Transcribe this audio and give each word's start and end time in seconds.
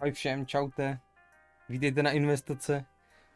Ahoj 0.00 0.12
všem, 0.12 0.46
čaute. 0.46 0.98
Vítejte 1.68 2.02
na 2.02 2.10
investice. 2.10 2.84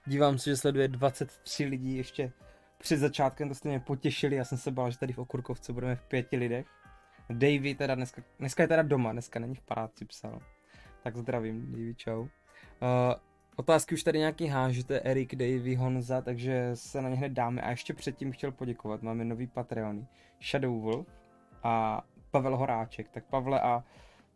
Dívám 0.07 0.39
se, 0.39 0.51
že 0.51 0.57
sleduje 0.57 0.89
23 0.89 1.65
lidí 1.65 1.97
ještě 1.97 2.33
před 2.79 2.97
začátkem, 2.97 3.49
to 3.49 3.55
jste 3.55 3.69
mě 3.69 3.81
potěšili, 3.81 4.37
já 4.37 4.45
jsem 4.45 4.59
se 4.59 4.71
bál, 4.71 4.91
že 4.91 4.99
tady 4.99 5.13
v 5.13 5.19
Okurkovce 5.19 5.73
budeme 5.73 5.97
v 5.97 6.03
pěti 6.03 6.37
lidech. 6.37 6.67
Davy 7.31 7.75
teda 7.75 7.95
dneska, 7.95 8.23
dneska 8.39 8.63
je 8.63 8.69
teda 8.69 8.83
doma, 8.83 9.13
dneska 9.13 9.41
není 9.41 9.55
v 9.55 9.63
paráci 9.63 10.05
psal. 10.05 10.39
Tak 11.03 11.17
zdravím, 11.17 11.73
Davy, 11.73 11.95
čau. 11.95 12.21
Uh, 12.21 12.29
otázky 13.57 13.95
už 13.95 14.03
tady 14.03 14.19
nějaký 14.19 14.47
hážete, 14.47 15.01
Erik, 15.01 15.35
Davy, 15.35 15.75
Honza, 15.75 16.21
takže 16.21 16.71
se 16.75 17.03
na 17.03 17.09
ně 17.09 17.17
hned 17.17 17.33
dáme. 17.33 17.63
A 17.63 17.71
ještě 17.71 17.95
předtím 17.95 18.33
chtěl 18.33 18.53
poděkovat, 18.53 19.03
máme 19.03 19.25
nový 19.25 19.47
Patreony. 19.47 20.07
Shadow 20.43 20.81
Wolf 20.81 21.07
a 21.63 22.05
Pavel 22.31 22.57
Horáček. 22.57 23.09
Tak 23.09 23.25
Pavle 23.25 23.61
a 23.61 23.85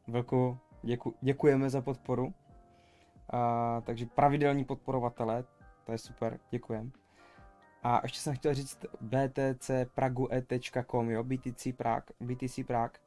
Velko, 0.07 0.59
děku, 0.83 1.15
děkujeme 1.21 1.71
za 1.71 1.81
podporu. 1.81 2.35
A, 3.31 3.83
takže 3.87 4.07
pravidelní 4.07 4.65
podporovatelé, 4.65 5.45
to 5.85 5.93
je 5.93 5.99
super, 5.99 6.39
děkujem. 6.51 6.93
A 7.83 8.01
ještě 8.03 8.21
jsem 8.21 8.35
chtěl 8.35 8.55
říct 8.55 8.87
btcprague.com, 9.01 11.11
jo, 11.11 11.25
BTC 11.25 11.69
Prague, 11.77 12.07
BTC 12.21 12.61
Prague. 12.67 12.99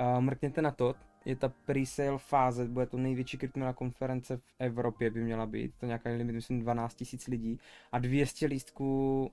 Uh, 0.00 0.20
mrkněte 0.20 0.62
na 0.62 0.70
to, 0.70 0.94
je 1.24 1.36
ta 1.36 1.48
pre-sale 1.48 2.18
fáze, 2.18 2.68
bude 2.68 2.86
to 2.86 2.98
největší 2.98 3.38
kryptoměnová 3.38 3.72
konference 3.72 4.36
v 4.36 4.54
Evropě 4.58 5.10
by 5.10 5.22
měla 5.22 5.46
být, 5.46 5.74
to 5.78 5.86
nějaký 5.86 6.08
limit, 6.08 6.32
myslím 6.32 6.60
12 6.60 7.02
000 7.12 7.22
lidí 7.28 7.58
a 7.92 7.98
200 7.98 8.46
lístků 8.46 9.30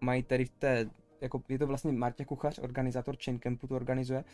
mají 0.00 0.22
tady 0.22 0.44
v 0.44 0.50
té 0.50 0.90
jako 1.20 1.42
je 1.48 1.58
to 1.58 1.66
vlastně 1.66 1.92
Martě 1.92 2.24
Kuchař, 2.24 2.58
organizátor 2.58 3.16
Chain 3.24 3.38
Campu 3.38 3.66
to 3.66 3.76
organizuje 3.76 4.24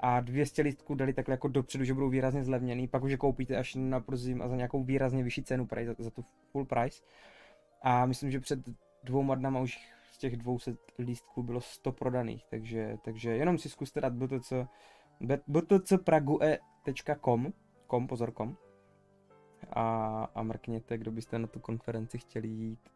a 0.00 0.20
200 0.20 0.62
lístků 0.62 0.94
dali 0.94 1.12
takhle 1.12 1.32
jako 1.32 1.48
dopředu, 1.48 1.84
že 1.84 1.94
budou 1.94 2.08
výrazně 2.08 2.44
zlevněný, 2.44 2.88
pak 2.88 3.02
už 3.02 3.10
je 3.10 3.16
koupíte 3.16 3.56
až 3.56 3.74
na 3.74 4.00
prozim 4.00 4.42
a 4.42 4.48
za 4.48 4.56
nějakou 4.56 4.84
výrazně 4.84 5.22
vyšší 5.22 5.42
cenu 5.42 5.66
price, 5.66 5.86
za, 5.86 5.94
za 5.98 6.10
tu 6.10 6.24
full 6.50 6.64
price. 6.64 7.02
A 7.82 8.06
myslím, 8.06 8.30
že 8.30 8.40
před 8.40 8.58
dvouma 9.04 9.34
dnama 9.34 9.60
už 9.60 9.78
z 10.12 10.18
těch 10.18 10.36
200 10.36 10.76
lístků 10.98 11.42
bylo 11.42 11.60
100 11.60 11.92
prodaných, 11.92 12.44
takže, 12.50 12.98
takže 13.04 13.30
jenom 13.30 13.58
si 13.58 13.68
zkuste 13.68 14.00
dát 14.00 14.12
btc, 14.12 14.52
btcprague.com, 15.48 17.52
kom, 17.86 18.06
pozor, 18.06 18.32
kom, 18.32 18.56
a, 19.70 20.24
a 20.34 20.42
mrkněte, 20.42 20.98
kdo 20.98 21.10
byste 21.10 21.38
na 21.38 21.46
tu 21.46 21.60
konferenci 21.60 22.18
chtěli 22.18 22.48
jít. 22.48 22.88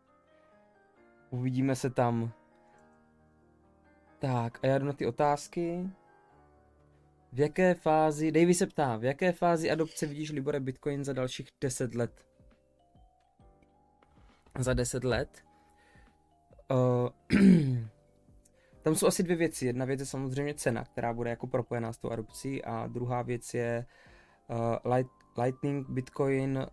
Uvidíme 1.31 1.77
se 1.77 1.91
tam. 1.91 2.33
Tak, 4.19 4.59
a 4.63 4.67
já 4.67 4.79
jdu 4.79 4.87
na 4.87 4.93
ty 4.93 5.07
otázky. 5.07 5.91
V 7.33 7.41
jaké 7.41 7.75
fázi, 7.75 8.33
Davy 8.33 8.55
se 8.55 8.67
ptá, 8.67 8.97
v 8.97 9.05
jaké 9.05 9.33
fázi 9.33 9.71
adopce 9.71 10.07
vidíš 10.07 10.33
Libore 10.33 10.61
Bitcoin 10.61 11.05
za 11.05 11.13
dalších 11.13 11.49
10 11.61 11.95
let? 11.95 12.27
Za 14.59 14.75
10 14.75 15.05
let? 15.05 15.43
Uh, 16.71 17.39
tam 18.83 18.95
jsou 18.95 19.07
asi 19.07 19.23
dvě 19.23 19.37
věci. 19.37 19.67
Jedna 19.67 19.85
věc 19.85 20.01
je 20.01 20.07
samozřejmě 20.07 20.55
cena, 20.55 20.85
která 20.85 21.13
bude 21.13 21.31
jako 21.31 21.47
propojená 21.47 21.93
s 21.93 21.99
tou 21.99 22.11
adopcí 22.11 22.65
a 22.65 22.87
druhá 22.87 23.23
věc 23.23 23.55
je 23.55 23.87
uh, 24.51 24.93
light, 24.93 25.13
Lightning 25.39 25.89
Bitcoin, 25.89 26.67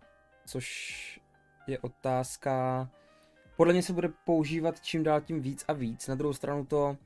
což 0.46 1.20
je 1.66 1.78
otázka, 1.78 2.88
podle 3.56 3.72
mě 3.72 3.82
se 3.82 3.92
bude 3.92 4.08
používat 4.24 4.80
čím 4.80 5.02
dál 5.02 5.20
tím 5.20 5.40
víc 5.40 5.64
a 5.68 5.72
víc. 5.72 6.08
Na 6.08 6.14
druhou 6.14 6.32
stranu 6.32 6.64
to 6.66 6.96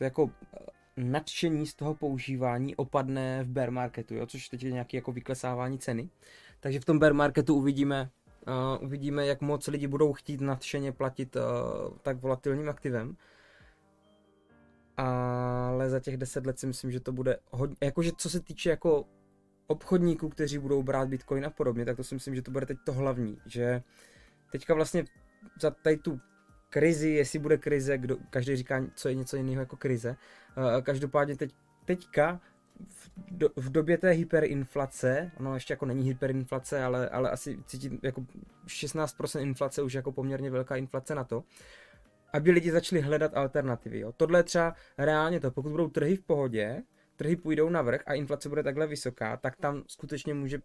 to 0.00 0.04
jako 0.04 0.30
eh, 0.54 0.58
nadšení 0.96 1.66
z 1.66 1.74
toho 1.74 1.94
používání 1.94 2.76
opadne 2.76 3.44
v 3.44 3.48
bear 3.48 3.70
marketu, 3.70 4.14
jo? 4.14 4.26
což 4.26 4.48
teď 4.48 4.62
je 4.62 4.72
nějaké 4.72 4.96
jako 4.96 5.12
vyklesávání 5.12 5.78
ceny. 5.78 6.10
Takže 6.60 6.80
v 6.80 6.84
tom 6.84 6.98
bear 6.98 7.14
marketu 7.14 7.54
uvidíme, 7.54 8.10
uh, 8.46 8.84
uvidíme, 8.84 9.26
jak 9.26 9.40
moc 9.40 9.66
lidi 9.66 9.86
budou 9.86 10.12
chtít 10.12 10.40
nadšeně 10.40 10.92
platit 10.92 11.36
uh, 11.36 11.42
tak 12.02 12.16
volatilním 12.16 12.68
aktivem. 12.68 13.16
Ale 14.96 15.90
za 15.90 16.00
těch 16.00 16.16
10 16.16 16.46
let 16.46 16.58
si 16.58 16.66
myslím, 16.66 16.90
že 16.90 17.00
to 17.00 17.12
bude 17.12 17.38
hodně, 17.50 17.76
jakože 17.82 18.10
co 18.16 18.30
se 18.30 18.40
týče 18.40 18.70
jako 18.70 19.04
obchodníků, 19.66 20.28
kteří 20.28 20.58
budou 20.58 20.82
brát 20.82 21.08
Bitcoin 21.08 21.44
a 21.44 21.50
podobně, 21.50 21.84
tak 21.84 21.96
to 21.96 22.04
si 22.04 22.14
myslím, 22.14 22.34
že 22.34 22.42
to 22.42 22.50
bude 22.50 22.66
teď 22.66 22.78
to 22.84 22.92
hlavní, 22.92 23.38
že 23.46 23.82
teďka 24.52 24.74
vlastně 24.74 25.04
za 25.60 25.70
tady 25.70 25.96
tu 25.96 26.20
krizi, 26.70 27.10
jestli 27.10 27.38
bude 27.38 27.58
krize, 27.58 27.98
kdo, 27.98 28.16
každý 28.30 28.56
říká, 28.56 28.84
co 28.94 29.08
je 29.08 29.14
něco 29.14 29.36
jiného 29.36 29.60
jako 29.60 29.76
krize. 29.76 30.16
Uh, 30.56 30.80
každopádně 30.82 31.36
teď, 31.36 31.54
teďka 31.84 32.40
v, 32.88 33.10
do, 33.30 33.48
v 33.56 33.72
době 33.72 33.98
té 33.98 34.10
hyperinflace, 34.10 35.30
ono 35.40 35.54
ještě 35.54 35.72
jako 35.72 35.86
není 35.86 36.08
hyperinflace, 36.08 36.84
ale, 36.84 37.08
ale 37.08 37.30
asi 37.30 37.58
cítím 37.66 37.98
jako 38.02 38.20
16% 38.66 39.40
inflace 39.40 39.82
už 39.82 39.92
jako 39.92 40.12
poměrně 40.12 40.50
velká 40.50 40.76
inflace 40.76 41.14
na 41.14 41.24
to, 41.24 41.44
aby 42.32 42.50
lidi 42.50 42.70
začali 42.70 43.00
hledat 43.00 43.36
alternativy. 43.36 44.00
Jo. 44.00 44.12
Tohle 44.12 44.38
je 44.38 44.42
třeba 44.42 44.74
reálně 44.98 45.40
to, 45.40 45.50
pokud 45.50 45.70
budou 45.70 45.88
trhy 45.88 46.16
v 46.16 46.22
pohodě, 46.22 46.82
trhy 47.16 47.36
půjdou 47.36 47.68
na 47.68 47.82
vrch 47.82 48.02
a 48.06 48.14
inflace 48.14 48.48
bude 48.48 48.62
takhle 48.62 48.86
vysoká, 48.86 49.36
tak 49.36 49.56
tam 49.56 49.82
skutečně 49.86 50.34
může 50.34 50.58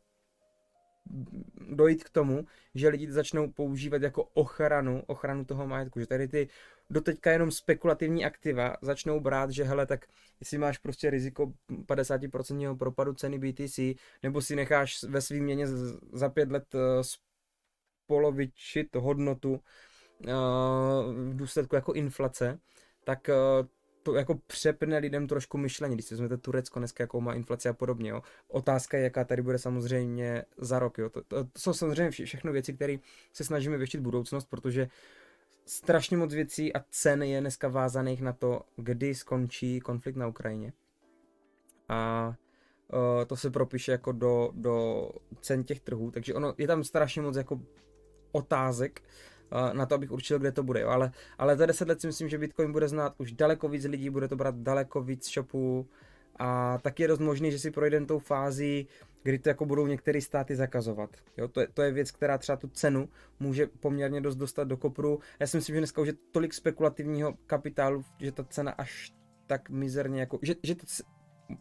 dojít 1.69 2.03
k 2.03 2.09
tomu, 2.09 2.45
že 2.75 2.89
lidi 2.89 3.11
začnou 3.11 3.51
používat 3.51 4.01
jako 4.01 4.23
ochranu, 4.23 5.03
ochranu 5.07 5.45
toho 5.45 5.67
majetku, 5.67 5.99
že 5.99 6.07
tady 6.07 6.27
ty 6.27 6.47
doteďka 6.89 7.31
jenom 7.31 7.51
spekulativní 7.51 8.25
aktiva 8.25 8.77
začnou 8.81 9.19
brát, 9.19 9.51
že 9.51 9.63
hele, 9.63 9.85
tak 9.85 10.05
jestli 10.39 10.57
máš 10.57 10.77
prostě 10.77 11.09
riziko 11.09 11.53
50% 11.85 12.77
propadu 12.77 13.13
ceny 13.13 13.39
BTC, 13.39 13.79
nebo 14.23 14.41
si 14.41 14.55
necháš 14.55 15.03
ve 15.03 15.21
svým 15.21 15.44
měně 15.44 15.67
za 16.13 16.29
pět 16.29 16.51
let 16.51 16.75
eh, 16.75 17.03
polovičit 18.07 18.95
hodnotu 18.95 19.59
eh, 20.27 20.31
v 21.31 21.35
důsledku 21.35 21.75
jako 21.75 21.94
inflace, 21.94 22.59
tak 23.03 23.29
eh, 23.29 23.35
jako 24.13 24.35
přepne 24.47 24.97
lidem 24.97 25.27
trošku 25.27 25.57
myšlení, 25.57 25.95
když 25.95 26.05
si 26.05 26.13
vezmete 26.13 26.38
Turecko 26.38 26.79
dneska, 26.79 27.03
jakou 27.03 27.21
má 27.21 27.33
inflaci 27.33 27.69
a 27.69 27.73
podobně. 27.73 28.09
Jo. 28.09 28.21
Otázka 28.47 28.97
je, 28.97 29.03
jaká 29.03 29.23
tady 29.23 29.41
bude 29.41 29.57
samozřejmě 29.57 30.43
za 30.57 30.79
rok. 30.79 30.97
Jo. 30.97 31.09
To, 31.09 31.21
to, 31.23 31.43
to 31.43 31.59
jsou 31.59 31.73
samozřejmě 31.73 32.11
vše, 32.11 32.25
všechno 32.25 32.51
věci, 32.51 32.73
které 32.73 32.97
se 33.33 33.44
snažíme 33.44 33.77
věštit 33.77 33.99
budoucnost, 33.99 34.45
protože 34.45 34.88
strašně 35.65 36.17
moc 36.17 36.33
věcí 36.33 36.73
a 36.73 36.85
cen 36.89 37.23
je 37.23 37.41
dneska 37.41 37.67
vázaných 37.67 38.21
na 38.21 38.33
to, 38.33 38.61
kdy 38.75 39.15
skončí 39.15 39.79
konflikt 39.79 40.15
na 40.15 40.27
Ukrajině. 40.27 40.73
A 41.89 42.27
uh, 42.94 43.25
to 43.25 43.35
se 43.35 43.49
propíše 43.49 43.91
jako 43.91 44.11
do, 44.11 44.51
do 44.53 45.09
cen 45.41 45.63
těch 45.63 45.79
trhů, 45.79 46.11
takže 46.11 46.33
ono 46.33 46.53
je 46.57 46.67
tam 46.67 46.83
strašně 46.83 47.21
moc 47.21 47.35
jako 47.35 47.61
otázek, 48.31 49.01
na 49.73 49.85
to, 49.85 49.95
abych 49.95 50.11
určil, 50.11 50.39
kde 50.39 50.51
to 50.51 50.63
bude. 50.63 50.81
Jo. 50.81 50.89
Ale, 50.89 51.11
ale 51.38 51.57
za 51.57 51.66
10 51.66 51.88
let 51.88 52.01
si 52.01 52.07
myslím, 52.07 52.29
že 52.29 52.38
Bitcoin 52.38 52.72
bude 52.72 52.88
znát 52.88 53.13
už 53.17 53.31
daleko 53.31 53.67
víc 53.67 53.85
lidí, 53.85 54.09
bude 54.09 54.28
to 54.28 54.35
brát 54.35 54.56
daleko 54.56 55.01
víc 55.01 55.33
shopů 55.33 55.88
a 56.39 56.78
tak 56.81 57.00
je 57.00 57.07
dost 57.07 57.19
možný, 57.19 57.51
že 57.51 57.59
si 57.59 57.72
projdeme 57.72 58.06
tou 58.06 58.19
fází, 58.19 58.88
kdy 59.23 59.39
to 59.39 59.50
jako 59.50 59.66
budou 59.66 59.88
některé 59.88 60.22
státy 60.22 60.56
zakazovat. 60.56 61.09
Jo, 61.38 61.47
to, 61.47 61.61
je, 61.61 61.67
to 61.73 61.81
je 61.81 61.91
věc, 61.91 62.11
která 62.11 62.38
třeba 62.38 62.56
tu 62.56 62.67
cenu 62.67 63.09
může 63.39 63.67
poměrně 63.67 64.22
dost 64.22 64.35
dostat 64.35 64.63
do 64.63 64.78
kopru. 64.78 65.19
Já 65.39 65.47
si 65.47 65.57
myslím, 65.57 65.75
že 65.75 65.79
dneska 65.79 66.01
už 66.01 66.07
je 66.07 66.13
tolik 66.31 66.53
spekulativního 66.53 67.33
kapitálu, 67.47 68.06
že 68.19 68.31
ta 68.31 68.44
cena 68.44 68.72
až 68.72 69.13
tak 69.47 69.69
mizerně 69.69 70.19
jako, 70.19 70.39
že, 70.41 70.56
že 70.63 70.75
to 70.75 70.85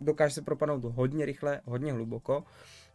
dokáže 0.01 0.34
se 0.34 0.43
propadnout 0.43 0.84
hodně 0.84 1.27
rychle, 1.27 1.61
hodně 1.65 1.93
hluboko. 1.93 2.45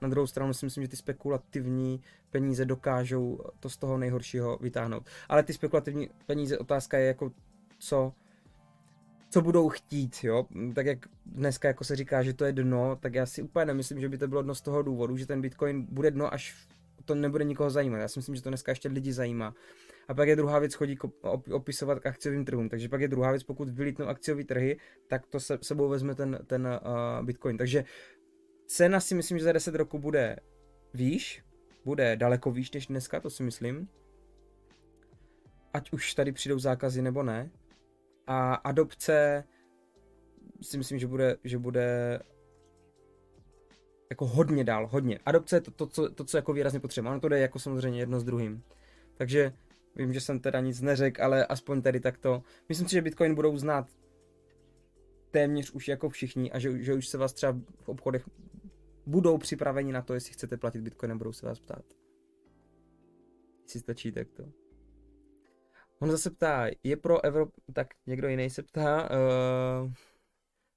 Na 0.02 0.08
druhou 0.08 0.28
stranu 0.28 0.54
si 0.54 0.66
myslím, 0.66 0.84
že 0.84 0.88
ty 0.88 0.96
spekulativní 0.96 2.02
peníze 2.30 2.66
dokážou 2.66 3.40
to 3.60 3.70
z 3.70 3.78
toho 3.78 3.98
nejhoršího 3.98 4.58
vytáhnout. 4.62 5.04
Ale 5.30 5.44
ty 5.44 5.54
spekulativní 5.54 6.10
peníze, 6.26 6.58
otázka 6.58 6.98
je 6.98 7.08
jako 7.08 7.32
co, 7.80 8.14
co 9.30 9.42
budou 9.42 9.70
chtít, 9.70 10.24
jo. 10.24 10.46
Tak 10.76 10.86
jak 10.86 11.00
dneska 11.26 11.68
jako 11.68 11.84
se 11.84 11.96
říká, 11.96 12.24
že 12.24 12.34
to 12.34 12.46
je 12.46 12.52
dno, 12.52 12.96
tak 12.96 13.14
já 13.14 13.26
si 13.26 13.42
úplně 13.42 13.66
nemyslím, 13.66 14.00
že 14.00 14.10
by 14.10 14.18
to 14.18 14.28
bylo 14.28 14.42
dno 14.42 14.56
z 14.56 14.62
toho 14.62 14.82
důvodu, 14.82 15.18
že 15.18 15.26
ten 15.26 15.42
Bitcoin 15.42 15.88
bude 15.90 16.12
dno, 16.12 16.34
až 16.34 16.68
to 17.06 17.16
nebude 17.16 17.44
nikoho 17.44 17.70
zajímat. 17.70 17.98
Já 17.98 18.08
si 18.08 18.20
myslím, 18.20 18.36
že 18.36 18.42
to 18.42 18.50
dneska 18.50 18.72
ještě 18.72 18.90
lidi 18.90 19.14
zajímá. 19.14 19.56
A 20.08 20.14
pak 20.14 20.28
je 20.28 20.36
druhá 20.36 20.60
věc 20.60 20.74
chodí 20.74 20.98
opisovat 21.52 22.00
k 22.00 22.06
akciovým 22.06 22.46
trhům. 22.46 22.70
Takže 22.70 22.90
pak 22.90 23.02
je 23.02 23.08
druhá 23.08 23.32
věc, 23.32 23.44
pokud 23.44 23.70
vylítnou 23.70 24.06
akciové 24.06 24.44
trhy, 24.44 24.78
tak 25.08 25.28
to 25.28 25.40
se 25.40 25.58
sebou 25.62 25.90
vezme 25.90 26.16
ten, 26.16 26.40
ten 26.46 26.68
uh, 26.68 27.26
Bitcoin. 27.26 27.58
Takže 27.58 27.84
cena 28.70 29.00
si 29.00 29.16
myslím, 29.16 29.38
že 29.38 29.44
za 29.44 29.52
10 29.52 29.76
roku 29.76 30.00
bude 30.00 30.36
výš, 30.94 31.44
bude 31.86 32.16
daleko 32.16 32.52
výš 32.52 32.72
než 32.72 32.88
dneska, 32.88 33.20
to 33.20 33.30
si 33.30 33.44
myslím. 33.44 33.90
Ať 35.74 35.92
už 35.92 36.14
tady 36.14 36.32
přijdou 36.32 36.60
zákazy 36.60 37.02
nebo 37.02 37.24
ne. 37.24 37.52
A 38.28 38.54
adopce 38.54 39.44
si 40.62 40.78
myslím, 40.78 41.00
že 41.00 41.08
bude, 41.08 41.38
že 41.44 41.58
bude 41.58 42.20
jako 44.10 44.26
hodně 44.26 44.64
dál, 44.64 44.88
hodně. 44.88 45.20
Adopce 45.26 45.56
je 45.56 45.62
to, 45.62 45.72
to, 45.72 45.88
co, 45.88 46.10
to, 46.10 46.24
co 46.24 46.38
jako 46.38 46.54
výrazně 46.54 46.80
potřebujeme. 46.80 47.12
Ono 47.12 47.22
to 47.22 47.30
jde 47.30 47.40
jako 47.40 47.60
samozřejmě 47.60 48.00
jedno 48.00 48.20
s 48.20 48.24
druhým. 48.24 48.64
Takže 49.18 49.54
vím, 49.96 50.14
že 50.14 50.22
jsem 50.22 50.40
teda 50.40 50.60
nic 50.60 50.82
neřekl, 50.82 51.24
ale 51.24 51.46
aspoň 51.46 51.82
tady 51.82 52.00
takto. 52.00 52.44
Myslím 52.70 52.88
si, 52.88 52.94
že 52.94 53.02
Bitcoin 53.02 53.36
budou 53.36 53.58
znát 53.58 53.88
téměř 55.32 55.72
už 55.72 55.88
jako 55.88 56.10
všichni 56.10 56.52
a 56.52 56.60
že, 56.60 56.84
že 56.84 56.94
už 56.94 57.08
se 57.08 57.18
vás 57.18 57.34
třeba 57.34 57.60
v 57.82 57.90
obchodech 57.90 58.26
budou 59.10 59.38
připraveni 59.38 59.92
na 59.92 60.02
to, 60.02 60.14
jestli 60.14 60.34
chcete 60.34 60.58
platit 60.58 60.82
Bitcoinem, 60.82 61.18
budou 61.18 61.34
se 61.34 61.46
vás 61.46 61.60
ptát. 61.60 61.86
Jestli 63.64 63.80
stačí 63.80 64.12
tak 64.12 64.32
to. 64.32 64.44
On 66.00 66.12
zase 66.12 66.30
ptá, 66.30 66.68
je 66.84 66.98
pro 66.98 67.26
Evropu, 67.26 67.62
tak 67.74 67.88
někdo 68.08 68.28
jiný 68.28 68.50
se 68.50 68.64
ptá, 68.64 69.10
uh, 69.10 69.94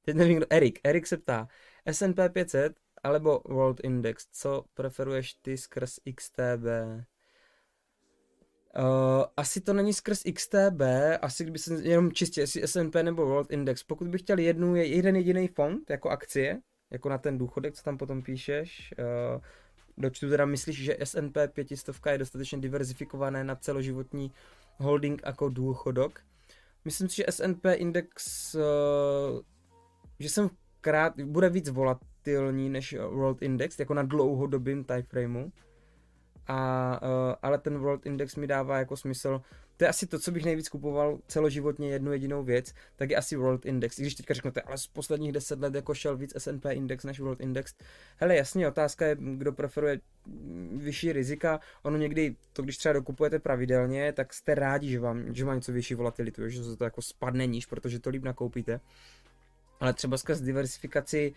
teď 0.03 0.17
nevím 0.17 0.37
kdo, 0.37 0.47
Erik, 0.51 0.81
Erik 0.85 1.07
se 1.07 1.17
ptá, 1.17 1.49
S&P 1.87 2.29
500 2.29 2.73
alebo 3.03 3.43
World 3.49 3.81
Index, 3.85 4.27
co 4.33 4.65
preferuješ 4.75 5.35
ty 5.35 5.57
skrz 5.57 5.99
XTB? 6.15 6.65
Uh, 8.79 9.25
asi 9.37 9.61
to 9.61 9.73
není 9.73 9.93
skrz 9.93 10.23
XTB, 10.35 10.81
asi 11.23 11.43
kdyby 11.45 11.59
se 11.59 11.75
jenom 11.75 12.13
čistě, 12.13 12.41
jestli 12.41 12.63
S&P 12.63 13.03
nebo 13.03 13.27
World 13.27 13.51
Index. 13.51 13.85
Pokud 13.85 14.09
bych 14.09 14.21
chtěl 14.21 14.39
jednu, 14.39 14.77
jeden 14.77 15.17
jediný 15.17 15.49
fond, 15.49 15.91
jako 15.91 16.09
akcie, 16.09 16.61
jako 16.93 17.09
na 17.09 17.19
ten 17.19 17.39
důchodek, 17.39 17.75
co 17.75 17.83
tam 17.83 17.99
potom 17.99 18.23
píšeš, 18.23 18.95
uh, 18.99 19.43
dočtu 19.99 20.31
teda 20.31 20.45
myslíš, 20.47 20.77
že 20.77 20.97
S&P 21.01 21.49
500 21.49 21.97
je 22.11 22.19
dostatečně 22.19 22.59
diverzifikované 22.59 23.45
na 23.45 23.57
celoživotní 23.57 24.33
holding 24.77 25.23
jako 25.27 25.49
důchodok. 25.49 26.21
Myslím 26.85 27.09
si, 27.09 27.17
že 27.17 27.25
S&P 27.29 27.75
index, 27.75 28.55
uh, 28.55 29.41
že 30.19 30.29
jsem 30.29 30.51
krát, 30.81 31.21
bude 31.21 31.49
víc 31.49 31.69
volatilní 31.69 32.71
než 32.71 32.97
World 32.99 33.43
Index, 33.43 33.79
jako 33.79 33.95
na 33.95 34.03
dlouhodobým 34.03 34.85
timeframeu 34.85 35.53
a, 36.47 37.01
uh, 37.03 37.35
ale 37.43 37.52
ten 37.63 37.79
World 37.79 38.07
Index 38.07 38.37
mi 38.37 38.47
dává 38.47 38.79
jako 38.79 38.97
smysl, 38.97 39.41
to 39.77 39.85
je 39.85 39.89
asi 39.89 40.07
to, 40.07 40.19
co 40.19 40.31
bych 40.33 40.45
nejvíc 40.45 40.69
kupoval 40.69 41.19
celoživotně 41.27 41.91
jednu 41.91 42.13
jedinou 42.13 42.43
věc, 42.43 42.75
tak 42.97 43.11
je 43.11 43.17
asi 43.17 43.37
World 43.37 43.67
Index. 43.67 43.99
I 43.99 44.03
když 44.03 44.15
teďka 44.15 44.35
řeknete, 44.35 44.61
ale 44.61 44.79
z 44.79 44.87
posledních 44.87 45.33
deset 45.33 45.61
let 45.61 45.75
jako 45.75 45.95
šel 45.95 46.17
víc 46.17 46.33
S&P 46.37 46.73
Index 46.73 47.05
než 47.05 47.21
World 47.21 47.41
Index. 47.41 47.75
Hele, 48.17 48.37
jasně, 48.37 48.69
otázka 48.69 49.07
je, 49.07 49.17
kdo 49.21 49.53
preferuje 49.53 50.01
vyšší 50.77 51.13
rizika. 51.13 51.61
Ono 51.83 51.99
někdy, 51.99 52.37
to 52.53 52.63
když 52.63 52.79
třeba 52.79 52.93
dokupujete 52.93 53.39
pravidelně, 53.39 54.13
tak 54.13 54.35
jste 54.35 54.55
rádi, 54.55 54.91
že 54.91 55.01
vám, 55.01 55.35
že 55.35 55.45
má 55.45 55.55
něco 55.55 55.73
vyšší 55.73 55.95
volatilitu, 55.95 56.49
že 56.49 56.65
se 56.65 56.77
to 56.77 56.85
jako 56.85 57.03
spadne 57.03 57.47
níž, 57.47 57.67
protože 57.67 57.99
to 57.99 58.11
líp 58.11 58.23
nakoupíte. 58.23 58.81
Ale 59.81 59.93
třeba 59.93 60.19
skrz 60.19 60.41
diversifikaci, 60.41 61.35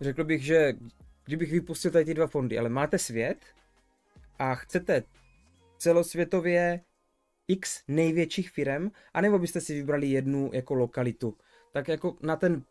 řekl 0.00 0.24
bych, 0.24 0.44
že 0.44 0.72
kdybych 1.24 1.52
vypustil 1.52 1.90
tady 1.90 2.04
ty 2.04 2.14
dva 2.14 2.26
fondy, 2.26 2.58
ale 2.58 2.68
máte 2.68 2.98
svět, 2.98 3.38
a 4.38 4.54
chcete 4.54 5.02
celosvětově 5.82 6.80
x 7.48 7.82
největších 7.88 8.50
firm, 8.50 8.90
anebo 9.14 9.38
byste 9.38 9.60
si 9.60 9.74
vybrali 9.74 10.06
jednu 10.06 10.50
jako 10.52 10.74
lokalitu. 10.74 11.36
Tak 11.72 11.88
jako 11.88 12.16
na 12.22 12.36
ten 12.36 12.62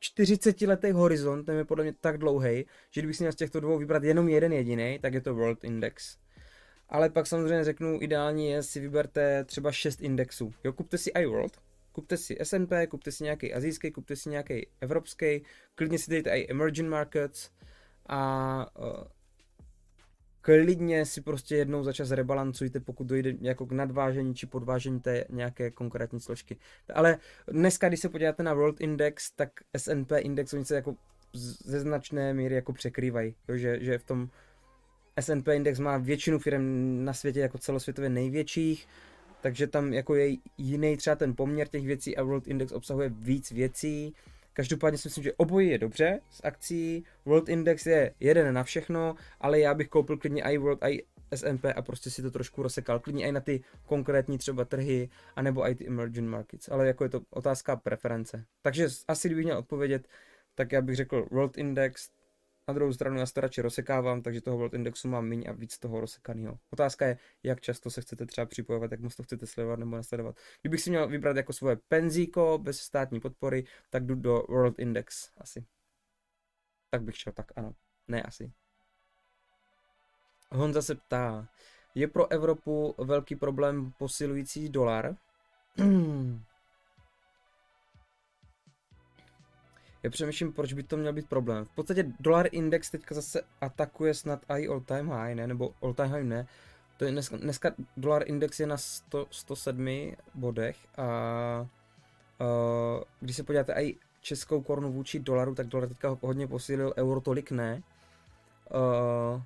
40 0.00 0.60
letý 0.60 0.90
horizont, 0.90 1.44
ten 1.44 1.56
je 1.56 1.64
podle 1.64 1.84
mě 1.84 1.92
tak 2.00 2.18
dlouhý, 2.18 2.66
že 2.90 3.00
kdybych 3.00 3.16
si 3.16 3.22
měl 3.22 3.32
z 3.32 3.36
těchto 3.36 3.60
dvou 3.60 3.78
vybrat 3.78 4.04
jenom 4.04 4.28
jeden 4.28 4.52
jediný, 4.52 4.98
tak 5.02 5.14
je 5.14 5.20
to 5.20 5.34
World 5.34 5.64
Index. 5.64 6.16
Ale 6.88 7.10
pak 7.10 7.26
samozřejmě 7.26 7.64
řeknu, 7.64 8.02
ideální 8.02 8.50
je 8.50 8.62
si 8.62 8.80
vyberte 8.80 9.44
třeba 9.44 9.72
6 9.72 10.02
indexů. 10.02 10.54
Jo, 10.64 10.72
kupte 10.72 10.98
si 10.98 11.10
iWorld, 11.10 11.60
kupte 11.92 12.16
si 12.16 12.36
S&P, 12.40 12.86
kupte 12.86 13.12
si 13.12 13.24
nějaký 13.24 13.54
azijský, 13.54 13.90
kupte 13.90 14.16
si 14.16 14.30
nějaký 14.30 14.66
evropský, 14.80 15.44
klidně 15.74 15.98
si 15.98 16.10
dejte 16.10 16.30
i 16.30 16.50
emerging 16.50 16.88
markets 16.88 17.50
a 18.08 18.66
uh, 18.78 19.04
klidně 20.44 21.06
si 21.06 21.20
prostě 21.20 21.56
jednou 21.56 21.82
za 21.82 21.92
čas 21.92 22.10
rebalancujte, 22.10 22.80
pokud 22.80 23.06
dojde 23.06 23.34
jako 23.40 23.66
k 23.66 23.72
nadvážení 23.72 24.34
či 24.34 24.46
podvážení 24.46 25.00
té 25.00 25.24
nějaké 25.30 25.70
konkrétní 25.70 26.20
složky. 26.20 26.56
Ale 26.94 27.18
dneska, 27.48 27.88
když 27.88 28.00
se 28.00 28.08
podíváte 28.08 28.42
na 28.42 28.54
World 28.54 28.80
Index, 28.80 29.30
tak 29.30 29.50
S&P 29.76 30.18
Index, 30.18 30.52
oni 30.52 30.64
se 30.64 30.74
jako 30.74 30.94
ze 31.64 31.80
značné 31.80 32.34
míry 32.34 32.54
jako 32.54 32.72
překrývají, 32.72 33.34
jo, 33.48 33.56
že, 33.56 33.78
že 33.80 33.98
v 33.98 34.04
tom 34.04 34.28
S&P 35.16 35.56
Index 35.56 35.78
má 35.78 35.98
většinu 35.98 36.38
firm 36.38 36.64
na 37.04 37.12
světě 37.12 37.40
jako 37.40 37.58
celosvětově 37.58 38.10
největších, 38.10 38.86
takže 39.40 39.66
tam 39.66 39.92
jako 39.92 40.14
je 40.14 40.36
jiný 40.58 40.96
třeba 40.96 41.16
ten 41.16 41.36
poměr 41.36 41.68
těch 41.68 41.86
věcí 41.86 42.16
a 42.16 42.22
World 42.22 42.48
Index 42.48 42.72
obsahuje 42.72 43.08
víc 43.08 43.50
věcí, 43.50 44.14
Každopádně 44.54 44.98
si 44.98 45.08
myslím, 45.08 45.24
že 45.24 45.32
obojí 45.32 45.68
je 45.68 45.78
dobře 45.78 46.20
z 46.30 46.40
akcí. 46.44 47.04
World 47.24 47.48
Index 47.48 47.86
je 47.86 48.14
jeden 48.20 48.54
na 48.54 48.64
všechno, 48.64 49.14
ale 49.40 49.60
já 49.60 49.74
bych 49.74 49.88
koupil 49.88 50.16
klidně 50.16 50.42
i 50.42 50.58
World, 50.58 50.84
i 50.84 51.04
S&P 51.30 51.72
a 51.72 51.82
prostě 51.82 52.10
si 52.10 52.22
to 52.22 52.30
trošku 52.30 52.62
rozsekal. 52.62 53.00
Klidně 53.00 53.26
i 53.26 53.32
na 53.32 53.40
ty 53.40 53.64
konkrétní 53.86 54.38
třeba 54.38 54.64
trhy, 54.64 55.10
anebo 55.36 55.68
i 55.68 55.74
ty 55.74 55.86
emerging 55.86 56.28
markets. 56.28 56.68
Ale 56.68 56.86
jako 56.86 57.04
je 57.04 57.10
to 57.10 57.20
otázka 57.30 57.76
preference. 57.76 58.44
Takže 58.62 58.88
asi 59.08 59.28
kdybych 59.28 59.44
měl 59.44 59.58
odpovědět, 59.58 60.08
tak 60.54 60.72
já 60.72 60.82
bych 60.82 60.96
řekl 60.96 61.26
World 61.30 61.58
Index, 61.58 62.08
na 62.68 62.74
druhou 62.74 62.92
stranu 62.92 63.18
já 63.18 63.26
to 63.26 63.40
radši 63.40 63.62
rozsekávám, 63.62 64.22
takže 64.22 64.40
toho 64.40 64.56
World 64.56 64.74
Indexu 64.74 65.08
mám 65.08 65.26
méně 65.26 65.48
a 65.48 65.52
víc 65.52 65.78
toho 65.78 66.00
rozsekaného. 66.00 66.58
Otázka 66.70 67.06
je, 67.06 67.18
jak 67.42 67.60
často 67.60 67.90
se 67.90 68.00
chcete 68.00 68.26
třeba 68.26 68.46
připojovat, 68.46 68.90
jak 68.90 69.00
moc 69.00 69.16
to 69.16 69.22
chcete 69.22 69.46
sledovat 69.46 69.78
nebo 69.78 69.96
nasledovat. 69.96 70.36
Kdybych 70.62 70.80
si 70.80 70.90
měl 70.90 71.08
vybrat 71.08 71.36
jako 71.36 71.52
svoje 71.52 71.76
penzíko 71.88 72.58
bez 72.62 72.78
státní 72.80 73.20
podpory, 73.20 73.64
tak 73.90 74.06
jdu 74.06 74.14
do 74.14 74.42
World 74.48 74.78
Index 74.78 75.30
asi. 75.38 75.64
Tak 76.90 77.02
bych 77.02 77.16
šel, 77.16 77.32
tak 77.32 77.52
ano. 77.56 77.74
Ne 78.08 78.22
asi. 78.22 78.52
Honza 80.50 80.82
se 80.82 80.94
ptá, 80.94 81.48
je 81.94 82.08
pro 82.08 82.32
Evropu 82.32 82.94
velký 82.98 83.36
problém 83.36 83.92
posilující 83.98 84.68
dolar? 84.68 85.16
Já 90.04 90.10
přemýšlím, 90.10 90.52
proč 90.52 90.72
by 90.72 90.82
to 90.82 90.96
měl 90.96 91.12
být 91.12 91.28
problém. 91.28 91.64
V 91.64 91.68
podstatě 91.68 92.12
dolar 92.20 92.46
index 92.52 92.90
teďka 92.90 93.14
zase 93.14 93.42
atakuje 93.60 94.14
snad 94.14 94.44
i 94.48 94.68
all 94.68 94.80
time 94.80 95.08
high, 95.08 95.34
ne? 95.34 95.46
Nebo 95.46 95.74
all 95.82 95.94
time 95.94 96.08
high 96.08 96.24
ne. 96.24 96.46
To 96.96 97.04
je 97.04 97.10
dneska, 97.10 97.36
dneska 97.36 97.72
dolar 97.96 98.22
index 98.26 98.60
je 98.60 98.66
na 98.66 98.76
100, 98.76 99.26
107 99.30 100.12
bodech 100.34 100.76
a 100.96 101.66
uh, 102.40 103.02
když 103.20 103.36
se 103.36 103.42
podíváte 103.42 103.72
i 103.72 103.96
českou 104.20 104.60
korunu 104.60 104.92
vůči 104.92 105.18
dolaru, 105.18 105.54
tak 105.54 105.66
dolar 105.66 105.88
teďka 105.88 106.18
hodně 106.20 106.46
posílil, 106.46 106.94
euro 106.96 107.20
tolik 107.20 107.50
ne. 107.50 107.82
Uh, 108.74 109.42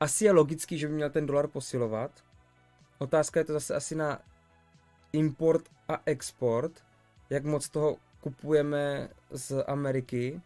asi 0.00 0.24
je 0.24 0.32
logický, 0.32 0.78
že 0.78 0.88
by 0.88 0.94
měl 0.94 1.10
ten 1.10 1.26
dolar 1.26 1.48
posilovat. 1.48 2.10
Otázka 2.98 3.40
je 3.40 3.44
to 3.44 3.52
zase 3.52 3.74
asi 3.74 3.94
na 3.94 4.18
import 5.12 5.68
a 5.88 6.02
export, 6.06 6.72
jak 7.30 7.44
moc 7.44 7.68
toho 7.68 7.96
kupujeme 8.26 9.08
z 9.30 9.62
Ameriky. 9.66 10.40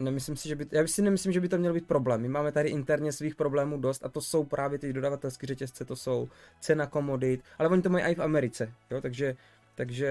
Nemyslím 0.00 0.36
si, 0.36 0.48
že 0.48 0.56
by, 0.56 0.66
já 0.72 0.86
si 0.86 1.02
nemyslím, 1.02 1.32
že 1.32 1.40
by 1.40 1.48
to 1.48 1.58
měl 1.58 1.72
být 1.72 1.86
problém. 1.86 2.20
My 2.20 2.28
máme 2.28 2.52
tady 2.52 2.68
interně 2.68 3.12
svých 3.12 3.34
problémů 3.34 3.78
dost 3.80 4.04
a 4.04 4.08
to 4.08 4.20
jsou 4.20 4.44
právě 4.44 4.78
ty 4.78 4.92
dodavatelské 4.92 5.46
řetězce, 5.46 5.84
to 5.84 5.96
jsou 5.96 6.28
cena 6.60 6.86
komodit, 6.86 7.40
ale 7.58 7.68
oni 7.68 7.82
to 7.82 7.88
mají 7.88 8.04
i 8.04 8.14
v 8.14 8.22
Americe, 8.22 8.72
jo, 8.90 9.00
takže, 9.00 9.36
takže 9.74 10.10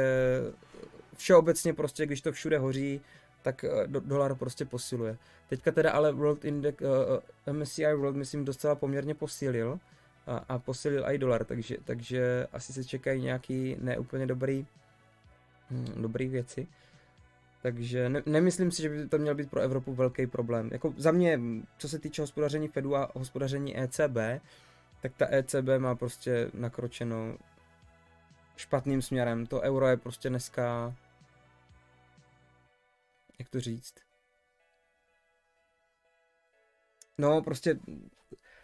všeobecně 1.17 1.74
prostě, 1.74 2.06
když 2.06 2.22
to 2.22 2.32
všude 2.32 2.58
hoří, 2.58 3.01
tak 3.41 3.63
eh, 3.63 3.88
do, 3.88 4.00
dolar 4.00 4.36
prostě 4.36 4.65
posiluje. 4.65 5.17
Teďka 5.50 5.72
teda 5.72 5.91
ale 5.91 6.12
World 6.12 6.46
Index, 6.46 6.82
uh, 6.82 6.88
eh, 7.48 7.53
MSCI 7.53 7.94
World 7.94 8.15
myslím 8.15 8.46
docela 8.46 8.75
poměrně 8.75 9.13
posílil 9.13 9.79
a, 10.27 10.38
a 10.50 10.60
posílil 10.60 11.06
i 11.06 11.17
dolar, 11.17 11.46
takže, 11.46 11.77
takže 11.84 12.48
asi 12.53 12.74
se 12.74 12.84
čekají 12.84 13.22
nějaký 13.22 13.77
neúplně 13.79 14.25
dobrý 14.27 14.65
dobré 15.95 16.27
věci. 16.27 16.67
Takže 17.62 18.09
ne, 18.09 18.24
nemyslím 18.25 18.71
si, 18.71 18.81
že 18.81 18.89
by 18.89 19.07
to 19.07 19.17
měl 19.17 19.36
být 19.36 19.50
pro 19.50 19.62
Evropu 19.62 19.93
velký 19.93 20.27
problém. 20.27 20.69
Jako 20.71 20.93
za 20.97 21.12
mě, 21.12 21.39
co 21.77 21.89
se 21.89 22.00
týče 22.00 22.21
hospodaření 22.21 22.67
Fedu 22.67 22.95
a 22.95 23.12
hospodaření 23.15 23.79
ECB, 23.79 24.17
tak 25.01 25.12
ta 25.17 25.27
ECB 25.31 25.67
má 25.77 25.95
prostě 25.95 26.51
nakročeno 26.53 27.38
špatným 28.57 29.01
směrem. 29.01 29.45
To 29.45 29.62
euro 29.62 29.88
je 29.88 29.97
prostě 29.97 30.29
dneska, 30.29 30.95
jak 33.39 33.50
to 33.50 33.59
říct, 33.59 33.93
No, 37.17 37.41
prostě 37.41 37.79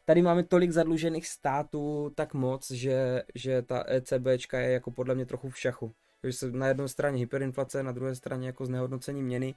tady 0.05 0.22
máme 0.22 0.43
tolik 0.43 0.72
zadlužených 0.72 1.27
států 1.27 2.12
tak 2.15 2.33
moc, 2.33 2.72
že, 2.72 3.24
že 3.36 3.62
ta 3.62 3.83
ECBčka 3.88 4.60
je 4.60 4.72
jako 4.72 4.91
podle 4.91 5.15
mě 5.15 5.25
trochu 5.25 5.50
v 5.50 5.60
šachu. 5.60 5.95
Takže 6.24 6.38
se 6.38 6.51
na 6.51 6.68
jedné 6.68 6.88
straně 6.88 7.20
hyperinflace, 7.20 7.84
na 7.84 7.92
druhé 7.92 8.15
straně 8.15 8.48
jako 8.48 8.65
znehodnocení 8.65 9.24
měny 9.24 9.56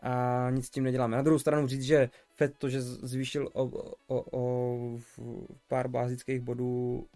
a 0.00 0.46
nic 0.50 0.66
s 0.66 0.70
tím 0.70 0.84
neděláme. 0.84 1.16
Na 1.16 1.22
druhou 1.22 1.38
stranu 1.38 1.66
říct, 1.66 1.82
že 1.82 2.10
Fed 2.34 2.58
to, 2.58 2.68
že 2.68 2.82
zvýšil 2.82 3.48
o, 3.52 3.64
o, 4.06 4.24
o 4.38 4.98
pár 5.68 5.88
bázických 5.88 6.40
bodů 6.40 7.06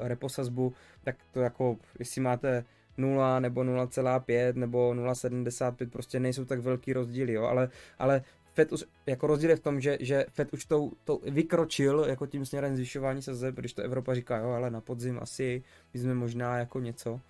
reposazbu, 0.00 0.72
tak 1.04 1.16
to 1.32 1.40
jako, 1.40 1.76
jestli 1.98 2.20
máte 2.20 2.64
0 2.96 3.40
nebo 3.40 3.60
0,5 3.60 4.54
nebo 4.54 4.94
0,75, 4.94 5.90
prostě 5.90 6.20
nejsou 6.20 6.44
tak 6.44 6.60
velký 6.60 6.92
rozdíly, 6.92 7.32
jo, 7.32 7.44
ale, 7.44 7.68
ale 7.98 8.22
Fed 8.54 8.72
už, 8.72 8.84
jako 9.06 9.26
rozdíl 9.26 9.50
je 9.50 9.56
v 9.56 9.60
tom, 9.60 9.80
že, 9.80 9.98
že 10.00 10.26
Fed 10.30 10.52
už 10.52 10.64
to, 10.64 10.90
to 11.04 11.18
vykročil 11.18 12.04
jako 12.08 12.26
tím 12.26 12.46
směrem 12.46 12.76
zvyšování 12.76 13.22
sazeb, 13.22 13.54
když 13.54 13.72
to 13.72 13.82
Evropa 13.82 14.14
říká, 14.14 14.36
jo, 14.36 14.48
ale 14.48 14.70
na 14.70 14.80
podzim 14.80 15.18
asi 15.22 15.62
jsme 15.94 16.14
možná 16.14 16.58
jako 16.58 16.80
něco, 16.80 17.20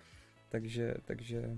takže, 0.49 0.95
takže 1.05 1.57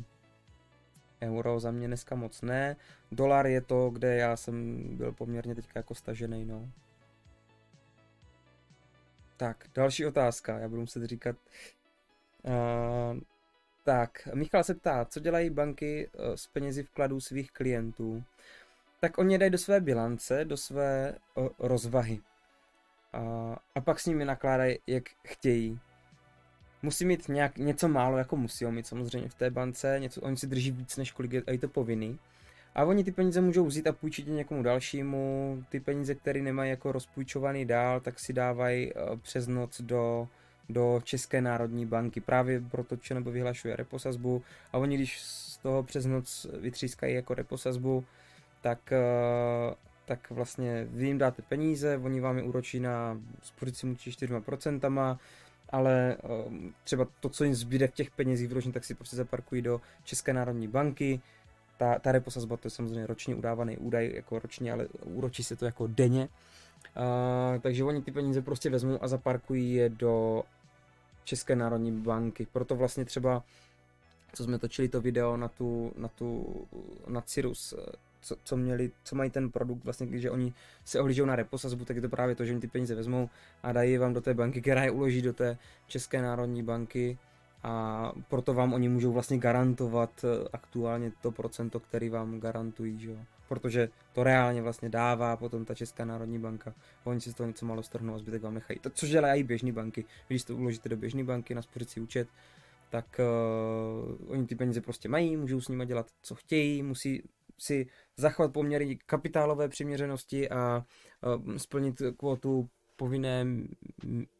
Euro 1.21 1.59
za 1.59 1.71
mě 1.71 1.87
dneska 1.87 2.15
moc 2.15 2.41
ne. 2.41 2.75
Dolar 3.11 3.47
je 3.47 3.61
to, 3.61 3.89
kde 3.89 4.15
já 4.15 4.37
jsem 4.37 4.83
byl 4.97 5.11
poměrně 5.11 5.55
teďka 5.55 5.79
jako 5.79 5.95
stažený, 5.95 6.45
no. 6.45 6.69
Tak, 9.37 9.65
další 9.75 10.05
otázka, 10.05 10.59
já 10.59 10.67
budu 10.67 10.81
muset 10.81 11.03
říkat. 11.03 11.35
Uh, 12.43 13.19
tak, 13.83 14.27
Michal 14.33 14.63
se 14.63 14.73
ptá, 14.73 15.05
co 15.05 15.19
dělají 15.19 15.49
banky 15.49 16.09
s 16.35 16.47
penězi 16.47 16.83
vkladů 16.83 17.19
svých 17.19 17.51
klientů? 17.51 18.23
Tak 18.99 19.17
oni 19.17 19.33
je 19.33 19.37
dají 19.37 19.51
do 19.51 19.57
své 19.57 19.81
bilance, 19.81 20.45
do 20.45 20.57
své 20.57 21.15
uh, 21.35 21.47
rozvahy. 21.59 22.19
Uh, 23.15 23.55
a 23.75 23.81
pak 23.81 23.99
s 23.99 24.05
nimi 24.05 24.25
nakládají, 24.25 24.79
jak 24.87 25.03
chtějí. 25.27 25.79
Musí 26.81 27.05
mít 27.05 27.29
nějak, 27.29 27.57
něco 27.57 27.87
málo, 27.87 28.17
jako 28.17 28.35
musí 28.35 28.65
mít 28.65 28.87
samozřejmě 28.87 29.29
v 29.29 29.33
té 29.33 29.49
bance, 29.49 29.97
něco, 29.99 30.21
oni 30.21 30.37
si 30.37 30.47
drží 30.47 30.71
víc, 30.71 30.97
než 30.97 31.11
kolik 31.11 31.33
je, 31.33 31.43
je 31.51 31.57
to 31.57 31.67
povinný. 31.67 32.19
A 32.75 32.83
oni 32.83 33.03
ty 33.03 33.11
peníze 33.11 33.41
můžou 33.41 33.65
vzít 33.65 33.87
a 33.87 33.91
půjčit 33.91 34.27
někomu 34.27 34.63
dalšímu. 34.63 35.63
Ty 35.69 35.79
peníze, 35.79 36.15
které 36.15 36.41
nemají 36.41 36.69
jako 36.69 36.91
rozpůjčovaný 36.91 37.65
dál, 37.65 37.99
tak 37.99 38.19
si 38.19 38.33
dávají 38.33 38.93
uh, 38.93 39.19
přes 39.19 39.47
noc 39.47 39.81
do, 39.81 40.27
do 40.69 41.01
České 41.03 41.41
národní 41.41 41.85
banky. 41.85 42.21
Právě 42.21 42.61
proto 42.61 42.97
nebo 43.13 43.31
vyhlašuje 43.31 43.75
reposazbu 43.75 44.43
a 44.73 44.77
oni 44.77 44.95
když 44.95 45.21
z 45.21 45.57
toho 45.57 45.83
přes 45.83 46.05
noc 46.05 46.47
vytřískají 46.59 47.15
jako 47.15 47.33
reposazbu, 47.33 48.05
tak, 48.61 48.79
uh, 48.91 49.73
tak 50.05 50.29
vlastně 50.29 50.87
vy 50.89 51.07
jim 51.07 51.17
dáte 51.17 51.41
peníze, 51.41 51.97
oni 51.97 52.19
vám 52.19 52.37
je 52.37 52.43
úročí 52.43 52.79
na 52.79 53.19
spořici 53.43 53.87
4%, 53.87 55.17
ale 55.69 56.17
uh, 56.23 56.53
třeba 56.83 57.07
to, 57.19 57.29
co 57.29 57.43
jim 57.43 57.55
zbyde 57.55 57.87
v 57.87 57.93
těch 57.93 58.11
penězích 58.11 58.49
v 58.49 58.71
tak 58.71 58.83
si 58.83 58.95
prostě 58.95 59.15
zaparkují 59.15 59.61
do 59.61 59.81
České 60.03 60.33
národní 60.33 60.67
banky, 60.67 61.21
ta, 61.77 61.99
ta 61.99 62.11
repo 62.11 62.31
sazba, 62.31 62.57
to 62.57 62.67
je 62.67 62.71
samozřejmě 62.71 63.07
ročně 63.07 63.35
udávaný 63.35 63.77
údaj, 63.77 64.11
jako 64.15 64.39
ročně, 64.39 64.71
ale 64.71 64.87
úročí 65.03 65.43
se 65.43 65.55
to 65.55 65.65
jako 65.65 65.87
denně. 65.87 66.29
Uh, 66.97 67.61
takže 67.61 67.83
oni 67.83 68.01
ty 68.01 68.11
peníze 68.11 68.41
prostě 68.41 68.69
vezmou 68.69 69.03
a 69.03 69.07
zaparkují 69.07 69.73
je 69.73 69.89
do 69.89 70.43
České 71.23 71.55
národní 71.55 71.91
banky. 71.91 72.47
Proto 72.51 72.75
vlastně 72.75 73.05
třeba, 73.05 73.43
co 74.33 74.43
jsme 74.43 74.59
točili 74.59 74.89
to 74.89 75.01
video 75.01 75.37
na 75.37 75.47
tu, 75.47 75.93
na 75.97 76.07
tu, 76.07 76.55
na 77.07 77.21
Cirrus, 77.21 77.73
co, 78.21 78.35
co, 78.43 78.57
měli, 78.57 78.91
co 79.03 79.15
mají 79.15 79.29
ten 79.29 79.51
produkt, 79.51 79.83
vlastně, 79.83 80.07
když 80.07 80.25
oni 80.25 80.53
se 80.85 80.99
ohlížou 80.99 81.25
na 81.25 81.35
reposazbu, 81.35 81.85
tak 81.85 81.95
je 81.95 82.01
to 82.01 82.09
právě 82.09 82.35
to, 82.35 82.45
že 82.45 82.51
oni 82.51 82.61
ty 82.61 82.67
peníze 82.67 82.95
vezmou 82.95 83.29
a 83.63 83.71
dají 83.71 83.97
vám 83.97 84.13
do 84.13 84.21
té 84.21 84.33
banky, 84.33 84.61
která 84.61 84.83
je 84.83 84.91
uloží 84.91 85.21
do 85.21 85.33
té 85.33 85.57
České 85.87 86.21
národní 86.21 86.63
banky 86.63 87.17
a 87.63 88.11
proto 88.27 88.53
vám 88.53 88.73
oni 88.73 88.89
můžou 88.89 89.13
vlastně 89.13 89.37
garantovat 89.37 90.25
eh, 90.25 90.47
aktuálně 90.53 91.11
to 91.21 91.31
procento, 91.31 91.79
který 91.79 92.09
vám 92.09 92.39
garantují, 92.39 92.99
že 92.99 93.11
jo? 93.11 93.17
protože 93.47 93.89
to 94.13 94.23
reálně 94.23 94.61
vlastně 94.61 94.89
dává 94.89 95.37
potom 95.37 95.65
ta 95.65 95.75
Česká 95.75 96.05
národní 96.05 96.39
banka. 96.39 96.73
Oni 97.03 97.21
si 97.21 97.31
z 97.31 97.33
toho 97.33 97.47
něco 97.47 97.65
málo 97.65 97.83
strhnou 97.83 98.15
a 98.15 98.17
zbytek 98.17 98.41
vám 98.41 98.53
nechají. 98.53 98.79
To, 98.79 98.89
což 98.89 99.09
dělají 99.09 99.43
běžné 99.43 99.71
banky. 99.71 100.05
Když 100.27 100.43
to 100.43 100.55
uložíte 100.55 100.89
do 100.89 100.97
běžné 100.97 101.23
banky 101.23 101.55
na 101.55 101.61
spořící 101.61 101.99
účet, 101.99 102.27
tak 102.89 103.19
uh, 103.19 104.31
oni 104.31 104.47
ty 104.47 104.55
peníze 104.55 104.81
prostě 104.81 105.09
mají, 105.09 105.37
můžou 105.37 105.61
s 105.61 105.67
nimi 105.67 105.85
dělat, 105.85 106.07
co 106.21 106.35
chtějí, 106.35 106.83
musí 106.83 107.23
si 107.59 107.87
zachovat 108.17 108.53
poměry 108.53 108.97
kapitálové 109.05 109.69
přiměřenosti 109.69 110.49
a 110.49 110.85
splnit 111.57 112.01
kvotu 112.17 112.69
povinné 112.95 113.45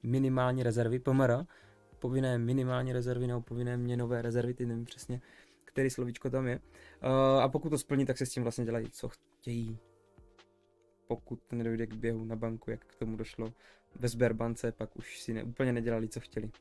minimální 0.03 0.63
rezervy, 0.63 0.99
PMR, 0.99 1.33
povinné 1.99 2.37
minimální 2.37 2.93
rezervy 2.93 3.27
nebo 3.27 3.41
povinné 3.41 3.77
měnové 3.77 4.21
rezervy, 4.21 4.53
ty 4.53 4.65
nevím 4.65 4.85
přesně, 4.85 5.21
který 5.65 5.89
slovíčko 5.89 6.29
tam 6.29 6.47
je. 6.47 6.59
A 7.41 7.49
pokud 7.49 7.69
to 7.69 7.77
splní, 7.77 8.05
tak 8.05 8.17
se 8.17 8.25
s 8.25 8.29
tím 8.29 8.43
vlastně 8.43 8.65
dělají, 8.65 8.89
co 8.89 9.09
chtějí. 9.09 9.77
Pokud 11.07 11.39
nedojde 11.51 11.87
k 11.87 11.93
běhu 11.93 12.25
na 12.25 12.35
banku, 12.35 12.71
jak 12.71 12.85
k 12.85 12.95
tomu 12.95 13.17
došlo 13.17 13.53
ve 13.95 14.07
Sberbance, 14.07 14.71
pak 14.71 14.95
už 14.95 15.19
si 15.19 15.33
ne, 15.33 15.43
úplně 15.43 15.73
nedělali, 15.73 16.07
co 16.07 16.19
chtěli. 16.19 16.51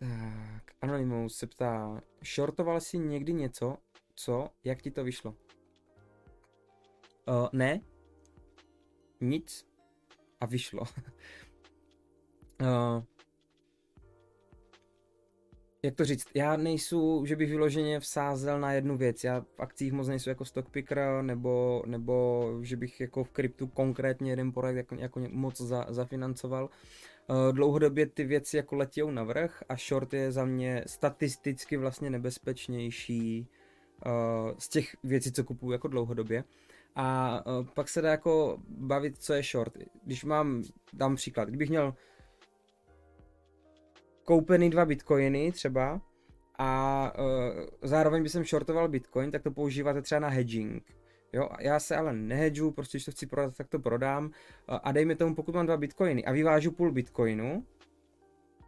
Tak, 0.00 0.72
Anonymous 0.80 1.36
se 1.36 1.46
ptá, 1.46 2.00
shortoval 2.34 2.80
jsi 2.80 2.98
někdy 2.98 3.32
něco, 3.32 3.76
co, 4.14 4.48
jak 4.64 4.82
ti 4.82 4.90
to 4.90 5.04
vyšlo? 5.04 5.34
Uh, 7.28 7.48
ne, 7.52 7.80
nic 9.20 9.66
a 10.40 10.46
vyšlo. 10.46 10.82
uh, 12.60 13.02
jak 15.82 15.94
to 15.94 16.04
říct, 16.04 16.28
já 16.34 16.56
nejsou, 16.56 17.24
že 17.26 17.36
bych 17.36 17.50
vyloženě 17.50 18.00
vsázel 18.00 18.60
na 18.60 18.72
jednu 18.72 18.96
věc, 18.96 19.24
já 19.24 19.40
v 19.40 19.60
akcích 19.60 19.92
moc 19.92 20.08
nejsou 20.08 20.30
jako 20.30 20.44
stock 20.44 20.68
picker, 20.68 21.22
nebo, 21.22 21.82
nebo 21.86 22.44
že 22.62 22.76
bych 22.76 23.00
jako 23.00 23.24
v 23.24 23.30
kryptu 23.30 23.66
konkrétně 23.66 24.32
jeden 24.32 24.52
projekt 24.52 24.76
jako, 24.76 24.94
jako 24.94 25.20
moc 25.30 25.60
za, 25.60 25.86
zafinancoval. 25.88 26.70
Uh, 27.30 27.52
dlouhodobě 27.52 28.06
ty 28.06 28.24
věci 28.24 28.56
jako 28.56 28.76
letějou 28.76 29.10
navrh 29.10 29.62
a 29.68 29.76
short 29.76 30.14
je 30.14 30.32
za 30.32 30.44
mě 30.44 30.84
statisticky 30.86 31.76
vlastně 31.76 32.10
nebezpečnější 32.10 33.48
uh, 34.06 34.12
z 34.58 34.68
těch 34.68 34.96
věcí, 35.04 35.32
co 35.32 35.44
kupuju 35.44 35.72
jako 35.72 35.88
dlouhodobě. 35.88 36.44
A 36.94 37.40
uh, 37.46 37.66
pak 37.74 37.88
se 37.88 38.02
dá 38.02 38.10
jako 38.10 38.58
bavit, 38.68 39.18
co 39.18 39.32
je 39.32 39.42
short. 39.42 39.72
Když 40.04 40.24
mám, 40.24 40.62
dám 40.92 41.16
příklad, 41.16 41.48
kdybych 41.48 41.68
měl 41.68 41.94
koupený 44.24 44.70
dva 44.70 44.84
bitcoiny 44.84 45.52
třeba 45.52 46.00
a 46.58 47.12
zároveň 47.82 48.22
bych 48.22 48.32
shortoval 48.32 48.88
bitcoin, 48.88 49.30
tak 49.30 49.42
to 49.42 49.50
používáte 49.50 50.02
třeba 50.02 50.18
na 50.18 50.28
hedging. 50.28 50.99
Jo, 51.32 51.48
já 51.60 51.80
se 51.80 51.96
ale 51.96 52.12
nehedžu, 52.12 52.70
prostě 52.70 52.98
když 52.98 53.04
to 53.04 53.10
chci 53.10 53.26
prodat, 53.26 53.56
tak 53.56 53.68
to 53.68 53.78
prodám. 53.78 54.30
A 54.68 54.92
dejme 54.92 55.16
tomu, 55.16 55.34
pokud 55.34 55.54
mám 55.54 55.66
dva 55.66 55.76
bitcoiny 55.76 56.24
a 56.24 56.32
vyvážu 56.32 56.70
půl 56.70 56.92
bitcoinu 56.92 57.66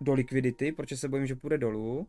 do 0.00 0.12
likvidity, 0.12 0.73
protože 0.73 0.97
se 0.97 1.09
bojím, 1.09 1.26
že 1.26 1.35
půjde 1.35 1.59
dolů, 1.59 2.07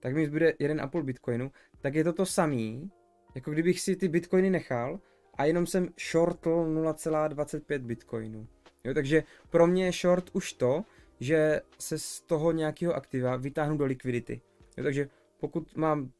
tak 0.00 0.14
mi 0.14 0.26
zbyde 0.26 0.50
1,5 0.50 1.02
bitcoinu, 1.02 1.52
tak 1.80 1.94
je 1.94 2.04
to 2.04 2.12
to 2.12 2.26
samý, 2.26 2.90
jako 3.34 3.50
kdybych 3.50 3.80
si 3.80 3.96
ty 3.96 4.08
bitcoiny 4.08 4.50
nechal 4.50 5.00
a 5.34 5.44
jenom 5.44 5.66
jsem 5.66 5.88
shortl 6.10 6.50
0,25 6.50 7.78
bitcoinu. 7.78 8.46
Jo, 8.84 8.94
takže 8.94 9.22
pro 9.50 9.66
mě 9.66 9.84
je 9.84 9.92
short 9.92 10.30
už 10.32 10.52
to, 10.52 10.84
že 11.20 11.60
se 11.78 11.98
z 11.98 12.20
toho 12.20 12.52
nějakého 12.52 12.94
aktiva 12.94 13.36
vytáhnu 13.36 13.76
do 13.76 13.84
likvidity. 13.84 14.40
Jo, 14.76 14.84
takže 14.84 15.08
pokud 15.40 15.76
mám 15.76 16.10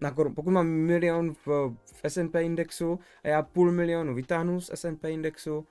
na 0.00 0.10
korun, 0.10 0.34
pokud 0.34 0.50
mám 0.50 0.66
milion 0.66 1.34
v, 1.34 1.46
v 1.84 2.04
S&P 2.04 2.42
indexu 2.42 2.98
a 3.24 3.28
já 3.28 3.42
půl 3.42 3.72
milionu 3.72 4.14
vytáhnu 4.14 4.60
z 4.60 4.70
S&P 4.74 5.10
indexu, 5.10 5.66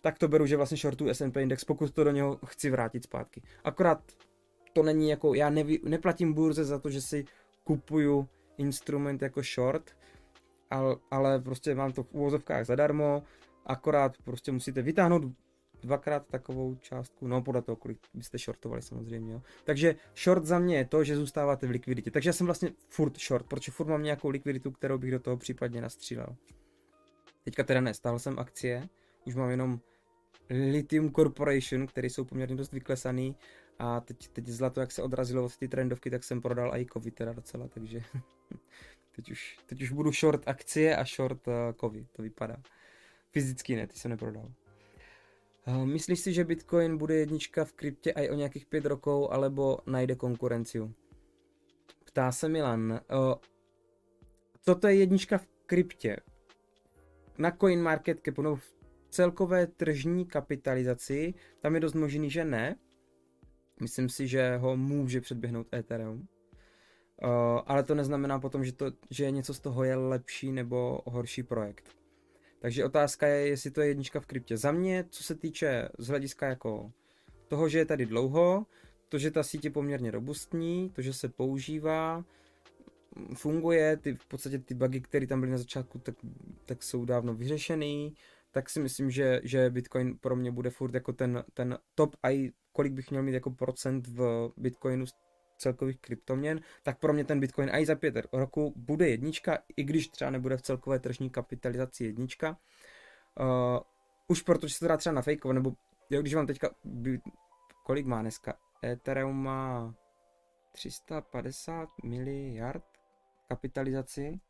tak 0.00 0.18
to 0.18 0.28
beru, 0.28 0.46
že 0.46 0.56
vlastně 0.56 0.76
shortu 0.76 1.08
S&P 1.08 1.42
index, 1.42 1.64
pokud 1.64 1.90
to 1.90 2.04
do 2.04 2.10
něho 2.10 2.38
chci 2.46 2.70
vrátit 2.70 3.04
zpátky. 3.04 3.42
Akorát 3.64 4.02
to 4.72 4.82
není 4.82 5.08
jako, 5.08 5.34
já 5.34 5.50
neví, 5.50 5.80
neplatím 5.84 6.32
burze 6.32 6.64
za 6.64 6.78
to, 6.78 6.90
že 6.90 7.00
si 7.00 7.24
kupuju 7.64 8.28
instrument 8.58 9.22
jako 9.22 9.42
short, 9.42 9.96
ale, 10.70 10.96
ale 11.10 11.40
prostě 11.40 11.74
mám 11.74 11.92
to 11.92 12.02
v 12.02 12.12
úvozovkách 12.12 12.66
zadarmo, 12.66 13.22
akorát 13.66 14.16
prostě 14.24 14.52
musíte 14.52 14.82
vytáhnout 14.82 15.22
dvakrát 15.82 16.26
takovou 16.26 16.74
částku, 16.74 17.28
no 17.28 17.42
podle 17.42 17.62
toho, 17.62 17.76
kolik 17.76 17.98
byste 18.14 18.38
shortovali 18.38 18.82
samozřejmě. 18.82 19.32
Jo. 19.32 19.42
Takže 19.64 19.96
short 20.16 20.44
za 20.44 20.58
mě 20.58 20.76
je 20.76 20.84
to, 20.84 21.04
že 21.04 21.16
zůstáváte 21.16 21.66
v 21.66 21.70
likviditě. 21.70 22.10
Takže 22.10 22.28
já 22.28 22.32
jsem 22.32 22.46
vlastně 22.46 22.72
furt 22.88 23.20
short, 23.20 23.46
protože 23.46 23.72
furt 23.72 23.86
mám 23.86 24.02
nějakou 24.02 24.28
likviditu, 24.28 24.70
kterou 24.70 24.98
bych 24.98 25.10
do 25.10 25.20
toho 25.20 25.36
případně 25.36 25.80
nastřílel. 25.80 26.36
Teďka 27.44 27.62
teda 27.62 27.80
ne, 27.80 27.94
stál 27.94 28.18
jsem 28.18 28.38
akcie, 28.38 28.88
už 29.24 29.34
mám 29.34 29.50
jenom 29.50 29.80
Lithium 30.50 31.12
Corporation, 31.12 31.86
které 31.86 32.06
jsou 32.06 32.24
poměrně 32.24 32.56
dost 32.56 32.72
vyklesaný 32.72 33.36
a 33.78 34.00
teď, 34.00 34.28
teď 34.28 34.46
zlato, 34.46 34.80
jak 34.80 34.92
se 34.92 35.02
odrazilo 35.02 35.44
od 35.44 35.56
ty 35.56 35.68
trendovky, 35.68 36.10
tak 36.10 36.24
jsem 36.24 36.40
prodal 36.40 36.76
i 36.76 36.84
kovy 36.84 37.10
teda 37.10 37.32
docela, 37.32 37.68
takže 37.68 38.02
teď 39.16 39.30
už, 39.30 39.58
teď 39.66 39.82
už 39.82 39.92
budu 39.92 40.12
short 40.12 40.48
akcie 40.48 40.96
a 40.96 41.04
short 41.04 41.48
uh, 41.48 41.54
kovy, 41.76 42.06
to 42.12 42.22
vypadá. 42.22 42.56
Fyzicky 43.30 43.76
ne, 43.76 43.86
ty 43.86 43.98
jsem 43.98 44.10
neprodal. 44.10 44.52
Uh, 45.68 45.86
myslíš 45.86 46.20
si, 46.20 46.32
že 46.32 46.44
Bitcoin 46.44 46.98
bude 46.98 47.14
jednička 47.14 47.64
v 47.64 47.72
kryptě 47.72 48.10
i 48.10 48.30
o 48.30 48.34
nějakých 48.34 48.66
pět 48.66 48.84
rokov, 48.86 49.28
alebo 49.30 49.78
najde 49.86 50.14
konkurenciu? 50.14 50.94
Ptá 52.04 52.32
se 52.32 52.48
Milan. 52.48 52.90
Uh, 52.92 53.34
co 54.60 54.74
to 54.74 54.88
je 54.88 54.94
jednička 54.94 55.38
v 55.38 55.46
kryptě? 55.66 56.16
Na 57.38 57.50
CoinMarketCapu, 57.50 58.42
no 58.42 58.56
v 58.56 58.74
celkové 59.10 59.66
tržní 59.66 60.26
kapitalizaci, 60.26 61.34
tam 61.60 61.74
je 61.74 61.80
dost 61.80 61.94
možný, 61.94 62.30
že 62.30 62.44
ne. 62.44 62.76
Myslím 63.80 64.08
si, 64.08 64.28
že 64.28 64.56
ho 64.56 64.76
může 64.76 65.20
předběhnout 65.20 65.74
Ethereum. 65.74 66.18
Uh, 66.18 67.60
ale 67.66 67.82
to 67.82 67.94
neznamená 67.94 68.38
potom, 68.38 68.64
že, 68.64 68.72
to, 68.72 68.86
že 69.10 69.30
něco 69.30 69.54
z 69.54 69.60
toho 69.60 69.84
je 69.84 69.96
lepší 69.96 70.52
nebo 70.52 71.00
horší 71.06 71.42
projekt. 71.42 72.01
Takže 72.62 72.84
otázka 72.84 73.26
je, 73.26 73.48
jestli 73.48 73.70
to 73.70 73.80
je 73.80 73.88
jednička 73.88 74.20
v 74.20 74.26
kryptě. 74.26 74.56
Za 74.56 74.72
mě, 74.72 75.04
co 75.10 75.24
se 75.24 75.34
týče 75.34 75.88
z 75.98 76.08
hlediska 76.08 76.46
jako 76.46 76.92
toho, 77.48 77.68
že 77.68 77.78
je 77.78 77.84
tady 77.84 78.06
dlouho, 78.06 78.66
to, 79.08 79.18
že 79.18 79.30
ta 79.30 79.42
síť 79.42 79.64
je 79.64 79.70
poměrně 79.70 80.10
robustní, 80.10 80.90
to, 80.90 81.02
že 81.02 81.12
se 81.12 81.28
používá, 81.28 82.24
funguje, 83.34 83.96
ty, 83.96 84.14
v 84.14 84.26
podstatě 84.26 84.58
ty 84.58 84.74
bugy, 84.74 85.00
které 85.00 85.26
tam 85.26 85.40
byly 85.40 85.52
na 85.52 85.58
začátku, 85.58 85.98
tak, 85.98 86.14
tak 86.64 86.82
jsou 86.82 87.04
dávno 87.04 87.34
vyřešený, 87.34 88.14
tak 88.50 88.70
si 88.70 88.80
myslím, 88.80 89.10
že, 89.10 89.40
že 89.44 89.70
Bitcoin 89.70 90.18
pro 90.18 90.36
mě 90.36 90.50
bude 90.52 90.70
furt 90.70 90.94
jako 90.94 91.12
ten, 91.12 91.44
ten 91.54 91.78
top 91.94 92.16
a 92.24 92.52
kolik 92.72 92.92
bych 92.92 93.10
měl 93.10 93.22
mít 93.22 93.34
jako 93.34 93.50
procent 93.50 94.06
v 94.06 94.50
Bitcoinu 94.56 95.06
celkových 95.62 96.00
kryptoměn, 96.00 96.60
tak 96.82 96.98
pro 96.98 97.12
mě 97.12 97.24
ten 97.24 97.40
Bitcoin 97.40 97.70
i 97.72 97.86
za 97.86 97.94
pět 97.94 98.14
roku 98.32 98.72
bude 98.76 99.08
jednička, 99.08 99.58
i 99.76 99.84
když 99.84 100.08
třeba 100.08 100.30
nebude 100.30 100.56
v 100.56 100.62
celkové 100.62 100.98
tržní 100.98 101.30
kapitalizaci 101.30 102.04
jednička. 102.04 102.58
Uh, 103.40 103.78
už 104.28 104.42
protože 104.42 104.74
se 104.74 104.80
to 104.80 104.88
dá 104.88 104.96
třeba 104.96 105.14
na 105.14 105.22
fake, 105.22 105.44
nebo 105.44 105.72
jo, 106.10 106.20
když 106.20 106.34
vám 106.34 106.46
teďka, 106.46 106.70
kolik 107.84 108.06
má 108.06 108.20
dneska? 108.20 108.54
Ethereum 108.84 109.42
má 109.42 109.94
350 110.72 111.88
miliard 112.04 112.84
kapitalizaci, 113.48 114.40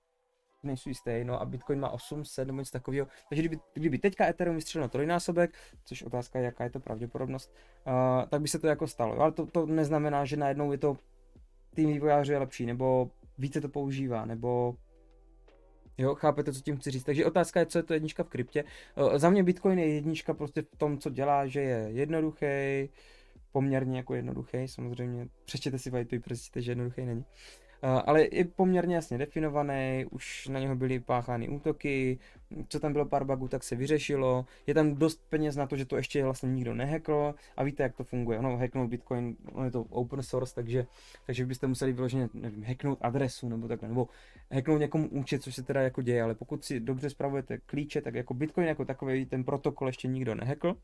nejsou 0.62 0.88
jistý, 0.88 1.24
no 1.24 1.40
a 1.40 1.44
Bitcoin 1.44 1.80
má 1.80 1.90
800 1.90 2.46
nebo 2.46 2.58
něco 2.58 2.72
takového. 2.72 3.06
Takže 3.28 3.42
kdyby, 3.42 3.58
kdyby 3.74 3.98
teďka 3.98 4.26
Ethereum 4.26 4.56
vystřelil 4.56 4.84
na 4.84 4.88
trojnásobek, 4.88 5.54
což 5.84 6.02
otázka 6.02 6.38
je, 6.38 6.44
jaká 6.44 6.64
je 6.64 6.70
to 6.70 6.80
pravděpodobnost, 6.80 7.52
uh, 7.86 8.28
tak 8.28 8.42
by 8.42 8.48
se 8.48 8.58
to 8.58 8.66
jako 8.66 8.86
stalo. 8.86 9.20
Ale 9.20 9.32
to, 9.32 9.46
to 9.46 9.66
neznamená, 9.66 10.24
že 10.24 10.36
najednou 10.36 10.72
je 10.72 10.78
to 10.78 10.96
tým 11.74 11.88
vývojářů 11.88 12.32
je 12.32 12.38
lepší, 12.38 12.66
nebo 12.66 13.10
více 13.38 13.60
to 13.60 13.68
používá, 13.68 14.24
nebo 14.24 14.76
Jo, 15.98 16.14
chápete, 16.14 16.52
co 16.52 16.60
tím 16.60 16.76
chci 16.76 16.90
říct. 16.90 17.04
Takže 17.04 17.26
otázka 17.26 17.60
je, 17.60 17.66
co 17.66 17.78
je 17.78 17.82
to 17.82 17.94
jednička 17.94 18.22
v 18.24 18.28
kryptě. 18.28 18.64
Uh, 18.96 19.18
za 19.18 19.30
mě 19.30 19.42
Bitcoin 19.42 19.78
je 19.78 19.94
jednička 19.94 20.34
prostě 20.34 20.62
v 20.62 20.76
tom, 20.76 20.98
co 20.98 21.10
dělá, 21.10 21.46
že 21.46 21.60
je 21.60 21.88
jednoduchý, 21.90 22.46
poměrně 23.52 23.96
jako 23.96 24.14
jednoduchý, 24.14 24.68
samozřejmě. 24.68 25.28
Přečtěte 25.44 25.78
si 25.78 25.90
white 25.90 26.10
paper, 26.10 26.34
zjistíte, 26.34 26.62
že 26.62 26.70
jednoduchý 26.70 27.04
není. 27.04 27.24
Eh, 27.24 27.61
ale 27.82 28.28
je 28.32 28.44
poměrně 28.44 28.94
jasně 28.94 29.18
definovaný, 29.18 30.06
už 30.10 30.48
na 30.48 30.60
něho 30.60 30.76
byly 30.76 31.00
páchány 31.00 31.48
útoky, 31.48 32.18
co 32.68 32.80
tam 32.80 32.92
bylo 32.92 33.06
pár 33.06 33.24
bugů, 33.24 33.48
tak 33.48 33.62
se 33.62 33.76
vyřešilo, 33.76 34.46
je 34.66 34.74
tam 34.74 34.94
dost 34.94 35.22
peněz 35.28 35.56
na 35.56 35.66
to, 35.66 35.76
že 35.76 35.84
to 35.84 35.96
ještě 35.96 36.24
vlastně 36.24 36.48
nikdo 36.48 36.74
nehackl 36.74 37.34
a 37.56 37.64
víte, 37.64 37.82
jak 37.82 37.96
to 37.96 38.04
funguje, 38.04 38.38
ono 38.38 38.56
hacknout 38.56 38.90
Bitcoin, 38.90 39.36
ono 39.52 39.64
je 39.64 39.70
to 39.70 39.82
open 39.82 40.22
source, 40.22 40.54
takže, 40.54 40.86
takže 41.26 41.46
byste 41.46 41.66
museli 41.66 41.92
vyloženě, 41.92 42.28
nevím, 42.34 42.64
hacknout 42.64 42.98
adresu 43.00 43.48
nebo 43.48 43.68
takhle, 43.68 43.88
nebo 43.88 44.08
hacknout 44.50 44.80
někomu 44.80 45.08
účet, 45.08 45.42
což 45.42 45.54
se 45.54 45.62
teda 45.62 45.82
jako 45.82 46.02
děje, 46.02 46.22
ale 46.22 46.34
pokud 46.34 46.64
si 46.64 46.80
dobře 46.80 47.10
spravujete 47.10 47.58
klíče, 47.58 48.00
tak 48.00 48.14
jako 48.14 48.34
Bitcoin 48.34 48.66
jako 48.66 48.84
takový 48.84 49.26
ten 49.26 49.44
protokol 49.44 49.88
ještě 49.88 50.08
nikdo 50.08 50.34
nehackl, 50.34 50.76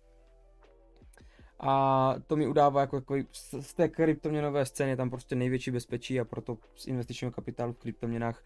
a 1.60 2.14
to 2.26 2.36
mi 2.36 2.46
udává 2.46 2.80
jako 2.80 3.00
takový, 3.00 3.26
z 3.60 3.74
té 3.74 3.88
kryptoměnové 3.88 4.66
scény 4.66 4.96
tam 4.96 5.10
prostě 5.10 5.34
největší 5.34 5.70
bezpečí 5.70 6.20
a 6.20 6.24
proto 6.24 6.58
z 6.74 6.86
investičního 6.86 7.30
kapitálu 7.30 7.72
v 7.72 7.78
kryptoměnách 7.78 8.42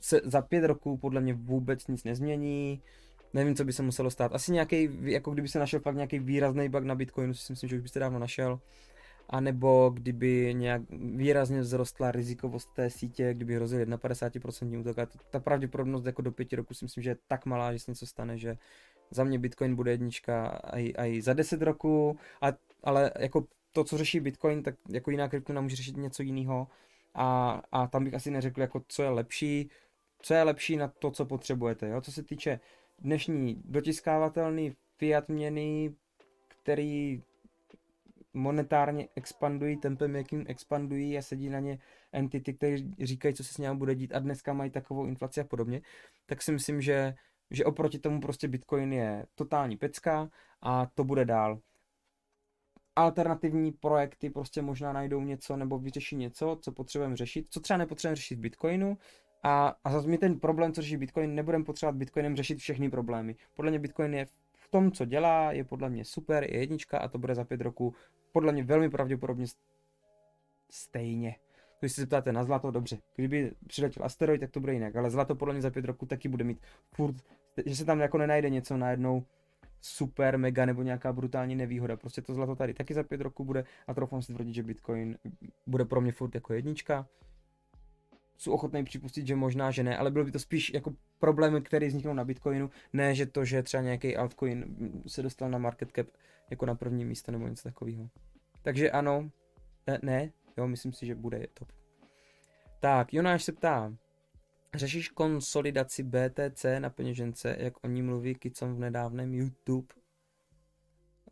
se 0.00 0.20
za 0.24 0.42
pět 0.42 0.64
roků 0.64 0.96
podle 0.96 1.20
mě 1.20 1.34
vůbec 1.34 1.86
nic 1.86 2.04
nezmění. 2.04 2.82
Nevím, 3.34 3.54
co 3.54 3.64
by 3.64 3.72
se 3.72 3.82
muselo 3.82 4.10
stát. 4.10 4.34
Asi 4.34 4.52
nějaký, 4.52 4.88
jako 5.02 5.30
kdyby 5.30 5.48
se 5.48 5.58
našel 5.58 5.80
fakt 5.80 5.94
nějaký 5.94 6.18
výrazný 6.18 6.68
bug 6.68 6.84
na 6.84 6.94
Bitcoinu, 6.94 7.34
si 7.34 7.52
myslím, 7.52 7.68
že 7.68 7.76
už 7.76 7.82
byste 7.82 8.00
dávno 8.00 8.18
našel. 8.18 8.60
A 9.28 9.40
nebo 9.40 9.90
kdyby 9.94 10.54
nějak 10.54 10.82
výrazně 11.16 11.62
vzrostla 11.62 12.12
rizikovost 12.12 12.74
té 12.74 12.90
sítě, 12.90 13.34
kdyby 13.34 13.54
hrozil 13.54 13.84
51% 13.84 14.80
útok. 14.80 14.98
A 14.98 15.06
ta 15.30 15.40
pravděpodobnost 15.40 16.06
jako 16.06 16.22
do 16.22 16.32
pěti 16.32 16.56
roku 16.56 16.74
si 16.74 16.84
myslím, 16.84 17.02
že 17.02 17.10
je 17.10 17.16
tak 17.28 17.46
malá, 17.46 17.72
že 17.72 17.78
se 17.78 17.90
něco 17.90 18.06
stane, 18.06 18.38
že, 18.38 18.56
za 19.10 19.24
mě 19.24 19.38
Bitcoin 19.38 19.76
bude 19.76 19.90
jednička 19.90 20.60
i, 20.76 20.94
i 20.96 21.22
za 21.22 21.32
10 21.32 21.62
roků, 21.62 22.18
a, 22.40 22.46
ale 22.84 23.10
jako 23.18 23.46
to, 23.72 23.84
co 23.84 23.98
řeší 23.98 24.20
Bitcoin, 24.20 24.62
tak 24.62 24.74
jako 24.88 25.10
jiná 25.10 25.28
kryptona 25.28 25.60
může 25.60 25.76
řešit 25.76 25.96
něco 25.96 26.22
jiného 26.22 26.68
a, 27.14 27.60
a 27.72 27.86
tam 27.86 28.04
bych 28.04 28.14
asi 28.14 28.30
neřekl, 28.30 28.60
jako 28.60 28.82
co 28.88 29.02
je 29.02 29.08
lepší, 29.08 29.70
co 30.18 30.34
je 30.34 30.42
lepší 30.42 30.76
na 30.76 30.88
to, 30.88 31.10
co 31.10 31.26
potřebujete. 31.26 31.88
Jo? 31.88 32.00
Co 32.00 32.12
se 32.12 32.22
týče 32.22 32.60
dnešní 32.98 33.62
dotiskávatelný 33.64 34.76
fiat 34.98 35.28
měny, 35.28 35.94
který 36.48 37.22
monetárně 38.34 39.08
expandují 39.16 39.76
tempem, 39.76 40.16
jakým 40.16 40.44
expandují 40.48 41.18
a 41.18 41.22
sedí 41.22 41.48
na 41.48 41.60
ně 41.60 41.78
entity, 42.12 42.54
které 42.54 42.76
říkají, 43.00 43.34
co 43.34 43.44
se 43.44 43.54
s 43.54 43.58
ním 43.58 43.76
bude 43.76 43.94
dít 43.94 44.14
a 44.14 44.18
dneska 44.18 44.52
mají 44.52 44.70
takovou 44.70 45.06
inflaci 45.06 45.40
a 45.40 45.44
podobně, 45.44 45.82
tak 46.26 46.42
si 46.42 46.52
myslím, 46.52 46.80
že 46.80 47.14
že 47.54 47.64
oproti 47.64 47.98
tomu 47.98 48.20
prostě 48.20 48.48
Bitcoin 48.48 48.92
je 48.92 49.26
totální 49.34 49.76
pecka 49.76 50.28
a 50.62 50.86
to 50.94 51.04
bude 51.04 51.24
dál. 51.24 51.58
Alternativní 52.96 53.72
projekty 53.72 54.30
prostě 54.30 54.62
možná 54.62 54.92
najdou 54.92 55.20
něco 55.20 55.56
nebo 55.56 55.78
vyřeší 55.78 56.16
něco, 56.16 56.58
co 56.60 56.72
potřebujeme 56.72 57.16
řešit, 57.16 57.46
co 57.50 57.60
třeba 57.60 57.76
nepotřebujeme 57.76 58.16
řešit 58.16 58.34
v 58.34 58.40
Bitcoinu, 58.40 58.98
a, 59.42 59.76
a 59.84 59.90
zase 59.90 60.08
mi 60.08 60.18
ten 60.18 60.40
problém, 60.40 60.72
co 60.72 60.82
řeší 60.82 60.96
Bitcoin, 60.96 61.34
nebudeme 61.34 61.64
potřebovat 61.64 61.96
Bitcoinem 61.96 62.36
řešit 62.36 62.58
všechny 62.58 62.90
problémy. 62.90 63.36
Podle 63.54 63.70
mě 63.70 63.78
Bitcoin 63.78 64.14
je 64.14 64.26
v 64.56 64.68
tom, 64.70 64.92
co 64.92 65.04
dělá, 65.04 65.52
je 65.52 65.64
podle 65.64 65.90
mě 65.90 66.04
super, 66.04 66.44
je 66.44 66.58
jednička 66.58 66.98
a 66.98 67.08
to 67.08 67.18
bude 67.18 67.34
za 67.34 67.44
pět 67.44 67.60
roků 67.60 67.94
podle 68.32 68.52
mě 68.52 68.64
velmi 68.64 68.90
pravděpodobně 68.90 69.46
stejně. 70.70 71.36
Když 71.80 71.92
se 71.92 72.00
zeptáte 72.00 72.32
na 72.32 72.44
zlato, 72.44 72.70
dobře, 72.70 72.98
kdyby 73.16 73.52
přiletěl 73.66 74.04
asteroid, 74.04 74.40
tak 74.40 74.50
to 74.50 74.60
bude 74.60 74.72
jinak, 74.72 74.96
ale 74.96 75.10
zlato 75.10 75.34
podle 75.34 75.54
mě 75.54 75.62
za 75.62 75.70
pět 75.70 75.84
roků 75.84 76.06
taky 76.06 76.28
bude 76.28 76.44
mít 76.44 76.60
furt, 76.94 77.16
že 77.66 77.76
se 77.76 77.84
tam 77.84 78.00
jako 78.00 78.18
nenajde 78.18 78.50
něco 78.50 78.76
najednou 78.76 79.24
super, 79.80 80.38
mega 80.38 80.66
nebo 80.66 80.82
nějaká 80.82 81.12
brutální 81.12 81.56
nevýhoda. 81.56 81.96
Prostě 81.96 82.22
to 82.22 82.34
zlato 82.34 82.56
tady 82.56 82.74
taky 82.74 82.94
za 82.94 83.02
pět 83.02 83.20
roků 83.20 83.44
bude 83.44 83.64
a 83.86 83.94
troufám 83.94 84.22
si 84.22 84.32
tvrdit, 84.32 84.54
že 84.54 84.62
Bitcoin 84.62 85.18
bude 85.66 85.84
pro 85.84 86.00
mě 86.00 86.12
furt 86.12 86.34
jako 86.34 86.52
jednička. 86.52 87.06
Jsou 88.36 88.52
ochotný 88.52 88.84
připustit, 88.84 89.26
že 89.26 89.36
možná, 89.36 89.70
že 89.70 89.82
ne, 89.82 89.96
ale 89.96 90.10
bylo 90.10 90.24
by 90.24 90.32
to 90.32 90.38
spíš 90.38 90.74
jako 90.74 90.94
problémy, 91.18 91.60
které 91.60 91.86
vzniknou 91.86 92.14
na 92.14 92.24
Bitcoinu, 92.24 92.70
ne, 92.92 93.14
že 93.14 93.26
to, 93.26 93.44
že 93.44 93.62
třeba 93.62 93.82
nějaký 93.82 94.16
altcoin 94.16 94.64
se 95.06 95.22
dostal 95.22 95.50
na 95.50 95.58
market 95.58 95.92
cap 95.96 96.06
jako 96.50 96.66
na 96.66 96.74
první 96.74 97.04
místo 97.04 97.32
nebo 97.32 97.48
něco 97.48 97.62
takového. 97.62 98.08
Takže 98.62 98.90
ano, 98.90 99.30
ne, 99.86 99.98
ne 100.02 100.32
Jo, 100.56 100.68
myslím 100.68 100.92
si, 100.92 101.06
že 101.06 101.14
bude 101.14 101.46
top. 101.54 101.72
Tak, 102.80 103.14
Jonáš 103.14 103.44
se 103.44 103.52
ptá, 103.52 103.94
řešíš 104.74 105.08
konsolidaci 105.08 106.02
BTC 106.02 106.66
na 106.78 106.90
peněžence, 106.90 107.56
jak 107.58 107.84
o 107.84 107.88
ní 107.88 108.02
mluví 108.02 108.34
Kicom 108.34 108.74
v 108.74 108.78
nedávném 108.78 109.34
YouTube? 109.34 109.94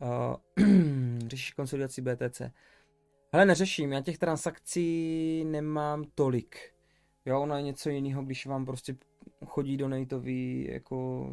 Uh, 0.01 0.67
řešíš 1.29 1.53
konsolidaci 1.53 2.03
BTC? 2.03 2.43
Hele, 3.33 3.45
neřeším, 3.45 3.93
já 3.93 4.01
těch 4.01 4.19
transakcí 4.19 5.45
nemám 5.45 6.05
tolik. 6.15 6.57
Jo, 7.27 7.41
ono 7.41 7.57
je 7.57 7.63
něco 7.63 7.91
jiného, 7.91 8.23
když 8.23 8.47
vám 8.47 8.67
prostě 8.67 8.97
chodí 9.47 9.77
do 9.77 9.89
nateový 9.89 10.69
jako 10.71 11.29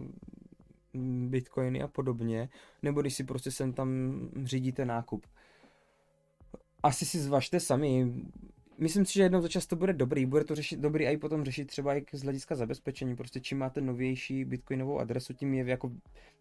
bitcoiny 1.28 1.82
a 1.82 1.88
podobně, 1.88 2.50
nebo 2.82 3.02
když 3.02 3.14
si 3.14 3.24
prostě 3.24 3.52
sem 3.52 3.74
tam 3.74 4.20
řídíte 4.44 4.86
nákup 4.86 5.26
asi 6.84 7.06
si 7.06 7.20
zvažte 7.20 7.60
sami. 7.60 8.14
Myslím 8.82 9.06
si, 9.06 9.14
že 9.14 9.24
jednou 9.24 9.42
za 9.42 9.48
čas 9.48 9.66
to 9.66 9.76
bude 9.76 9.94
dobrý, 9.94 10.26
bude 10.26 10.44
to 10.44 10.56
řešit 10.56 10.80
dobrý 10.80 11.08
a 11.08 11.10
i 11.10 11.18
potom 11.18 11.46
řešit 11.46 11.68
třeba 11.68 11.96
i 11.96 12.06
z 12.14 12.24
hlediska 12.24 12.56
zabezpečení. 12.56 13.16
Prostě 13.16 13.40
čím 13.40 13.58
máte 13.58 13.82
novější 13.82 14.46
bitcoinovou 14.46 15.00
adresu, 15.00 15.34
tím 15.34 15.54
je 15.54 15.66
jako 15.66 15.92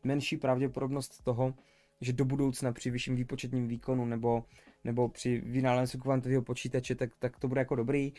menší 0.04 0.36
pravděpodobnost 0.36 1.24
toho, 1.24 1.54
že 2.00 2.12
do 2.12 2.24
budoucna 2.24 2.72
při 2.72 2.90
vyšším 2.90 3.16
výpočetním 3.16 3.68
výkonu 3.68 4.04
nebo, 4.04 4.44
nebo 4.84 5.08
při 5.08 5.42
vynálezu 5.46 5.98
kvantového 5.98 6.42
počítače, 6.42 6.94
tak, 6.94 7.10
tak 7.18 7.38
to 7.38 7.48
bude 7.48 7.60
jako 7.60 7.74
dobrý. 7.74 8.12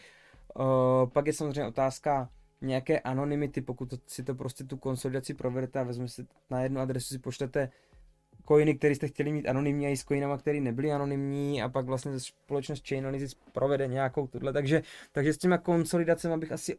Uh, 0.56 1.10
pak 1.10 1.28
je 1.28 1.34
samozřejmě 1.34 1.66
otázka 1.66 2.30
nějaké 2.62 3.00
anonymity, 3.00 3.62
pokud 3.62 3.94
si 4.08 4.24
to 4.24 4.36
prostě 4.36 4.64
tu 4.64 4.78
konsolidaci 4.78 5.34
provedete 5.34 5.80
a 5.80 5.84
vezmete 5.84 6.26
na 6.50 6.62
jednu 6.62 6.82
adresu 6.82 7.14
si 7.14 7.20
pošlete 7.20 7.70
coiny, 8.48 8.76
které 8.76 8.96
jste 8.96 9.08
chtěli 9.08 9.32
mít 9.32 9.48
anonymní 9.48 9.86
a 9.86 9.90
i 9.90 9.98
s 9.98 10.04
coinama, 10.04 10.38
které 10.38 10.60
nebyly 10.60 10.92
anonymní 10.92 11.62
a 11.62 11.70
pak 11.70 11.86
vlastně 11.86 12.20
společnost 12.20 12.88
Chainalysis 12.88 13.34
provede 13.34 13.88
nějakou 13.88 14.28
tohle, 14.28 14.54
takže, 14.54 14.84
takže 15.12 15.34
s 15.34 15.38
těma 15.38 15.58
konsolidacemi 15.58 16.38
bych 16.38 16.52
asi 16.52 16.78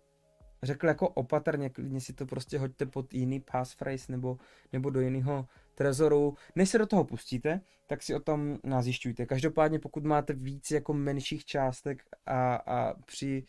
řekl 0.63 0.87
jako 0.87 1.09
opatrně, 1.09 1.71
klidně 1.71 2.01
si 2.01 2.13
to 2.13 2.27
prostě 2.27 2.59
hoďte 2.59 2.87
pod 2.87 3.15
jiný 3.15 3.41
passphrase 3.41 4.13
nebo, 4.13 4.39
nebo 4.73 4.91
do 4.91 5.01
jiného 5.01 5.47
trezoru. 5.75 6.35
Než 6.57 6.69
se 6.69 6.79
do 6.79 6.87
toho 6.87 7.05
pustíte, 7.05 7.61
tak 7.87 8.03
si 8.03 8.15
o 8.15 8.21
tom 8.21 8.59
nazjišťujte. 8.65 9.27
Každopádně 9.27 9.79
pokud 9.79 10.05
máte 10.05 10.33
víc 10.33 10.71
jako 10.71 10.95
menších 10.95 11.45
částek 11.45 12.03
a, 12.27 12.55
a 12.55 12.95
při 13.07 13.45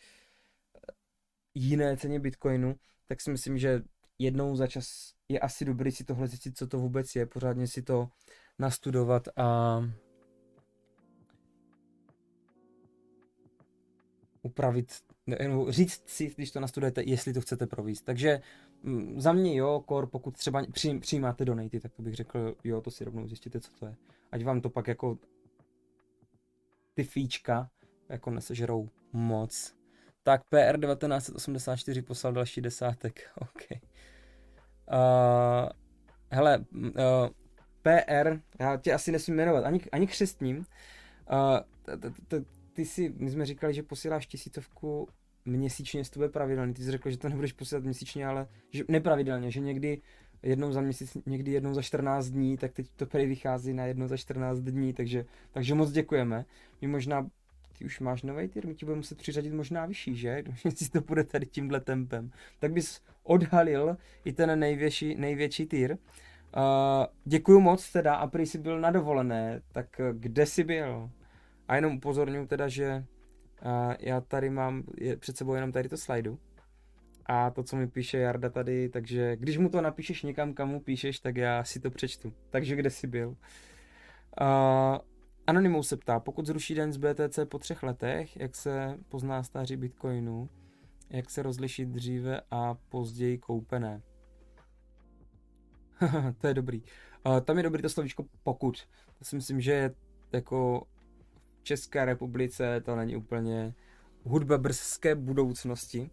jiné 1.54 1.96
ceně 1.96 2.20
Bitcoinu, 2.20 2.76
tak 3.06 3.20
si 3.20 3.30
myslím, 3.30 3.58
že 3.58 3.82
jednou 4.22 4.56
za 4.56 4.66
čas 4.66 5.14
je 5.28 5.40
asi 5.40 5.64
dobrý 5.64 5.92
si 5.92 6.04
tohle 6.04 6.28
zjistit, 6.28 6.58
co 6.58 6.66
to 6.66 6.78
vůbec 6.78 7.16
je, 7.16 7.26
pořádně 7.26 7.66
si 7.66 7.82
to 7.82 8.08
nastudovat 8.58 9.28
a 9.36 9.80
upravit, 14.42 14.92
nebo 15.26 15.72
říct 15.72 16.02
si, 16.06 16.32
když 16.36 16.50
to 16.50 16.60
nastudujete, 16.60 17.02
jestli 17.06 17.32
to 17.32 17.40
chcete 17.40 17.66
províst. 17.66 18.04
Takže 18.04 18.40
mm, 18.82 19.20
za 19.20 19.32
mě 19.32 19.56
jo, 19.56 19.82
kor, 19.86 20.06
pokud 20.06 20.36
třeba 20.36 20.62
při, 20.72 20.98
přijímáte 20.98 21.44
donaty, 21.44 21.80
tak 21.80 21.92
to 21.92 22.02
bych 22.02 22.14
řekl, 22.14 22.56
jo, 22.64 22.80
to 22.80 22.90
si 22.90 23.04
rovnou 23.04 23.28
zjistíte, 23.28 23.60
co 23.60 23.70
to 23.72 23.86
je. 23.86 23.94
Ať 24.32 24.44
vám 24.44 24.60
to 24.60 24.70
pak 24.70 24.88
jako 24.88 25.18
ty 26.94 27.04
fíčka 27.04 27.70
jako 28.08 28.30
nesežerou 28.30 28.88
moc. 29.12 29.74
Tak 30.22 30.42
PR 30.48 30.80
1984 30.80 32.02
poslal 32.02 32.32
další 32.32 32.60
desátek, 32.60 33.30
ok. 33.40 33.80
Uh, 34.92 35.68
hele, 36.30 36.64
uh, 36.74 36.92
PR, 37.82 38.38
já 38.60 38.76
tě 38.76 38.92
asi 38.92 39.12
nesmím 39.12 39.36
jmenovat, 39.36 39.64
ani, 39.64 39.80
ani 39.92 40.06
křestním. 40.06 40.56
Uh, 40.56 41.58
ty 42.72 42.84
si, 42.84 43.14
my 43.16 43.30
jsme 43.30 43.46
říkali, 43.46 43.74
že 43.74 43.82
posíláš 43.82 44.26
tisícovku 44.26 45.08
měsíčně, 45.44 46.00
jestli 46.00 46.12
to 46.12 46.20
bude 46.20 46.28
pravidelný. 46.28 46.74
Ty 46.74 46.82
jsi 46.82 46.90
řekl, 46.90 47.10
že 47.10 47.18
to 47.18 47.28
nebudeš 47.28 47.52
posílat 47.52 47.84
měsíčně, 47.84 48.26
ale 48.26 48.46
že 48.70 48.84
nepravidelně, 48.88 49.50
že 49.50 49.60
někdy 49.60 50.00
jednou 50.42 50.72
za 50.72 50.80
měsíc, 50.80 51.16
někdy 51.26 51.50
jednou 51.50 51.74
za 51.74 51.82
14 51.82 52.26
dní, 52.26 52.56
tak 52.56 52.72
teď 52.72 52.86
to 52.96 53.06
prý 53.06 53.26
vychází 53.26 53.72
na 53.72 53.86
jednou 53.86 54.08
za 54.08 54.16
14 54.16 54.58
dní, 54.58 54.92
takže, 54.92 55.24
takže 55.52 55.74
moc 55.74 55.90
děkujeme. 55.90 56.44
My 56.80 56.88
možná, 56.88 57.30
ty 57.82 57.86
už 57.86 58.00
máš 58.00 58.22
nový 58.22 58.48
týr, 58.48 58.66
my 58.66 58.74
ti 58.74 58.84
budeme 58.84 58.96
muset 58.96 59.18
přiřadit 59.18 59.52
možná 59.52 59.86
vyšší, 59.86 60.16
že? 60.16 60.42
Jestli 60.64 60.88
to 60.88 61.00
bude 61.00 61.24
tady 61.24 61.46
tímhle 61.46 61.80
tempem. 61.80 62.30
Tak 62.58 62.72
bys 62.72 63.00
odhalil 63.22 63.96
i 64.24 64.32
ten 64.32 64.58
největší, 64.58 65.14
největší 65.14 65.66
týr. 65.66 65.92
Uh, 65.92 67.06
děkuju 67.24 67.60
moc 67.60 67.92
teda 67.92 68.14
a 68.14 68.26
prý 68.26 68.46
jsi 68.46 68.58
byl 68.58 68.80
na 68.80 68.90
dovolené, 68.90 69.60
tak 69.72 70.00
kde 70.12 70.46
jsi 70.46 70.64
byl? 70.64 71.10
A 71.68 71.76
jenom 71.76 71.96
upozorňuji 71.96 72.46
teda, 72.46 72.68
že 72.68 73.04
uh, 73.64 73.94
já 73.98 74.20
tady 74.20 74.50
mám 74.50 74.82
je 74.98 75.16
před 75.16 75.36
sebou 75.36 75.54
jenom 75.54 75.72
tady 75.72 75.88
to 75.88 75.96
slajdu 75.96 76.38
a 77.26 77.50
to, 77.50 77.62
co 77.62 77.76
mi 77.76 77.88
píše 77.88 78.18
Jarda 78.18 78.50
tady, 78.50 78.88
takže 78.88 79.36
když 79.36 79.58
mu 79.58 79.68
to 79.68 79.80
napíšeš 79.80 80.22
někam, 80.22 80.54
kam 80.54 80.68
mu 80.68 80.80
píšeš, 80.80 81.18
tak 81.18 81.36
já 81.36 81.64
si 81.64 81.80
to 81.80 81.90
přečtu. 81.90 82.32
Takže 82.50 82.76
kde 82.76 82.90
jsi 82.90 83.06
byl? 83.06 83.28
Uh, 83.28 84.98
Anonymous 85.46 85.88
se 85.88 85.96
ptá, 85.96 86.20
pokud 86.20 86.46
zruší 86.46 86.74
den 86.74 86.92
z 86.92 86.96
BTC 86.96 87.38
po 87.48 87.58
třech 87.58 87.82
letech, 87.82 88.36
jak 88.36 88.56
se 88.56 88.98
pozná 89.08 89.42
stáří 89.42 89.76
Bitcoinu, 89.76 90.48
jak 91.10 91.30
se 91.30 91.42
rozlišit 91.42 91.88
dříve 91.88 92.40
a 92.50 92.74
později 92.74 93.38
koupené? 93.38 94.02
to 96.40 96.46
je 96.46 96.54
dobrý. 96.54 96.82
Uh, 97.26 97.40
tam 97.40 97.56
je 97.56 97.62
dobrý 97.62 97.82
to 97.82 97.88
slovíčko 97.88 98.24
pokud. 98.42 98.86
To 99.18 99.24
si 99.24 99.36
myslím, 99.36 99.60
že 99.60 99.72
je 99.72 99.94
jako 100.32 100.86
v 101.60 101.64
České 101.64 102.04
republice 102.04 102.80
to 102.84 102.96
není 102.96 103.16
úplně 103.16 103.74
hudba 104.22 104.58
brzké 104.58 105.14
budoucnosti. 105.14 106.10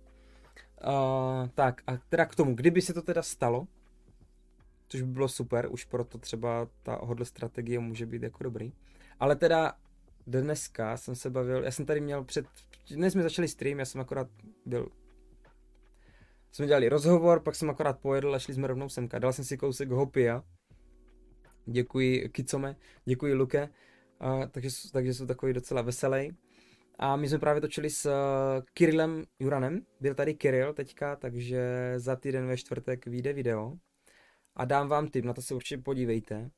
Uh, 0.87 1.47
tak 1.55 1.81
a 1.87 1.97
teda 1.97 2.25
k 2.25 2.35
tomu, 2.35 2.55
kdyby 2.55 2.81
se 2.81 2.93
to 2.93 3.01
teda 3.01 3.21
stalo, 3.21 3.67
což 4.87 5.01
by 5.01 5.11
bylo 5.11 5.27
super, 5.27 5.67
už 5.71 5.85
proto 5.85 6.17
třeba 6.17 6.67
ta 6.83 6.99
hodle 7.03 7.25
strategie 7.25 7.79
může 7.79 8.05
být 8.05 8.23
jako 8.23 8.43
dobrý. 8.43 8.73
Ale 9.19 9.35
teda 9.35 9.73
dneska 10.27 10.97
jsem 10.97 11.15
se 11.15 11.29
bavil, 11.29 11.63
já 11.63 11.71
jsem 11.71 11.85
tady 11.85 12.01
měl 12.01 12.23
před, 12.23 12.45
dnes 12.91 13.13
jsme 13.13 13.23
začali 13.23 13.47
stream, 13.47 13.79
já 13.79 13.85
jsem 13.85 14.01
akorát 14.01 14.27
byl, 14.65 14.89
jsme 16.51 16.67
dělali 16.67 16.89
rozhovor, 16.89 17.39
pak 17.39 17.55
jsem 17.55 17.69
akorát 17.69 17.99
pojedl 17.99 18.35
a 18.35 18.39
šli 18.39 18.53
jsme 18.53 18.67
rovnou 18.67 18.89
semka. 18.89 19.19
Dal 19.19 19.33
jsem 19.33 19.45
si 19.45 19.57
kousek 19.57 19.89
hopia, 19.89 20.43
děkuji 21.65 22.29
Kicome, 22.29 22.75
děkuji 23.05 23.33
Luke, 23.33 23.69
uh, 24.21 24.45
takže, 24.45 24.69
takže 24.91 25.13
jsou 25.13 25.25
takový 25.25 25.53
docela 25.53 25.81
veselý. 25.81 26.37
A 27.01 27.15
my 27.15 27.29
jsme 27.29 27.39
právě 27.39 27.61
točili 27.61 27.89
s 27.89 28.05
uh, 28.05 28.11
Kirillem 28.73 29.23
Juranem. 29.39 29.85
Byl 29.99 30.15
tady 30.15 30.33
Kirill 30.33 30.73
teďka, 30.73 31.15
takže 31.15 31.93
za 31.97 32.15
týden 32.15 32.47
ve 32.47 32.57
čtvrtek 32.57 33.05
vyjde 33.05 33.33
video. 33.33 33.73
A 34.55 34.65
dám 34.65 34.87
vám 34.87 35.07
tip, 35.07 35.25
na 35.25 35.33
to 35.33 35.41
se 35.41 35.55
určitě 35.55 35.81
podívejte. 35.81 36.49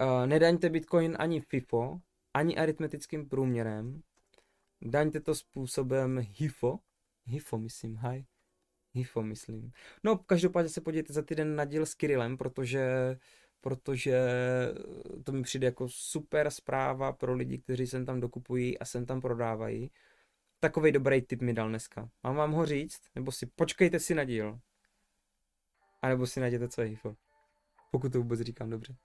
Uh, 0.00 0.26
nedaňte 0.26 0.70
Bitcoin 0.70 1.16
ani 1.18 1.40
FIFO, 1.40 2.00
ani 2.34 2.56
aritmetickým 2.56 3.28
průměrem. 3.28 4.02
Daňte 4.82 5.20
to 5.20 5.34
způsobem 5.34 6.18
HIFO. 6.18 6.78
HIFO, 7.24 7.58
myslím, 7.58 7.96
hi. 7.96 8.24
HIFO, 8.92 9.22
myslím. 9.22 9.72
No, 10.04 10.18
každopádně 10.18 10.68
se 10.68 10.80
podívejte 10.80 11.12
za 11.12 11.22
týden 11.22 11.56
na 11.56 11.64
díl 11.64 11.86
s 11.86 11.94
Kirillem, 11.94 12.36
protože 12.36 13.16
protože 13.62 14.20
to 15.24 15.32
mi 15.32 15.42
přijde 15.42 15.66
jako 15.66 15.88
super 15.88 16.50
zpráva 16.50 17.12
pro 17.12 17.34
lidi, 17.34 17.58
kteří 17.58 17.86
sem 17.86 18.06
tam 18.06 18.20
dokupují 18.20 18.78
a 18.78 18.84
sem 18.84 19.06
tam 19.06 19.20
prodávají. 19.20 19.90
Takový 20.60 20.92
dobrý 20.92 21.22
tip 21.22 21.40
mi 21.40 21.52
dal 21.52 21.68
dneska. 21.68 22.10
Mám 22.22 22.36
vám 22.36 22.52
ho 22.52 22.66
říct? 22.66 23.00
Nebo 23.14 23.32
si 23.32 23.46
počkejte 23.46 24.00
si 24.00 24.14
na 24.14 24.24
díl. 24.24 24.60
A 26.02 26.08
nebo 26.08 26.26
si 26.26 26.40
najděte, 26.40 26.68
co 26.68 26.82
je 26.82 26.88
HIFO. 26.88 27.16
Pokud 27.90 28.12
to 28.12 28.18
vůbec 28.18 28.40
říkám 28.40 28.70
dobře. 28.70 28.96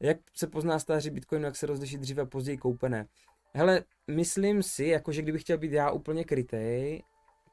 Jak 0.00 0.18
se 0.34 0.46
pozná 0.46 0.78
stáří 0.78 1.10
Bitcoinu, 1.10 1.44
jak 1.44 1.56
se 1.56 1.66
rozliší 1.66 1.98
dříve 1.98 2.22
a 2.22 2.26
později 2.26 2.58
koupené? 2.58 3.06
Hele, 3.54 3.84
myslím 4.10 4.62
si, 4.62 4.84
jako 4.84 5.12
že 5.12 5.22
kdybych 5.22 5.42
chtěl 5.42 5.58
být 5.58 5.72
já 5.72 5.90
úplně 5.90 6.24
krytej, 6.24 7.02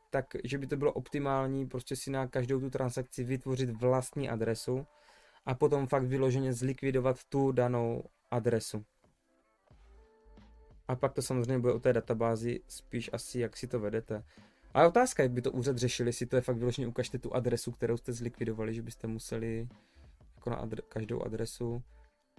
tak 0.10 0.26
že 0.44 0.58
by 0.58 0.68
to 0.68 0.78
bylo 0.78 0.94
optimální 0.94 1.68
prostě 1.68 1.96
si 1.96 2.12
na 2.12 2.28
každou 2.28 2.60
tu 2.60 2.70
transakci 2.70 3.24
vytvořit 3.24 3.70
vlastní 3.70 4.30
adresu, 4.30 4.86
a 5.46 5.56
potom 5.56 5.88
fakt 5.88 6.04
vyloženě 6.04 6.54
zlikvidovat 6.54 7.24
tu 7.24 7.52
danou 7.52 8.04
adresu. 8.32 8.86
A 10.88 10.96
pak 10.96 11.14
to 11.14 11.22
samozřejmě 11.22 11.60
bude 11.60 11.74
o 11.74 11.80
té 11.80 11.94
databázi 11.94 12.60
spíš 12.68 13.10
asi, 13.14 13.40
jak 13.40 13.58
si 13.58 13.68
to 13.68 13.80
vedete. 13.80 14.24
A 14.74 14.88
otázka, 14.88 15.24
jak 15.24 15.32
by 15.32 15.42
to 15.42 15.52
úřad 15.52 15.78
řešili, 15.78 16.10
jestli 16.10 16.26
to 16.26 16.36
je 16.36 16.42
fakt 16.42 16.58
vyloženě 16.58 16.88
ukažte 16.88 17.18
tu 17.18 17.36
adresu, 17.36 17.72
kterou 17.72 17.98
jste 17.98 18.14
zlikvidovali, 18.14 18.74
že 18.74 18.82
byste 18.82 19.08
museli 19.08 19.68
jako 20.36 20.50
na 20.50 20.66
adre- 20.66 20.84
každou 20.90 21.22
adresu. 21.22 21.84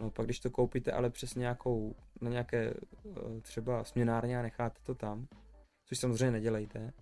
No 0.01 0.11
pak 0.11 0.27
když 0.27 0.41
to 0.41 0.51
koupíte 0.51 0.93
ale 0.93 1.11
přes 1.11 1.35
nějakou, 1.35 1.95
na 2.21 2.31
nějaké 2.31 2.71
eh, 2.71 3.41
třeba 3.43 3.85
směnárně 3.85 4.39
a 4.39 4.43
necháte 4.43 4.81
to 4.83 4.95
tam, 4.95 5.27
což 5.85 5.99
samozřejmě 5.99 6.31
nedělejte, 6.31 6.93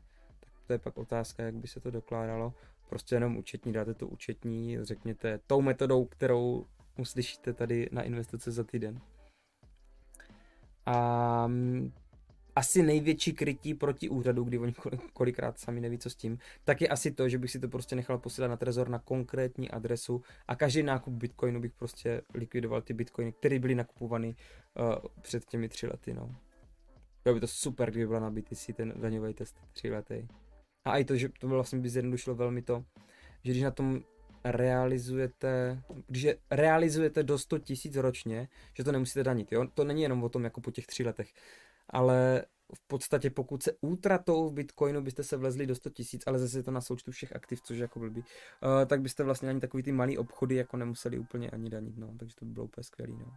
tak 0.40 0.52
to 0.66 0.72
je 0.72 0.78
pak 0.78 0.98
otázka, 0.98 1.42
jak 1.42 1.54
by 1.54 1.68
se 1.68 1.80
to 1.80 1.90
dokládalo 1.90 2.54
prostě 2.88 3.14
jenom 3.14 3.36
účetní, 3.36 3.72
dáte 3.72 3.94
to 3.94 4.06
účetní, 4.06 4.78
řekněte 4.84 5.40
tou 5.46 5.60
metodou, 5.60 6.04
kterou 6.04 6.66
uslyšíte 6.98 7.52
tady 7.52 7.88
na 7.92 8.02
investice 8.02 8.52
za 8.52 8.64
týden. 8.64 9.00
A 10.86 11.46
mm, 11.46 11.92
asi 12.56 12.82
největší 12.82 13.32
krytí 13.32 13.74
proti 13.74 14.08
úřadu, 14.08 14.44
kdy 14.44 14.58
oni 14.58 14.74
kolikrát 15.12 15.58
sami 15.58 15.80
neví, 15.80 15.98
co 15.98 16.10
s 16.10 16.14
tím, 16.14 16.38
tak 16.64 16.80
je 16.80 16.88
asi 16.88 17.10
to, 17.10 17.28
že 17.28 17.38
bych 17.38 17.50
si 17.50 17.58
to 17.58 17.68
prostě 17.68 17.96
nechal 17.96 18.18
posílat 18.18 18.48
na 18.48 18.56
Trezor 18.56 18.88
na 18.88 18.98
konkrétní 18.98 19.70
adresu 19.70 20.22
a 20.48 20.56
každý 20.56 20.82
nákup 20.82 21.14
bitcoinu 21.14 21.60
bych 21.60 21.72
prostě 21.72 22.22
likvidoval 22.34 22.82
ty 22.82 22.94
bitcoiny, 22.94 23.32
které 23.32 23.58
byly 23.58 23.74
nakupovány 23.74 24.28
uh, 24.28 24.94
před 25.22 25.44
těmi 25.44 25.68
tři 25.68 25.86
lety, 25.86 26.14
no. 26.14 26.34
Bylo 27.24 27.34
by 27.34 27.40
to 27.40 27.46
super, 27.46 27.90
kdyby 27.90 28.06
byla 28.06 28.20
na 28.20 28.30
BTC 28.30 28.70
ten 28.76 28.92
daňový 28.96 29.34
test 29.34 29.56
tři 29.72 29.90
lety. 29.90 30.28
A 30.84 30.98
i 30.98 31.04
to, 31.04 31.16
že 31.16 31.28
to 31.28 31.48
vlastně 31.48 31.78
by 31.78 31.88
zjednodušilo 31.88 32.36
velmi 32.36 32.62
to, 32.62 32.84
že 33.44 33.50
když 33.52 33.62
na 33.62 33.70
tom 33.70 34.00
realizujete, 34.44 35.82
když 36.06 36.26
realizujete 36.50 37.22
do 37.22 37.38
100 37.38 37.58
tisíc 37.58 37.96
ročně, 37.96 38.48
že 38.74 38.84
to 38.84 38.92
nemusíte 38.92 39.24
danit, 39.24 39.52
jo? 39.52 39.66
To 39.74 39.84
není 39.84 40.02
jenom 40.02 40.24
o 40.24 40.28
tom 40.28 40.44
jako 40.44 40.60
po 40.60 40.70
těch 40.70 40.86
tři 40.86 41.04
letech, 41.04 41.32
ale 41.90 42.44
v 42.74 42.86
podstatě 42.86 43.30
pokud 43.30 43.62
se 43.62 43.72
útratou 43.80 44.48
v 44.48 44.52
Bitcoinu 44.52 45.02
byste 45.02 45.24
se 45.24 45.36
vlezli 45.36 45.66
do 45.66 45.74
100 45.74 45.90
tisíc, 45.90 46.22
ale 46.26 46.38
zase 46.38 46.58
je 46.58 46.62
to 46.62 46.70
na 46.70 46.80
součtu 46.80 47.10
všech 47.10 47.36
aktiv, 47.36 47.62
což 47.62 47.78
jako 47.78 47.98
blbý, 47.98 48.20
uh, 48.20 48.26
tak 48.86 49.00
byste 49.00 49.24
vlastně 49.24 49.48
ani 49.48 49.60
takový 49.60 49.82
ty 49.82 49.92
malý 49.92 50.18
obchody 50.18 50.54
jako 50.54 50.76
nemuseli 50.76 51.18
úplně 51.18 51.50
ani 51.50 51.70
danit, 51.70 51.96
no, 51.96 52.14
takže 52.18 52.36
to 52.36 52.44
by 52.44 52.50
bylo 52.50 52.64
úplně 52.64 52.84
skvělý, 52.84 53.16
no. 53.16 53.32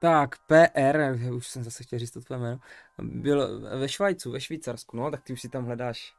Tak, 0.00 0.36
PR, 0.46 1.30
už 1.32 1.48
jsem 1.48 1.64
zase 1.64 1.82
chtěl 1.82 1.98
říct 1.98 2.10
to 2.10 2.20
tvoje 2.20 2.40
jméno, 2.40 2.60
byl 2.98 3.60
ve 3.78 3.88
Švajcu, 3.88 4.30
ve 4.30 4.40
Švýcarsku, 4.40 4.96
no, 4.96 5.10
tak 5.10 5.22
ty 5.22 5.32
už 5.32 5.40
si 5.40 5.48
tam 5.48 5.64
hledáš, 5.64 6.14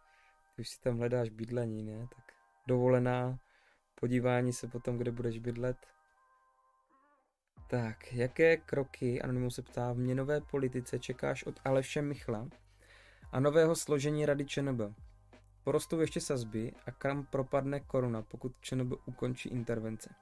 ty 0.56 0.62
už 0.62 0.70
si 0.70 0.82
tam 0.82 0.98
hledáš 0.98 1.30
bydlení, 1.30 1.84
ne, 1.84 2.08
tak 2.16 2.34
dovolená, 2.68 3.40
podívání 3.96 4.54
se 4.54 4.68
potom, 4.68 4.98
kde 4.98 5.12
budeš 5.12 5.40
bydlet. 5.40 5.78
Tak, 7.72 8.14
jaké 8.14 8.58
kroky, 8.58 9.22
Anonymus 9.22 9.56
se 9.56 9.62
ptá, 9.62 9.94
v 9.94 9.98
měnové 9.98 10.42
politice 10.42 11.00
čekáš 11.00 11.44
od 11.44 11.60
Aleše 11.66 12.02
Michla 12.02 12.48
a 13.32 13.40
nového 13.40 13.76
složení 13.76 14.26
Rady 14.26 14.46
ČNB? 14.46 14.82
Porostou 15.64 16.00
ještě 16.00 16.22
sazby 16.22 16.72
a 16.86 16.92
kam 16.92 17.26
propadne 17.26 17.80
koruna, 17.80 18.22
pokud 18.22 18.56
ČNB 18.62 18.94
ukončí 19.06 19.50
intervence? 19.50 20.16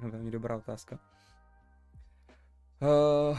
Velmi 0.00 0.30
dobrá 0.30 0.56
otázka. 0.56 0.98
Uh, 2.82 3.38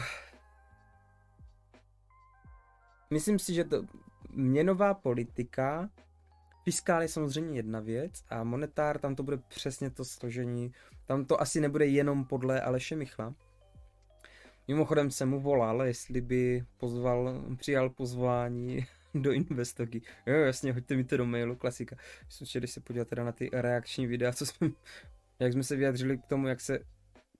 myslím 3.10 3.38
si, 3.38 3.54
že 3.54 3.64
to 3.64 3.82
měnová 4.30 4.94
politika, 4.94 5.90
fiskál 6.64 7.02
je 7.02 7.08
samozřejmě 7.08 7.58
jedna 7.58 7.80
věc 7.80 8.24
a 8.30 8.44
monetár, 8.44 8.98
tam 8.98 9.14
to 9.14 9.22
bude 9.22 9.36
přesně 9.36 9.90
to 9.90 10.04
složení, 10.04 10.72
tam 11.10 11.24
to 11.24 11.40
asi 11.40 11.60
nebude 11.60 11.86
jenom 11.86 12.24
podle 12.24 12.60
Aleše 12.60 12.96
Michla. 12.96 13.34
Mimochodem 14.68 15.10
jsem 15.10 15.28
mu 15.28 15.40
volal, 15.40 15.82
jestli 15.82 16.20
by 16.20 16.64
pozval, 16.76 17.44
přijal 17.56 17.90
pozvání 17.90 18.86
do 19.14 19.32
Investoky. 19.32 20.02
Jo, 20.26 20.34
jasně, 20.34 20.72
hoďte 20.72 20.96
mi 20.96 21.04
to 21.04 21.16
do 21.16 21.26
mailu, 21.26 21.56
klasika. 21.56 21.96
Myslím, 22.26 22.46
že 22.46 22.58
když 22.58 22.70
se 22.70 22.80
podívat 22.80 23.08
teda 23.08 23.24
na 23.24 23.32
ty 23.32 23.50
reakční 23.52 24.06
videa, 24.06 24.32
co 24.32 24.46
jsme, 24.46 24.70
jak 25.38 25.52
jsme 25.52 25.62
se 25.62 25.76
vyjadřili 25.76 26.18
k 26.18 26.26
tomu, 26.26 26.48
jak 26.48 26.60
se 26.60 26.78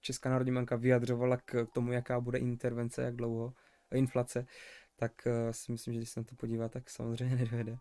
Česká 0.00 0.30
národní 0.30 0.52
banka 0.52 0.76
vyjadřovala 0.76 1.36
k 1.36 1.66
tomu, 1.72 1.92
jaká 1.92 2.20
bude 2.20 2.38
intervence, 2.38 3.02
jak 3.02 3.16
dlouho, 3.16 3.52
inflace, 3.94 4.46
tak 4.96 5.12
uh, 5.26 5.32
si 5.50 5.72
myslím, 5.72 5.94
že 5.94 5.98
když 5.98 6.10
se 6.10 6.20
na 6.20 6.24
to 6.24 6.36
podívá, 6.36 6.68
tak 6.68 6.90
samozřejmě 6.90 7.36
nedojede. 7.44 7.76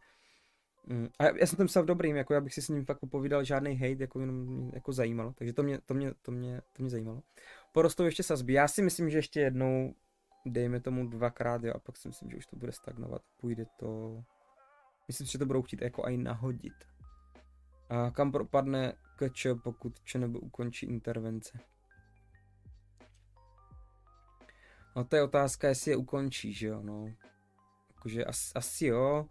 Mm. 0.89 1.07
A 1.19 1.23
já, 1.23 1.37
já 1.37 1.45
jsem 1.45 1.57
tam 1.57 1.67
psal 1.67 1.83
dobrým, 1.83 2.15
jako 2.15 2.33
já 2.33 2.41
bych 2.41 2.53
si 2.53 2.61
s 2.61 2.69
ním 2.69 2.85
fakt 2.85 2.99
popovídal, 2.99 3.43
žádný 3.43 3.75
hate, 3.75 4.03
jako 4.03 4.19
jenom 4.19 4.69
jako 4.73 4.93
zajímalo, 4.93 5.33
takže 5.33 5.53
to 5.53 5.63
mě, 5.63 5.79
to 5.85 5.93
mě, 5.93 6.13
to 6.21 6.31
mě, 6.31 6.61
to 6.73 6.83
mě 6.83 6.89
zajímalo. 6.89 7.21
Porostou 7.71 8.03
ještě 8.03 8.23
sazby, 8.23 8.53
já 8.53 8.67
si 8.67 8.81
myslím, 8.81 9.09
že 9.09 9.17
ještě 9.17 9.39
jednou, 9.39 9.95
dejme 10.45 10.79
tomu 10.79 11.07
dvakrát, 11.07 11.63
jo, 11.63 11.73
a 11.75 11.79
pak 11.79 11.97
si 11.97 12.07
myslím, 12.07 12.29
že 12.31 12.37
už 12.37 12.45
to 12.45 12.55
bude 12.55 12.71
stagnovat, 12.71 13.21
půjde 13.37 13.65
to, 13.79 14.23
myslím, 15.07 15.27
že 15.27 15.37
to 15.37 15.45
budou 15.45 15.61
chtít 15.61 15.81
jako 15.81 16.05
aj 16.05 16.17
nahodit. 16.17 16.73
A 17.89 18.11
kam 18.11 18.31
propadne 18.31 18.93
KČ, 19.15 19.47
pokud 19.63 19.99
ČNB 20.03 20.35
ukončí 20.35 20.85
intervence? 20.85 21.59
No 24.95 25.03
to 25.03 25.15
je 25.15 25.23
otázka, 25.23 25.67
jestli 25.67 25.91
je 25.91 25.97
ukončí, 25.97 26.53
že 26.53 26.67
jo, 26.67 26.81
no. 26.83 27.07
Jakože 27.89 28.25
asi, 28.25 28.53
asi 28.55 28.85
jo. 28.85 29.25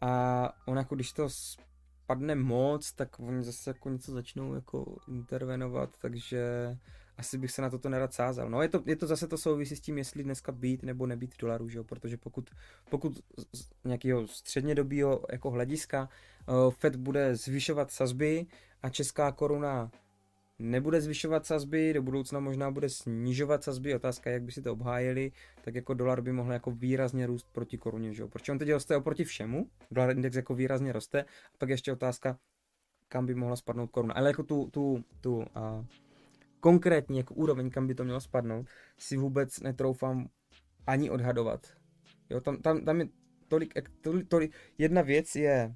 A 0.00 0.52
on 0.66 0.76
jako 0.76 0.94
když 0.94 1.12
to 1.12 1.28
spadne 1.30 2.34
moc, 2.34 2.92
tak 2.92 3.20
oni 3.20 3.42
zase 3.42 3.70
jako 3.70 3.88
něco 3.90 4.12
začnou 4.12 4.54
jako 4.54 4.96
intervenovat, 5.08 5.90
takže 5.98 6.46
asi 7.18 7.38
bych 7.38 7.50
se 7.50 7.62
na 7.62 7.70
toto 7.70 7.88
nerad 7.88 8.14
sázal. 8.14 8.50
No 8.50 8.62
je 8.62 8.68
to, 8.68 8.82
je 8.86 8.96
to 8.96 9.06
zase 9.06 9.28
to 9.28 9.38
souvisí 9.38 9.76
s 9.76 9.80
tím, 9.80 9.98
jestli 9.98 10.24
dneska 10.24 10.52
být 10.52 10.82
nebo 10.82 11.06
nebýt 11.06 11.34
dolarů, 11.38 11.68
že 11.68 11.78
jo? 11.78 11.84
protože 11.84 12.16
pokud, 12.16 12.50
pokud 12.90 13.20
z 13.52 13.70
nějakého 13.84 14.26
střednědobího 14.26 15.24
jako 15.32 15.50
hlediska 15.50 16.08
uh, 16.48 16.70
Fed 16.70 16.96
bude 16.96 17.36
zvyšovat 17.36 17.90
sazby 17.90 18.46
a 18.82 18.88
česká 18.88 19.32
koruna 19.32 19.90
nebude 20.60 21.00
zvyšovat 21.00 21.46
sazby, 21.46 21.92
do 21.92 22.02
budoucna 22.02 22.40
možná 22.40 22.70
bude 22.70 22.88
snižovat 22.88 23.64
sazby, 23.64 23.94
otázka 23.94 24.30
jak 24.30 24.42
by 24.42 24.52
si 24.52 24.62
to 24.62 24.72
obhájili, 24.72 25.32
tak 25.64 25.74
jako 25.74 25.94
dolar 25.94 26.20
by 26.20 26.32
mohl 26.32 26.52
jako 26.52 26.70
výrazně 26.70 27.26
růst 27.26 27.46
proti 27.52 27.78
koruně, 27.78 28.12
že 28.12 28.22
jo? 28.22 28.28
Protože 28.28 28.52
on 28.52 28.58
teď 28.58 28.72
roste 28.72 28.96
oproti 28.96 29.24
všemu, 29.24 29.70
dolar 29.90 30.10
index 30.10 30.36
jako 30.36 30.54
výrazně 30.54 30.92
roste, 30.92 31.22
a 31.22 31.58
pak 31.58 31.68
ještě 31.68 31.92
otázka, 31.92 32.38
kam 33.08 33.26
by 33.26 33.34
mohla 33.34 33.56
spadnout 33.56 33.90
koruna. 33.90 34.14
Ale 34.14 34.30
jako 34.30 34.42
tu, 34.42 34.70
tu, 34.70 35.04
tu 35.20 35.44
a 35.54 35.86
konkrétní 36.60 37.18
jako 37.18 37.34
úroveň, 37.34 37.70
kam 37.70 37.86
by 37.86 37.94
to 37.94 38.04
mělo 38.04 38.20
spadnout, 38.20 38.66
si 38.98 39.16
vůbec 39.16 39.60
netroufám 39.60 40.28
ani 40.86 41.10
odhadovat. 41.10 41.66
Jo, 42.30 42.40
tam, 42.40 42.56
tam, 42.56 42.84
tam 42.84 43.00
je 43.00 43.08
tolik, 43.48 43.74
tolik, 44.00 44.28
tolik, 44.28 44.54
jedna 44.78 45.02
věc 45.02 45.36
je 45.36 45.74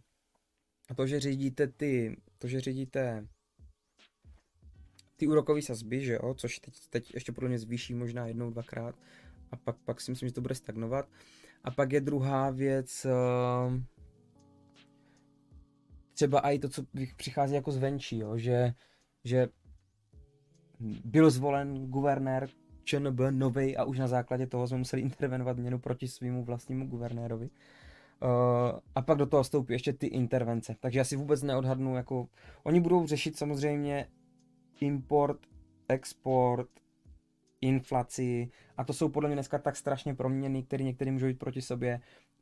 to, 0.96 1.06
že 1.06 1.20
řídíte 1.20 1.66
ty, 1.66 2.16
to, 2.38 2.48
že 2.48 2.60
řídíte 2.60 3.26
ty 5.24 5.28
úrokové 5.28 5.62
sazby, 5.62 6.04
že 6.04 6.12
jo, 6.12 6.34
což 6.34 6.58
teď, 6.58 6.74
teď 6.90 7.14
ještě 7.14 7.32
podle 7.32 7.48
mě 7.48 7.58
zvýší 7.58 7.94
možná 7.94 8.26
jednou, 8.26 8.50
dvakrát 8.50 8.94
a 9.50 9.56
pak, 9.56 9.76
pak 9.84 10.00
si 10.00 10.10
myslím, 10.10 10.28
že 10.28 10.34
to 10.34 10.40
bude 10.40 10.54
stagnovat. 10.54 11.08
A 11.64 11.70
pak 11.70 11.92
je 11.92 12.00
druhá 12.00 12.50
věc, 12.50 13.06
uh, 13.06 13.80
třeba 16.12 16.40
i 16.40 16.58
to, 16.58 16.68
co 16.68 16.84
přichází 17.16 17.54
jako 17.54 17.72
zvenčí, 17.72 18.18
jo, 18.18 18.38
že, 18.38 18.74
že 19.24 19.48
byl 21.04 21.30
zvolen 21.30 21.86
guvernér 21.86 22.48
ČNB 22.84 23.20
nový 23.30 23.76
a 23.76 23.84
už 23.84 23.98
na 23.98 24.08
základě 24.08 24.46
toho 24.46 24.68
jsme 24.68 24.78
museli 24.78 25.02
intervenovat 25.02 25.56
měnu 25.56 25.78
proti 25.78 26.08
svýmu 26.08 26.44
vlastnímu 26.44 26.86
guvernérovi. 26.86 27.50
Uh, 28.22 28.78
a 28.94 29.02
pak 29.02 29.18
do 29.18 29.26
toho 29.26 29.42
vstoupí 29.42 29.72
ještě 29.72 29.92
ty 29.92 30.06
intervence. 30.06 30.76
Takže 30.80 30.98
já 30.98 31.04
si 31.04 31.16
vůbec 31.16 31.42
neodhadnu, 31.42 31.96
jako 31.96 32.28
oni 32.62 32.80
budou 32.80 33.06
řešit 33.06 33.38
samozřejmě 33.38 34.06
import, 34.80 35.40
export, 35.88 36.68
inflaci 37.60 38.50
a 38.76 38.84
to 38.84 38.92
jsou 38.92 39.08
podle 39.08 39.28
mě 39.28 39.36
dneska 39.36 39.58
tak 39.58 39.76
strašně 39.76 40.14
proměny, 40.14 40.62
které 40.62 40.84
některý 40.84 41.10
můžou 41.10 41.26
jít 41.26 41.38
proti 41.38 41.62
sobě, 41.62 42.00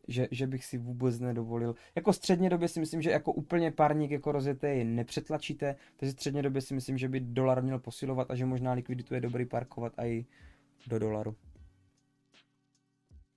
že, 0.08 0.28
že 0.30 0.46
bych 0.46 0.64
si 0.64 0.78
vůbec 0.78 1.20
nedovolil. 1.20 1.74
Jako 1.94 2.12
středně 2.12 2.50
době 2.50 2.68
si 2.68 2.80
myslím, 2.80 3.02
že 3.02 3.10
jako 3.10 3.32
úplně 3.32 3.70
párník 3.70 4.10
jako 4.10 4.32
rozjetý 4.32 4.84
nepřetlačíte, 4.84 5.76
takže 5.96 6.12
středně 6.12 6.42
době 6.42 6.60
si 6.60 6.74
myslím, 6.74 6.98
že 6.98 7.08
by 7.08 7.20
dolar 7.20 7.62
měl 7.62 7.78
posilovat 7.78 8.30
a 8.30 8.34
že 8.34 8.46
možná 8.46 8.72
likviditu 8.72 9.14
je 9.14 9.20
dobrý 9.20 9.46
parkovat 9.46 9.92
i 9.98 10.26
do 10.86 10.98
dolaru. 10.98 11.36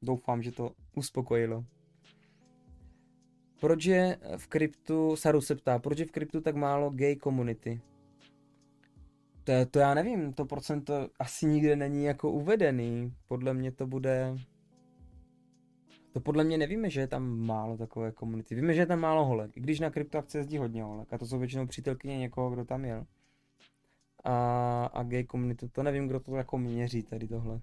Doufám, 0.02 0.44
že 0.44 0.52
to 0.52 0.72
uspokojilo. 0.96 1.66
Proč 3.60 3.86
je 3.86 4.18
v 4.38 4.48
kryptu, 4.48 5.16
Saru 5.16 5.42
se 5.42 5.56
ptá, 5.56 5.80
proč 5.80 6.00
je 6.00 6.06
v 6.06 6.12
kryptu 6.12 6.42
tak 6.42 6.56
málo 6.56 6.90
gay 6.90 7.16
community? 7.16 7.82
To, 9.46 9.54
to 9.72 9.80
já 9.80 9.94
nevím, 9.94 10.34
to 10.34 10.46
procento 10.46 11.10
asi 11.20 11.46
nikde 11.46 11.76
není 11.76 12.04
jako 12.04 12.32
uvedený. 12.32 13.16
Podle 13.28 13.54
mě 13.54 13.72
to 13.72 13.88
bude... 13.88 14.36
To 16.12 16.20
podle 16.20 16.44
mě 16.44 16.58
nevíme, 16.58 16.90
že 16.90 17.02
je 17.02 17.08
tam 17.08 17.40
málo 17.40 17.78
takové 17.78 18.12
komunity. 18.12 18.56
Víme, 18.56 18.74
že 18.74 18.82
je 18.82 18.86
tam 18.86 19.00
málo 19.00 19.26
holek, 19.26 19.58
i 19.58 19.60
když 19.60 19.80
na 19.80 19.90
kryptoakce 19.90 20.38
jezdí 20.38 20.58
hodně 20.58 20.84
holek. 20.84 21.14
A 21.14 21.18
to 21.18 21.26
jsou 21.26 21.40
většinou 21.40 21.68
přítelkyně 21.68 22.18
někoho, 22.18 22.50
kdo 22.50 22.66
tam 22.66 22.86
jel. 22.86 23.06
A, 24.24 24.86
a 24.86 25.04
gay 25.04 25.24
komunitu, 25.24 25.68
to 25.68 25.84
nevím, 25.84 26.08
kdo 26.08 26.20
to 26.20 26.36
jako 26.36 26.58
měří 26.58 27.04
tady 27.04 27.28
tohle. 27.28 27.62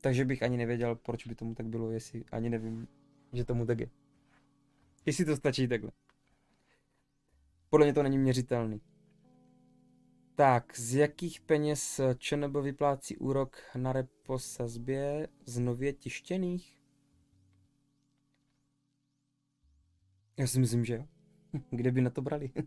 Takže 0.00 0.24
bych 0.24 0.42
ani 0.42 0.56
nevěděl, 0.56 0.94
proč 0.94 1.26
by 1.26 1.34
tomu 1.34 1.54
tak 1.54 1.66
bylo, 1.66 1.90
jestli 1.90 2.24
ani 2.32 2.50
nevím, 2.50 2.88
že 3.32 3.44
tomu 3.44 3.66
tak 3.66 3.80
je. 3.80 3.88
Jestli 5.06 5.24
to 5.24 5.36
stačí 5.36 5.68
takhle. 5.68 5.90
Podle 7.70 7.86
mě 7.86 7.94
to 7.94 8.02
není 8.02 8.18
měřitelný. 8.18 8.80
Tak, 10.36 10.78
z 10.78 10.94
jakých 10.94 11.40
peněz 11.40 12.00
ČNB 12.18 12.56
vyplácí 12.56 13.16
úrok 13.16 13.62
na 13.76 13.92
repo 13.92 14.38
sazbě 14.38 15.28
z 15.46 15.58
nově 15.58 15.92
tištěných? 15.92 16.82
Já 20.36 20.46
si 20.46 20.60
myslím, 20.60 20.84
že 20.84 20.94
jo. 20.94 21.04
Kde 21.70 21.90
by 21.90 22.00
na 22.00 22.10
to 22.10 22.22
brali? 22.22 22.52
uh, 22.56 22.64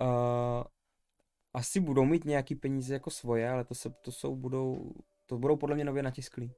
asi 1.54 1.80
budou 1.80 2.04
mít 2.04 2.24
nějaký 2.24 2.54
peníze 2.54 2.94
jako 2.94 3.10
svoje, 3.10 3.50
ale 3.50 3.64
to, 3.64 3.74
se, 3.74 3.90
to 3.90 4.12
jsou, 4.12 4.36
budou, 4.36 4.92
to 5.26 5.38
budou 5.38 5.56
podle 5.56 5.74
mě 5.74 5.84
nově 5.84 6.02
natisklí. 6.02 6.52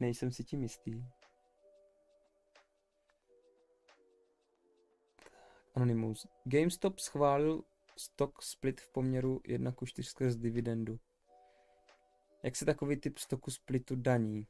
Nejsem 0.00 0.30
si 0.30 0.44
tím 0.44 0.62
jistý. 0.62 1.04
Anonymous. 5.74 6.26
GameStop 6.44 6.98
schválil 6.98 7.62
stock 7.98 8.42
split 8.42 8.80
v 8.80 8.92
poměru 8.92 9.40
1 9.44 9.72
ku 9.72 9.86
4 9.86 10.08
skrz 10.08 10.36
dividendu. 10.36 10.98
Jak 12.42 12.56
se 12.56 12.64
takový 12.64 12.96
typ 12.96 13.18
stoku 13.18 13.50
splitu 13.50 13.96
daní? 13.96 14.46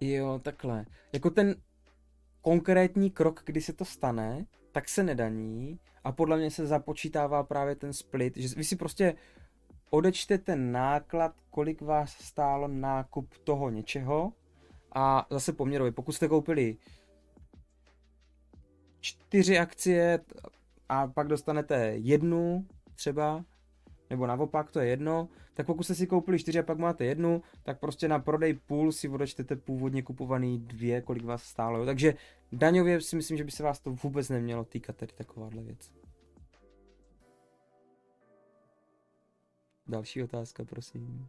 Jo, 0.00 0.40
takhle. 0.44 0.86
Jako 1.12 1.30
ten 1.30 1.62
konkrétní 2.40 3.10
krok, 3.10 3.42
kdy 3.46 3.60
se 3.60 3.72
to 3.72 3.84
stane, 3.84 4.46
tak 4.72 4.88
se 4.88 5.02
nedaní 5.02 5.80
a 6.04 6.12
podle 6.12 6.36
mě 6.36 6.50
se 6.50 6.66
započítává 6.66 7.42
právě 7.42 7.76
ten 7.76 7.92
split, 7.92 8.36
že 8.36 8.56
vy 8.56 8.64
si 8.64 8.76
prostě 8.76 9.14
odečtete 9.90 10.56
náklad, 10.56 11.40
kolik 11.50 11.82
vás 11.82 12.10
stálo 12.10 12.68
nákup 12.68 13.38
toho 13.44 13.70
něčeho 13.70 14.32
a 14.94 15.26
zase 15.30 15.52
poměrově, 15.52 15.92
pokud 15.92 16.12
jste 16.12 16.28
koupili 16.28 16.76
čtyři 19.00 19.58
akcie 19.58 20.20
a 20.88 21.06
pak 21.06 21.28
dostanete 21.28 21.76
jednu 21.96 22.66
třeba, 22.94 23.44
nebo 24.10 24.26
naopak, 24.26 24.70
to 24.70 24.80
je 24.80 24.88
jedno, 24.88 25.28
tak 25.54 25.66
pokud 25.66 25.82
jste 25.82 25.94
si 25.94 26.06
koupili 26.06 26.38
čtyři 26.38 26.58
a 26.58 26.62
pak 26.62 26.78
máte 26.78 27.04
jednu, 27.04 27.42
tak 27.62 27.80
prostě 27.80 28.08
na 28.08 28.18
prodej 28.18 28.54
půl 28.54 28.92
si 28.92 29.08
odečtete 29.08 29.56
původně 29.56 30.02
kupovaný 30.02 30.58
dvě, 30.58 31.00
kolik 31.00 31.24
vás 31.24 31.42
stálo. 31.42 31.78
Jo. 31.78 31.86
Takže 31.86 32.14
daňově 32.52 33.00
si 33.00 33.16
myslím, 33.16 33.38
že 33.38 33.44
by 33.44 33.50
se 33.50 33.62
vás 33.62 33.80
to 33.80 33.90
vůbec 33.90 34.28
nemělo 34.28 34.64
týkat 34.64 34.96
tady 34.96 35.12
takováhle 35.12 35.62
věc. 35.62 35.92
Další 39.86 40.22
otázka, 40.22 40.64
prosím. 40.64 41.28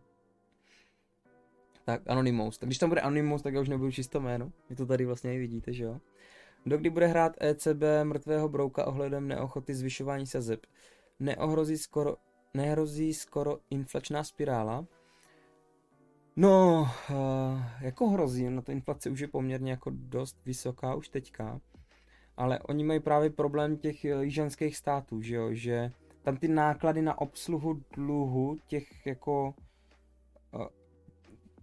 Tak, 1.85 2.01
Anonymous. 2.07 2.57
Tak 2.57 2.69
když 2.69 2.77
tam 2.77 2.89
bude 2.89 3.01
Anonymous, 3.01 3.41
tak 3.41 3.53
já 3.53 3.61
už 3.61 3.69
nebudu 3.69 3.91
čisto 3.91 4.19
jméno. 4.19 4.51
Vy 4.69 4.75
to 4.75 4.85
tady 4.85 5.05
vlastně 5.05 5.35
i 5.35 5.39
vidíte, 5.39 5.73
že 5.73 5.83
jo? 5.83 5.99
Dokdy 6.65 6.89
bude 6.89 7.07
hrát 7.07 7.33
ECB 7.41 7.81
mrtvého 8.03 8.49
brouka 8.49 8.85
ohledem 8.85 9.27
neochoty 9.27 9.75
zvyšování 9.75 10.27
sazeb? 10.27 10.65
Neohrozí 11.19 11.77
skoro, 11.77 12.15
nehrozí 12.53 13.13
skoro 13.13 13.57
inflačná 13.69 14.23
spirála? 14.23 14.85
No, 16.35 16.81
uh, 16.81 17.61
jako 17.81 18.09
hrozí, 18.09 18.49
no 18.49 18.61
to 18.61 18.71
inflace 18.71 19.09
už 19.09 19.19
je 19.19 19.27
poměrně 19.27 19.71
jako 19.71 19.91
dost 19.93 20.37
vysoká 20.45 20.95
už 20.95 21.09
teďka, 21.09 21.61
ale 22.37 22.59
oni 22.59 22.83
mají 22.83 22.99
právě 22.99 23.29
problém 23.29 23.77
těch 23.77 24.05
eh, 24.05 24.23
jižanských 24.23 24.77
států, 24.77 25.21
že 25.21 25.35
jo, 25.35 25.53
že 25.53 25.91
tam 26.23 26.37
ty 26.37 26.47
náklady 26.47 27.01
na 27.01 27.21
obsluhu 27.21 27.81
dluhu 27.95 28.57
těch 28.67 29.05
jako 29.05 29.53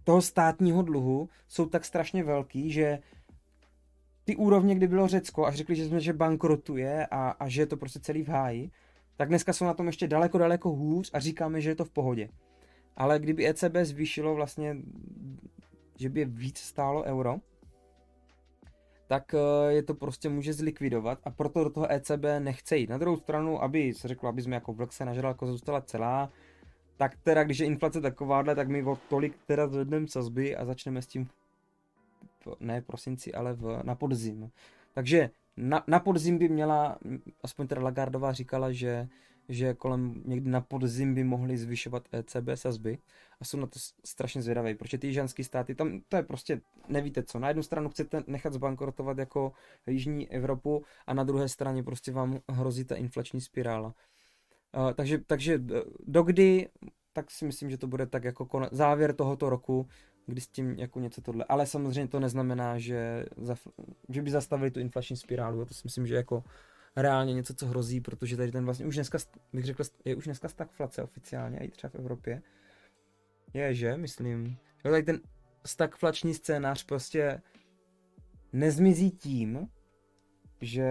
toho 0.03 0.21
státního 0.21 0.81
dluhu 0.81 1.29
jsou 1.47 1.65
tak 1.65 1.85
strašně 1.85 2.23
velký, 2.23 2.71
že 2.71 2.99
ty 4.23 4.35
úrovně, 4.35 4.75
kdy 4.75 4.87
bylo 4.87 5.07
Řecko 5.07 5.45
a 5.45 5.51
řekli, 5.51 5.75
že 5.75 5.85
jsme, 5.85 5.99
že 5.99 6.13
bankrotuje 6.13 7.07
a, 7.11 7.29
a 7.29 7.49
že 7.49 7.61
je 7.61 7.65
to 7.65 7.77
prostě 7.77 7.99
celý 7.99 8.23
v 8.23 8.27
háji, 8.27 8.71
tak 9.17 9.27
dneska 9.27 9.53
jsou 9.53 9.65
na 9.65 9.73
tom 9.73 9.87
ještě 9.87 10.07
daleko, 10.07 10.37
daleko 10.37 10.69
hůř 10.69 11.09
a 11.13 11.19
říkáme, 11.19 11.61
že 11.61 11.69
je 11.69 11.75
to 11.75 11.85
v 11.85 11.91
pohodě. 11.91 12.29
Ale 12.97 13.19
kdyby 13.19 13.47
ECB 13.47 13.75
zvýšilo 13.81 14.35
vlastně, 14.35 14.77
že 15.99 16.09
by 16.09 16.19
je 16.19 16.25
víc 16.25 16.57
stálo 16.57 17.03
euro, 17.03 17.39
tak 19.07 19.33
eh, 19.33 19.73
je 19.73 19.83
to 19.83 19.93
prostě 19.93 20.29
může 20.29 20.53
zlikvidovat 20.53 21.19
a 21.23 21.29
proto 21.29 21.63
do 21.63 21.69
toho 21.69 21.91
ECB 21.91 22.23
nechce 22.39 22.77
jít. 22.77 22.89
Na 22.89 22.97
druhou 22.97 23.17
stranu, 23.17 23.63
aby 23.63 23.93
se 23.93 24.07
řeklo, 24.07 24.29
aby 24.29 24.41
jsme 24.41 24.55
jako 24.55 24.73
vlk 24.73 24.93
se 24.93 25.05
nažralko 25.05 25.47
zůstala 25.47 25.81
celá, 25.81 26.29
tak 26.97 27.15
teda, 27.23 27.43
když 27.43 27.59
je 27.59 27.65
inflace 27.65 28.01
takováhle, 28.01 28.55
tak 28.55 28.67
my 28.67 28.83
o 28.83 28.97
tolik 29.09 29.37
teda 29.45 29.67
zvedneme 29.67 30.07
sazby 30.07 30.55
a 30.55 30.65
začneme 30.65 31.01
s 31.01 31.07
tím 31.07 31.29
ne 32.59 32.81
v 32.81 32.85
prosinci, 32.85 33.33
ale 33.33 33.53
v, 33.53 33.79
na 33.83 33.95
podzim. 33.95 34.51
Takže 34.93 35.29
na, 35.57 35.83
na 35.87 35.99
podzim 35.99 36.37
by 36.37 36.49
měla, 36.49 36.97
aspoň 37.43 37.67
teda 37.67 37.81
Lagardová 37.81 38.33
říkala, 38.33 38.71
že, 38.71 39.07
že 39.49 39.73
kolem 39.73 40.21
někdy 40.25 40.49
na 40.49 40.61
podzim 40.61 41.15
by 41.15 41.23
mohli 41.23 41.57
zvyšovat 41.57 42.07
ECB 42.11 42.49
sazby 42.55 42.97
a 43.41 43.45
jsou 43.45 43.57
na 43.57 43.67
to 43.67 43.79
strašně 44.05 44.41
zvědavé, 44.41 44.75
protože 44.75 44.97
ty 44.97 45.13
ženské 45.13 45.43
státy, 45.43 45.75
tam 45.75 46.01
to 46.09 46.17
je 46.17 46.23
prostě, 46.23 46.61
nevíte 46.87 47.23
co, 47.23 47.39
na 47.39 47.47
jednu 47.47 47.63
stranu 47.63 47.89
chcete 47.89 48.23
nechat 48.27 48.53
zbankrotovat 48.53 49.17
jako 49.17 49.53
Jižní 49.87 50.31
Evropu 50.31 50.83
a 51.07 51.13
na 51.13 51.23
druhé 51.23 51.49
straně 51.49 51.83
prostě 51.83 52.11
vám 52.11 52.39
hrozí 52.49 52.85
ta 52.85 52.95
inflační 52.95 53.41
spirála. 53.41 53.93
Uh, 54.77 54.91
takže, 54.93 55.17
takže 55.27 55.53
eh, 55.53 55.81
dokdy, 56.07 56.69
tak 57.13 57.31
si 57.31 57.45
myslím, 57.45 57.69
že 57.69 57.77
to 57.77 57.87
bude 57.87 58.05
tak 58.05 58.23
jako 58.23 58.45
konec, 58.45 58.73
závěr 58.73 59.15
tohoto 59.15 59.49
roku, 59.49 59.87
kdy 60.25 60.41
s 60.41 60.47
tím 60.47 60.75
jako 60.79 60.99
něco 60.99 61.21
tohle. 61.21 61.45
Ale 61.49 61.65
samozřejmě 61.65 62.07
to 62.07 62.19
neznamená, 62.19 62.79
že, 62.79 63.25
za, 63.37 63.55
že 64.09 64.21
by 64.21 64.31
zastavili 64.31 64.71
tu 64.71 64.79
inflační 64.79 65.17
spirálu. 65.17 65.65
To 65.65 65.73
si 65.73 65.81
myslím, 65.83 66.07
že 66.07 66.15
jako 66.15 66.43
reálně 66.95 67.33
něco, 67.33 67.53
co 67.53 67.67
hrozí, 67.67 68.01
protože 68.01 68.37
tady 68.37 68.51
ten 68.51 68.65
vlastně 68.65 68.85
už 68.85 68.95
dneska, 68.95 69.17
bych 69.53 69.65
řekl, 69.65 69.83
je 70.05 70.15
už 70.15 70.25
dneska 70.25 70.49
stagflace 70.49 71.03
oficiálně, 71.03 71.59
i 71.59 71.69
třeba 71.69 71.91
v 71.91 71.95
Evropě. 71.95 72.41
Je, 73.53 73.73
že? 73.73 73.97
Myslím. 73.97 74.57
Jo, 74.85 74.91
tady 74.91 75.03
ten 75.03 75.19
stagflační 75.65 76.33
scénář 76.33 76.83
prostě 76.83 77.41
nezmizí 78.53 79.11
tím, 79.11 79.67
že 80.61 80.87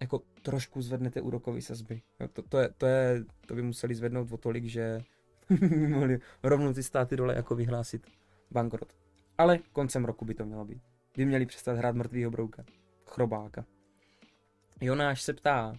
jako 0.00 0.22
trošku 0.42 0.82
zvednete 0.82 1.20
úrokové 1.20 1.62
sazby. 1.62 2.02
Jo, 2.20 2.28
to, 2.28 2.42
to, 2.42 2.58
je, 2.58 2.68
to, 2.78 2.86
je, 2.86 3.24
to 3.46 3.54
by 3.54 3.62
museli 3.62 3.94
zvednout 3.94 4.32
o 4.32 4.36
tolik, 4.36 4.64
že 4.64 5.00
mohli 5.88 6.18
rovnou 6.42 6.72
ty 6.72 6.82
státy 6.82 7.16
dole 7.16 7.34
jako 7.34 7.54
vyhlásit 7.54 8.06
bankrot. 8.50 8.92
Ale 9.38 9.58
koncem 9.72 10.04
roku 10.04 10.24
by 10.24 10.34
to 10.34 10.46
mělo 10.46 10.64
být. 10.64 10.82
By 11.16 11.24
měli 11.24 11.46
přestat 11.46 11.76
hrát 11.76 11.94
mrtvýho 11.94 12.30
brouka. 12.30 12.64
Chrobáka. 13.06 13.64
Jonáš 14.80 15.22
se 15.22 15.32
ptá, 15.32 15.78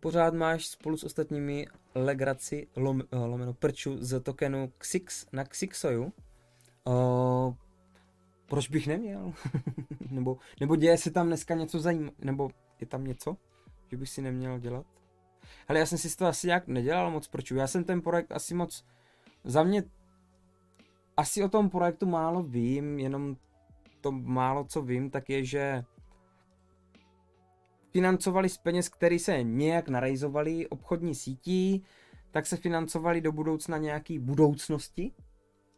pořád 0.00 0.34
máš 0.34 0.66
spolu 0.66 0.96
s 0.96 1.04
ostatními 1.04 1.66
legraci 1.94 2.66
lom, 2.76 3.02
eh, 3.12 3.16
lomeno 3.16 3.54
prču 3.54 3.96
z 4.00 4.20
tokenu 4.20 4.72
Xix 4.78 5.26
na 5.32 5.44
Xixoju? 5.44 6.12
O, 6.84 7.54
proč 8.46 8.68
bych 8.68 8.86
neměl? 8.86 9.32
nebo, 10.10 10.38
nebo 10.60 10.76
děje 10.76 10.98
se 10.98 11.10
tam 11.10 11.26
dneska 11.26 11.54
něco 11.54 11.80
zajímavého? 11.80 12.14
Nebo 12.24 12.50
je 12.80 12.86
tam 12.86 13.04
něco, 13.04 13.36
že 13.90 13.96
bych 13.96 14.08
si 14.08 14.22
neměl 14.22 14.58
dělat? 14.58 14.86
Ale 15.68 15.78
já 15.78 15.86
jsem 15.86 15.98
si 15.98 16.16
to 16.16 16.26
asi 16.26 16.46
nějak 16.46 16.66
nedělal 16.66 17.10
moc 17.10 17.28
proč. 17.28 17.50
Já 17.50 17.66
jsem 17.66 17.84
ten 17.84 18.02
projekt 18.02 18.32
asi 18.32 18.54
moc, 18.54 18.84
za 19.44 19.62
mě, 19.62 19.82
asi 21.16 21.44
o 21.44 21.48
tom 21.48 21.70
projektu 21.70 22.06
málo 22.06 22.42
vím, 22.42 22.98
jenom 22.98 23.36
to 24.00 24.12
málo 24.12 24.64
co 24.64 24.82
vím, 24.82 25.10
tak 25.10 25.30
je, 25.30 25.44
že 25.44 25.84
financovali 27.90 28.48
z 28.48 28.58
peněz, 28.58 28.88
které 28.88 29.18
se 29.18 29.42
nějak 29.42 29.88
narejzovali 29.88 30.68
obchodní 30.68 31.14
sítí, 31.14 31.84
tak 32.30 32.46
se 32.46 32.56
financovali 32.56 33.20
do 33.20 33.32
budoucna 33.32 33.78
nějaký 33.78 34.18
budoucnosti, 34.18 35.12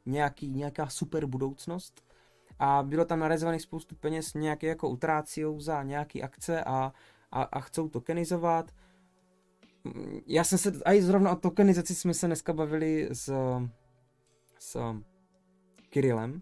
nějaký, 0.06 0.50
nějaká 0.50 0.86
super 0.86 1.26
budoucnost 1.26 2.11
a 2.58 2.82
bylo 2.82 3.04
tam 3.04 3.20
narezovaných 3.20 3.62
spoustu 3.62 3.94
peněz 3.94 4.34
nějaké 4.34 4.66
jako 4.66 4.88
utrácijou 4.88 5.60
za 5.60 5.82
nějaké 5.82 6.20
akce 6.20 6.64
a, 6.64 6.92
a, 7.32 7.42
a 7.42 7.60
chcou 7.60 7.88
tokenizovat. 7.88 8.70
Já 10.26 10.44
jsem 10.44 10.58
se, 10.58 10.72
a 10.84 10.92
i 10.92 11.02
zrovna 11.02 11.32
o 11.32 11.36
tokenizaci 11.36 11.94
jsme 11.94 12.14
se 12.14 12.26
dneska 12.26 12.52
bavili 12.52 13.08
s, 13.12 13.32
s 14.58 14.96
Kirillem. 15.90 16.40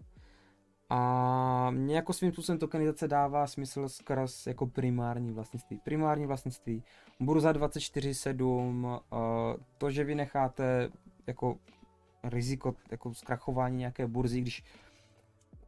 A 0.93 1.71
mě 1.71 1.95
jako 1.95 2.13
svým 2.13 2.31
způsobem 2.31 2.59
tokenizace 2.59 3.07
dává 3.07 3.47
smysl 3.47 3.89
skraz 3.89 4.47
jako 4.47 4.67
primární 4.67 5.31
vlastnictví. 5.31 5.79
Primární 5.83 6.25
vlastnictví, 6.25 6.83
burza 7.19 7.53
24-7, 7.53 8.99
to, 9.77 9.91
že 9.91 10.03
vy 10.03 10.15
necháte 10.15 10.89
jako 11.27 11.57
riziko 12.23 12.75
jako 12.91 13.13
zkrachování 13.13 13.77
nějaké 13.77 14.07
burzy, 14.07 14.41
když 14.41 14.63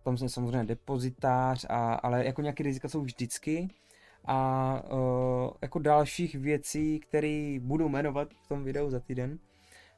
tam 0.03 0.17
jsem 0.17 0.29
samozřejmě 0.29 0.63
depozitář, 0.63 1.65
a, 1.69 1.93
ale 1.93 2.25
jako 2.25 2.41
nějaké 2.41 2.63
rizika 2.63 2.89
jsou 2.89 3.01
vždycky, 3.01 3.69
a 4.25 4.81
uh, 4.91 5.51
jako 5.61 5.79
dalších 5.79 6.35
věcí, 6.35 6.99
které 6.99 7.57
budu 7.61 7.89
jmenovat 7.89 8.33
v 8.43 8.47
tom 8.47 8.63
videu 8.63 8.89
za 8.89 8.99
týden, 8.99 9.39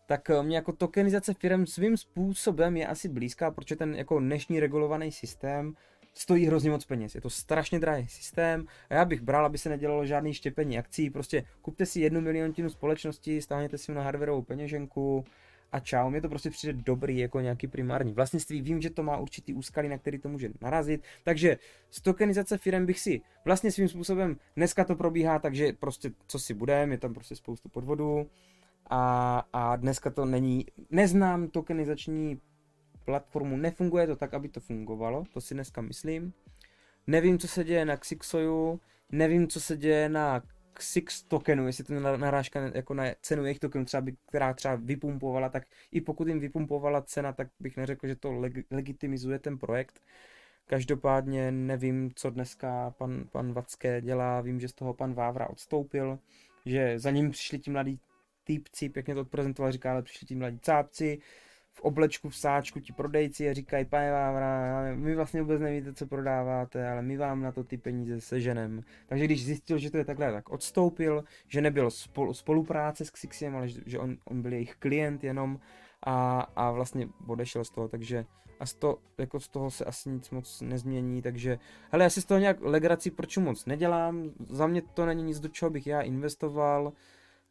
tak 0.06 0.30
uh, 0.30 0.46
mě 0.46 0.56
jako 0.56 0.72
tokenizace 0.72 1.34
firm 1.34 1.66
svým 1.66 1.98
způsobem 1.98 2.78
je 2.78 2.88
asi 2.88 3.10
blízká, 3.10 3.52
protože 3.52 3.76
ten 3.76 3.96
jako 3.96 4.20
dnešní 4.20 4.60
regulovaný 4.60 5.12
systém 5.12 5.74
stojí 6.14 6.46
hrozně 6.46 6.72
moc 6.72 6.86
peněz. 6.86 7.16
Je 7.16 7.22
to 7.22 7.30
strašně 7.30 7.80
drahý 7.80 8.08
systém 8.08 8.66
a 8.90 8.94
já 8.94 9.06
bych 9.06 9.22
bral, 9.22 9.46
aby 9.46 9.58
se 9.58 9.70
nedělalo 9.70 10.06
žádný 10.06 10.34
štěpení 10.34 10.78
akcí. 10.78 11.10
Prostě 11.10 11.44
kupte 11.62 11.86
si 11.86 12.00
jednu 12.00 12.22
miliontinu 12.22 12.70
společnosti, 12.70 13.42
stáhněte 13.42 13.78
si 13.78 13.94
na 13.94 14.02
hardwareovou 14.02 14.42
peněženku, 14.42 15.26
a 15.72 15.80
čau, 15.80 16.10
mě 16.10 16.22
to 16.22 16.30
prostě 16.30 16.50
přijde 16.50 16.74
dobrý 16.74 17.18
jako 17.18 17.40
nějaký 17.40 17.68
primární 17.68 18.14
vlastnictví, 18.14 18.62
vím, 18.62 18.82
že 18.82 18.90
to 18.90 19.04
má 19.04 19.18
určitý 19.18 19.54
úskalí, 19.54 19.90
na 19.90 19.98
který 19.98 20.20
to 20.20 20.30
může 20.30 20.50
narazit, 20.62 21.04
takže 21.24 21.58
z 21.90 22.02
tokenizace 22.02 22.58
firm 22.58 22.86
bych 22.86 23.00
si 23.00 23.22
vlastně 23.46 23.72
svým 23.72 23.88
způsobem, 23.88 24.38
dneska 24.56 24.86
to 24.86 24.96
probíhá, 24.96 25.40
takže 25.40 25.74
prostě 25.74 26.12
co 26.28 26.40
si 26.40 26.54
budeme, 26.54 26.94
je 26.94 26.98
tam 26.98 27.14
prostě 27.14 27.36
spoustu 27.36 27.70
podvodů 27.70 28.30
a, 28.90 29.40
a 29.54 29.76
dneska 29.76 30.10
to 30.10 30.26
není, 30.26 30.66
neznám 30.90 31.48
tokenizační 31.48 32.42
platformu, 33.06 33.58
nefunguje 33.58 34.08
to 34.08 34.16
tak, 34.16 34.34
aby 34.34 34.50
to 34.50 34.60
fungovalo, 34.60 35.24
to 35.34 35.42
si 35.42 35.54
dneska 35.54 35.82
myslím. 35.82 36.34
Nevím, 37.08 37.40
co 37.40 37.48
se 37.48 37.64
děje 37.64 37.86
na 37.86 37.98
Xixoju, 37.98 38.80
nevím, 39.12 39.48
co 39.48 39.62
se 39.62 39.78
děje 39.78 40.10
na 40.10 40.42
Six 40.82 41.24
tokenů, 41.24 41.68
jestli 41.68 41.84
to 41.84 41.94
narážka 42.18 42.72
jako 42.74 42.94
na 42.94 43.04
cenu 43.22 43.46
jejich 43.46 43.60
tokenů, 43.60 43.86
třeba 43.86 44.02
by, 44.02 44.16
která 44.28 44.54
třeba 44.54 44.76
vypumpovala, 44.76 45.50
tak 45.50 45.64
i 45.92 46.02
pokud 46.02 46.28
jim 46.28 46.40
vypumpovala 46.40 47.02
cena, 47.02 47.34
tak 47.34 47.48
bych 47.60 47.78
neřekl, 47.78 48.08
že 48.08 48.16
to 48.16 48.30
leg- 48.30 48.64
legitimizuje 48.72 49.40
ten 49.40 49.58
projekt. 49.58 50.02
Každopádně 50.68 51.52
nevím, 51.52 52.12
co 52.16 52.30
dneska 52.30 52.92
pan, 52.98 53.26
pan 53.32 53.54
Vacké 53.54 54.02
dělá, 54.02 54.42
vím, 54.42 54.60
že 54.60 54.68
z 54.68 54.74
toho 54.74 54.94
pan 54.94 55.14
Vávra 55.14 55.50
odstoupil, 55.50 56.20
že 56.66 57.00
za 57.00 57.12
ním 57.12 57.32
přišli 57.32 57.60
ti 57.60 57.72
mladí 57.72 58.00
týpci, 58.44 58.90
pěkně 58.90 59.16
to 59.16 59.22
odprezentoval, 59.22 59.72
říká, 59.72 59.92
ale 59.92 60.02
přišli 60.02 60.28
ti 60.28 60.36
mladí 60.36 60.60
cápci, 60.60 61.20
v 61.76 61.82
oblečku, 61.82 62.30
v 62.30 62.38
sáčku 62.38 62.80
ti 62.80 62.94
prodejci 62.94 63.50
a 63.50 63.54
říkají, 63.54 63.86
pane 63.86 64.12
Vávra, 64.12 64.62
my 64.96 65.16
vlastně 65.16 65.42
vůbec 65.42 65.62
nevíte, 65.62 65.94
co 65.94 66.08
prodáváte, 66.08 66.90
ale 66.90 67.02
my 67.02 67.18
vám 67.18 67.42
na 67.42 67.52
to 67.52 67.64
ty 67.64 67.78
peníze 67.78 68.22
seženem. 68.22 68.84
Takže 69.08 69.26
když 69.26 69.46
zjistil, 69.46 69.78
že 69.78 69.92
to 69.92 69.98
je 69.98 70.06
takhle, 70.06 70.32
tak 70.32 70.50
odstoupil, 70.50 71.24
že 71.48 71.62
nebyl 71.62 71.92
spol, 71.92 72.34
spolupráce 72.34 73.06
s 73.06 73.10
Xixiem, 73.10 73.56
ale 73.56 73.68
že 73.68 74.00
on, 74.00 74.18
on 74.26 74.42
byl 74.42 74.54
jejich 74.54 74.76
klient 74.76 75.24
jenom 75.24 75.60
a, 76.04 76.40
a 76.56 76.72
vlastně 76.72 77.10
odešel 77.28 77.64
z 77.64 77.70
toho, 77.70 77.88
takže 77.88 78.26
a 78.60 78.66
z, 78.66 78.74
to, 78.74 79.00
jako 79.18 79.40
z 79.40 79.48
toho 79.48 79.72
se 79.72 79.86
asi 79.86 80.10
nic 80.10 80.30
moc 80.30 80.62
nezmění, 80.62 81.22
takže 81.22 81.60
hele, 81.92 82.04
já 82.04 82.10
si 82.10 82.22
z 82.22 82.26
toho 82.26 82.40
nějak 82.40 82.58
legraci 82.62 83.12
proč 83.12 83.38
moc 83.38 83.66
nedělám, 83.66 84.32
za 84.50 84.68
mě 84.68 84.82
to 84.82 85.06
není 85.06 85.24
nic, 85.24 85.40
do 85.40 85.50
čeho 85.50 85.70
bych 85.70 85.88
já 85.88 86.02
investoval, 86.02 86.94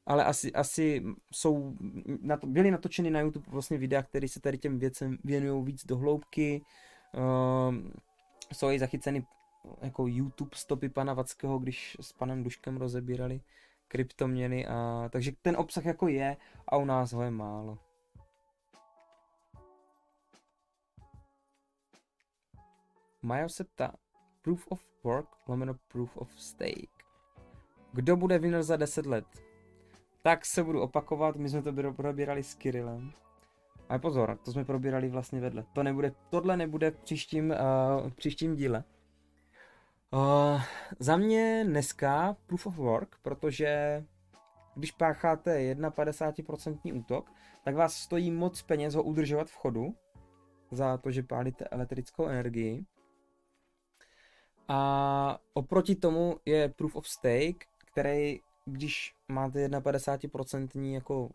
ale 0.06 0.24
asi, 0.24 0.52
asi 0.52 1.04
jsou, 1.32 1.76
na 2.20 2.36
to, 2.36 2.46
byly 2.46 2.70
natočeny 2.70 3.10
na 3.10 3.20
YouTube 3.20 3.46
vlastně 3.48 3.78
videa, 3.78 4.02
které 4.02 4.28
se 4.28 4.40
tady 4.40 4.58
těm 4.58 4.78
věcem 4.78 5.18
věnují 5.24 5.64
víc 5.64 5.86
do 5.86 5.96
hloubky. 5.96 6.62
Um, 7.68 7.92
jsou 8.52 8.70
i 8.70 8.78
zachyceny 8.78 9.26
jako 9.82 10.06
YouTube 10.06 10.50
stopy 10.54 10.88
pana 10.88 11.14
Vackého, 11.14 11.58
když 11.58 11.96
s 12.00 12.12
panem 12.12 12.42
Duškem 12.42 12.76
rozebírali 12.76 13.40
kryptoměny 13.88 14.66
a 14.66 15.08
takže 15.12 15.32
ten 15.42 15.56
obsah 15.56 15.84
jako 15.84 16.08
je 16.08 16.36
a 16.68 16.76
u 16.76 16.84
nás 16.84 17.12
ho 17.12 17.22
je 17.22 17.30
málo. 17.30 17.78
Majo 23.22 23.48
se 23.48 23.64
ptá, 23.64 23.94
proof 24.42 24.66
of 24.68 24.80
work 25.04 25.28
lomeno 25.46 25.74
proof 25.88 26.16
of 26.16 26.40
stake. 26.40 27.04
Kdo 27.92 28.16
bude 28.16 28.38
winner 28.38 28.62
za 28.62 28.76
10 28.76 29.06
let? 29.06 29.53
Tak 30.24 30.46
se 30.46 30.64
budu 30.64 30.80
opakovat, 30.80 31.36
my 31.36 31.48
jsme 31.48 31.62
to 31.62 31.92
probírali 31.92 32.42
s 32.42 32.54
Kirillem. 32.54 33.12
Ale 33.88 33.98
pozor, 33.98 34.38
to 34.44 34.52
jsme 34.52 34.64
probírali 34.64 35.08
vlastně 35.08 35.40
vedle. 35.40 35.64
To 35.72 35.82
nebude, 35.82 36.12
tohle 36.30 36.56
nebude 36.56 36.90
v 36.90 36.96
příštím, 36.96 37.50
uh, 37.50 38.10
příštím 38.10 38.56
díle. 38.56 38.84
Uh, 40.12 40.62
za 40.98 41.16
mě 41.16 41.64
dneska 41.66 42.36
proof 42.46 42.66
of 42.66 42.76
work, 42.76 43.18
protože 43.22 44.04
když 44.74 44.90
pácháte 44.90 45.74
51% 45.74 46.98
útok, 46.98 47.30
tak 47.64 47.74
vás 47.74 47.94
stojí 47.94 48.30
moc 48.30 48.62
peněz 48.62 48.94
ho 48.94 49.02
udržovat 49.02 49.48
v 49.48 49.56
chodu 49.56 49.94
za 50.70 50.96
to, 50.96 51.10
že 51.10 51.22
pálíte 51.22 51.64
elektrickou 51.64 52.26
energii. 52.26 52.84
A 54.68 55.38
oproti 55.52 55.94
tomu 55.94 56.36
je 56.44 56.68
proof 56.68 56.96
of 56.96 57.08
stake, 57.08 57.66
který, 57.92 58.40
když 58.64 59.14
máte 59.28 59.68
51% 59.68 60.92
jako 60.92 61.30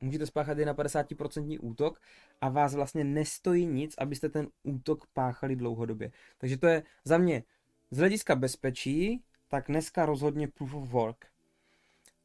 můžete 0.00 0.26
spáchat 0.26 0.58
51% 0.58 1.58
útok 1.60 2.00
a 2.40 2.48
vás 2.48 2.74
vlastně 2.74 3.04
nestojí 3.04 3.66
nic, 3.66 3.94
abyste 3.98 4.28
ten 4.28 4.48
útok 4.62 5.06
páchali 5.12 5.56
dlouhodobě. 5.56 6.12
Takže 6.38 6.56
to 6.58 6.66
je 6.66 6.82
za 7.04 7.18
mě 7.18 7.42
z 7.90 7.98
hlediska 7.98 8.36
bezpečí, 8.36 9.24
tak 9.48 9.64
dneska 9.68 10.06
rozhodně 10.06 10.48
proof 10.48 10.74
of 10.74 10.88
work. 10.88 11.26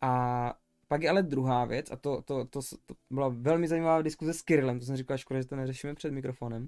A 0.01 0.53
pak 0.87 1.01
je 1.01 1.09
ale 1.09 1.23
druhá 1.23 1.65
věc, 1.65 1.91
a 1.91 1.95
to, 1.95 2.21
to, 2.21 2.45
to, 2.45 2.59
to 2.85 2.95
byla 3.09 3.29
velmi 3.29 3.67
zajímavá 3.67 4.01
diskuze 4.01 4.33
s 4.33 4.41
Kirillem, 4.41 4.79
to 4.79 4.85
jsem 4.85 4.97
říkal, 4.97 5.17
škoda, 5.17 5.41
že 5.41 5.47
to 5.47 5.55
neřešíme 5.55 5.95
před 5.95 6.11
mikrofonem, 6.11 6.67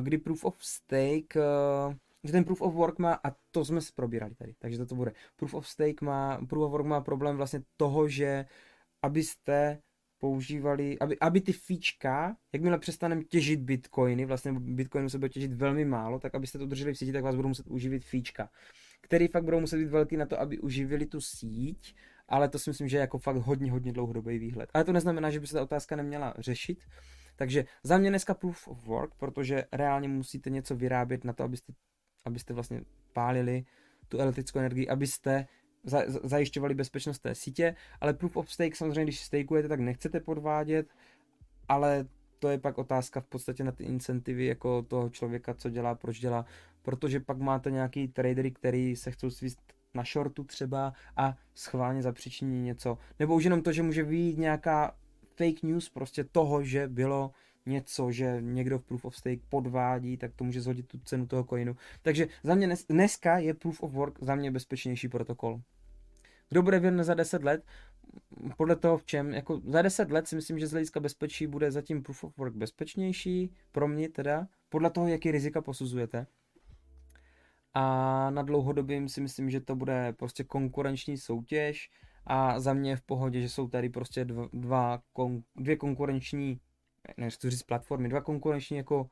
kdy 0.00 0.18
proof 0.18 0.44
of 0.44 0.64
stake, 0.64 1.36
eh, 1.36 1.96
že 2.26 2.32
ten 2.32 2.44
proof 2.44 2.60
of 2.60 2.74
work 2.74 2.98
má, 2.98 3.20
a 3.24 3.30
to 3.50 3.64
jsme 3.64 3.80
si 3.80 3.92
probírali 3.92 4.34
tady, 4.34 4.54
takže 4.58 4.78
to, 4.78 4.86
to 4.86 4.94
bude, 4.94 5.12
proof 5.36 5.54
of 5.54 5.68
stake 5.68 6.00
má, 6.00 6.40
proof 6.48 6.64
of 6.64 6.72
work 6.72 6.86
má 6.86 7.00
problém 7.00 7.36
vlastně 7.36 7.62
toho, 7.76 8.08
že 8.08 8.44
abyste 9.02 9.78
používali, 10.18 10.98
aby, 10.98 11.18
aby 11.18 11.40
ty 11.40 11.52
fíčka, 11.52 12.36
jakmile 12.52 12.78
přestaneme 12.78 13.24
těžit 13.24 13.60
bitcoiny, 13.60 14.24
vlastně 14.24 14.52
bitcoinu 14.52 15.08
se 15.08 15.18
bude 15.18 15.28
těžit 15.28 15.52
velmi 15.52 15.84
málo, 15.84 16.18
tak 16.18 16.34
abyste 16.34 16.58
to 16.58 16.66
drželi 16.66 16.92
v 16.92 16.98
síti, 16.98 17.12
tak 17.12 17.24
vás 17.24 17.36
budou 17.36 17.48
muset 17.48 17.66
uživit 17.66 18.04
fíčka, 18.04 18.50
který 19.00 19.28
fakt 19.28 19.44
budou 19.44 19.60
muset 19.60 19.76
být 19.76 19.88
velký 19.88 20.16
na 20.16 20.26
to, 20.26 20.40
aby 20.40 20.58
uživili 20.58 21.06
tu 21.06 21.20
síť, 21.20 21.94
ale 22.28 22.48
to 22.48 22.58
si 22.58 22.70
myslím, 22.70 22.88
že 22.88 22.96
je 22.96 23.00
jako 23.00 23.18
fakt 23.18 23.36
hodně, 23.36 23.70
hodně 23.70 23.92
dlouhodobý 23.92 24.38
výhled. 24.38 24.70
Ale 24.74 24.84
to 24.84 24.92
neznamená, 24.92 25.30
že 25.30 25.40
by 25.40 25.46
se 25.46 25.54
ta 25.54 25.62
otázka 25.62 25.96
neměla 25.96 26.34
řešit. 26.38 26.84
Takže 27.36 27.64
za 27.82 27.98
mě 27.98 28.10
dneska 28.10 28.34
proof 28.34 28.68
of 28.68 28.86
work, 28.86 29.14
protože 29.14 29.64
reálně 29.72 30.08
musíte 30.08 30.50
něco 30.50 30.76
vyrábět 30.76 31.24
na 31.24 31.32
to, 31.32 31.44
abyste, 31.44 31.72
abyste 32.26 32.54
vlastně 32.54 32.80
pálili 33.12 33.64
tu 34.08 34.18
elektrickou 34.18 34.58
energii, 34.58 34.88
abyste 34.88 35.46
za, 35.84 36.02
zajišťovali 36.06 36.74
bezpečnost 36.74 37.18
té 37.18 37.34
sítě, 37.34 37.74
ale 38.00 38.14
proof 38.14 38.36
of 38.36 38.52
stake 38.52 38.76
samozřejmě, 38.76 39.04
když 39.04 39.20
stakeujete, 39.20 39.68
tak 39.68 39.80
nechcete 39.80 40.20
podvádět, 40.20 40.86
ale 41.68 42.06
to 42.38 42.48
je 42.48 42.58
pak 42.58 42.78
otázka 42.78 43.20
v 43.20 43.26
podstatě 43.26 43.64
na 43.64 43.72
ty 43.72 43.84
incentivy 43.84 44.46
jako 44.46 44.82
toho 44.82 45.10
člověka, 45.10 45.54
co 45.54 45.70
dělá, 45.70 45.94
proč 45.94 46.20
dělá, 46.20 46.44
protože 46.82 47.20
pak 47.20 47.38
máte 47.38 47.70
nějaký 47.70 48.08
tradery, 48.08 48.50
který 48.50 48.96
se 48.96 49.10
chcou 49.10 49.30
svíst 49.30 49.58
na 49.94 50.02
shortu 50.12 50.44
třeba 50.44 50.92
a 51.16 51.36
schválně 51.54 52.02
zapříčiní 52.02 52.62
něco, 52.62 52.98
nebo 53.18 53.34
už 53.34 53.44
jenom 53.44 53.62
to, 53.62 53.72
že 53.72 53.82
může 53.82 54.02
vyjít 54.02 54.38
nějaká 54.38 54.96
fake 55.36 55.62
news 55.62 55.88
prostě 55.88 56.24
toho, 56.24 56.62
že 56.62 56.88
bylo 56.88 57.30
něco, 57.66 58.12
že 58.12 58.36
někdo 58.40 58.78
v 58.78 58.84
Proof 58.84 59.04
of 59.04 59.16
Stake 59.16 59.42
podvádí, 59.48 60.16
tak 60.16 60.34
to 60.34 60.44
může 60.44 60.60
zhodit 60.60 60.88
tu 60.88 60.98
cenu 60.98 61.26
toho 61.26 61.44
coinu. 61.44 61.76
Takže 62.02 62.28
za 62.42 62.54
mě 62.54 62.68
dneska 62.88 63.38
je 63.38 63.54
Proof 63.54 63.82
of 63.82 63.92
Work 63.92 64.18
za 64.22 64.34
mě 64.34 64.50
bezpečnější 64.50 65.08
protokol. 65.08 65.60
Kdo 66.48 66.62
bude 66.62 66.78
věrný 66.78 67.04
za 67.04 67.14
10 67.14 67.44
let? 67.44 67.64
Podle 68.56 68.76
toho 68.76 68.98
v 68.98 69.04
čem? 69.04 69.34
Jako 69.34 69.60
za 69.64 69.82
10 69.82 70.10
let 70.10 70.28
si 70.28 70.36
myslím, 70.36 70.58
že 70.58 70.66
z 70.66 70.70
hlediska 70.70 71.00
bezpečí 71.00 71.46
bude 71.46 71.70
zatím 71.70 72.02
Proof 72.02 72.24
of 72.24 72.38
Work 72.38 72.54
bezpečnější, 72.54 73.54
pro 73.72 73.88
mě 73.88 74.08
teda, 74.08 74.48
podle 74.68 74.90
toho, 74.90 75.08
jaký 75.08 75.30
rizika 75.30 75.60
posuzujete. 75.62 76.26
A 77.74 78.30
na 78.30 78.42
dlouhodobým 78.42 79.08
si 79.08 79.20
myslím, 79.20 79.50
že 79.50 79.60
to 79.60 79.76
bude 79.76 80.12
prostě 80.12 80.44
konkurenční 80.44 81.18
soutěž 81.18 81.90
a 82.26 82.60
za 82.60 82.72
mě 82.74 82.90
je 82.90 82.96
v 82.96 83.02
pohodě, 83.02 83.40
že 83.40 83.48
jsou 83.48 83.68
tady 83.68 83.88
prostě 83.88 84.24
dva, 84.24 84.48
dva 84.52 85.02
dvě 85.56 85.76
konkurenční, 85.76 86.60
nevím, 87.16 87.30
říct 87.44 87.62
platformy, 87.62 88.08
dva 88.08 88.20
konkurenční 88.20 88.76
jako 88.76 89.10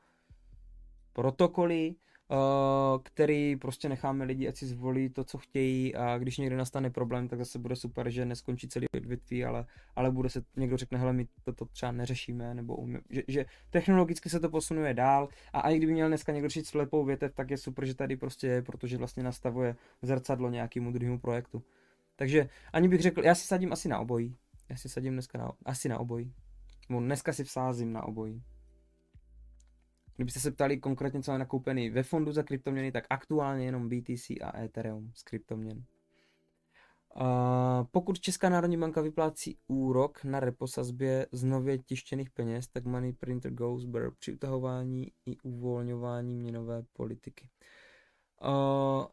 protokoly, 1.13 1.95
Uh, 2.31 3.01
který 3.03 3.55
prostě 3.55 3.89
necháme 3.89 4.25
lidi, 4.25 4.47
ať 4.47 4.55
si 4.55 4.65
zvolí 4.65 5.09
to, 5.09 5.23
co 5.23 5.37
chtějí 5.37 5.95
a 5.95 6.17
když 6.17 6.37
někde 6.37 6.57
nastane 6.57 6.89
problém, 6.89 7.27
tak 7.27 7.39
zase 7.39 7.59
bude 7.59 7.75
super, 7.75 8.09
že 8.09 8.25
neskončí 8.25 8.67
celý 8.67 8.87
odvětví, 8.95 9.45
ale, 9.45 9.65
ale 9.95 10.11
bude 10.11 10.29
se, 10.29 10.43
někdo 10.55 10.77
řekne, 10.77 10.97
hele, 10.97 11.13
my 11.13 11.27
to, 11.43 11.53
to 11.53 11.65
třeba 11.65 11.91
neřešíme, 11.91 12.53
nebo 12.53 12.75
umí, 12.75 12.97
že, 13.09 13.23
že, 13.27 13.45
technologicky 13.69 14.29
se 14.29 14.39
to 14.39 14.49
posunuje 14.49 14.93
dál 14.93 15.29
a 15.53 15.69
i 15.69 15.77
kdyby 15.77 15.93
měl 15.93 16.07
dneska 16.07 16.31
někdo 16.31 16.49
řešit 16.49 16.67
slepou 16.67 17.05
větev, 17.05 17.33
tak 17.33 17.51
je 17.51 17.57
super, 17.57 17.85
že 17.85 17.95
tady 17.95 18.17
prostě 18.17 18.47
je, 18.47 18.61
protože 18.61 18.97
vlastně 18.97 19.23
nastavuje 19.23 19.75
zrcadlo 20.01 20.49
nějakému 20.49 20.91
druhému 20.91 21.19
projektu. 21.19 21.63
Takže 22.15 22.49
ani 22.73 22.87
bych 22.87 23.01
řekl, 23.01 23.23
já 23.23 23.35
si 23.35 23.47
sadím 23.47 23.73
asi 23.73 23.89
na 23.89 23.99
obojí. 23.99 24.35
Já 24.69 24.77
si 24.77 24.89
sadím 24.89 25.13
dneska 25.13 25.37
na, 25.37 25.51
asi 25.65 25.89
na 25.89 25.99
obojí. 25.99 26.33
No, 26.89 26.99
dneska 26.99 27.33
si 27.33 27.43
vsázím 27.43 27.93
na 27.93 28.03
obojí. 28.03 28.43
Kdybyste 30.15 30.39
se 30.39 30.51
ptali 30.51 30.77
konkrétně, 30.77 31.21
co 31.21 31.31
je 31.31 31.37
nakoupený 31.37 31.89
ve 31.89 32.03
fondu 32.03 32.31
za 32.31 32.43
kryptoměny, 32.43 32.91
tak 32.91 33.05
aktuálně 33.09 33.65
jenom 33.65 33.89
BTC 33.89 34.29
a 34.43 34.59
Ethereum 34.59 35.11
z 35.15 35.23
kryptoměn. 35.23 35.83
Uh, 37.15 37.87
pokud 37.91 38.19
Česká 38.19 38.49
národní 38.49 38.77
banka 38.77 39.01
vyplácí 39.01 39.57
úrok 39.67 40.23
na 40.23 40.39
reposazbě 40.39 41.27
z 41.31 41.43
nově 41.43 41.77
tištěných 41.77 42.29
peněz, 42.29 42.67
tak 42.67 42.85
money 42.85 43.13
printer 43.13 43.53
goes 43.53 43.85
bare 43.85 44.11
při 44.11 44.33
utahování 44.33 45.11
i 45.25 45.37
uvolňování 45.43 46.35
měnové 46.35 46.83
politiky. 46.93 47.49
Uh, 48.41 49.05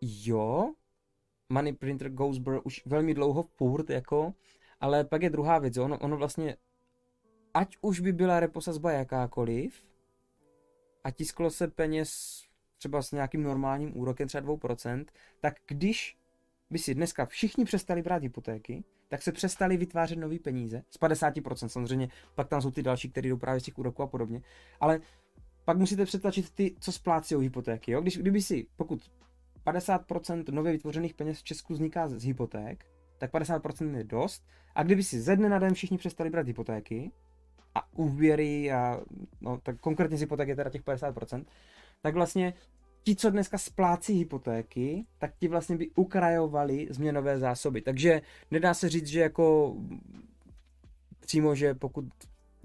jo, 0.00 0.74
money 1.48 1.72
printer 1.72 2.10
goes 2.10 2.38
bare 2.38 2.60
už 2.60 2.82
velmi 2.86 3.14
dlouho 3.14 3.42
furt, 3.42 3.90
jako, 3.90 4.34
ale 4.80 5.04
pak 5.04 5.22
je 5.22 5.30
druhá 5.30 5.58
věc, 5.58 5.76
ono, 5.76 5.98
ono 5.98 6.16
vlastně 6.16 6.56
ať 7.54 7.76
už 7.80 8.00
by 8.00 8.12
byla 8.12 8.40
reposazba 8.40 8.92
jakákoliv 8.92 9.84
a 11.04 11.10
tisklo 11.10 11.50
se 11.50 11.68
peněz 11.68 12.42
třeba 12.78 13.02
s 13.02 13.12
nějakým 13.12 13.42
normálním 13.42 13.98
úrokem, 13.98 14.28
třeba 14.28 14.52
2%, 14.52 15.04
tak 15.40 15.54
když 15.66 16.18
by 16.70 16.78
si 16.78 16.94
dneska 16.94 17.26
všichni 17.26 17.64
přestali 17.64 18.02
brát 18.02 18.22
hypotéky, 18.22 18.84
tak 19.08 19.22
se 19.22 19.32
přestali 19.32 19.76
vytvářet 19.76 20.18
nové 20.18 20.38
peníze, 20.38 20.82
z 20.90 21.00
50% 21.00 21.66
samozřejmě, 21.66 22.08
pak 22.34 22.48
tam 22.48 22.62
jsou 22.62 22.70
ty 22.70 22.82
další, 22.82 23.10
které 23.10 23.28
jdou 23.28 23.36
právě 23.36 23.60
z 23.60 23.64
těch 23.64 23.78
úroků 23.78 24.02
a 24.02 24.06
podobně, 24.06 24.42
ale 24.80 25.00
pak 25.64 25.78
musíte 25.78 26.04
přetlačit 26.04 26.50
ty, 26.50 26.74
co 26.80 26.92
splácí 26.92 27.36
hypotéky. 27.36 27.92
Jo? 27.92 28.00
Když, 28.00 28.18
kdyby 28.18 28.42
si, 28.42 28.66
pokud 28.76 29.10
50% 29.66 30.52
nově 30.52 30.72
vytvořených 30.72 31.14
peněz 31.14 31.38
v 31.38 31.44
Česku 31.44 31.72
vzniká 31.72 32.08
z 32.08 32.24
hypoték, 32.24 32.84
tak 33.18 33.32
50% 33.32 33.96
je 33.96 34.04
dost. 34.04 34.46
A 34.74 34.82
kdyby 34.82 35.02
si 35.02 35.20
ze 35.20 35.36
dne 35.36 35.48
na 35.48 35.58
den 35.58 35.74
všichni 35.74 35.98
přestali 35.98 36.30
brát 36.30 36.46
hypotéky, 36.46 37.12
a 37.76 37.92
úvěry 37.96 38.72
a 38.72 39.00
no, 39.40 39.60
tak 39.62 39.80
konkrétně 39.80 40.16
z 40.16 40.20
hypoték 40.20 40.48
je 40.48 40.56
teda 40.56 40.70
těch 40.70 40.82
50%, 40.82 41.44
tak 42.02 42.14
vlastně 42.14 42.54
ti, 43.02 43.16
co 43.16 43.30
dneska 43.30 43.58
splácí 43.58 44.18
hypotéky, 44.18 45.06
tak 45.18 45.36
ti 45.38 45.48
vlastně 45.48 45.76
by 45.76 45.90
ukrajovali 45.90 46.86
změnové 46.90 47.38
zásoby. 47.38 47.80
Takže 47.80 48.22
nedá 48.50 48.74
se 48.74 48.88
říct, 48.88 49.06
že 49.06 49.20
jako 49.20 49.76
přímo, 51.20 51.54
že 51.54 51.74
pokud 51.74 52.04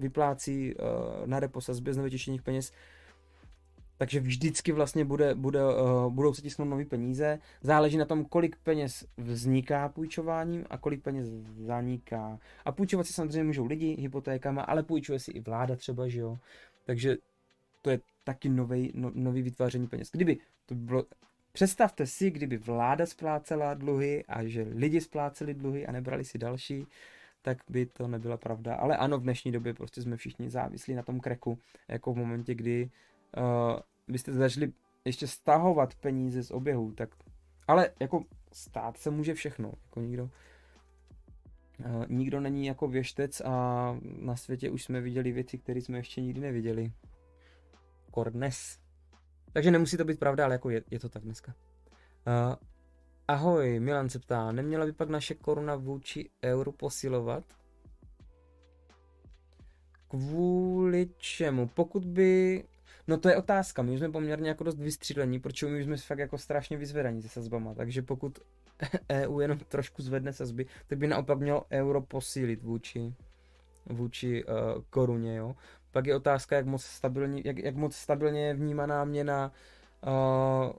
vyplácí 0.00 0.74
uh, 0.74 1.26
na 1.26 1.40
reposazbě 1.40 1.94
z 1.94 1.96
nevytěšených 1.96 2.42
peněz, 2.42 2.72
takže 4.02 4.20
vždycky 4.20 4.72
vlastně 4.72 5.04
bude, 5.04 5.34
bude, 5.34 5.60
uh, 5.64 6.12
budou 6.12 6.34
se 6.34 6.42
tisknout 6.42 6.68
nové 6.68 6.84
peníze. 6.84 7.38
Záleží 7.60 7.96
na 7.96 8.04
tom, 8.04 8.24
kolik 8.24 8.56
peněz 8.56 9.06
vzniká 9.16 9.88
půjčováním 9.88 10.64
a 10.70 10.78
kolik 10.78 11.02
peněz 11.02 11.28
zaniká. 11.66 12.38
A 12.64 12.72
půjčovat 12.72 13.06
si 13.06 13.12
samozřejmě 13.12 13.44
můžou 13.44 13.66
lidi 13.66 13.96
hypotékama, 14.00 14.62
ale 14.62 14.82
půjčuje 14.82 15.18
si 15.18 15.30
i 15.30 15.40
vláda 15.40 15.76
třeba, 15.76 16.08
že 16.08 16.20
jo. 16.20 16.38
Takže 16.84 17.16
to 17.82 17.90
je 17.90 18.00
taky 18.24 18.48
nový, 18.48 18.92
no, 18.94 19.10
nový 19.14 19.42
vytváření 19.42 19.86
peněz. 19.86 20.10
Kdyby 20.12 20.38
to 20.66 20.74
bylo, 20.74 21.04
představte 21.52 22.06
si, 22.06 22.30
kdyby 22.30 22.56
vláda 22.56 23.06
splácela 23.06 23.74
dluhy 23.74 24.24
a 24.28 24.44
že 24.44 24.66
lidi 24.74 25.00
spláceli 25.00 25.54
dluhy 25.54 25.86
a 25.86 25.92
nebrali 25.92 26.24
si 26.24 26.38
další, 26.38 26.86
tak 27.42 27.58
by 27.68 27.86
to 27.86 28.08
nebyla 28.08 28.36
pravda. 28.36 28.74
Ale 28.74 28.96
ano, 28.96 29.18
v 29.18 29.22
dnešní 29.22 29.52
době 29.52 29.74
prostě 29.74 30.02
jsme 30.02 30.16
všichni 30.16 30.50
závislí 30.50 30.94
na 30.94 31.02
tom 31.02 31.20
kreku, 31.20 31.58
jako 31.88 32.12
v 32.12 32.16
momentě, 32.16 32.54
kdy 32.54 32.90
uh, 33.36 33.80
byste 34.12 34.32
začali 34.32 34.72
ještě 35.04 35.26
stahovat 35.26 35.94
peníze 35.94 36.42
z 36.42 36.50
oběhu, 36.50 36.92
tak 36.92 37.10
ale 37.68 37.90
jako 38.00 38.24
stát 38.52 38.98
se 38.98 39.10
může 39.10 39.34
všechno, 39.34 39.72
jako 39.84 40.00
nikdo 40.00 40.24
uh, 40.24 40.30
nikdo 42.08 42.40
není 42.40 42.66
jako 42.66 42.88
věštec 42.88 43.40
a 43.40 43.96
na 44.02 44.36
světě 44.36 44.70
už 44.70 44.84
jsme 44.84 45.00
viděli 45.00 45.32
věci, 45.32 45.58
které 45.58 45.80
jsme 45.80 45.98
ještě 45.98 46.20
nikdy 46.20 46.40
neviděli. 46.40 46.92
Kordnes. 48.10 48.78
Takže 49.52 49.70
nemusí 49.70 49.96
to 49.96 50.04
být 50.04 50.18
pravda, 50.18 50.44
ale 50.44 50.54
jako 50.54 50.70
je, 50.70 50.82
je 50.90 50.98
to 50.98 51.08
tak 51.08 51.22
dneska. 51.22 51.54
Uh, 52.26 52.54
ahoj, 53.28 53.80
Milan 53.80 54.08
se 54.08 54.18
ptá, 54.18 54.52
neměla 54.52 54.86
by 54.86 54.92
pak 54.92 55.08
naše 55.08 55.34
koruna 55.34 55.76
vůči 55.76 56.30
euru 56.44 56.72
posilovat? 56.72 57.44
Kvůli 60.08 61.10
čemu? 61.16 61.68
Pokud 61.68 62.04
by 62.04 62.64
No 63.08 63.18
to 63.18 63.28
je 63.28 63.36
otázka, 63.36 63.82
my 63.82 63.98
jsme 63.98 64.10
poměrně 64.10 64.48
jako 64.48 64.64
dost 64.64 64.78
vystřílení, 64.78 65.40
protože 65.40 65.66
my 65.66 65.84
jsme 65.84 65.96
fakt 65.96 66.18
jako 66.18 66.38
strašně 66.38 66.76
vyzvedaní 66.76 67.22
se 67.22 67.28
sazbama, 67.28 67.74
takže 67.74 68.02
pokud 68.02 68.38
EU 69.10 69.40
jenom 69.40 69.58
trošku 69.58 70.02
zvedne 70.02 70.32
sazby, 70.32 70.66
tak 70.86 70.98
by 70.98 71.06
naopak 71.06 71.38
mělo 71.38 71.64
euro 71.70 72.00
posílit 72.00 72.62
vůči, 72.62 73.14
vůči 73.86 74.44
uh, 74.44 74.54
koruně, 74.90 75.36
jo. 75.36 75.56
Pak 75.90 76.06
je 76.06 76.16
otázka, 76.16 76.56
jak 76.56 76.66
moc, 76.66 76.82
stabilní, 76.84 77.42
jak, 77.44 77.58
jak 77.58 77.76
moc 77.76 77.96
stabilně 77.96 78.46
je 78.46 78.54
vnímaná 78.54 79.04
měna 79.04 79.52
uh, 80.06 80.72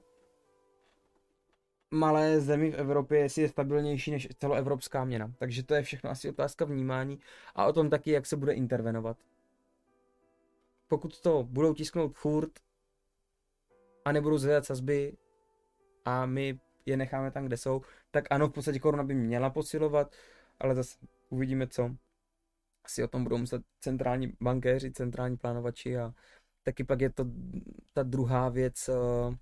malé 1.90 2.40
zemi 2.40 2.70
v 2.70 2.74
Evropě, 2.74 3.18
jestli 3.18 3.42
je 3.42 3.48
stabilnější 3.48 4.10
než 4.10 4.28
celoevropská 4.38 5.04
měna. 5.04 5.32
Takže 5.38 5.62
to 5.62 5.74
je 5.74 5.82
všechno 5.82 6.10
asi 6.10 6.28
otázka 6.28 6.64
vnímání 6.64 7.18
a 7.54 7.66
o 7.66 7.72
tom 7.72 7.90
taky, 7.90 8.10
jak 8.10 8.26
se 8.26 8.36
bude 8.36 8.52
intervenovat. 8.52 9.16
Pokud 10.94 11.20
to 11.20 11.42
budou 11.42 11.74
tisknout 11.74 12.16
furt 12.16 12.50
a 14.04 14.12
nebudou 14.12 14.38
zvedat 14.38 14.64
sazby 14.64 15.16
a 16.04 16.26
my 16.26 16.60
je 16.86 16.96
necháme 16.96 17.30
tam, 17.30 17.46
kde 17.46 17.56
jsou, 17.56 17.80
tak 18.10 18.24
ano, 18.30 18.48
v 18.48 18.52
podstatě 18.52 18.78
koruna 18.78 19.02
by 19.02 19.14
měla 19.14 19.50
posilovat, 19.50 20.14
ale 20.60 20.74
zase 20.74 20.98
uvidíme, 21.28 21.66
co. 21.66 21.90
Asi 22.84 23.04
o 23.04 23.08
tom 23.08 23.22
budou 23.24 23.38
muset 23.38 23.62
centrální 23.80 24.32
bankéři, 24.40 24.92
centrální 24.92 25.36
plánovači 25.36 25.98
a 25.98 26.14
taky 26.62 26.84
pak 26.84 27.00
je 27.00 27.10
to 27.10 27.24
ta 27.92 28.02
druhá 28.02 28.48
věc, 28.48 28.88
eh, 28.88 29.36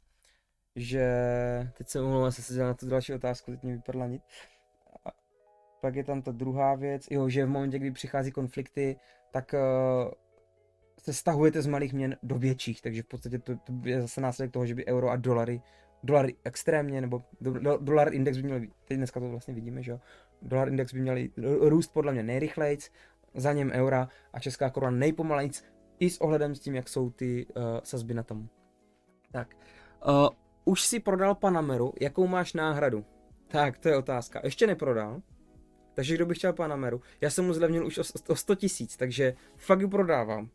že 0.76 1.06
teď 1.78 1.88
se 1.88 2.00
omlouvám, 2.00 2.32
se 2.32 2.58
na 2.62 2.74
tu 2.74 2.88
další 2.88 3.14
otázku, 3.14 3.50
teď 3.50 3.62
mi 3.62 3.72
vypadla 3.72 4.06
nic. 4.06 4.22
A 5.04 5.10
pak 5.80 5.94
je 5.94 6.04
tam 6.04 6.22
ta 6.22 6.32
druhá 6.32 6.74
věc, 6.74 7.06
jo, 7.10 7.28
že 7.28 7.44
v 7.44 7.48
momentě, 7.48 7.78
kdy 7.78 7.90
přichází 7.90 8.32
konflikty, 8.32 8.96
tak 9.32 9.54
uh, 9.54 10.12
se 11.02 11.12
stahujete 11.12 11.62
z 11.62 11.66
malých 11.66 11.92
měn 11.92 12.16
do 12.22 12.38
větších, 12.38 12.82
takže 12.82 13.02
v 13.02 13.06
podstatě 13.06 13.38
to, 13.38 13.56
to 13.56 13.72
je 13.84 14.00
zase 14.02 14.20
následek 14.20 14.52
toho, 14.52 14.66
že 14.66 14.74
by 14.74 14.86
euro 14.86 15.10
a 15.10 15.16
dolary, 15.16 15.62
dolar 16.02 16.26
extrémně, 16.44 17.00
nebo 17.00 17.22
do, 17.40 17.52
do, 17.52 17.78
dolar 17.78 18.14
index 18.14 18.36
by 18.36 18.42
měl, 18.42 18.60
teď 18.84 18.96
dneska 18.96 19.20
to 19.20 19.28
vlastně 19.28 19.54
vidíme, 19.54 19.82
že 19.82 19.90
jo, 19.90 20.00
dolar 20.42 20.68
index 20.68 20.94
by 20.94 21.00
měl 21.00 21.16
růst 21.60 21.92
podle 21.92 22.12
mě 22.12 22.22
nejrychlejc, 22.22 22.90
za 23.34 23.52
něm 23.52 23.70
eura 23.70 24.08
a 24.32 24.40
česká 24.40 24.70
koruna 24.70 24.90
nejpomalejc, 24.90 25.64
i 25.98 26.10
s 26.10 26.20
ohledem 26.20 26.54
s 26.54 26.60
tím, 26.60 26.74
jak 26.74 26.88
jsou 26.88 27.10
ty 27.10 27.46
uh, 27.46 27.62
sazby 27.82 28.14
na 28.14 28.22
tom. 28.22 28.48
Tak, 29.32 29.56
uh, 30.06 30.28
už 30.64 30.82
si 30.82 31.00
prodal 31.00 31.34
Panameru, 31.34 31.92
jakou 32.00 32.26
máš 32.26 32.52
náhradu? 32.52 33.04
Tak, 33.48 33.78
to 33.78 33.88
je 33.88 33.96
otázka. 33.96 34.40
Ještě 34.44 34.66
neprodal. 34.66 35.22
Takže 35.94 36.14
kdo 36.14 36.26
by 36.26 36.34
chtěl 36.34 36.52
Panameru? 36.52 37.00
Já 37.20 37.30
jsem 37.30 37.46
mu 37.46 37.52
zlevnil 37.52 37.86
už 37.86 38.00
o 38.28 38.36
100 38.36 38.54
tisíc, 38.54 38.96
takže 38.96 39.34
fakt 39.56 39.80
ji 39.80 39.88
prodávám. 39.88 40.50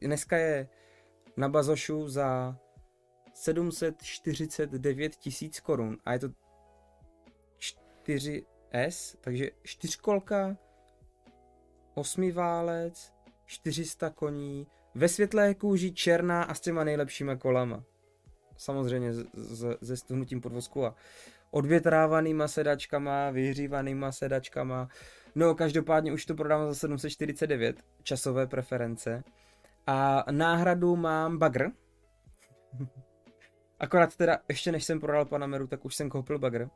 Dneska 0.00 0.36
je 0.36 0.68
na 1.36 1.48
Bazošu 1.48 2.08
za 2.08 2.58
749 3.34 5.16
tisíc 5.16 5.60
korun 5.60 5.98
a 6.04 6.12
je 6.12 6.18
to 6.18 6.28
4S, 8.06 9.16
takže 9.20 9.50
čtyřkolka, 9.62 10.56
osmiválec, 11.94 13.12
400 13.46 14.10
koní, 14.10 14.66
ve 14.94 15.08
světlé 15.08 15.54
kůži, 15.54 15.92
černá 15.92 16.42
a 16.42 16.54
s 16.54 16.60
těma 16.60 16.84
nejlepšíma 16.84 17.36
kolama 17.36 17.84
samozřejmě 18.58 19.12
se 19.82 19.96
stuhnutím 19.96 20.40
podvozku 20.40 20.86
a 20.86 20.94
odvětrávanýma 21.50 22.48
sedačkama, 22.48 23.30
vyhřívanýma 23.30 24.12
sedačkama. 24.12 24.88
No, 25.34 25.54
každopádně 25.54 26.12
už 26.12 26.26
to 26.26 26.34
prodávám 26.34 26.68
za 26.68 26.74
749, 26.74 27.82
časové 28.02 28.46
preference. 28.46 29.24
A 29.90 30.24
náhradu 30.30 30.96
mám 30.96 31.38
bagr. 31.38 31.70
Akorát 33.80 34.16
teda, 34.16 34.38
ještě 34.48 34.72
než 34.72 34.84
jsem 34.84 35.00
prodal 35.00 35.24
Panameru, 35.24 35.66
tak 35.66 35.84
už 35.84 35.94
jsem 35.96 36.10
koupil 36.10 36.38
bagr. 36.38 36.68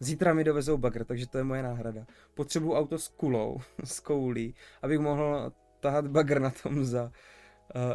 Zítra 0.00 0.34
mi 0.34 0.44
dovezou 0.44 0.78
bagr, 0.78 1.04
takže 1.04 1.28
to 1.28 1.38
je 1.38 1.44
moje 1.44 1.62
náhrada. 1.62 2.06
Potřebuju 2.34 2.74
auto 2.74 2.98
s 2.98 3.08
kulou, 3.08 3.58
s 3.84 4.00
koulí, 4.00 4.54
abych 4.82 4.98
mohl 4.98 5.52
tahat 5.80 6.06
bagr 6.06 6.40
na 6.40 6.50
tom 6.62 6.84
za 6.84 7.04
uh, 7.04 7.12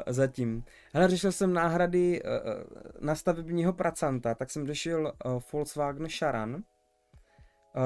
zatím. 0.08 0.64
Hele, 0.94 1.08
řešil 1.08 1.32
jsem 1.32 1.54
náhrady 1.54 2.22
uh, 2.22 2.30
na 3.00 3.16
stavebního 3.16 3.74
pracanta, 3.74 4.36
tak 4.36 4.52
jsem 4.52 4.68
řešil 4.68 5.14
uh, 5.26 5.40
Volkswagen 5.54 6.08
Charan, 6.20 6.64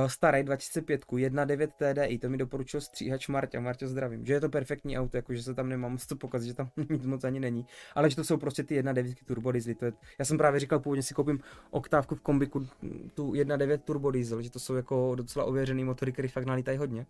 starý 0.08 0.44
2005, 0.44 1.06
1.9 1.06 1.68
TDI, 1.78 2.18
to 2.18 2.30
mi 2.30 2.38
doporučil 2.38 2.82
stříhač 2.82 3.28
Marta, 3.28 3.60
Marta 3.60 3.88
zdravím, 3.88 4.26
že 4.26 4.34
je 4.34 4.40
to 4.42 4.50
perfektní 4.50 4.98
auto, 4.98 5.18
jakože 5.18 5.44
se 5.44 5.54
tam 5.54 5.70
nemám 5.70 5.98
co 5.98 6.16
pokazit, 6.16 6.48
že 6.48 6.54
tam 6.54 6.70
nic 6.90 7.06
moc 7.06 7.24
ani 7.24 7.40
není, 7.40 7.66
ale 7.96 8.10
že 8.10 8.16
to 8.16 8.24
jsou 8.24 8.38
prostě 8.38 8.64
ty 8.64 8.82
1.9 8.82 9.14
turbo 9.26 9.52
diesely, 9.52 9.76
to 9.76 9.86
je, 9.86 9.94
já 10.20 10.26
jsem 10.26 10.38
právě 10.38 10.60
říkal 10.60 10.80
původně 10.80 11.04
si 11.04 11.14
koupím 11.14 11.40
oktávku 11.72 12.16
v 12.16 12.22
kombiku, 12.22 12.68
tu 13.14 13.32
1.9 13.32 13.78
turbo 13.78 14.12
diesel, 14.12 14.42
že 14.42 14.52
to 14.52 14.60
jsou 14.60 14.76
jako 14.76 15.16
docela 15.16 15.46
ověřený 15.46 15.84
motory, 15.84 16.12
který 16.12 16.28
fakt 16.28 16.46
nalítají 16.46 16.78
hodně. 16.78 17.06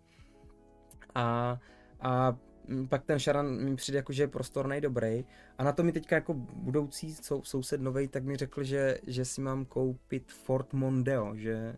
A, 1.14 1.58
a 2.00 2.36
Mm, 2.70 2.88
pak 2.88 3.04
ten 3.04 3.18
Sharan 3.18 3.64
mi 3.64 3.76
přijde 3.76 3.98
jako, 3.98 4.12
že 4.12 4.22
je 4.22 4.28
prostorný, 4.28 4.80
dobrý. 4.80 5.24
A 5.58 5.64
na 5.64 5.72
to 5.72 5.82
mi 5.82 5.92
teďka 5.92 6.16
jako 6.16 6.34
budoucí 6.34 7.14
sou, 7.14 7.42
soused 7.42 7.80
novej, 7.80 8.08
tak 8.08 8.24
mi 8.24 8.36
řekl, 8.36 8.62
že, 8.62 8.98
že 9.06 9.24
si 9.24 9.40
mám 9.40 9.64
koupit 9.64 10.32
Ford 10.32 10.72
Mondeo, 10.72 11.36
že, 11.36 11.76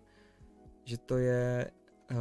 že 0.84 0.98
to 0.98 1.18
je 1.18 1.70
uh, 2.10 2.16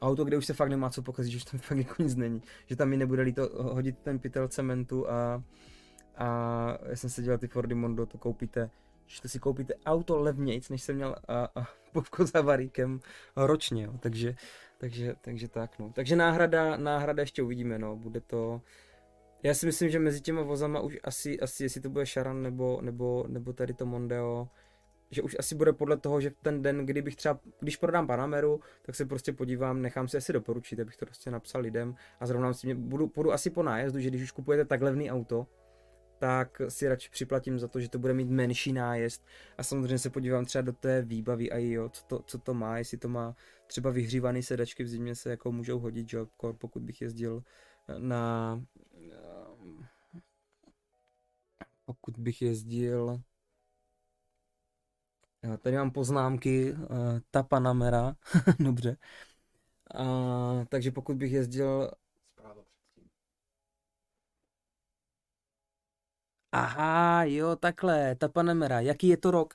auto, 0.00 0.24
kde 0.24 0.36
už 0.36 0.46
se 0.46 0.54
fakt 0.54 0.68
nemá 0.68 0.90
co 0.90 1.02
pokazit, 1.02 1.30
že 1.32 1.36
už 1.36 1.44
tam 1.44 1.60
fakt 1.68 1.78
jako 1.78 2.02
nic 2.02 2.16
není. 2.16 2.42
Že 2.66 2.76
tam 2.76 2.88
mi 2.88 2.96
nebude 2.96 3.22
líto 3.22 3.50
hodit 3.52 3.98
ten 3.98 4.18
pytel 4.18 4.48
cementu 4.48 5.10
a, 5.10 5.42
a 6.16 6.26
já 6.88 6.96
jsem 6.96 7.10
se 7.10 7.22
dělal 7.22 7.38
ty 7.38 7.48
Fordy 7.48 7.74
Mondo, 7.74 8.06
to 8.06 8.18
koupíte 8.18 8.70
že 9.06 9.22
to 9.22 9.28
si 9.28 9.38
koupíte 9.38 9.74
auto 9.86 10.18
levnějc, 10.18 10.68
než 10.68 10.82
jsem 10.82 10.96
měl 10.96 11.16
a, 11.28 11.48
a 11.54 11.66
popko 11.92 12.26
za 12.26 12.40
varíkem 12.40 13.00
ročně, 13.36 13.84
jo. 13.84 13.92
Takže, 14.00 14.34
takže, 14.78 15.14
takže 15.20 15.48
tak, 15.48 15.78
no. 15.78 15.92
Takže 15.92 16.16
náhrada, 16.16 16.76
náhrada 16.76 17.20
ještě 17.20 17.42
uvidíme, 17.42 17.78
no. 17.78 17.96
Bude 17.96 18.20
to... 18.20 18.60
Já 19.42 19.54
si 19.54 19.66
myslím, 19.66 19.90
že 19.90 19.98
mezi 19.98 20.20
těma 20.20 20.42
vozama 20.42 20.80
už 20.80 20.98
asi, 21.04 21.40
asi 21.40 21.62
jestli 21.62 21.80
to 21.80 21.90
bude 21.90 22.06
Sharan 22.06 22.42
nebo, 22.42 22.80
nebo, 22.82 23.24
nebo 23.28 23.52
tady 23.52 23.74
to 23.74 23.86
Mondeo, 23.86 24.48
že 25.14 25.22
už 25.22 25.36
asi 25.38 25.54
bude 25.54 25.72
podle 25.72 25.96
toho, 25.96 26.20
že 26.20 26.32
ten 26.42 26.62
den, 26.62 26.86
kdybych 26.86 27.16
třeba, 27.16 27.40
když 27.60 27.76
prodám 27.76 28.06
Panameru, 28.06 28.60
tak 28.82 28.94
se 28.94 29.04
prostě 29.04 29.32
podívám, 29.32 29.82
nechám 29.82 30.08
si 30.08 30.16
asi 30.16 30.32
doporučit, 30.32 30.80
abych 30.80 30.96
to 30.96 31.06
prostě 31.06 31.30
napsal 31.30 31.60
lidem. 31.60 31.94
A 32.20 32.26
zrovna 32.26 32.52
si 32.52 32.66
mě, 32.66 32.74
budu, 32.74 33.10
budu 33.14 33.32
asi 33.32 33.50
po 33.50 33.62
nájezdu, 33.62 34.00
že 34.00 34.08
když 34.08 34.22
už 34.22 34.32
kupujete 34.32 34.64
tak 34.64 34.82
levný 34.82 35.10
auto, 35.10 35.46
tak 36.18 36.62
si 36.68 36.88
radši 36.88 37.10
připlatím 37.10 37.58
za 37.58 37.68
to, 37.68 37.80
že 37.80 37.88
to 37.88 37.98
bude 37.98 38.14
mít 38.14 38.30
menší 38.30 38.72
nájezd. 38.72 39.26
A 39.58 39.62
samozřejmě 39.62 39.98
se 39.98 40.10
podívám 40.10 40.44
třeba 40.44 40.62
do 40.62 40.72
té 40.72 41.02
výbavy 41.02 41.50
a 41.50 41.58
jo, 41.58 41.88
co 41.88 42.04
to, 42.04 42.22
co 42.26 42.38
to 42.38 42.54
má, 42.54 42.78
jestli 42.78 42.98
to 42.98 43.08
má 43.08 43.36
třeba 43.66 43.90
vyhřívané 43.90 44.42
sedačky 44.42 44.84
v 44.84 44.88
zimě 44.88 45.14
se 45.14 45.30
jako 45.30 45.52
můžou 45.52 45.78
hodit, 45.78 46.08
že 46.08 46.18
pokud 46.58 46.82
bych 46.82 47.02
jezdil 47.02 47.42
na 47.98 48.62
pokud 51.84 52.18
bych 52.18 52.42
jezdil 52.42 53.20
tady 55.62 55.76
mám 55.76 55.90
poznámky 55.90 56.74
ta 57.30 57.42
Panamera, 57.42 58.16
dobře 58.58 58.96
a, 59.94 60.64
takže 60.68 60.90
pokud 60.90 61.16
bych 61.16 61.32
jezdil 61.32 61.90
Aha, 66.56 67.24
jo, 67.24 67.56
takhle, 67.56 68.14
ta 68.14 68.28
Panamera. 68.28 68.80
Jaký 68.80 69.08
je 69.08 69.16
to 69.16 69.30
rok? 69.30 69.54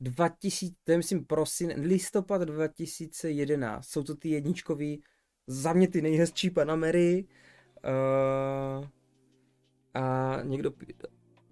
2000, 0.00 0.74
to 0.84 0.92
je 0.92 0.96
myslím 0.96 1.24
prosin, 1.24 1.72
listopad 1.80 2.42
2011. 2.42 3.88
Jsou 3.88 4.02
to 4.02 4.14
ty 4.14 4.28
jedničkový, 4.28 5.02
za 5.46 5.72
mě 5.72 5.88
ty 5.88 6.02
nejhezčí 6.02 6.50
Panamery. 6.50 7.28
Uh, 7.84 8.86
a 9.94 10.36
někdo, 10.42 10.72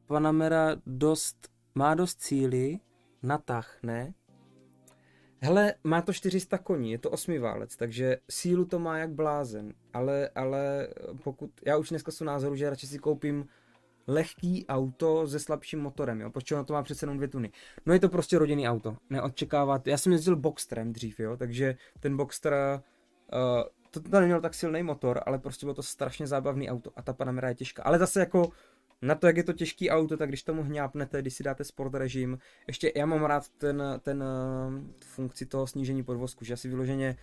Panamera 0.07 0.77
dost, 0.87 1.49
má 1.75 1.95
dost 1.95 2.21
cíly, 2.21 2.79
natah, 3.23 3.77
ne? 3.83 4.15
Hele, 5.41 5.75
má 5.85 6.03
to 6.03 6.13
400 6.13 6.59
koní, 6.59 6.93
je 6.93 6.99
to 6.99 7.11
osmiválec, 7.11 7.77
takže 7.77 8.17
sílu 8.31 8.65
to 8.65 8.79
má 8.79 8.99
jak 8.99 9.11
blázen, 9.11 9.75
ale, 9.93 10.29
ale 10.29 10.89
pokud, 11.25 11.51
já 11.67 11.77
už 11.77 11.89
dneska 11.89 12.13
jsou 12.13 12.25
názoru, 12.25 12.57
že 12.57 12.71
radši 12.71 12.87
si 12.87 12.99
koupím 12.99 13.49
lehký 14.07 14.67
auto 14.69 15.27
se 15.29 15.39
slabším 15.39 15.81
motorem, 15.81 16.21
jo, 16.21 16.31
protože 16.31 16.55
ono 16.55 16.65
to 16.65 16.73
má 16.73 16.83
přece 16.83 17.05
jenom 17.05 17.17
dvě 17.17 17.29
tuny. 17.29 17.53
No 17.87 17.93
je 17.93 18.01
to 18.01 18.09
prostě 18.09 18.39
rodinný 18.39 18.69
auto, 18.69 18.97
neodčekávat. 19.11 19.87
Já 19.87 19.99
jsem 19.99 20.13
jezdil 20.13 20.37
Boxsterem 20.37 20.93
dřív, 20.93 21.21
jo, 21.21 21.37
takže 21.37 21.77
ten 22.01 22.17
Boxster, 22.17 22.55
uh, 23.33 23.63
to, 23.91 24.01
to 24.01 24.21
neměl 24.21 24.41
tak 24.41 24.55
silný 24.55 24.83
motor, 24.83 25.21
ale 25.27 25.39
prostě 25.39 25.67
bylo 25.67 25.75
to 25.75 25.83
strašně 25.83 26.27
zábavný 26.27 26.71
auto 26.71 26.91
a 26.97 27.03
ta 27.03 27.13
Panamera 27.13 27.49
je 27.49 27.55
těžká. 27.55 27.83
Ale 27.83 27.99
zase 27.99 28.21
jako 28.21 28.51
na 29.03 29.15
to, 29.15 29.27
jak 29.27 29.37
je 29.37 29.45
to 29.45 29.53
těžký 29.53 29.91
auto, 29.91 30.17
tak 30.17 30.29
když 30.29 30.43
tomu 30.43 30.63
hňápnete, 30.63 31.23
když 31.23 31.35
si 31.35 31.43
dáte 31.43 31.65
sport 31.65 31.95
režim, 31.95 32.39
ještě 32.67 32.93
já 32.97 33.07
mám 33.07 33.25
rád 33.25 33.49
ten, 33.49 33.83
ten 34.03 34.23
uh, 34.23 34.81
funkci 35.05 35.47
toho 35.47 35.67
snížení 35.67 36.03
podvozku, 36.03 36.45
že 36.45 36.55
asi 36.55 36.69
vyloženě 36.69 37.17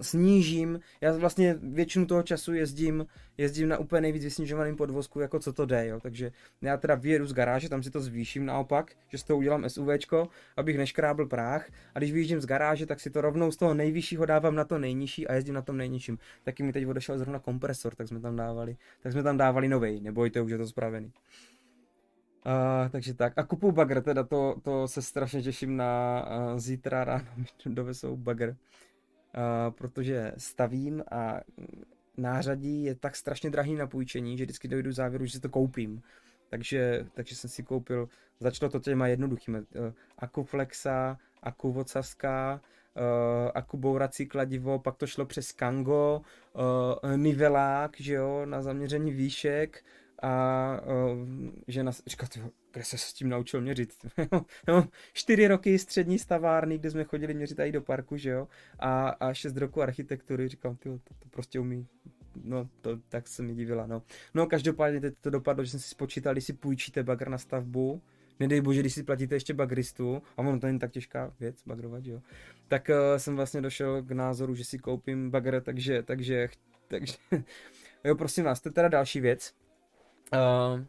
snížím, 0.00 0.80
já 1.00 1.12
vlastně 1.12 1.56
většinu 1.62 2.06
toho 2.06 2.22
času 2.22 2.54
jezdím, 2.54 3.06
jezdím 3.38 3.68
na 3.68 3.78
úplně 3.78 4.00
nejvíc 4.00 4.24
vysnižovaným 4.24 4.76
podvozku, 4.76 5.20
jako 5.20 5.38
co 5.38 5.52
to 5.52 5.66
jde, 5.66 5.86
jo. 5.86 6.00
takže 6.00 6.32
já 6.62 6.76
teda 6.76 6.94
vyjedu 6.94 7.26
z 7.26 7.32
garáže, 7.32 7.68
tam 7.68 7.82
si 7.82 7.90
to 7.90 8.00
zvýším 8.00 8.46
naopak, 8.46 8.92
že 9.08 9.18
z 9.18 9.22
toho 9.22 9.38
udělám 9.38 9.68
SUVčko, 9.68 10.28
abych 10.56 10.78
neškrábl 10.78 11.26
práh 11.26 11.70
a 11.94 11.98
když 11.98 12.12
vyjíždím 12.12 12.40
z 12.40 12.46
garáže, 12.46 12.86
tak 12.86 13.00
si 13.00 13.10
to 13.10 13.20
rovnou 13.20 13.50
z 13.50 13.56
toho 13.56 13.74
nejvyššího 13.74 14.26
dávám 14.26 14.54
na 14.54 14.64
to 14.64 14.78
nejnižší 14.78 15.28
a 15.28 15.34
jezdím 15.34 15.54
na 15.54 15.62
tom 15.62 15.76
nejnižším. 15.76 16.18
Taky 16.42 16.62
mi 16.62 16.72
teď 16.72 16.86
odešel 16.86 17.18
zrovna 17.18 17.38
kompresor, 17.38 17.94
tak 17.94 18.08
jsme 18.08 18.20
tam 18.20 18.36
dávali, 18.36 18.76
tak 19.02 19.12
jsme 19.12 19.22
tam 19.22 19.36
dávali 19.36 19.68
novej, 19.68 20.00
nebojte, 20.00 20.40
už 20.40 20.50
je 20.50 20.58
to 20.58 20.66
spravený. 20.66 21.12
Uh, 22.46 22.88
takže 22.90 23.14
tak. 23.14 23.32
A 23.36 23.42
kupu 23.42 23.72
bagr, 23.72 24.02
teda 24.02 24.24
to, 24.24 24.56
to 24.62 24.88
se 24.88 25.02
strašně 25.02 25.42
těším 25.42 25.76
na 25.76 26.24
uh, 26.52 26.58
zítra 26.58 27.04
ráno 27.04 27.26
mi 27.36 27.74
dovesou 27.74 28.16
bagr. 28.16 28.56
Protože 29.70 30.32
stavím 30.36 31.02
a 31.10 31.40
nářadí 32.16 32.84
je 32.84 32.94
tak 32.94 33.16
strašně 33.16 33.50
drahý 33.50 33.74
na 33.74 33.86
půjčení, 33.86 34.38
že 34.38 34.44
vždycky 34.44 34.68
dojdu 34.68 34.92
závěru, 34.92 35.24
že 35.24 35.32
si 35.32 35.40
to 35.40 35.48
koupím. 35.48 36.02
Takže, 36.50 37.06
takže 37.14 37.36
jsem 37.36 37.50
si 37.50 37.62
koupil, 37.62 38.08
začalo 38.40 38.70
to 38.70 38.80
těma 38.80 39.06
jednoduchými. 39.06 39.58
Uh, 39.58 39.64
Akuflexa, 40.18 41.18
Aku 41.42 41.72
Vocavská, 41.72 42.60
uh, 42.96 43.50
Aku 43.54 43.76
bourací 43.76 44.26
kladivo, 44.26 44.78
pak 44.78 44.96
to 44.96 45.06
šlo 45.06 45.26
přes 45.26 45.52
Kango, 45.52 46.20
uh, 46.54 47.16
nivelák, 47.16 48.00
že 48.00 48.14
jo, 48.14 48.46
na 48.46 48.62
zaměření 48.62 49.12
výšek, 49.12 49.84
a 50.22 50.80
uh, 50.80 51.28
žena 51.68 51.92
říká, 52.06 52.26
kde 52.72 52.84
se 52.84 52.98
s 52.98 53.12
tím 53.12 53.28
naučil 53.28 53.60
měřit? 53.60 53.94
no, 54.68 54.88
čtyři 55.12 55.48
roky 55.48 55.78
střední 55.78 56.18
stavárny, 56.18 56.78
kde 56.78 56.90
jsme 56.90 57.04
chodili 57.04 57.34
měřit 57.34 57.60
i 57.60 57.72
do 57.72 57.82
parku, 57.82 58.16
že 58.16 58.30
jo? 58.30 58.48
A, 58.78 59.08
a 59.08 59.34
šest 59.34 59.56
roku 59.56 59.82
architektury, 59.82 60.48
říkám, 60.48 60.76
ty, 60.76 60.88
to, 60.88 61.14
to 61.18 61.28
prostě 61.30 61.60
umí. 61.60 61.86
No, 62.44 62.68
to, 62.80 62.98
tak 63.08 63.28
se 63.28 63.42
mi 63.42 63.54
divila, 63.54 63.86
no. 63.86 64.02
No, 64.34 64.46
každopádně 64.46 65.00
teď 65.00 65.14
to 65.20 65.30
dopadlo, 65.30 65.64
že 65.64 65.70
jsem 65.70 65.80
si 65.80 65.88
spočítal, 65.88 66.32
když 66.32 66.44
si 66.44 66.52
půjčíte 66.52 67.02
bagr 67.02 67.28
na 67.28 67.38
stavbu, 67.38 68.02
nedej 68.40 68.60
bože, 68.60 68.80
když 68.80 68.94
si 68.94 69.02
platíte 69.02 69.34
ještě 69.34 69.54
bagristu, 69.54 70.22
a 70.36 70.38
ono 70.38 70.60
to 70.60 70.66
není 70.66 70.78
tak 70.78 70.90
těžká 70.90 71.34
věc, 71.40 71.62
bagrovat, 71.66 72.06
jo, 72.06 72.22
tak 72.68 72.88
uh, 72.88 73.18
jsem 73.18 73.36
vlastně 73.36 73.60
došel 73.60 74.02
k 74.02 74.10
názoru, 74.10 74.54
že 74.54 74.64
si 74.64 74.78
koupím 74.78 75.30
bagr, 75.30 75.60
takže, 75.60 76.02
takže, 76.02 76.48
takže, 76.88 77.14
jo, 78.04 78.14
prosím 78.14 78.44
vás, 78.44 78.60
to 78.60 78.68
je 78.68 78.72
teda 78.72 78.88
další 78.88 79.20
věc, 79.20 79.54
Uh, 80.32 80.80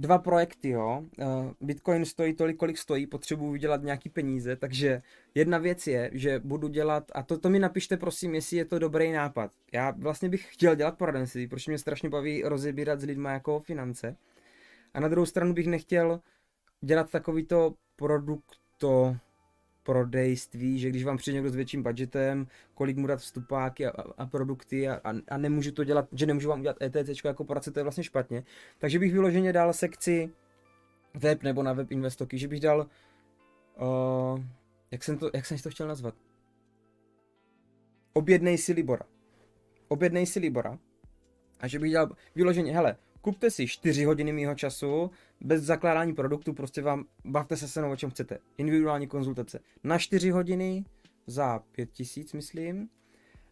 dva 0.00 0.18
projekty, 0.18 0.68
jo. 0.68 1.04
Uh, 1.18 1.52
Bitcoin 1.60 2.04
stojí 2.04 2.34
tolik, 2.34 2.56
kolik 2.56 2.78
stojí, 2.78 3.06
potřebuji 3.06 3.52
vydělat 3.52 3.82
nějaký 3.82 4.08
peníze, 4.08 4.56
takže 4.56 5.02
jedna 5.34 5.58
věc 5.58 5.86
je, 5.86 6.10
že 6.12 6.38
budu 6.38 6.68
dělat, 6.68 7.04
a 7.14 7.22
to, 7.22 7.38
to 7.38 7.50
mi 7.50 7.58
napište 7.58 7.96
prosím, 7.96 8.34
jestli 8.34 8.56
je 8.56 8.64
to 8.64 8.78
dobrý 8.78 9.12
nápad. 9.12 9.50
Já 9.72 9.90
vlastně 9.90 10.28
bych 10.28 10.52
chtěl 10.52 10.74
dělat 10.74 10.98
poradenství, 10.98 11.46
protože 11.46 11.70
mě 11.70 11.78
strašně 11.78 12.08
baví 12.08 12.42
rozebírat 12.42 13.00
s 13.00 13.04
lidmi 13.04 13.28
jako 13.32 13.60
finance. 13.60 14.16
A 14.94 15.00
na 15.00 15.08
druhou 15.08 15.26
stranu 15.26 15.54
bych 15.54 15.66
nechtěl 15.66 16.20
dělat 16.80 17.10
takovýto 17.10 17.74
produkto 17.96 19.16
prodejství, 19.82 20.78
že 20.78 20.88
když 20.88 21.04
vám 21.04 21.16
přijde 21.16 21.34
někdo 21.34 21.50
s 21.50 21.54
větším 21.54 21.82
budgetem, 21.82 22.46
kolik 22.74 22.96
mu 22.96 23.06
dát 23.06 23.20
vstupáky 23.20 23.86
a, 23.86 23.90
a 24.18 24.26
produkty 24.26 24.88
a, 24.88 25.00
a, 25.04 25.12
a 25.28 25.36
nemůžu 25.36 25.72
to 25.72 25.84
dělat, 25.84 26.08
že 26.12 26.26
nemůžu 26.26 26.48
vám 26.48 26.60
udělat 26.60 26.82
ETC 26.82 27.24
jako 27.24 27.44
poradce, 27.44 27.70
to 27.70 27.78
je 27.78 27.82
vlastně 27.82 28.04
špatně. 28.04 28.44
Takže 28.78 28.98
bych 28.98 29.12
vyloženě 29.12 29.52
dal 29.52 29.72
sekci 29.72 30.30
web 31.14 31.42
nebo 31.42 31.62
na 31.62 31.72
web 31.72 31.90
investoky, 31.90 32.38
že 32.38 32.48
bych 32.48 32.60
dal, 32.60 32.86
uh, 33.80 34.42
jak, 34.90 35.04
jsem 35.04 35.18
to, 35.18 35.30
jak 35.34 35.46
jsem 35.46 35.58
to 35.58 35.70
chtěl 35.70 35.88
nazvat? 35.88 36.14
Objednej 38.12 38.58
si 38.58 38.72
Libora. 38.72 39.04
Objednej 39.88 40.26
si 40.26 40.40
Libora. 40.40 40.78
A 41.60 41.68
že 41.68 41.78
bych 41.78 41.90
dělal 41.90 42.16
vyloženě, 42.34 42.72
hele, 42.72 42.96
kupte 43.20 43.50
si 43.50 43.66
4 43.66 44.04
hodiny 44.04 44.32
mýho 44.32 44.54
času, 44.54 45.10
bez 45.40 45.62
zakládání 45.62 46.12
produktu, 46.12 46.52
prostě 46.52 46.82
vám 46.82 47.04
bavte 47.24 47.56
se 47.56 47.68
se 47.68 47.82
o 47.82 47.96
čem 47.96 48.10
chcete. 48.10 48.38
Individuální 48.58 49.06
konzultace. 49.06 49.60
Na 49.84 49.98
4 49.98 50.30
hodiny 50.30 50.84
za 51.26 51.58
5000, 51.72 52.32
myslím. 52.32 52.88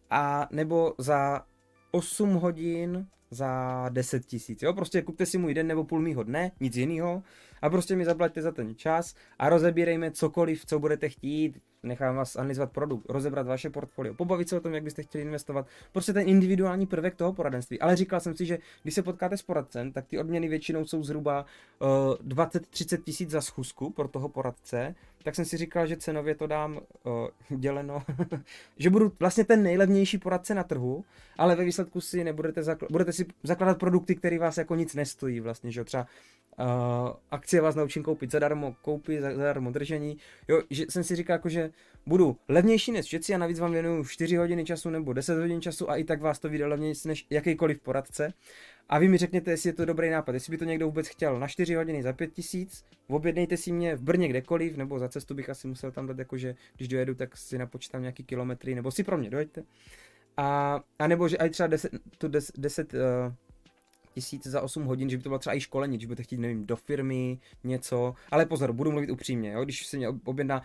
A 0.09 0.47
nebo 0.51 0.95
za 0.97 1.45
8 1.91 2.33
hodin 2.33 3.07
za 3.31 3.85
10 3.89 4.25
tisíc, 4.25 4.61
jo, 4.61 4.73
prostě 4.73 5.01
kupte 5.01 5.25
si 5.25 5.37
můj 5.37 5.53
den 5.53 5.67
nebo 5.67 5.83
půl 5.83 6.01
mýho 6.01 6.23
dne, 6.23 6.51
nic 6.59 6.75
jiného 6.75 7.23
a 7.61 7.69
prostě 7.69 7.95
mi 7.95 8.05
zaplaťte 8.05 8.41
za 8.41 8.51
ten 8.51 8.75
čas 8.75 9.15
a 9.39 9.49
rozebírejme 9.49 10.11
cokoliv, 10.11 10.65
co 10.65 10.79
budete 10.79 11.09
chtít, 11.09 11.61
nechám 11.83 12.15
vás 12.15 12.35
analyzovat 12.35 12.71
produkt, 12.71 13.05
rozebrat 13.09 13.47
vaše 13.47 13.69
portfolio, 13.69 14.13
pobavit 14.13 14.49
se 14.49 14.57
o 14.57 14.59
tom, 14.59 14.73
jak 14.73 14.83
byste 14.83 15.03
chtěli 15.03 15.23
investovat, 15.23 15.67
prostě 15.91 16.13
ten 16.13 16.29
individuální 16.29 16.85
prvek 16.85 17.15
toho 17.15 17.33
poradenství. 17.33 17.79
Ale 17.79 17.95
říkal 17.95 18.19
jsem 18.19 18.35
si, 18.35 18.45
že 18.45 18.59
když 18.83 18.95
se 18.95 19.03
potkáte 19.03 19.37
s 19.37 19.41
poradcem, 19.41 19.91
tak 19.91 20.05
ty 20.07 20.19
odměny 20.19 20.47
většinou 20.47 20.85
jsou 20.85 21.03
zhruba 21.03 21.45
uh, 21.79 21.87
eh, 22.19 22.33
20-30 22.33 23.03
tisíc 23.03 23.29
za 23.29 23.41
schůzku 23.41 23.89
pro 23.89 24.07
toho 24.07 24.29
poradce, 24.29 24.95
tak 25.23 25.35
jsem 25.35 25.45
si 25.45 25.57
říkal, 25.57 25.87
že 25.87 25.97
cenově 25.97 26.35
to 26.35 26.47
dám 26.47 26.79
uh, 27.03 27.59
děleno, 27.59 28.03
že 28.77 28.89
budu 28.89 29.11
vlastně 29.19 29.43
ten 29.43 29.63
nejlevnější 29.63 30.17
poradce 30.17 30.55
na 30.55 30.63
trhu, 30.63 31.05
ale 31.37 31.55
ve 31.55 31.63
výsledku 31.63 32.01
si 32.01 32.23
nebudete 32.23 32.61
zakl- 32.61 32.87
budete 32.91 33.13
si 33.13 33.25
zakládat 33.43 33.79
produkty, 33.79 34.15
které 34.15 34.39
vás 34.39 34.57
jako 34.57 34.75
nic 34.75 34.95
nestojí 34.95 35.39
vlastně, 35.39 35.71
že 35.71 35.83
třeba 35.83 36.07
uh, 36.59 36.65
akcie 37.31 37.61
vás 37.61 37.75
naučím 37.75 38.03
koupit 38.03 38.31
zadarmo, 38.31 38.75
koupit 38.81 39.21
zadarmo 39.21 39.71
držení, 39.71 40.17
jo, 40.47 40.61
že 40.69 40.85
jsem 40.89 41.03
si 41.03 41.15
říkal 41.15 41.33
jako, 41.33 41.49
že 41.49 41.71
budu 42.05 42.37
levnější 42.47 42.91
než 42.91 43.05
všetci 43.05 43.35
a 43.35 43.37
navíc 43.37 43.59
vám 43.59 43.71
věnuju 43.71 44.05
4 44.05 44.35
hodiny 44.35 44.65
času 44.65 44.89
nebo 44.89 45.13
10 45.13 45.39
hodin 45.39 45.61
času 45.61 45.89
a 45.89 45.95
i 45.95 46.03
tak 46.03 46.21
vás 46.21 46.39
to 46.39 46.49
vyjde 46.49 46.65
levnější 46.65 47.07
než 47.07 47.27
jakýkoliv 47.29 47.79
poradce. 47.79 48.33
A 48.89 48.99
vy 48.99 49.07
mi 49.07 49.17
řekněte, 49.17 49.51
jestli 49.51 49.69
je 49.69 49.73
to 49.73 49.85
dobrý 49.85 50.09
nápad, 50.09 50.33
jestli 50.33 50.51
by 50.51 50.57
to 50.57 50.65
někdo 50.65 50.85
vůbec 50.85 51.07
chtěl 51.07 51.39
na 51.39 51.47
4 51.47 51.75
hodiny 51.75 52.03
za 52.03 52.13
5 52.13 52.33
tisíc, 52.33 52.85
objednejte 53.07 53.57
si 53.57 53.71
mě 53.71 53.95
v 53.95 54.01
Brně 54.01 54.27
kdekoliv, 54.27 54.77
nebo 54.77 54.99
za 54.99 55.09
cestu 55.09 55.33
bych 55.33 55.49
asi 55.49 55.67
musel 55.67 55.91
tam 55.91 56.07
dát, 56.07 56.19
jakože 56.19 56.55
když 56.75 56.87
dojedu, 56.87 57.15
tak 57.15 57.37
si 57.37 57.57
napočítám 57.57 58.01
nějaký 58.01 58.23
kilometry, 58.23 58.75
nebo 58.75 58.91
si 58.91 59.03
pro 59.03 59.17
mě 59.17 59.29
dojďte. 59.29 59.63
A, 60.37 60.79
a 60.99 61.07
nebo 61.07 61.27
že 61.27 61.37
aj 61.37 61.49
třeba 61.49 61.67
10, 61.67 61.91
tu 62.17 62.27
10, 62.27 62.59
10 62.59 62.93
uh, 62.93 62.99
tisíc 64.13 64.47
za 64.47 64.61
8 64.61 64.83
hodin, 64.83 65.09
že 65.09 65.17
by 65.17 65.23
to 65.23 65.29
bylo 65.29 65.39
třeba 65.39 65.55
i 65.55 65.61
školení, 65.61 65.97
když 65.97 66.05
budete 66.05 66.23
chtít, 66.23 66.37
nevím, 66.37 66.65
do 66.65 66.75
firmy, 66.75 67.39
něco. 67.63 68.15
Ale 68.31 68.45
pozor, 68.45 68.73
budu 68.73 68.91
mluvit 68.91 69.09
upřímně, 69.09 69.51
jo? 69.51 69.63
když 69.63 69.87
se 69.87 69.97
mě 69.97 70.09
objedná 70.09 70.61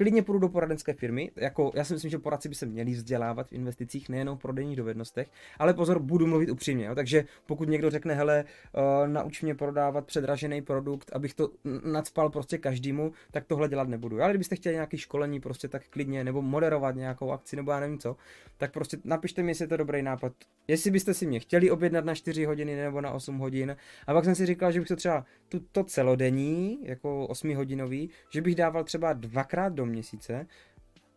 klidně 0.00 0.22
půjdu 0.22 0.38
do 0.38 0.48
poradenské 0.48 0.92
firmy. 0.92 1.30
Jako, 1.36 1.72
já 1.74 1.84
si 1.84 1.92
myslím, 1.92 2.10
že 2.10 2.18
poradci 2.18 2.48
by 2.48 2.54
se 2.54 2.66
měli 2.66 2.90
vzdělávat 2.90 3.48
v 3.48 3.52
investicích, 3.52 4.08
nejenom 4.08 4.36
v 4.36 4.40
prodejních 4.40 4.76
dovednostech, 4.76 5.30
ale 5.58 5.74
pozor, 5.74 5.98
budu 5.98 6.26
mluvit 6.26 6.50
upřímně. 6.50 6.86
Jo? 6.86 6.94
Takže 6.94 7.24
pokud 7.46 7.68
někdo 7.68 7.90
řekne, 7.90 8.14
hele, 8.14 8.44
uh, 8.44 9.08
nauč 9.08 9.42
mě 9.42 9.54
prodávat 9.54 10.06
předražený 10.06 10.62
produkt, 10.62 11.10
abych 11.12 11.34
to 11.34 11.50
nadspal 11.84 12.30
prostě 12.30 12.58
každému, 12.58 13.12
tak 13.30 13.44
tohle 13.46 13.68
dělat 13.68 13.88
nebudu. 13.88 14.22
Ale 14.22 14.32
kdybyste 14.32 14.56
chtěli 14.56 14.74
nějaké 14.74 14.98
školení, 14.98 15.40
prostě 15.40 15.68
tak 15.68 15.82
klidně, 15.90 16.24
nebo 16.24 16.42
moderovat 16.42 16.96
nějakou 16.96 17.30
akci, 17.30 17.56
nebo 17.56 17.70
já 17.70 17.80
nevím 17.80 17.98
co, 17.98 18.16
tak 18.56 18.72
prostě 18.72 18.96
napište 19.04 19.42
mi, 19.42 19.50
jestli 19.50 19.62
je 19.62 19.68
to 19.68 19.76
dobrý 19.76 20.02
nápad. 20.02 20.32
Jestli 20.68 20.90
byste 20.90 21.14
si 21.14 21.26
mě 21.26 21.40
chtěli 21.40 21.70
objednat 21.70 22.04
na 22.04 22.14
4 22.14 22.44
hodiny 22.44 22.76
nebo 22.76 23.00
na 23.00 23.10
8 23.10 23.38
hodin. 23.38 23.76
A 24.06 24.14
pak 24.14 24.24
jsem 24.24 24.34
si 24.34 24.46
říkal, 24.46 24.72
že 24.72 24.80
bych 24.80 24.88
to 24.88 24.96
třeba 24.96 25.24
to 25.72 25.84
celodenní, 25.84 26.78
jako 26.82 27.26
8 27.26 27.54
hodinový, 27.54 28.10
že 28.30 28.42
bych 28.42 28.54
dával 28.54 28.84
třeba 28.84 29.12
dvakrát 29.12 29.72
do 29.72 29.86
měsíce 29.90 30.46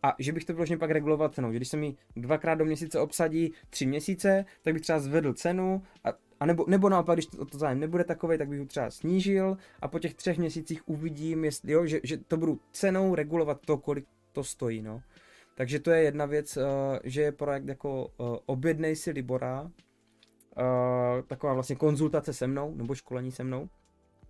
a 0.04 0.14
že 0.18 0.32
bych 0.32 0.44
to 0.44 0.54
vlastně 0.54 0.78
pak 0.78 0.90
reguloval 0.90 1.28
cenou. 1.28 1.52
Že 1.52 1.56
když 1.56 1.68
se 1.68 1.76
mi 1.76 1.96
dvakrát 2.16 2.54
do 2.54 2.64
měsíce 2.64 3.00
obsadí 3.00 3.52
tři 3.70 3.86
měsíce, 3.86 4.44
tak 4.62 4.74
bych 4.74 4.82
třeba 4.82 4.98
zvedl 4.98 5.32
cenu 5.32 5.82
a, 6.04 6.08
a 6.40 6.46
nebo, 6.46 6.64
nebo 6.68 6.88
naopak, 6.88 7.16
když 7.16 7.26
to, 7.26 7.44
to 7.44 7.58
zájem 7.58 7.80
nebude 7.80 8.04
takový, 8.04 8.38
tak 8.38 8.48
bych 8.48 8.58
ho 8.58 8.66
třeba 8.66 8.90
snížil 8.90 9.56
a 9.80 9.88
po 9.88 9.98
těch 9.98 10.14
třech 10.14 10.38
měsících 10.38 10.88
uvidím, 10.88 11.44
jestli, 11.44 11.72
jo, 11.72 11.86
že, 11.86 12.00
že 12.02 12.16
to 12.16 12.36
budu 12.36 12.60
cenou 12.72 13.14
regulovat 13.14 13.60
to, 13.66 13.78
kolik 13.78 14.06
to 14.32 14.44
stojí. 14.44 14.82
No. 14.82 15.02
Takže 15.54 15.80
to 15.80 15.90
je 15.90 16.02
jedna 16.02 16.26
věc, 16.26 16.56
uh, 16.56 16.62
že 17.04 17.22
je 17.22 17.32
projekt 17.32 17.68
jako 17.68 18.06
uh, 18.06 18.36
objednej 18.46 18.96
si 18.96 19.10
Libora, 19.10 19.62
uh, 19.62 19.70
taková 21.26 21.54
vlastně 21.54 21.76
konzultace 21.76 22.32
se 22.32 22.46
mnou, 22.46 22.74
nebo 22.74 22.94
školení 22.94 23.32
se 23.32 23.44
mnou. 23.44 23.68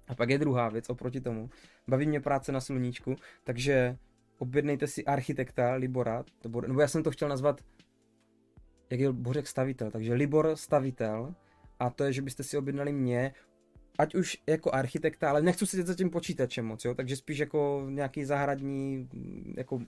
A 0.09 0.15
pak 0.15 0.31
je 0.31 0.39
druhá 0.39 0.69
věc 0.69 0.91
oproti 0.91 1.21
tomu. 1.21 1.51
Baví 1.89 2.07
mě 2.07 2.21
práce 2.21 2.53
na 2.53 2.61
sluníčku, 2.61 3.17
takže 3.45 3.97
objednejte 4.39 4.87
si 4.87 5.05
architekta 5.05 5.75
Libora, 5.75 6.25
to 6.41 6.49
bude, 6.49 6.69
nebo 6.69 6.81
já 6.81 6.89
jsem 6.89 7.03
to 7.03 7.11
chtěl 7.11 7.29
nazvat, 7.29 7.61
jak 8.91 9.01
je 9.01 9.13
Bořek 9.13 9.47
stavitel, 9.47 9.91
takže 9.91 10.15
Libor 10.15 10.57
stavitel, 10.57 11.35
a 11.79 11.91
to 11.91 12.05
je, 12.05 12.13
že 12.13 12.23
byste 12.23 12.43
si 12.43 12.57
objednali 12.57 12.93
mě, 12.93 13.35
ať 13.99 14.15
už 14.15 14.39
jako 14.47 14.75
architekta, 14.75 15.31
ale 15.31 15.43
nechci 15.43 15.67
si 15.67 15.83
za 15.83 15.95
tím 15.95 16.11
počítačem 16.11 16.67
moc, 16.67 16.85
jo, 16.85 16.95
takže 16.95 17.17
spíš 17.17 17.39
jako 17.39 17.87
nějaký 17.89 18.25
zahradní, 18.25 19.09
jako 19.57 19.81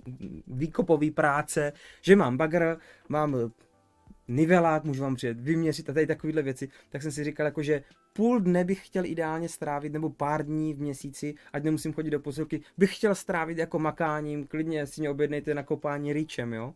výkopový 0.47 1.11
práce, 1.11 1.73
že 2.03 2.17
mám 2.17 2.37
bagr, 2.37 2.77
mám 3.09 3.37
nivelák, 4.29 4.85
můžu 4.85 5.03
vám 5.03 5.15
přijet 5.15 5.41
vyměřit 5.41 5.91
a 5.91 5.93
tady 5.93 6.07
takovéhle 6.07 6.43
věci, 6.43 6.69
tak 6.91 7.03
jsem 7.03 7.13
si 7.13 7.25
říkal, 7.25 7.47
jako, 7.47 7.63
že 7.63 7.83
půl 8.13 8.41
dne 8.41 8.65
bych 8.65 8.87
chtěl 8.87 9.07
ideálně 9.07 9.49
strávit, 9.49 9.93
nebo 9.93 10.11
pár 10.11 10.47
dní 10.47 10.75
v 10.75 10.81
měsíci, 10.81 11.35
ať 11.53 11.63
nemusím 11.65 11.93
chodit 11.93 12.11
do 12.11 12.21
posilky, 12.21 12.61
bych 12.79 12.97
chtěl 12.97 13.15
strávit 13.15 13.59
jako 13.59 13.79
makáním, 13.79 14.47
klidně 14.47 14.87
si 14.87 15.01
mě 15.01 15.11
objednejte 15.11 15.55
na 15.55 15.63
kopání 15.63 16.13
rýčem, 16.13 16.53
jo. 16.53 16.75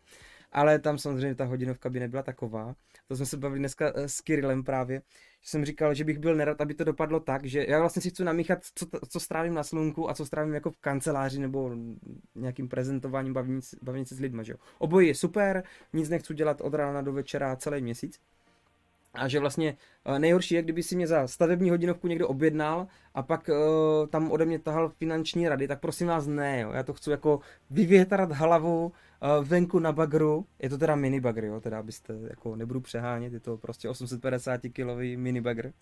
ale 0.52 0.78
tam 0.78 0.98
samozřejmě 0.98 1.34
ta 1.34 1.44
hodinovka 1.44 1.90
by 1.90 2.00
nebyla 2.00 2.22
taková. 2.22 2.74
To 3.10 3.16
jsme 3.16 3.26
se 3.26 3.36
bavili 3.36 3.58
dneska 3.58 3.92
eh, 3.94 4.08
s 4.08 4.20
Kirillem 4.20 4.64
právě, 4.64 5.02
že 5.40 5.50
jsem 5.50 5.64
říkal, 5.64 5.94
že 5.94 6.04
bych 6.04 6.18
byl 6.18 6.34
nerad, 6.34 6.60
aby 6.60 6.74
to 6.74 6.84
dopadlo 6.84 7.20
tak, 7.20 7.44
že 7.44 7.66
já 7.68 7.80
vlastně 7.80 8.02
si 8.02 8.10
chci 8.10 8.24
namíchat, 8.24 8.58
co, 8.74 8.86
co 9.08 9.20
strávím 9.20 9.54
na 9.54 9.62
slunku 9.62 10.10
a 10.10 10.14
co 10.14 10.26
strávím 10.26 10.54
jako 10.54 10.70
v 10.70 10.76
kanceláři 10.76 11.40
nebo 11.40 11.70
nějakým 12.34 12.68
prezentováním, 12.68 13.32
bavit 13.82 14.08
se 14.08 14.14
s 14.14 14.20
lidmi, 14.20 14.44
že 14.44 14.52
jo. 14.52 14.58
Obojí 14.78 15.08
je 15.08 15.14
super, 15.14 15.64
nic 15.92 16.08
nechci 16.08 16.34
dělat 16.34 16.60
od 16.60 16.74
rána 16.74 17.02
do 17.02 17.12
večera 17.12 17.56
celý 17.56 17.82
měsíc, 17.82 18.20
a 19.14 19.28
že 19.28 19.40
vlastně 19.40 19.76
eh, 20.04 20.18
nejhorší 20.18 20.54
je, 20.54 20.62
kdyby 20.62 20.82
si 20.82 20.96
mě 20.96 21.06
za 21.06 21.28
stavební 21.28 21.70
hodinovku 21.70 22.08
někdo 22.08 22.28
objednal 22.28 22.86
a 23.14 23.22
pak 23.22 23.48
uh, 23.48 24.06
tam 24.08 24.30
ode 24.30 24.44
mě 24.44 24.58
tahal 24.58 24.88
finanční 24.88 25.48
rady, 25.48 25.68
tak 25.68 25.80
prosím 25.80 26.06
vás 26.06 26.26
ne, 26.26 26.60
jo. 26.60 26.72
já 26.72 26.82
to 26.82 26.92
chci 26.92 27.10
jako 27.10 27.40
vyvětrat 27.70 28.32
hlavu 28.32 28.84
uh, 28.86 29.44
venku 29.44 29.78
na 29.78 29.92
bagru, 29.92 30.46
je 30.58 30.68
to 30.68 30.78
teda 30.78 30.96
mini 30.96 31.20
bagr, 31.20 31.44
jo, 31.44 31.60
teda 31.60 31.78
abyste, 31.78 32.14
jako 32.30 32.56
nebudu 32.56 32.80
přehánět, 32.80 33.32
je 33.32 33.40
to 33.40 33.56
prostě 33.56 33.88
850 33.88 34.60
kilový 34.72 35.16
mini 35.16 35.40
bagr. 35.40 35.72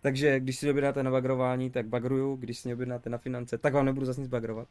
Takže 0.00 0.40
když 0.40 0.58
si 0.58 0.70
objednáte 0.70 1.02
na 1.02 1.10
bagrování, 1.10 1.70
tak 1.70 1.86
bagruju, 1.86 2.36
když 2.36 2.58
si 2.58 2.74
objednáte 2.74 3.10
na 3.10 3.18
finance, 3.18 3.58
tak 3.58 3.74
vám 3.74 3.86
nebudu 3.86 4.06
zase 4.06 4.20
nic 4.20 4.30
bagrovat. 4.30 4.68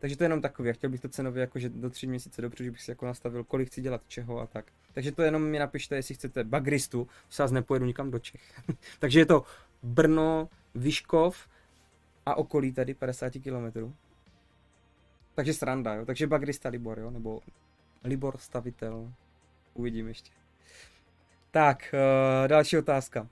Takže 0.00 0.16
to 0.16 0.22
je 0.22 0.24
jenom 0.24 0.40
takový, 0.40 0.72
chtěl 0.72 0.90
bych 0.90 1.00
to 1.00 1.08
cenově 1.08 1.40
jakože 1.40 1.68
do 1.68 1.90
tři 1.90 2.06
měsíce 2.06 2.42
dopředu, 2.42 2.64
že 2.64 2.70
bych 2.70 2.82
si 2.82 2.90
jako 2.90 3.06
nastavil, 3.06 3.44
kolik 3.44 3.68
chci 3.68 3.80
dělat 3.80 4.02
čeho 4.08 4.40
a 4.40 4.46
tak. 4.46 4.72
Takže 4.92 5.12
to 5.12 5.22
jenom 5.22 5.42
mi 5.42 5.58
napište, 5.58 5.96
jestli 5.96 6.14
chcete 6.14 6.44
bagristu, 6.44 7.08
se 7.30 7.42
vás 7.42 7.50
nepojedu 7.50 7.86
nikam 7.86 8.10
do 8.10 8.18
Čech. 8.18 8.40
Takže 8.98 9.20
je 9.20 9.26
to 9.26 9.44
Brno, 9.82 10.48
Vyškov 10.74 11.48
a 12.26 12.34
okolí 12.34 12.72
tady 12.72 12.94
50 12.94 13.32
km. 13.32 13.92
Takže 15.34 15.54
sranda, 15.54 15.94
jo. 15.94 16.06
Takže 16.06 16.26
bagrista 16.26 16.68
Libor, 16.68 16.98
jo, 16.98 17.10
nebo 17.10 17.40
Libor 18.04 18.36
stavitel. 18.38 19.12
Uvidím 19.74 20.08
ještě. 20.08 20.30
Tak, 21.50 21.94
uh, 21.94 22.48
další 22.48 22.78
otázka. 22.78 23.28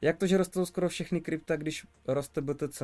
Jak 0.00 0.16
to, 0.16 0.26
že 0.26 0.36
rostou 0.36 0.66
skoro 0.66 0.88
všechny 0.88 1.20
krypta, 1.20 1.56
když 1.56 1.86
roste 2.06 2.40
BTC? 2.40 2.82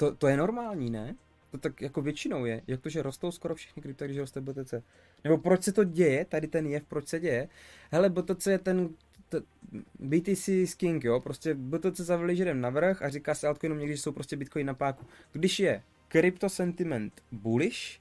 To, 0.00 0.14
to 0.14 0.28
je 0.28 0.36
normální, 0.36 0.90
ne? 0.90 1.16
To 1.50 1.58
tak 1.58 1.82
jako 1.82 2.02
většinou 2.02 2.44
je. 2.44 2.62
Jak 2.66 2.80
to, 2.80 2.88
že 2.88 3.02
rostou 3.02 3.30
skoro 3.30 3.54
všechny 3.54 3.82
krypta, 3.82 4.04
když 4.04 4.18
roste 4.18 4.40
BTC? 4.40 4.74
Nebo 5.24 5.38
proč 5.38 5.62
se 5.62 5.72
to 5.72 5.84
děje? 5.84 6.24
Tady 6.24 6.46
ten 6.46 6.66
jev, 6.66 6.84
proč 6.84 7.08
se 7.08 7.20
děje? 7.20 7.48
Hele, 7.90 8.10
BTC 8.10 8.46
je 8.46 8.58
ten 8.58 8.88
t- 9.28 9.42
BTC 9.98 10.48
is 10.48 10.74
king, 10.74 11.04
jo? 11.04 11.20
Prostě 11.20 11.54
BTC 11.54 11.96
za 12.00 12.16
vylížerem 12.16 12.60
navrh 12.60 13.02
a 13.02 13.08
říká 13.08 13.34
se 13.34 13.46
altcoinům 13.46 13.78
někdy, 13.78 13.96
že 13.96 14.02
jsou 14.02 14.12
prostě 14.12 14.36
bitcoin 14.36 14.66
na 14.66 14.74
páku. 14.74 15.06
Když 15.32 15.60
je 15.60 15.82
crypto 16.08 16.48
sentiment 16.48 17.22
bullish, 17.32 18.00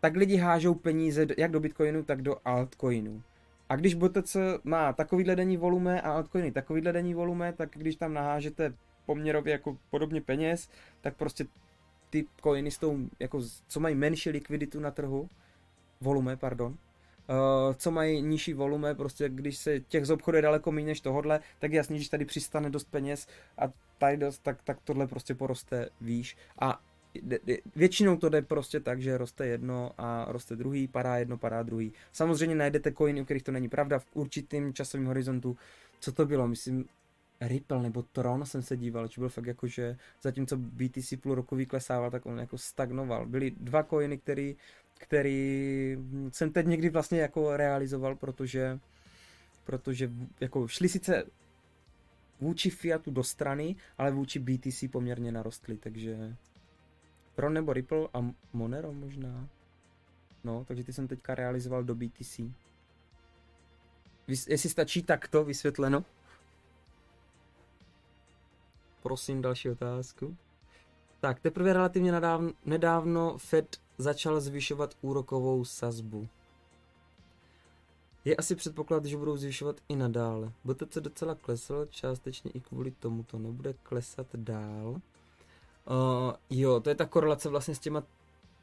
tak 0.00 0.16
lidi 0.16 0.36
hážou 0.36 0.74
peníze 0.74 1.26
jak 1.38 1.50
do 1.50 1.60
bitcoinu, 1.60 2.02
tak 2.02 2.22
do 2.22 2.36
altcoinu. 2.44 3.22
A 3.68 3.76
když 3.76 3.94
BTC 3.94 4.36
má 4.64 4.92
takovýhle 4.92 5.36
denní 5.36 5.56
volume 5.56 6.00
a 6.00 6.12
altcoiny 6.12 6.52
takovýhle 6.52 6.92
denní 6.92 7.14
volume, 7.14 7.52
tak 7.52 7.70
když 7.72 7.96
tam 7.96 8.14
nahážete 8.14 8.74
poměrově 9.06 9.52
jako 9.52 9.78
podobně 9.90 10.20
peněz, 10.20 10.68
tak 11.00 11.16
prostě 11.16 11.46
ty 12.10 12.26
coiny 12.42 12.70
s 12.70 12.78
tou, 12.78 12.98
jako, 13.20 13.40
co 13.68 13.80
mají 13.80 13.94
menší 13.94 14.30
likviditu 14.30 14.80
na 14.80 14.90
trhu, 14.90 15.28
volume, 16.00 16.36
pardon, 16.36 16.72
uh, 16.72 17.74
co 17.74 17.90
mají 17.90 18.22
nižší 18.22 18.54
volume, 18.54 18.94
prostě 18.94 19.28
když 19.28 19.56
se 19.56 19.80
těch 19.80 20.06
z 20.06 20.16
je 20.34 20.42
daleko 20.42 20.72
méně 20.72 20.86
než 20.86 21.00
tohodle, 21.00 21.40
tak 21.58 21.72
je 21.72 21.76
jasný, 21.76 22.00
že 22.00 22.10
tady 22.10 22.24
přistane 22.24 22.70
dost 22.70 22.90
peněz 22.90 23.26
a 23.58 23.72
tady 23.98 24.16
dost, 24.16 24.42
tak, 24.42 24.62
tak 24.62 24.78
tohle 24.84 25.06
prostě 25.06 25.34
poroste 25.34 25.88
výš 26.00 26.36
a 26.60 26.80
většinou 27.76 28.16
to 28.16 28.28
jde 28.28 28.42
prostě 28.42 28.80
tak, 28.80 29.02
že 29.02 29.18
roste 29.18 29.46
jedno 29.46 29.92
a 29.98 30.26
roste 30.28 30.56
druhý, 30.56 30.88
padá 30.88 31.16
jedno, 31.16 31.38
padá 31.38 31.62
druhý. 31.62 31.92
Samozřejmě 32.12 32.56
najdete 32.56 32.92
coiny, 32.92 33.20
u 33.20 33.24
kterých 33.24 33.42
to 33.42 33.52
není 33.52 33.68
pravda, 33.68 33.98
v 33.98 34.06
určitým 34.14 34.74
časovém 34.74 35.06
horizontu. 35.06 35.56
Co 36.00 36.12
to 36.12 36.26
bylo? 36.26 36.48
Myslím, 36.48 36.88
Ripple 37.48 37.82
nebo 37.82 38.02
Tron 38.02 38.46
jsem 38.46 38.62
se 38.62 38.76
díval, 38.76 39.08
že 39.08 39.20
byl 39.20 39.28
fakt 39.28 39.46
jako, 39.46 39.66
že 39.66 39.96
zatímco 40.22 40.56
BTC 40.56 41.14
půl 41.20 41.34
roku 41.34 41.56
vyklesával, 41.56 42.10
tak 42.10 42.26
on 42.26 42.38
jako 42.38 42.58
stagnoval. 42.58 43.26
Byly 43.26 43.50
dva 43.50 43.82
coiny, 43.82 44.18
který, 44.18 44.56
který 44.98 45.96
jsem 46.32 46.52
teď 46.52 46.66
někdy 46.66 46.90
vlastně 46.90 47.20
jako 47.20 47.56
realizoval, 47.56 48.16
protože 48.16 48.78
protože 49.64 50.10
jako 50.40 50.68
šli 50.68 50.88
sice 50.88 51.24
vůči 52.40 52.70
Fiatu 52.70 53.10
do 53.10 53.24
strany, 53.24 53.76
ale 53.98 54.10
vůči 54.10 54.38
BTC 54.38 54.84
poměrně 54.92 55.32
narostly, 55.32 55.76
takže 55.76 56.36
Tron 57.34 57.52
nebo 57.52 57.72
Ripple 57.72 58.08
a 58.14 58.30
Monero 58.52 58.92
možná. 58.92 59.48
No, 60.44 60.64
takže 60.64 60.84
ty 60.84 60.92
jsem 60.92 61.08
teďka 61.08 61.34
realizoval 61.34 61.84
do 61.84 61.94
BTC. 61.94 62.40
Jestli 64.28 64.70
stačí 64.70 65.02
takto 65.02 65.44
vysvětleno? 65.44 66.04
Prosím 69.04 69.42
další 69.42 69.70
otázku. 69.70 70.36
Tak, 71.20 71.40
teprve 71.40 71.72
relativně 71.72 72.12
nedávno, 72.12 72.52
nedávno 72.64 73.38
Fed 73.38 73.76
začal 73.98 74.40
zvyšovat 74.40 74.94
úrokovou 75.00 75.64
sazbu. 75.64 76.28
Je 78.24 78.36
asi 78.36 78.54
předpoklad, 78.54 79.04
že 79.04 79.16
budou 79.16 79.36
zvyšovat 79.36 79.76
i 79.88 79.96
nadále. 79.96 80.52
BTC 80.64 80.96
docela 80.96 81.34
klesl, 81.34 81.86
částečně 81.90 82.50
i 82.50 82.60
kvůli 82.60 82.90
tomu 82.90 83.22
to 83.22 83.38
nebude 83.38 83.72
klesat 83.72 84.26
dál. 84.34 84.88
Uh, 84.88 85.00
jo, 86.50 86.80
to 86.80 86.88
je 86.88 86.94
ta 86.94 87.06
korelace 87.06 87.48
vlastně 87.48 87.74
s 87.74 87.78
těma 87.78 88.02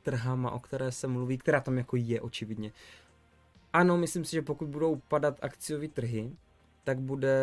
trhama, 0.04 0.52
o 0.52 0.60
které 0.60 0.92
se 0.92 1.08
mluví, 1.08 1.38
která 1.38 1.62
tam 1.62 1.78
jako 1.78 1.96
je 1.96 2.22
očividně. 2.22 2.72
Ano, 3.74 3.98
myslím 3.98 4.26
si, 4.26 4.32
že 4.32 4.42
pokud 4.42 4.68
budou 4.68 4.96
padat 4.96 5.40
akciové 5.42 5.88
trhy, 5.88 6.32
tak 6.84 7.00
bude 7.00 7.38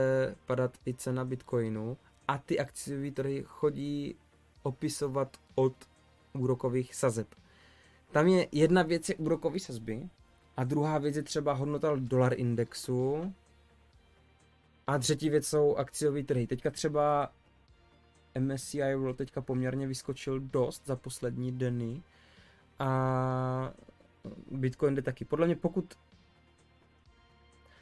padat 0.47 0.77
i 0.87 0.95
cena 0.95 1.25
Bitcoinu 1.25 1.97
a 2.29 2.39
ty 2.39 2.59
akciové 2.59 3.11
trhy 3.11 3.45
chodí 3.47 4.17
opisovat 4.63 5.37
od 5.55 5.75
úrokových 6.33 6.95
sazeb. 6.95 7.35
Tam 8.11 8.27
je 8.27 8.49
jedna 8.53 8.83
věc 8.83 9.09
je 9.09 9.17
úrokové 9.17 9.59
sazby 9.59 10.09
a 10.57 10.65
druhá 10.65 10.99
věc 10.99 11.17
je 11.17 11.23
třeba 11.23 11.53
hodnota 11.53 11.97
dolar 11.97 12.33
indexu 12.41 13.35
a 14.87 14.99
třetí 14.99 15.31
věc 15.31 15.47
jsou 15.47 15.77
akciové 15.77 16.23
trhy. 16.23 16.47
Teďka 16.47 16.71
třeba 16.71 17.33
MSCI 18.39 18.95
World 18.95 19.17
teďka 19.17 19.41
poměrně 19.41 19.87
vyskočil 19.87 20.41
dost 20.41 20.87
za 20.87 20.97
poslední 20.97 21.53
dny 21.53 22.03
a 22.79 23.73
Bitcoin 24.51 24.95
jde 24.95 25.03
taky. 25.03 25.25
Podle 25.25 25.47
mě 25.47 25.57
pokud 25.57 25.95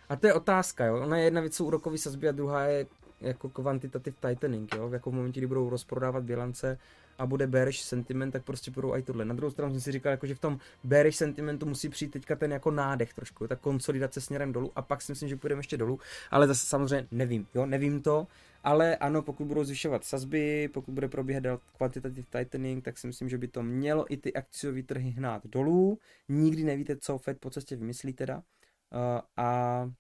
a 0.09 0.17
to 0.17 0.27
je 0.27 0.35
otázka, 0.35 0.85
jo. 0.85 1.03
Ona 1.03 1.19
je 1.19 1.25
jedna 1.25 1.41
věc 1.41 1.55
jsou 1.55 1.67
úrokové 1.67 1.99
sazby 1.99 2.29
a 2.29 2.33
druhá 2.33 2.63
je 2.65 2.87
jako 3.21 3.49
quantitative 3.49 4.17
tightening, 4.21 4.75
jo, 4.75 4.91
jako 4.93 5.11
v 5.11 5.15
momentě, 5.15 5.41
kdy 5.41 5.47
budou 5.47 5.71
rozprodávat 5.71 6.25
bilance 6.25 6.79
a 7.19 7.27
bude 7.27 7.47
bearish 7.47 7.81
sentiment, 7.81 8.33
tak 8.33 8.45
prostě 8.45 8.71
budou 8.71 8.95
i 8.95 9.03
tohle. 9.03 9.25
Na 9.25 9.35
druhou 9.35 9.51
stranu 9.51 9.73
jsem 9.73 9.81
si 9.81 9.93
říkal, 9.93 10.11
jako, 10.11 10.27
že 10.27 10.35
v 10.35 10.39
tom 10.39 10.59
bearish 10.85 11.17
sentimentu 11.17 11.67
musí 11.67 11.89
přijít 11.89 12.11
teďka 12.11 12.37
ten 12.37 12.53
jako 12.53 12.71
nádech 12.71 13.15
trošku, 13.15 13.47
ta 13.47 13.57
konsolidace 13.57 14.21
směrem 14.21 14.53
dolů 14.53 14.73
a 14.77 14.83
pak 14.83 15.03
si 15.03 15.13
myslím, 15.13 15.29
že 15.29 15.37
půjdeme 15.37 15.59
ještě 15.59 15.77
dolů, 15.77 16.01
ale 16.31 16.47
zase 16.47 16.67
samozřejmě 16.67 17.09
nevím, 17.11 17.47
jo, 17.55 17.67
nevím 17.67 18.03
to, 18.03 18.27
ale 18.65 18.97
ano, 18.97 19.23
pokud 19.23 19.45
budou 19.45 19.65
zvyšovat 19.65 20.05
sazby, 20.05 20.69
pokud 20.69 20.93
bude 20.93 21.09
probíhat 21.09 21.45
quantitative 21.79 22.27
tightening, 22.31 22.85
tak 22.85 22.99
si 22.99 23.07
myslím, 23.07 23.29
že 23.29 23.39
by 23.39 23.49
to 23.49 23.63
mělo 23.63 24.13
i 24.13 24.17
ty 24.17 24.33
akciové 24.33 24.83
trhy 24.83 25.11
hnát 25.11 25.47
dolů. 25.47 25.99
Nikdy 26.29 26.65
nevíte, 26.65 26.97
co 26.97 27.19
Fed 27.19 27.39
po 27.41 27.51
cestě 27.51 27.77
vymyslí 27.77 28.13
teda. 28.13 28.37
Uh, 28.37 29.21
a 29.37 29.91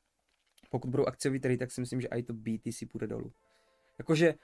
pokud 0.70 0.90
budou 0.90 1.06
akciový 1.06 1.40
trhy, 1.40 1.56
tak 1.56 1.70
si 1.70 1.80
myslím, 1.80 2.00
že 2.00 2.08
i 2.08 2.22
to 2.22 2.32
BTC 2.34 2.84
půjde 2.92 3.06
dolů. 3.06 3.32
Jakože 3.98 4.34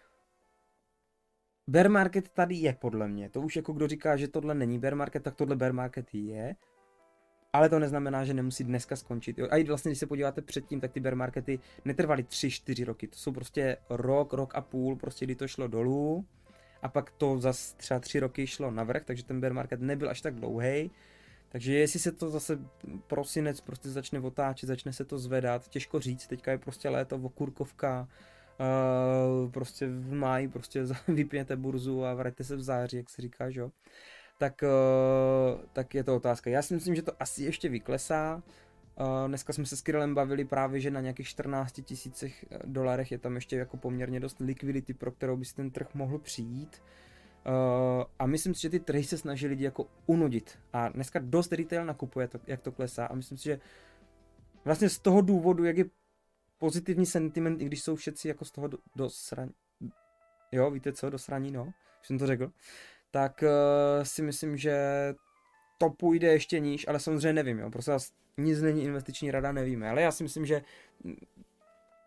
bear 1.67 1.91
market 1.91 2.31
tady 2.31 2.55
je 2.55 2.73
podle 2.73 3.09
mě. 3.09 3.29
To 3.31 3.41
už 3.41 3.57
jako 3.57 3.73
kdo 3.73 3.89
říká, 3.89 4.17
že 4.17 4.29
tohle 4.29 4.55
není 4.55 4.79
bear 4.79 4.95
market, 4.95 5.23
tak 5.23 5.35
tohle 5.35 5.57
bear 5.57 5.73
market 5.73 6.15
je. 6.15 6.57
Ale 7.53 7.69
to 7.69 7.79
neznamená, 7.79 8.25
že 8.25 8.35
nemusí 8.35 8.65
dneska 8.65 8.97
skončit. 8.97 9.39
Jo? 9.39 9.49
A 9.51 9.57
i 9.57 9.65
vlastně, 9.65 9.89
když 9.91 9.99
se 9.99 10.07
podíváte 10.07 10.43
předtím, 10.43 10.81
tak 10.81 10.93
ty 10.93 11.01
bear 11.01 11.17
markety 11.17 11.59
netrvaly 11.85 12.23
3-4 12.23 12.85
roky. 12.85 13.09
To 13.09 13.17
jsou 13.17 13.33
prostě 13.33 13.77
rok, 13.91 14.33
rok 14.33 14.55
a 14.55 14.61
půl, 14.61 14.97
prostě 14.97 15.25
kdy 15.25 15.35
to 15.35 15.49
šlo 15.49 15.69
dolů. 15.69 16.27
A 16.83 16.89
pak 16.89 17.11
to 17.11 17.39
zase 17.39 17.77
třeba 17.77 18.01
3 18.01 18.21
roky 18.21 18.47
šlo 18.47 18.71
navrh, 18.71 19.05
takže 19.05 19.25
ten 19.25 19.41
bear 19.41 19.53
market 19.53 19.81
nebyl 19.81 20.11
až 20.11 20.21
tak 20.21 20.35
dlouhý. 20.35 20.91
Takže 21.53 21.75
jestli 21.75 22.01
se 22.01 22.13
to 22.13 22.31
zase 22.31 22.59
prosinec 23.07 23.61
prostě 23.61 23.89
začne 23.89 24.21
otáčet, 24.21 24.67
začne 24.67 24.93
se 24.93 25.05
to 25.05 25.19
zvedat, 25.19 25.69
těžko 25.69 26.01
říct, 26.01 26.27
teďka 26.27 26.51
je 26.51 26.59
prostě 26.59 26.89
léto, 26.89 27.17
okurkovka, 27.17 28.09
uh, 29.45 29.51
prostě 29.51 29.87
v 29.87 30.13
máji 30.13 30.49
prostě 30.49 30.85
vypněte 31.09 31.57
burzu 31.57 32.05
a 32.05 32.15
vraťte 32.15 32.45
se 32.45 32.57
v 32.57 32.63
září, 32.63 32.97
jak 32.97 33.11
se 33.11 33.23
říká, 33.23 33.51
že 33.51 33.61
jo. 33.61 33.71
Tak, 34.39 34.63
uh, 34.63 35.61
tak 35.73 35.95
je 35.95 36.05
to 36.05 36.17
otázka. 36.17 36.51
Já 36.51 36.63
si 36.63 36.75
myslím, 36.75 36.95
že 36.95 37.03
to 37.03 37.13
asi 37.21 37.45
ještě 37.45 37.69
vyklesá. 37.69 38.43
Uh, 39.01 39.29
dneska 39.29 39.53
jsme 39.53 39.67
se 39.67 39.77
s 39.77 39.83
Kirillem 39.83 40.15
bavili 40.15 40.45
právě, 40.45 40.81
že 40.81 40.91
na 40.91 41.01
nějakých 41.01 41.29
14 41.29 41.81
tisících 41.85 42.45
dolarech 42.65 43.13
je 43.13 43.19
tam 43.19 43.35
ještě 43.35 43.57
jako 43.57 43.77
poměrně 43.77 44.21
dost 44.21 44.41
likvidity, 44.41 44.95
pro 44.95 45.13
kterou 45.13 45.37
by 45.37 45.45
si 45.45 45.55
ten 45.55 45.71
trh 45.71 45.95
mohl 45.95 46.19
přijít. 46.19 46.83
Uh, 46.83 47.12
a 48.19 48.27
myslím 48.27 48.55
si, 48.55 48.63
že 48.63 48.71
ty 48.71 48.81
trhy 48.81 49.05
se 49.05 49.19
snaží 49.19 49.47
lidi 49.47 49.65
jako 49.65 49.87
unudit. 50.07 50.59
A 50.73 50.89
dneska 50.89 51.19
dost 51.23 51.53
retail 51.53 51.85
nakupuje, 51.85 52.29
to, 52.29 52.39
jak 52.47 52.61
to 52.61 52.73
klesá. 52.73 53.07
A 53.07 53.15
myslím 53.15 53.39
si, 53.39 53.45
že 53.45 53.61
vlastně 54.65 54.89
z 54.89 54.99
toho 54.99 55.21
důvodu, 55.21 55.65
jak 55.65 55.79
je 55.79 55.85
pozitivní 56.59 57.07
sentiment, 57.07 57.63
i 57.63 57.65
když 57.65 57.83
jsou 57.83 57.97
všetci 57.97 58.29
jako 58.29 58.45
z 58.45 58.51
toho 58.51 58.69
do, 58.69 58.79
do. 58.97 59.09
Jo, 60.53 60.71
víte 60.71 60.93
co, 60.93 61.11
do 61.11 61.19
sraní, 61.19 61.51
no, 61.51 61.65
už 62.01 62.07
jsem 62.07 62.19
to 62.19 62.27
řekl. 62.27 62.53
Tak 63.11 63.43
uh, 63.43 64.05
si 64.05 64.23
myslím, 64.23 64.57
že 64.57 64.75
to 65.79 65.91
půjde 65.91 66.33
ještě 66.33 66.61
níž, 66.61 66.89
ale 66.89 67.01
samozřejmě 67.01 67.33
nevím, 67.33 67.59
jo, 67.59 67.71
prostě 67.71 67.93
nic 68.37 68.63
není 68.63 68.85
investiční 68.85 69.31
rada, 69.31 69.53
nevíme, 69.53 69.91
ale 69.91 70.03
já 70.03 70.13
si 70.13 70.23
myslím, 70.23 70.47
že, 70.47 70.63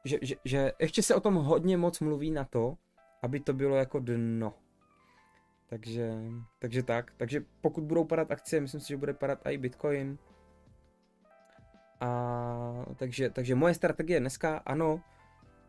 že, 0.05 0.17
že, 0.21 0.35
že 0.45 0.71
ještě 0.79 1.03
se 1.03 1.15
o 1.15 1.19
tom 1.19 1.35
hodně 1.35 1.77
moc 1.77 1.99
mluví 1.99 2.31
na 2.31 2.43
to, 2.43 2.77
aby 3.21 3.39
to 3.39 3.53
bylo 3.53 3.75
jako 3.75 3.99
dno. 3.99 4.53
Takže, 5.69 6.13
takže 6.59 6.83
tak. 6.83 7.11
Takže 7.17 7.43
pokud 7.61 7.83
budou 7.83 8.03
padat 8.03 8.31
akcie, 8.31 8.61
myslím 8.61 8.81
si, 8.81 8.87
že 8.87 8.97
bude 8.97 9.13
padat 9.13 9.39
i 9.45 9.57
Bitcoin. 9.57 10.17
A 11.99 12.85
takže, 12.95 13.29
takže 13.29 13.55
moje 13.55 13.73
strategie 13.73 14.19
dneska, 14.19 14.57
ano, 14.57 15.01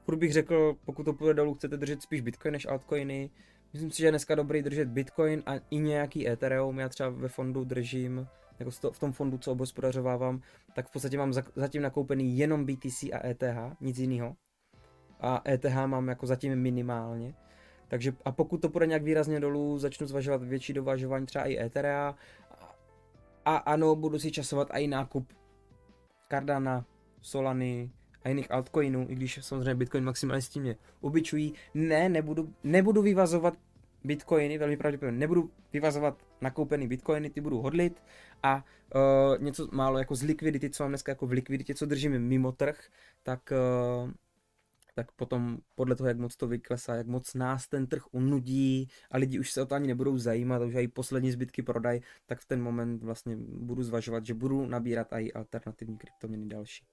furt 0.05 0.17
bych 0.17 0.33
řekl, 0.33 0.77
pokud 0.85 1.03
to 1.03 1.13
půjde 1.13 1.35
dolů, 1.35 1.55
chcete 1.55 1.77
držet 1.77 2.03
spíš 2.03 2.21
Bitcoin 2.21 2.53
než 2.53 2.67
altcoiny. 2.67 3.31
Myslím 3.73 3.91
si, 3.91 3.99
že 3.99 4.07
je 4.07 4.11
dneska 4.11 4.35
dobrý 4.35 4.63
držet 4.63 4.89
Bitcoin 4.89 5.43
a 5.47 5.53
i 5.71 5.79
nějaký 5.79 6.29
Ethereum. 6.29 6.79
Já 6.79 6.89
třeba 6.89 7.09
ve 7.09 7.29
fondu 7.29 7.65
držím, 7.65 8.27
jako 8.59 8.71
v 8.93 8.99
tom 8.99 9.13
fondu, 9.13 9.39
co 9.39 9.53
obospodařovávám, 9.53 10.41
tak 10.75 10.89
v 10.89 10.93
podstatě 10.93 11.19
mám 11.19 11.33
zatím 11.33 11.83
nakoupený 11.83 12.39
jenom 12.39 12.67
BTC 12.67 13.03
a 13.03 13.27
ETH, 13.27 13.77
nic 13.81 13.99
jiného. 13.99 14.37
A 15.21 15.43
ETH 15.49 15.77
mám 15.87 16.09
jako 16.09 16.27
zatím 16.27 16.57
minimálně. 16.57 17.35
Takže 17.89 18.13
a 18.25 18.33
pokud 18.33 18.63
to 18.63 18.69
půjde 18.69 18.87
nějak 18.87 19.03
výrazně 19.03 19.41
dolů, 19.41 19.79
začnu 19.79 20.07
zvažovat 20.07 20.43
větší 20.43 20.73
dovažování 20.73 21.27
třeba 21.27 21.45
i 21.45 21.59
Etherea. 21.59 22.15
A 23.45 23.57
ano, 23.57 23.97
budu 23.97 24.19
si 24.19 24.31
časovat 24.31 24.69
i 24.73 24.87
nákup 24.87 25.33
Cardana, 26.31 26.85
Solany 27.23 27.91
a 28.23 28.29
jiných 28.29 28.51
altcoinů, 28.51 29.07
i 29.09 29.15
když 29.15 29.39
samozřejmě 29.43 29.75
Bitcoin 29.75 30.05
maximalisti 30.05 30.61
mě 30.61 30.77
ubičují. 31.01 31.55
Ne, 31.75 32.09
nebudu, 32.09 32.55
nebudu 32.65 33.03
vyvazovat 33.03 33.55
bitcoiny, 34.05 34.59
velmi 34.59 34.77
pravděpodobně 34.77 35.19
nebudu 35.19 35.51
vyvazovat 35.73 36.23
nakoupený 36.41 36.89
bitcoiny, 36.89 37.31
ty 37.31 37.41
budu 37.41 37.61
hodlit 37.61 38.03
a 38.43 38.65
uh, 38.95 39.43
něco 39.43 39.69
málo 39.73 39.99
jako 39.99 40.15
z 40.15 40.23
likvidity, 40.23 40.71
co 40.71 40.83
mám 40.83 40.91
dneska 40.91 41.13
jako 41.13 41.27
v 41.27 41.31
likviditě, 41.31 41.75
co 41.75 41.87
držím 41.87 42.19
mimo 42.19 42.53
trh, 42.53 42.85
tak 43.23 43.53
uh, 44.05 44.11
tak 44.97 45.13
potom 45.13 45.59
podle 45.75 45.97
toho, 45.97 46.09
jak 46.09 46.19
moc 46.19 46.37
to 46.37 46.49
vyklesá, 46.49 46.95
jak 46.95 47.07
moc 47.07 47.35
nás 47.35 47.69
ten 47.69 47.87
trh 47.87 48.03
unudí 48.13 48.89
a 49.11 49.19
lidi 49.19 49.39
už 49.39 49.53
se 49.53 49.63
o 49.63 49.67
to 49.67 49.75
ani 49.75 49.87
nebudou 49.87 50.19
zajímat, 50.19 50.63
už 50.63 50.75
i 50.75 50.89
poslední 50.89 51.31
zbytky 51.31 51.63
prodají, 51.63 52.01
tak 52.27 52.41
v 52.41 52.47
ten 52.47 52.63
moment 52.63 53.03
vlastně 53.03 53.37
budu 53.37 53.83
zvažovat, 53.83 54.27
že 54.27 54.35
budu 54.35 54.67
nabírat 54.67 55.13
i 55.13 55.33
alternativní 55.33 55.99
kryptoměny 55.99 56.49
další. 56.49 56.87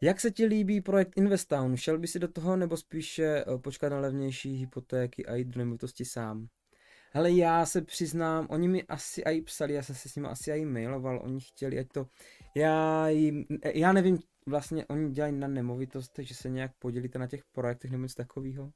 Jak 0.00 0.20
se 0.20 0.30
ti 0.30 0.44
líbí 0.44 0.80
projekt 0.80 1.12
Investown? 1.16 1.76
Šel 1.76 1.98
by 1.98 2.06
si 2.06 2.18
do 2.18 2.28
toho 2.28 2.56
nebo 2.56 2.76
spíše 2.76 3.24
eh, 3.24 3.58
počkat 3.58 3.88
na 3.88 4.00
levnější 4.00 4.56
hypotéky 4.56 5.26
a 5.26 5.34
jít 5.34 5.48
do 5.48 5.58
nemovitosti 5.58 6.04
sám? 6.04 6.48
Hele, 7.18 7.30
já 7.30 7.66
se 7.66 7.82
přiznám, 7.82 8.46
oni 8.50 8.68
mi 8.68 8.82
asi 8.82 9.20
i 9.20 9.42
psali, 9.42 9.74
já 9.74 9.82
jsem 9.82 9.94
se 9.94 10.08
s 10.08 10.16
nimi 10.16 10.28
asi 10.28 10.50
i 10.50 10.64
mailoval, 10.64 11.20
oni 11.24 11.40
chtěli, 11.40 11.78
ať 11.78 11.88
to, 11.88 12.06
já 12.54 13.08
jim, 13.08 13.44
já 13.74 13.92
nevím, 13.92 14.18
vlastně 14.46 14.86
oni 14.86 15.10
dělají 15.10 15.32
na 15.32 15.48
nemovitostech, 15.48 16.28
že 16.28 16.34
se 16.34 16.48
nějak 16.48 16.72
podělíte 16.78 17.18
na 17.18 17.26
těch 17.26 17.44
projektech 17.52 17.90
nebo 17.90 18.02
něco 18.02 18.14
takového. 18.14 18.72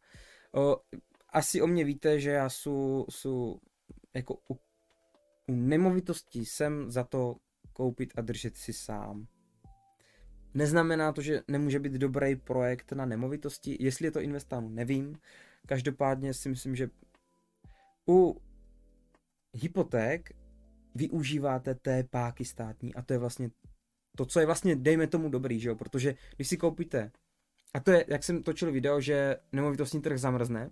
Asi 1.28 1.62
o 1.62 1.66
mě 1.66 1.84
víte, 1.84 2.20
že 2.20 2.30
já 2.30 2.48
jsou, 2.48 3.06
jsou 3.10 3.58
jako 4.14 4.34
u, 4.34 4.54
u 5.48 5.54
nemovitostí 5.54 6.46
jsem 6.46 6.90
za 6.90 7.04
to 7.04 7.36
koupit 7.72 8.12
a 8.16 8.20
držet 8.20 8.56
si 8.56 8.72
sám. 8.72 9.26
Neznamená 10.54 11.12
to, 11.12 11.22
že 11.22 11.42
nemůže 11.48 11.78
být 11.78 11.92
dobrý 11.92 12.36
projekt 12.36 12.92
na 12.92 13.06
nemovitosti. 13.06 13.76
Jestli 13.80 14.06
je 14.06 14.10
to 14.10 14.20
investáno, 14.20 14.68
nevím. 14.68 15.18
Každopádně 15.66 16.34
si 16.34 16.48
myslím, 16.48 16.76
že 16.76 16.88
u 18.12 18.36
hypoték 19.52 20.30
využíváte 20.94 21.74
té 21.74 22.04
páky 22.04 22.44
státní 22.44 22.94
a 22.94 23.02
to 23.02 23.12
je 23.12 23.18
vlastně 23.18 23.50
to, 24.16 24.26
co 24.26 24.40
je 24.40 24.46
vlastně, 24.46 24.76
dejme 24.76 25.06
tomu 25.06 25.28
dobrý, 25.28 25.60
že 25.60 25.68
jo, 25.68 25.76
protože 25.76 26.14
když 26.36 26.48
si 26.48 26.56
koupíte, 26.56 27.10
a 27.74 27.80
to 27.80 27.90
je, 27.90 28.04
jak 28.08 28.24
jsem 28.24 28.42
točil 28.42 28.72
video, 28.72 29.00
že 29.00 29.36
nemovitostní 29.52 30.00
trh 30.02 30.18
zamrzne, 30.18 30.70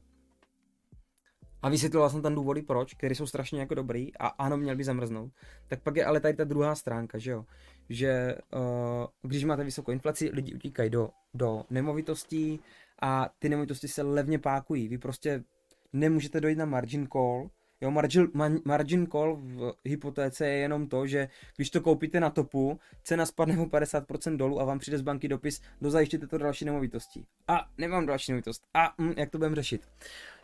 a 1.62 1.68
vysvětloval 1.68 2.10
jsem 2.10 2.22
tam 2.22 2.34
důvody 2.34 2.62
proč, 2.62 2.94
které 2.94 3.14
jsou 3.14 3.26
strašně 3.26 3.60
jako 3.60 3.74
dobrý 3.74 4.16
a 4.16 4.26
ano, 4.26 4.56
měl 4.56 4.76
by 4.76 4.84
zamrznout, 4.84 5.32
tak 5.66 5.82
pak 5.82 5.96
je 5.96 6.04
ale 6.04 6.20
tady 6.20 6.34
ta 6.34 6.44
druhá 6.44 6.74
stránka, 6.74 7.18
že 7.18 7.30
jo, 7.30 7.44
že 7.88 8.34
uh, 8.54 9.06
když 9.22 9.44
máte 9.44 9.64
vysokou 9.64 9.92
inflaci, 9.92 10.30
lidi 10.32 10.54
utíkají 10.54 10.90
do, 10.90 11.10
do 11.34 11.64
nemovitostí 11.70 12.60
a 13.02 13.30
ty 13.38 13.48
nemovitosti 13.48 13.88
se 13.88 14.02
levně 14.02 14.38
pákují, 14.38 14.88
vy 14.88 14.98
prostě 14.98 15.44
nemůžete 15.92 16.40
dojít 16.40 16.58
na 16.58 16.64
margin 16.64 17.08
call, 17.12 17.50
Jo, 17.82 17.90
margin, 17.90 18.28
margin 18.64 19.06
call 19.06 19.36
v 19.36 19.74
hypotéce 19.84 20.46
je 20.46 20.58
jenom 20.58 20.88
to, 20.88 21.06
že 21.06 21.28
když 21.56 21.70
to 21.70 21.80
koupíte 21.80 22.20
na 22.20 22.30
topu, 22.30 22.80
cena 23.02 23.26
spadne 23.26 23.58
o 23.58 23.64
50% 23.64 24.36
dolů 24.36 24.60
a 24.60 24.64
vám 24.64 24.78
přijde 24.78 24.98
z 24.98 25.02
banky 25.02 25.28
dopis, 25.28 25.60
dozajištěte 25.80 26.26
to 26.26 26.38
další 26.38 26.64
nemovitosti. 26.64 27.26
A 27.48 27.68
nemám 27.78 28.06
další 28.06 28.32
nemovitost. 28.32 28.62
A 28.74 28.94
hm, 29.00 29.14
jak 29.16 29.30
to 29.30 29.38
budeme 29.38 29.56
řešit? 29.56 29.88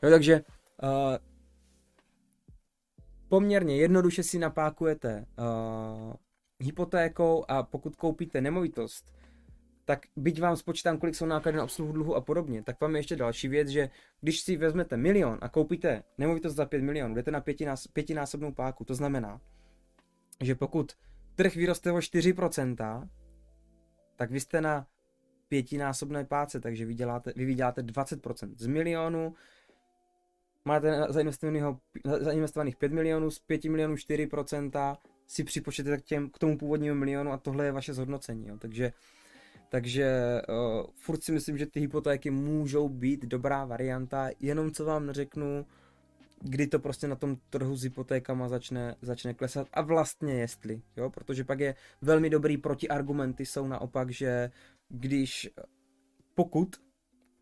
Jo, 0.03 0.11
takže 0.11 0.44
uh, 0.82 0.90
poměrně 3.28 3.76
jednoduše 3.76 4.22
si 4.22 4.38
napákujete 4.38 5.26
uh, 5.38 6.14
hypotékou 6.61 7.44
a 7.49 7.62
pokud 7.62 7.97
koupíte 7.97 8.40
nemovitost, 8.40 9.07
tak 9.87 10.07
byť 10.16 10.41
vám 10.41 10.57
spočítám, 10.57 10.99
kolik 10.99 11.14
jsou 11.14 11.26
náklady 11.26 11.57
na 11.57 11.64
obsluhu 11.64 11.93
dluhu 11.93 12.14
a 12.14 12.20
podobně, 12.20 12.62
tak 12.62 12.80
vám 12.80 12.95
je 12.95 12.99
ještě 12.99 13.16
další 13.16 13.49
věc, 13.49 13.68
že 13.68 13.91
když 14.20 14.41
si 14.41 14.57
vezmete 14.57 14.97
milion 14.97 15.39
a 15.41 15.49
koupíte 15.49 16.03
nemovitost 16.18 16.55
za 16.55 16.66
5 16.66 16.82
milionů, 16.82 17.14
jdete 17.14 17.30
na 17.30 17.41
pětinás, 17.41 17.87
pětinásobnou 17.87 18.53
páku, 18.53 18.84
to 18.84 18.95
znamená, 18.95 19.41
že 20.43 20.55
pokud 20.55 20.93
trh 21.34 21.55
vyroste 21.55 21.93
o 21.93 21.97
4%, 21.97 23.09
tak 24.16 24.30
vy 24.30 24.41
jste 24.41 24.61
na 24.61 24.87
pětinásobné 25.49 26.24
páce, 26.24 26.61
takže 26.61 26.84
vy, 26.84 26.95
děláte, 26.95 27.32
vy 27.37 27.45
vyděláte 27.45 27.82
20%. 27.82 28.55
Z 28.57 28.66
milionu 28.66 29.34
máte 30.64 31.07
zainvestovaných 32.18 32.76
5 32.76 32.93
milionů, 32.93 33.30
z 33.30 33.39
5 33.39 33.64
milionů 33.64 33.95
4% 33.95 34.97
si 35.26 35.45
připočtete 35.45 35.99
k, 35.99 36.05
těm, 36.05 36.30
k 36.30 36.39
tomu 36.39 36.59
původnímu 36.59 36.95
milionu 36.95 37.32
a 37.32 37.39
tohle 37.39 37.64
je 37.64 37.72
vaše 37.72 37.95
zhodnocení. 37.95 38.49
Jo. 38.49 38.59
Takže 38.59 38.93
takže 39.69 40.41
uh, 40.49 40.87
furt 40.95 41.23
si 41.23 41.33
myslím, 41.33 41.59
že 41.59 41.67
ty 41.67 41.81
hypotéky 41.81 42.31
můžou 42.31 42.89
být 42.89 43.25
dobrá 43.25 43.64
varianta, 43.64 44.29
jenom 44.41 44.71
co 44.71 44.85
vám 44.85 45.07
neřeknu, 45.07 45.67
kdy 46.41 46.67
to 46.67 46.79
prostě 46.79 47.09
na 47.09 47.17
tom 47.17 47.37
trhu 47.51 47.77
s 47.77 47.83
hypotékama 47.83 48.49
začne, 48.49 48.95
začne 49.03 49.35
klesat 49.35 49.69
a 49.73 49.83
vlastně 49.83 50.35
jestli, 50.35 50.83
jo, 50.97 51.11
protože 51.11 51.45
pak 51.45 51.61
je 51.61 51.75
velmi 52.03 52.31
dobrý 52.31 52.57
protiargumenty 52.57 53.47
jsou 53.47 53.67
naopak, 53.67 54.11
že 54.11 54.51
když 54.89 55.49
pokud 56.35 56.77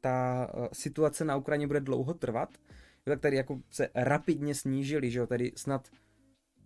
ta 0.01 0.49
uh, 0.55 0.67
situace 0.73 1.25
na 1.25 1.37
Ukrajině 1.37 1.67
bude 1.67 1.81
dlouho 1.81 2.15
trvat, 2.15 2.59
tak 3.05 3.21
tady 3.21 3.37
jako 3.37 3.61
se 3.71 3.89
rapidně 3.95 4.55
snížily, 4.55 5.11
že 5.11 5.19
jo, 5.19 5.27
tady 5.27 5.53
snad 5.57 5.89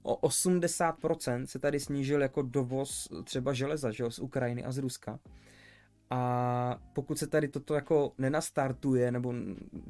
o 0.03 0.29
80% 0.29 1.45
se 1.45 1.59
tady 1.59 1.81
snížil 1.81 2.23
jako 2.23 2.43
dovoz 2.43 3.09
třeba 3.25 3.53
železa, 3.53 3.91
že 3.91 4.03
jo, 4.03 4.11
z 4.11 4.19
Ukrajiny 4.19 4.65
a 4.65 4.73
z 4.73 4.79
Ruska. 4.79 5.19
A 6.11 6.81
pokud 6.93 7.19
se 7.19 7.27
tady 7.27 7.49
toto 7.49 7.75
jako 7.75 8.13
nenastartuje, 8.19 9.13
nebo 9.13 9.35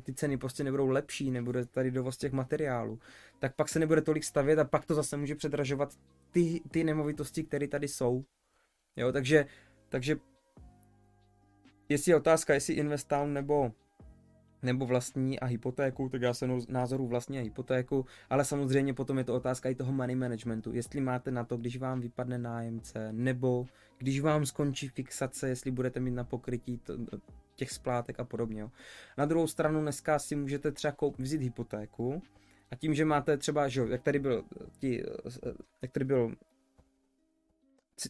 ty 0.03 0.15
ceny 0.15 0.37
prostě 0.39 0.65
nebudou 0.65 0.89
lepší, 0.89 1.31
nebude 1.31 1.67
tady 1.67 1.91
dovoz 1.91 2.17
těch 2.17 2.33
materiálů, 2.33 2.99
tak 3.39 3.55
pak 3.57 3.69
se 3.69 3.79
nebude 3.79 4.03
tolik 4.03 4.25
stavět 4.25 4.59
a 4.59 4.65
pak 4.65 4.87
to 4.87 4.95
zase 4.95 5.17
může 5.17 5.35
předražovat 5.35 5.95
ty, 6.31 6.61
ty 6.71 6.85
nemovitosti, 6.85 7.45
které 7.45 7.69
tady 7.69 7.89
jsou. 7.89 8.25
Jo, 8.97 9.13
takže, 9.13 9.47
takže 9.89 10.17
jestli 11.89 12.13
je 12.13 12.17
otázka, 12.17 12.55
jestli 12.55 12.75
investám 12.75 13.33
nebo 13.33 13.73
nebo 14.63 14.87
vlastní 14.87 15.41
a 15.41 15.47
hypotéku, 15.47 16.09
tak 16.09 16.23
já 16.23 16.35
jsem 16.35 16.61
názoru 16.69 17.07
vlastní 17.07 17.39
a 17.39 17.43
hypotéku, 17.43 18.07
ale 18.31 18.45
samozřejmě 18.45 18.95
potom 18.95 19.19
je 19.19 19.25
to 19.25 19.35
otázka 19.35 19.69
i 19.69 19.75
toho 19.75 19.93
money 19.93 20.17
managementu. 20.17 20.73
Jestli 20.73 21.01
máte 21.01 21.31
na 21.31 21.45
to, 21.45 21.57
když 21.57 21.77
vám 21.77 22.01
vypadne 22.01 22.39
nájemce, 22.39 23.13
nebo 23.13 23.67
když 23.99 24.21
vám 24.21 24.47
skončí 24.47 24.89
fixace, 24.89 25.49
jestli 25.49 25.71
budete 25.71 26.01
mít 26.01 26.11
na 26.11 26.25
pokrytí 26.25 26.81
těch 27.55 27.71
splátek 27.71 28.21
a 28.21 28.25
podobně. 28.25 28.69
Na 29.19 29.25
druhou 29.25 29.47
stranu 29.47 29.81
dneska 29.81 30.19
si 30.19 30.37
můžete 30.37 30.73
třeba 30.73 30.93
koup, 30.93 31.19
vzít 31.19 31.43
hypotéku 31.43 32.23
a 32.71 32.77
tím, 32.77 32.95
že 32.95 33.05
máte 33.05 33.37
třeba, 33.37 33.69
že 33.69 33.83
jak 33.89 34.03
tady 34.03 34.19
byl, 34.19 34.45
tí, 34.79 35.03
jak 35.83 35.91
tady 35.93 36.05
byl 36.05 36.35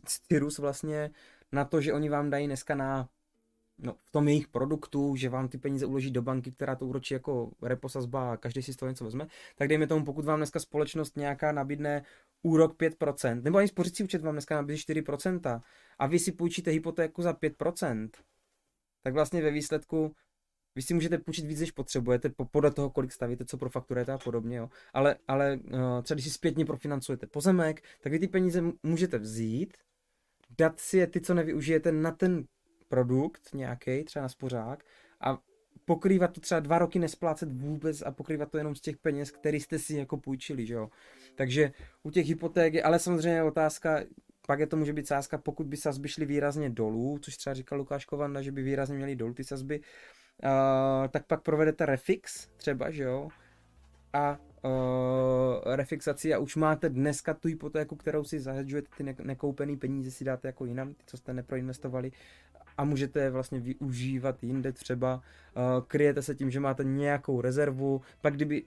Cyrus 0.04 0.58
vlastně, 0.58 1.10
na 1.52 1.64
to, 1.64 1.80
že 1.80 1.92
oni 1.92 2.08
vám 2.08 2.30
dají 2.30 2.46
dneska 2.46 2.74
na 2.74 3.08
no, 3.78 3.94
v 4.04 4.10
tom 4.10 4.28
jejich 4.28 4.48
produktu, 4.48 5.16
že 5.16 5.28
vám 5.28 5.48
ty 5.48 5.58
peníze 5.58 5.86
uloží 5.86 6.10
do 6.10 6.22
banky, 6.22 6.52
která 6.52 6.74
to 6.74 6.86
úročí 6.86 7.14
jako 7.14 7.50
reposazba 7.62 8.32
a 8.32 8.36
každý 8.36 8.62
si 8.62 8.72
z 8.72 8.76
toho 8.76 8.88
něco 8.88 9.04
vezme, 9.04 9.26
tak 9.56 9.68
dejme 9.68 9.86
tomu, 9.86 10.04
pokud 10.04 10.24
vám 10.24 10.38
dneska 10.38 10.60
společnost 10.60 11.16
nějaká 11.16 11.52
nabídne 11.52 12.02
úrok 12.42 12.76
5%, 12.76 13.42
nebo 13.42 13.58
ani 13.58 13.68
spořící 13.68 14.04
účet 14.04 14.22
vám 14.22 14.34
dneska 14.34 14.54
nabízí 14.54 14.82
4%, 14.82 15.62
a 15.98 16.06
vy 16.06 16.18
si 16.18 16.32
půjčíte 16.32 16.70
hypotéku 16.70 17.22
za 17.22 17.32
5%, 17.32 18.10
tak 19.02 19.14
vlastně 19.14 19.42
ve 19.42 19.50
výsledku 19.50 20.14
vy 20.74 20.82
si 20.82 20.94
můžete 20.94 21.18
půjčit 21.18 21.44
víc, 21.44 21.60
než 21.60 21.70
potřebujete, 21.70 22.30
podle 22.50 22.70
toho, 22.70 22.90
kolik 22.90 23.12
stavíte, 23.12 23.44
co 23.44 23.58
pro 23.58 23.70
fakturujete 23.70 24.12
a 24.12 24.18
podobně, 24.18 24.56
jo. 24.56 24.68
Ale, 24.92 25.16
ale 25.28 25.56
uh, 25.56 26.02
třeba 26.02 26.14
když 26.14 26.24
si 26.24 26.30
zpětně 26.30 26.64
profinancujete 26.64 27.26
pozemek, 27.26 27.82
tak 28.00 28.12
vy 28.12 28.18
ty 28.18 28.28
peníze 28.28 28.62
můžete 28.82 29.18
vzít, 29.18 29.76
dát 30.58 30.80
si 30.80 30.98
je 30.98 31.06
ty, 31.06 31.20
co 31.20 31.34
nevyužijete, 31.34 31.92
na 31.92 32.10
ten 32.10 32.44
produkt 32.88 33.54
nějaký, 33.54 34.04
třeba 34.04 34.22
na 34.22 34.28
spořák, 34.28 34.84
a 35.20 35.38
pokrývat 35.84 36.32
to 36.32 36.40
třeba 36.40 36.60
dva 36.60 36.78
roky 36.78 36.98
nesplácet 36.98 37.52
vůbec 37.52 38.02
a 38.02 38.10
pokrývat 38.10 38.50
to 38.50 38.58
jenom 38.58 38.74
z 38.74 38.80
těch 38.80 38.96
peněz, 38.96 39.30
které 39.30 39.56
jste 39.56 39.78
si 39.78 39.96
jako 39.96 40.16
půjčili, 40.16 40.66
že 40.66 40.74
jo. 40.74 40.90
Takže 41.34 41.72
u 42.02 42.10
těch 42.10 42.26
hypoték 42.26 42.74
je, 42.74 42.82
ale 42.82 42.98
samozřejmě 42.98 43.42
otázka, 43.42 44.00
pak 44.46 44.60
je 44.60 44.66
to 44.66 44.76
může 44.76 44.92
být 44.92 45.06
sázka, 45.06 45.38
pokud 45.38 45.66
by 45.66 45.76
sazby 45.76 46.08
šly 46.08 46.26
výrazně 46.26 46.70
dolů, 46.70 47.18
což 47.22 47.36
třeba 47.36 47.54
říkal 47.54 47.78
Lukáš 47.78 48.04
Kovanda, 48.04 48.42
že 48.42 48.52
by 48.52 48.62
výrazně 48.62 48.96
měly 48.96 49.16
dolů 49.16 49.34
ty 49.34 49.44
sazby, 49.44 49.80
uh, 49.80 51.08
tak 51.08 51.26
pak 51.26 51.42
provedete 51.42 51.86
refix 51.86 52.48
třeba, 52.56 52.90
že 52.90 53.02
jo, 53.02 53.28
a 54.12 54.38
uh, 54.64 55.74
refixaci 55.76 56.34
a 56.34 56.38
už 56.38 56.56
máte 56.56 56.88
dneska 56.88 57.34
tu 57.34 57.48
hypotéku, 57.48 57.96
kterou 57.96 58.24
si 58.24 58.40
zahedžujete, 58.40 58.88
ty 58.96 59.02
ne- 59.02 59.16
nekoupený 59.22 59.76
peníze 59.76 60.10
si 60.10 60.24
dáte 60.24 60.48
jako 60.48 60.64
jinam, 60.64 60.94
ty, 60.94 61.02
co 61.06 61.16
jste 61.16 61.34
neproinvestovali 61.34 62.12
a 62.78 62.84
můžete 62.84 63.20
je 63.20 63.30
vlastně 63.30 63.60
využívat 63.60 64.44
jinde 64.44 64.72
třeba, 64.72 65.14
uh, 65.14 65.84
kryjete 65.86 66.22
se 66.22 66.34
tím, 66.34 66.50
že 66.50 66.60
máte 66.60 66.84
nějakou 66.84 67.40
rezervu, 67.40 68.00
pak 68.20 68.34
kdyby 68.34 68.64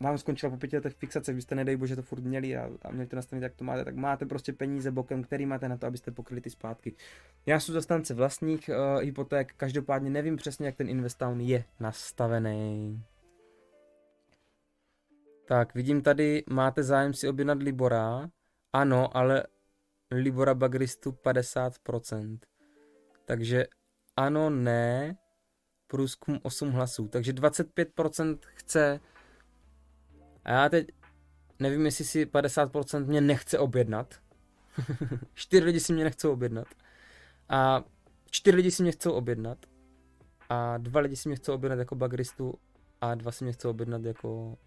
vám 0.00 0.18
skončila 0.18 0.50
po 0.50 0.56
pěti 0.56 0.76
letech 0.76 0.94
fixace, 0.94 1.32
byste 1.32 1.54
nedej 1.54 1.76
bože 1.76 1.96
to 1.96 2.02
furt 2.02 2.24
měli 2.24 2.56
a, 2.56 2.70
a 2.82 2.90
měli 2.90 3.06
to 3.06 3.16
nastavit, 3.16 3.42
jak 3.42 3.54
to 3.54 3.64
máte, 3.64 3.84
tak 3.84 3.96
máte 3.96 4.26
prostě 4.26 4.52
peníze 4.52 4.90
bokem, 4.90 5.22
který 5.22 5.46
máte 5.46 5.68
na 5.68 5.76
to, 5.76 5.86
abyste 5.86 6.10
pokryli 6.10 6.40
ty 6.40 6.50
zpátky. 6.50 6.94
Já 7.46 7.60
jsem 7.60 7.74
zastánce 7.74 8.14
vlastních 8.14 8.68
uh, 8.68 9.02
hypoték, 9.02 9.52
každopádně 9.56 10.10
nevím 10.10 10.36
přesně, 10.36 10.66
jak 10.66 10.76
ten 10.76 10.88
Investown 10.88 11.40
je 11.40 11.64
nastavený. 11.80 13.02
Tak, 15.48 15.74
vidím 15.74 16.02
tady, 16.02 16.44
máte 16.50 16.82
zájem 16.82 17.14
si 17.14 17.28
objednat 17.28 17.62
Libora. 17.62 18.30
Ano, 18.72 19.16
ale 19.16 19.44
Libora 20.10 20.54
Bagristu 20.54 21.10
50%. 21.10 22.38
Takže 23.24 23.66
ano, 24.16 24.50
ne, 24.50 25.16
průzkum 25.86 26.40
8 26.42 26.70
hlasů. 26.70 27.08
Takže 27.08 27.32
25% 27.32 28.38
chce 28.54 29.00
a 30.44 30.52
já 30.52 30.68
teď 30.68 30.86
nevím, 31.58 31.84
jestli 31.84 32.04
si 32.04 32.26
50% 32.26 33.06
mě 33.06 33.20
nechce 33.20 33.58
objednat. 33.58 34.14
čtyři 35.34 35.64
lidi 35.64 35.80
si 35.80 35.92
mě 35.92 36.04
nechcou 36.04 36.32
objednat. 36.32 36.66
A 37.48 37.84
čtyři 38.30 38.56
lidi 38.56 38.70
si 38.70 38.82
mě 38.82 38.92
chcou 38.92 39.12
objednat. 39.12 39.58
A 40.48 40.78
dva 40.78 41.00
lidi 41.00 41.16
si 41.16 41.28
mě 41.28 41.36
chcou 41.36 41.54
objednat 41.54 41.78
jako 41.78 41.94
bagristu 41.94 42.54
a 43.00 43.14
dva 43.14 43.32
si 43.32 43.44
mě 43.44 43.52
chcou 43.52 43.70
objednat 43.70 44.04
jako 44.04 44.58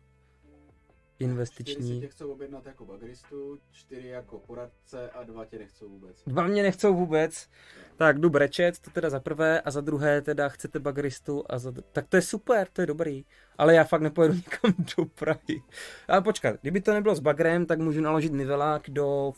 investiční. 1.20 1.74
Čtyři 1.74 1.94
si 1.94 2.00
tě 2.00 2.08
chcou 2.08 2.32
objednat 2.32 2.66
jako 2.66 2.86
bagristu, 2.86 3.60
čtyři 3.72 4.08
jako 4.08 4.40
poradce 4.40 5.10
a 5.10 5.24
dva 5.24 5.46
tě 5.46 5.60
nechcou 5.60 5.90
vůbec. 5.90 6.24
Dva 6.28 6.48
mě 6.48 6.64
nechcou 6.64 6.96
vůbec. 6.96 7.50
Tak 7.98 8.20
jdu 8.20 8.30
brečet, 8.30 8.80
to 8.80 8.92
teda 8.92 9.10
za 9.10 9.20
prvé, 9.20 9.62
a 9.62 9.72
za 9.72 9.82
druhé 9.82 10.22
teda 10.22 10.50
chcete 10.50 10.80
bagristu 10.80 11.44
a 11.50 11.60
za... 11.60 11.74
Tak 11.92 12.08
to 12.08 12.16
je 12.16 12.22
super, 12.22 12.68
to 12.74 12.82
je 12.82 12.88
dobrý. 12.88 13.26
Ale 13.58 13.76
já 13.76 13.84
fakt 13.84 14.02
nepojedu 14.02 14.34
nikam 14.34 14.74
do 14.98 15.06
Prahy. 15.06 15.64
Ale 16.08 16.22
počkat, 16.22 16.56
kdyby 16.62 16.82
to 16.82 16.94
nebylo 16.94 17.16
s 17.16 17.20
bagrem, 17.20 17.66
tak 17.66 17.80
můžu 17.80 18.02
naložit 18.02 18.34
nivelák 18.34 18.90
do 18.90 19.34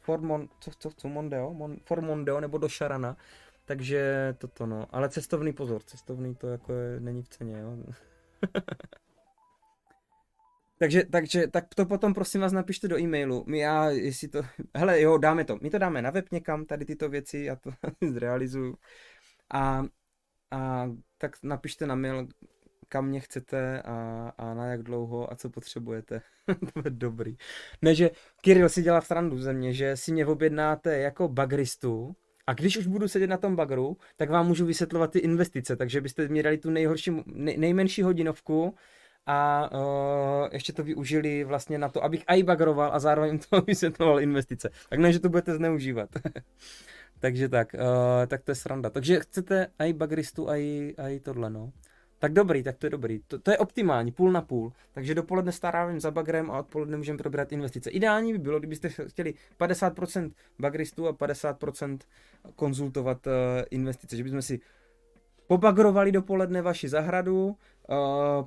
Formon, 0.00 0.48
co, 0.60 0.70
co, 0.78 0.90
co 0.96 1.08
Mondeo? 1.08 1.54
Mon, 1.54 1.76
Formondeo 1.84 2.40
nebo 2.40 2.58
do 2.58 2.68
Šarana. 2.68 3.16
Takže 3.64 4.34
toto 4.38 4.66
no. 4.66 4.86
Ale 4.90 5.08
cestovný 5.08 5.52
pozor, 5.52 5.82
cestovný 5.82 6.34
to 6.34 6.46
jako 6.46 6.72
je, 6.72 7.00
není 7.00 7.22
v 7.22 7.28
ceně, 7.28 7.58
jo. 7.58 7.76
Takže, 10.80 11.04
takže 11.04 11.46
tak 11.46 11.74
to 11.74 11.86
potom 11.86 12.14
prosím 12.14 12.40
vás 12.40 12.52
napište 12.52 12.88
do 12.88 12.98
e-mailu. 12.98 13.44
My 13.46 13.58
já, 13.58 13.90
jestli 13.90 14.28
to, 14.28 14.42
hele 14.76 15.00
jo, 15.00 15.18
dáme 15.18 15.44
to. 15.44 15.58
My 15.62 15.70
to 15.70 15.78
dáme 15.78 16.02
na 16.02 16.10
web 16.10 16.32
někam, 16.32 16.64
tady 16.64 16.84
tyto 16.84 17.08
věci, 17.08 17.38
já 17.38 17.56
to 17.56 17.70
zrealizuju. 18.10 18.76
A, 19.54 19.84
a 20.50 20.90
tak 21.18 21.36
napište 21.42 21.86
na 21.86 21.94
mail, 21.94 22.28
kam 22.88 23.06
mě 23.06 23.20
chcete 23.20 23.82
a, 23.82 24.32
a 24.38 24.54
na 24.54 24.66
jak 24.66 24.82
dlouho 24.82 25.32
a 25.32 25.36
co 25.36 25.50
potřebujete. 25.50 26.22
to 26.74 26.80
je 26.84 26.90
dobrý. 26.90 27.36
Ne, 27.82 27.94
že 27.94 28.10
Kirill 28.40 28.68
si 28.68 28.82
dělá 28.82 29.00
srandu 29.00 29.38
ze 29.38 29.52
mě, 29.52 29.72
že 29.72 29.96
si 29.96 30.12
mě 30.12 30.26
objednáte 30.26 30.98
jako 30.98 31.28
bagristu, 31.28 32.16
a 32.46 32.52
když 32.52 32.76
už 32.76 32.86
budu 32.86 33.08
sedět 33.08 33.26
na 33.26 33.36
tom 33.36 33.56
bagru, 33.56 33.96
tak 34.16 34.30
vám 34.30 34.46
můžu 34.46 34.66
vysvětlovat 34.66 35.10
ty 35.10 35.18
investice, 35.18 35.76
takže 35.76 36.00
byste 36.00 36.28
mi 36.28 36.42
dali 36.42 36.58
tu 36.58 36.70
nejhorší, 36.70 37.10
nej, 37.26 37.58
nejmenší 37.58 38.02
hodinovku, 38.02 38.74
a 39.26 39.70
uh, 39.72 40.48
ještě 40.52 40.72
to 40.72 40.84
využili 40.84 41.44
vlastně 41.44 41.78
na 41.78 41.88
to, 41.88 42.04
abych 42.04 42.24
i 42.26 42.42
bagroval 42.42 42.90
a 42.92 42.98
zároveň 42.98 43.38
to 43.50 43.60
vysvětloval 43.60 44.20
investice. 44.20 44.70
Tak 44.88 44.98
ne, 44.98 45.12
že 45.12 45.20
to 45.20 45.28
budete 45.28 45.54
zneužívat. 45.54 46.08
Takže 47.18 47.48
tak, 47.48 47.74
uh, 47.74 47.80
tak 48.26 48.42
to 48.42 48.50
je 48.50 48.54
sranda. 48.54 48.90
Takže 48.90 49.20
chcete 49.20 49.66
i 49.78 49.92
bagristu, 49.92 50.48
i, 50.50 50.94
i 51.08 51.20
tohle, 51.20 51.50
no. 51.50 51.72
Tak 52.18 52.32
dobrý, 52.32 52.62
tak 52.62 52.76
to 52.76 52.86
je 52.86 52.90
dobrý. 52.90 53.20
To, 53.26 53.38
to 53.38 53.50
je 53.50 53.58
optimální, 53.58 54.12
půl 54.12 54.32
na 54.32 54.42
půl. 54.42 54.72
Takže 54.92 55.14
dopoledne 55.14 55.52
starávím 55.52 56.00
za 56.00 56.10
bagrem 56.10 56.50
a 56.50 56.58
odpoledne 56.58 56.96
můžeme 56.96 57.18
probrat 57.18 57.52
investice. 57.52 57.90
Ideální 57.90 58.32
by 58.32 58.38
bylo, 58.38 58.58
kdybyste 58.58 58.88
chtěli 58.88 59.34
50% 59.60 60.32
bagristů 60.58 61.08
a 61.08 61.12
50% 61.12 61.98
konzultovat 62.56 63.26
uh, 63.26 63.32
investice, 63.70 64.16
že 64.16 64.24
bychom 64.24 64.42
si 64.42 64.60
pobagrovali 65.50 66.12
dopoledne 66.12 66.62
vaši 66.62 66.88
zahradu, 66.88 67.46
uh, 67.46 67.56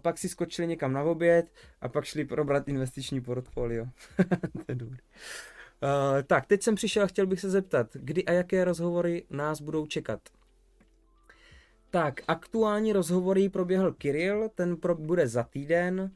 pak 0.02 0.18
si 0.18 0.30
skočili 0.30 0.68
někam 0.68 0.94
na 0.94 1.04
oběd 1.04 1.52
a 1.82 1.90
pak 1.90 2.06
šli 2.06 2.26
probrat 2.26 2.68
investiční 2.68 3.22
portfolio. 3.22 3.86
to 4.54 4.64
je 4.68 4.76
dobrý. 4.76 4.98
Uh, 5.84 6.22
tak, 6.28 6.46
teď 6.46 6.64
jsem 6.64 6.76
přišel 6.76 7.04
a 7.04 7.08
chtěl 7.08 7.28
bych 7.28 7.40
se 7.40 7.50
zeptat, 7.50 7.88
kdy 7.94 8.26
a 8.26 8.32
jaké 8.32 8.66
rozhovory 8.66 9.26
nás 9.30 9.62
budou 9.62 9.86
čekat. 9.86 10.20
Tak, 11.90 12.22
aktuální 12.28 12.94
rozhovory 12.94 13.50
proběhl 13.50 13.92
Kirill, 13.92 14.50
ten 14.56 14.78
pro, 14.78 14.96
bude 14.96 15.28
za 15.28 15.44
týden. 15.44 16.12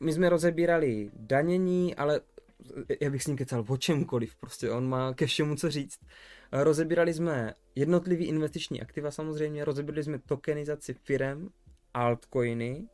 My 0.00 0.12
jsme 0.12 0.28
rozebírali 0.28 1.10
danění, 1.14 1.94
ale 1.94 2.20
já 3.00 3.10
bych 3.10 3.22
s 3.22 3.26
ním 3.26 3.36
kecal 3.36 3.64
o 3.68 3.76
čemkoliv, 3.76 4.36
prostě 4.36 4.70
on 4.70 4.88
má 4.88 5.14
ke 5.14 5.26
všemu 5.26 5.56
co 5.56 5.70
říct. 5.70 5.98
Rozebírali 6.52 7.14
jsme 7.14 7.54
jednotlivý 7.74 8.24
investiční 8.24 8.82
aktiva 8.82 9.10
samozřejmě, 9.10 9.64
rozebírali 9.64 10.04
jsme 10.04 10.18
tokenizaci 10.18 10.94
firem, 10.94 11.48
altcoiny, 11.94 12.88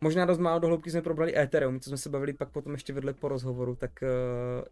Možná 0.00 0.24
dost 0.24 0.38
málo 0.38 0.58
dohloubky 0.58 0.90
jsme 0.90 1.02
probrali 1.02 1.38
Ethereum, 1.38 1.80
co 1.80 1.90
jsme 1.90 1.98
se 1.98 2.08
bavili 2.08 2.32
pak 2.32 2.50
potom 2.50 2.72
ještě 2.72 2.92
vedle 2.92 3.12
po 3.12 3.28
rozhovoru, 3.28 3.74
tak 3.76 3.90
uh, 4.02 4.64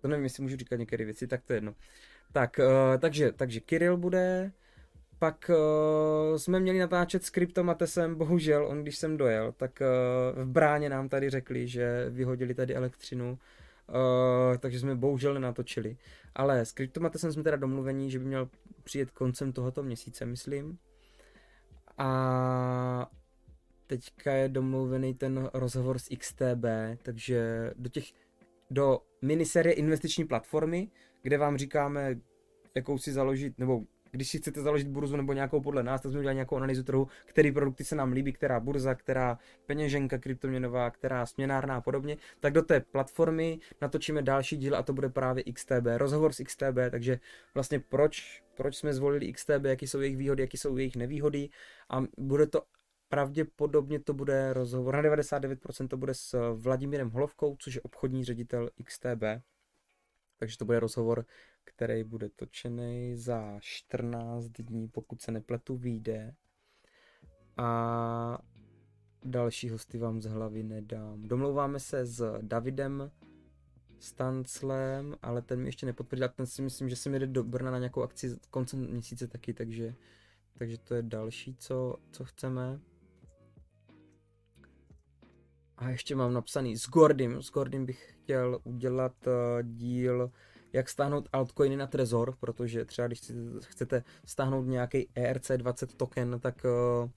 to 0.00 0.08
nevím, 0.08 0.24
jestli 0.24 0.42
můžu 0.42 0.56
říkat 0.56 0.76
některé 0.76 1.04
věci, 1.04 1.26
tak 1.26 1.44
to 1.44 1.52
je 1.52 1.56
jedno. 1.56 1.74
Tak, 2.32 2.58
uh, 2.58 3.00
takže, 3.00 3.32
takže 3.32 3.60
Kirill 3.60 3.96
bude, 3.96 4.52
pak 5.18 5.50
uh, 5.50 6.36
jsme 6.36 6.60
měli 6.60 6.78
natáčet 6.78 7.24
s 7.24 7.30
Kryptomatesem, 7.30 8.14
bohužel, 8.14 8.66
on 8.66 8.82
když 8.82 8.96
jsem 8.96 9.16
dojel, 9.16 9.52
tak 9.52 9.80
uh, 9.80 10.42
v 10.42 10.48
bráně 10.48 10.88
nám 10.88 11.08
tady 11.08 11.30
řekli, 11.30 11.68
že 11.68 12.06
vyhodili 12.10 12.54
tady 12.54 12.74
elektřinu, 12.74 13.38
uh, 13.88 14.56
takže 14.58 14.80
jsme 14.80 14.94
bohužel 14.94 15.34
nenatočili. 15.34 15.96
Ale 16.34 16.66
s 16.66 16.72
Kryptomatesem 16.72 17.32
jsme 17.32 17.42
teda 17.42 17.56
domluvení, 17.56 18.10
že 18.10 18.18
by 18.18 18.24
měl 18.24 18.48
přijet 18.84 19.10
koncem 19.10 19.52
tohoto 19.52 19.82
měsíce, 19.82 20.26
myslím. 20.26 20.78
A 21.98 23.10
teďka 23.86 24.32
je 24.32 24.48
domluvený 24.48 25.14
ten 25.14 25.50
rozhovor 25.54 25.98
s 25.98 26.08
XTB, 26.18 26.64
takže 27.02 27.70
do 27.76 27.88
těch, 27.88 28.04
do 28.70 29.00
miniserie 29.22 29.72
investiční 29.72 30.24
platformy, 30.24 30.90
kde 31.22 31.38
vám 31.38 31.56
říkáme, 31.56 32.16
jakou 32.74 32.98
si 32.98 33.12
založit, 33.12 33.58
nebo 33.58 33.82
když 34.10 34.28
si 34.28 34.38
chcete 34.38 34.62
založit 34.62 34.88
burzu 34.88 35.16
nebo 35.16 35.32
nějakou 35.32 35.60
podle 35.60 35.82
nás, 35.82 36.00
tak 36.00 36.10
jsme 36.10 36.18
udělali 36.18 36.34
nějakou 36.34 36.56
analýzu 36.56 36.82
trhu, 36.82 37.08
který 37.24 37.52
produkty 37.52 37.84
se 37.84 37.96
nám 37.96 38.12
líbí, 38.12 38.32
která 38.32 38.60
burza, 38.60 38.94
která 38.94 39.38
peněženka 39.66 40.18
kryptoměnová, 40.18 40.90
která 40.90 41.26
směnárná 41.26 41.76
a 41.76 41.80
podobně, 41.80 42.16
tak 42.40 42.52
do 42.52 42.62
té 42.62 42.80
platformy 42.80 43.58
natočíme 43.80 44.22
další 44.22 44.56
díl 44.56 44.76
a 44.76 44.82
to 44.82 44.92
bude 44.92 45.08
právě 45.08 45.44
XTB, 45.52 45.86
rozhovor 45.96 46.32
s 46.32 46.44
XTB, 46.44 46.78
takže 46.90 47.20
vlastně 47.54 47.80
proč, 47.80 48.42
proč 48.54 48.76
jsme 48.76 48.94
zvolili 48.94 49.32
XTB, 49.32 49.64
jaký 49.64 49.86
jsou 49.86 50.00
jejich 50.00 50.16
výhody, 50.16 50.42
jaký 50.42 50.56
jsou 50.56 50.76
jejich 50.76 50.96
nevýhody. 50.96 51.48
A 51.90 52.02
bude 52.18 52.46
to 52.46 52.62
pravděpodobně 53.08 54.00
to 54.00 54.14
bude 54.14 54.52
rozhovor, 54.52 54.94
na 54.94 55.02
99% 55.02 55.88
to 55.88 55.96
bude 55.96 56.14
s 56.14 56.54
Vladimírem 56.54 57.10
Holovkou, 57.10 57.56
což 57.58 57.74
je 57.74 57.80
obchodní 57.80 58.24
ředitel 58.24 58.70
XTB, 58.84 59.22
takže 60.38 60.58
to 60.58 60.64
bude 60.64 60.80
rozhovor 60.80 61.24
který 61.68 62.04
bude 62.04 62.28
točený 62.28 63.16
za 63.16 63.58
14 63.60 64.44
dní, 64.44 64.88
pokud 64.88 65.22
se 65.22 65.32
nepletu, 65.32 65.76
vyjde. 65.76 66.34
A 67.56 68.38
další 69.24 69.70
hosty 69.70 69.98
vám 69.98 70.20
z 70.20 70.24
hlavy 70.24 70.62
nedám. 70.62 71.22
Domlouváme 71.22 71.80
se 71.80 72.06
s 72.06 72.38
Davidem 72.42 73.10
Stanclem, 73.98 75.16
ale 75.22 75.42
ten 75.42 75.60
mi 75.60 75.68
ještě 75.68 75.86
nepotvrdil, 75.86 76.28
ten 76.28 76.46
si 76.46 76.62
myslím, 76.62 76.88
že 76.88 76.96
se 76.96 77.10
mi 77.10 77.18
jde 77.18 77.26
do 77.26 77.44
Brna 77.44 77.70
na 77.70 77.78
nějakou 77.78 78.02
akci 78.02 78.36
koncem 78.50 78.90
měsíce 78.90 79.26
taky, 79.26 79.54
takže, 79.54 79.94
takže 80.58 80.78
to 80.78 80.94
je 80.94 81.02
další, 81.02 81.56
co, 81.56 81.96
co 82.10 82.24
chceme. 82.24 82.80
A 85.76 85.90
ještě 85.90 86.16
mám 86.16 86.32
napsaný 86.32 86.76
s 86.76 86.88
Gordym. 86.88 87.42
S 87.42 87.50
Gordym 87.50 87.86
bych 87.86 88.12
chtěl 88.12 88.60
udělat 88.64 89.26
uh, 89.26 89.32
díl, 89.62 90.32
jak 90.72 90.88
stáhnout 90.88 91.28
altcoiny 91.32 91.76
na 91.76 91.86
Trezor, 91.86 92.34
protože 92.40 92.84
třeba 92.84 93.06
když 93.06 93.20
chcete 93.60 94.02
stáhnout 94.24 94.62
nějaký 94.62 95.08
ERC20 95.16 95.86
token, 95.96 96.40
tak 96.40 96.64
uh, 96.64 97.10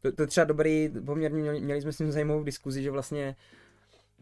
to, 0.00 0.12
to 0.12 0.22
je 0.22 0.26
třeba 0.26 0.44
dobrý, 0.44 0.92
poměrně 1.06 1.52
měli 1.52 1.82
jsme 1.82 1.92
s 1.92 1.98
ním 1.98 2.12
zajímavou 2.12 2.44
diskuzi, 2.44 2.82
že 2.82 2.90
vlastně 2.90 3.36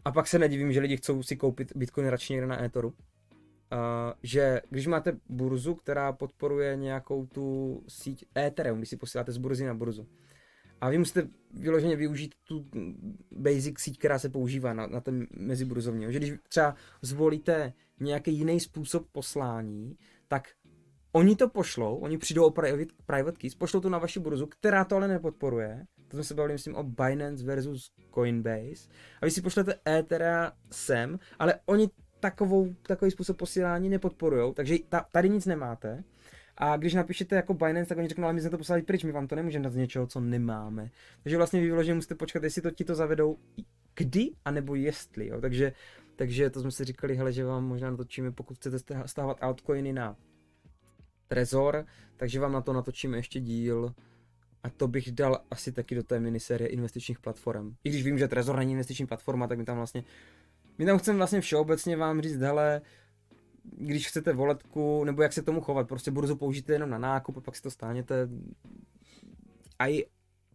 a 0.05 0.11
pak 0.11 0.27
se 0.27 0.39
nedivím, 0.39 0.73
že 0.73 0.79
lidi 0.79 0.97
chcou 0.97 1.23
si 1.23 1.35
koupit 1.35 1.71
Bitcoin 1.75 2.07
radši 2.07 2.33
někde 2.33 2.47
na 2.47 2.63
Etheru. 2.63 2.87
Uh, 2.89 4.13
že 4.23 4.61
když 4.69 4.87
máte 4.87 5.17
burzu, 5.29 5.75
která 5.75 6.11
podporuje 6.11 6.75
nějakou 6.75 7.25
tu 7.25 7.79
síť 7.87 8.25
Ethereum, 8.37 8.77
když 8.77 8.89
si 8.89 8.97
posíláte 8.97 9.31
z 9.31 9.37
burzy 9.37 9.65
na 9.65 9.73
burzu, 9.73 10.07
a 10.81 10.89
vy 10.89 10.97
musíte 10.97 11.27
vyloženě 11.53 11.95
využít 11.95 12.35
tu 12.43 12.65
basic 13.31 13.79
síť, 13.79 13.99
která 13.99 14.19
se 14.19 14.29
používá 14.29 14.73
na, 14.73 14.87
na 14.87 15.01
ten 15.01 15.27
meziburzovní. 15.31 16.13
Že 16.13 16.19
když 16.19 16.33
třeba 16.49 16.75
zvolíte 17.01 17.73
nějaký 17.99 18.33
jiný 18.33 18.59
způsob 18.59 19.07
poslání, 19.11 19.97
tak 20.27 20.47
oni 21.11 21.35
to 21.35 21.49
pošlou, 21.49 21.95
oni 21.95 22.17
přijdou 22.17 22.45
o 22.45 22.51
private, 22.51 22.93
private 23.05 23.37
keys, 23.37 23.55
pošlou 23.55 23.79
to 23.79 23.89
na 23.89 23.97
vaši 23.97 24.19
burzu, 24.19 24.45
která 24.45 24.85
to 24.85 24.95
ale 24.95 25.07
nepodporuje. 25.07 25.85
To 26.07 26.17
jsme 26.17 26.23
se 26.23 26.33
bavili, 26.33 26.53
myslím, 26.53 26.75
o 26.75 26.83
Binance 26.83 27.45
versus 27.45 27.91
Coinbase. 28.13 28.89
A 29.21 29.25
vy 29.25 29.31
si 29.31 29.41
pošlete 29.41 29.79
Ethera 29.87 30.51
sem, 30.71 31.19
ale 31.39 31.59
oni 31.65 31.89
takovou, 32.19 32.73
takový 32.81 33.11
způsob 33.11 33.37
posílání 33.37 33.89
nepodporují, 33.89 34.53
takže 34.53 34.77
tady 35.11 35.29
nic 35.29 35.45
nemáte. 35.45 36.03
A 36.57 36.77
když 36.77 36.93
napíšete 36.93 37.35
jako 37.35 37.53
Binance, 37.53 37.89
tak 37.89 37.97
oni 37.97 38.07
řeknou, 38.07 38.23
ale 38.23 38.33
my 38.33 38.41
jsme 38.41 38.49
to 38.49 38.57
poslali 38.57 38.81
pryč, 38.81 39.03
my 39.03 39.11
vám 39.11 39.27
to 39.27 39.35
nemůžeme 39.35 39.63
dát 39.63 39.73
z 39.73 39.75
něčeho, 39.75 40.07
co 40.07 40.19
nemáme. 40.19 40.89
Takže 41.23 41.37
vlastně 41.37 41.61
vy 41.61 41.67
vyloženě 41.67 41.95
musíte 41.95 42.15
počkat, 42.15 42.43
jestli 42.43 42.61
to 42.61 42.71
ti 42.71 42.83
to 42.83 42.95
zavedou 42.95 43.37
kdy, 43.95 44.31
anebo 44.45 44.75
jestli. 44.75 45.27
Jo. 45.27 45.41
Takže, 45.41 45.73
takže 46.15 46.49
to 46.49 46.61
jsme 46.61 46.71
si 46.71 46.85
říkali, 46.85 47.15
hele, 47.15 47.33
že 47.33 47.45
vám 47.45 47.65
možná 47.65 47.91
natočíme, 47.91 48.31
pokud 48.31 48.57
chcete 48.57 48.77
stávat 49.05 49.37
altcoiny 49.41 49.93
na 49.93 50.15
Trezor, 51.27 51.85
takže 52.17 52.39
vám 52.39 52.51
na 52.51 52.61
to 52.61 52.73
natočíme 52.73 53.17
ještě 53.17 53.39
díl. 53.39 53.93
A 54.63 54.69
to 54.69 54.87
bych 54.87 55.11
dal 55.11 55.41
asi 55.51 55.71
taky 55.71 55.95
do 55.95 56.03
té 56.03 56.19
miniserie 56.19 56.67
investičních 56.67 57.19
platform. 57.19 57.75
I 57.83 57.89
když 57.89 58.03
vím, 58.03 58.17
že 58.17 58.27
Trezor 58.27 58.55
není 58.55 58.71
investiční 58.71 59.07
platforma, 59.07 59.47
tak 59.47 59.57
mi 59.57 59.65
tam 59.65 59.77
vlastně 59.77 60.03
my 60.77 60.85
tam 60.85 60.97
chceme 60.97 61.17
vlastně 61.17 61.41
všeobecně 61.41 61.97
vám 61.97 62.21
říct, 62.21 62.41
hele, 62.41 62.81
když 63.71 64.07
chcete 64.07 64.33
voletku, 64.33 65.03
nebo 65.03 65.21
jak 65.21 65.33
se 65.33 65.41
tomu 65.41 65.61
chovat, 65.61 65.87
prostě 65.87 66.11
burzu 66.11 66.35
použijte 66.35 66.73
jenom 66.73 66.89
na 66.89 66.97
nákup 66.97 67.37
a 67.37 67.41
pak 67.41 67.55
si 67.55 67.61
to 67.61 67.71
stáhněte. 67.71 68.29
A 69.79 69.87
i 69.87 70.05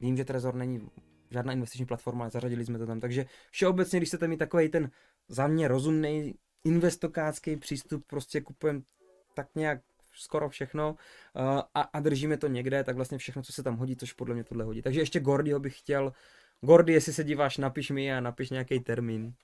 vím, 0.01 0.17
že 0.17 0.25
Trezor 0.25 0.55
není 0.55 0.89
žádná 1.31 1.53
investiční 1.53 1.87
platforma, 1.87 2.25
ale 2.25 2.31
zařadili 2.31 2.65
jsme 2.65 2.79
to 2.79 2.87
tam. 2.87 3.01
Takže 3.01 3.27
všeobecně, 3.51 3.99
když 3.99 4.09
chcete 4.09 4.29
mít 4.29 4.37
takový 4.37 4.69
ten 4.69 4.91
za 5.29 5.47
mě 5.47 5.69
rozumný 5.69 6.35
investokácký 6.65 7.57
přístup, 7.57 8.05
prostě 8.07 8.41
kupujeme 8.41 8.81
tak 9.35 9.49
nějak 9.55 9.81
skoro 10.15 10.49
všechno 10.49 10.91
uh, 10.91 11.61
a, 11.75 11.81
a 11.81 12.01
držíme 12.01 12.37
to 12.37 12.47
někde, 12.47 12.85
tak 12.85 12.97
vlastně 12.97 13.19
všechno, 13.19 13.43
co 13.43 13.53
se 13.53 13.63
tam 13.63 13.77
hodí, 13.77 13.97
což 13.97 14.13
podle 14.13 14.35
mě 14.35 14.45
tohle 14.45 14.65
hodí. 14.65 14.83
Takže 14.83 15.01
ještě 15.01 15.21
Gordyho 15.21 15.61
bych 15.61 15.79
chtěl, 15.79 16.13
Gordy, 16.61 16.93
jestli 16.93 17.13
se 17.13 17.25
díváš, 17.25 17.59
napiš 17.59 17.91
mi 17.91 18.13
a 18.13 18.21
napiš 18.21 18.51
nějaký 18.51 18.81
termín. 18.81 19.35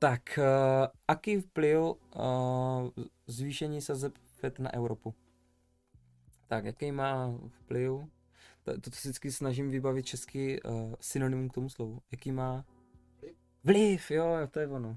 Tak, 0.00 0.38
uh, 0.38 0.86
aký 1.08 1.36
vplyv 1.36 1.78
uh, 1.78 1.94
zvýšení 3.26 3.82
sazeb 3.82 4.18
FED 4.18 4.58
na 4.58 4.74
Evropu? 4.74 5.14
Tak, 6.48 6.64
jaký 6.64 6.92
má 6.92 7.34
vplyv? 7.48 7.92
To, 8.62 8.80
to, 8.80 8.90
vždycky 8.90 9.32
snažím 9.32 9.70
vybavit 9.70 10.06
český 10.06 10.62
uh, 10.62 10.94
synonymum 11.00 11.48
k 11.48 11.54
tomu 11.54 11.68
slovu. 11.68 12.00
Jaký 12.10 12.32
má 12.32 12.64
vliv, 13.64 14.10
jo, 14.10 14.48
to 14.50 14.60
je 14.60 14.68
ono. 14.68 14.96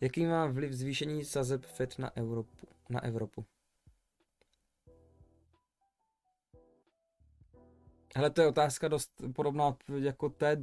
Jaký 0.00 0.26
má 0.26 0.46
vliv 0.46 0.72
zvýšení 0.72 1.24
sazeb 1.24 1.64
FED 1.64 1.98
na 1.98 2.16
Evropu? 2.16 2.66
Na 2.90 3.04
Evropu. 3.04 3.44
Hele, 8.16 8.30
to 8.30 8.40
je 8.40 8.46
otázka 8.46 8.88
dost 8.88 9.10
podobná 9.34 9.76
jako 9.98 10.28
té 10.28 10.56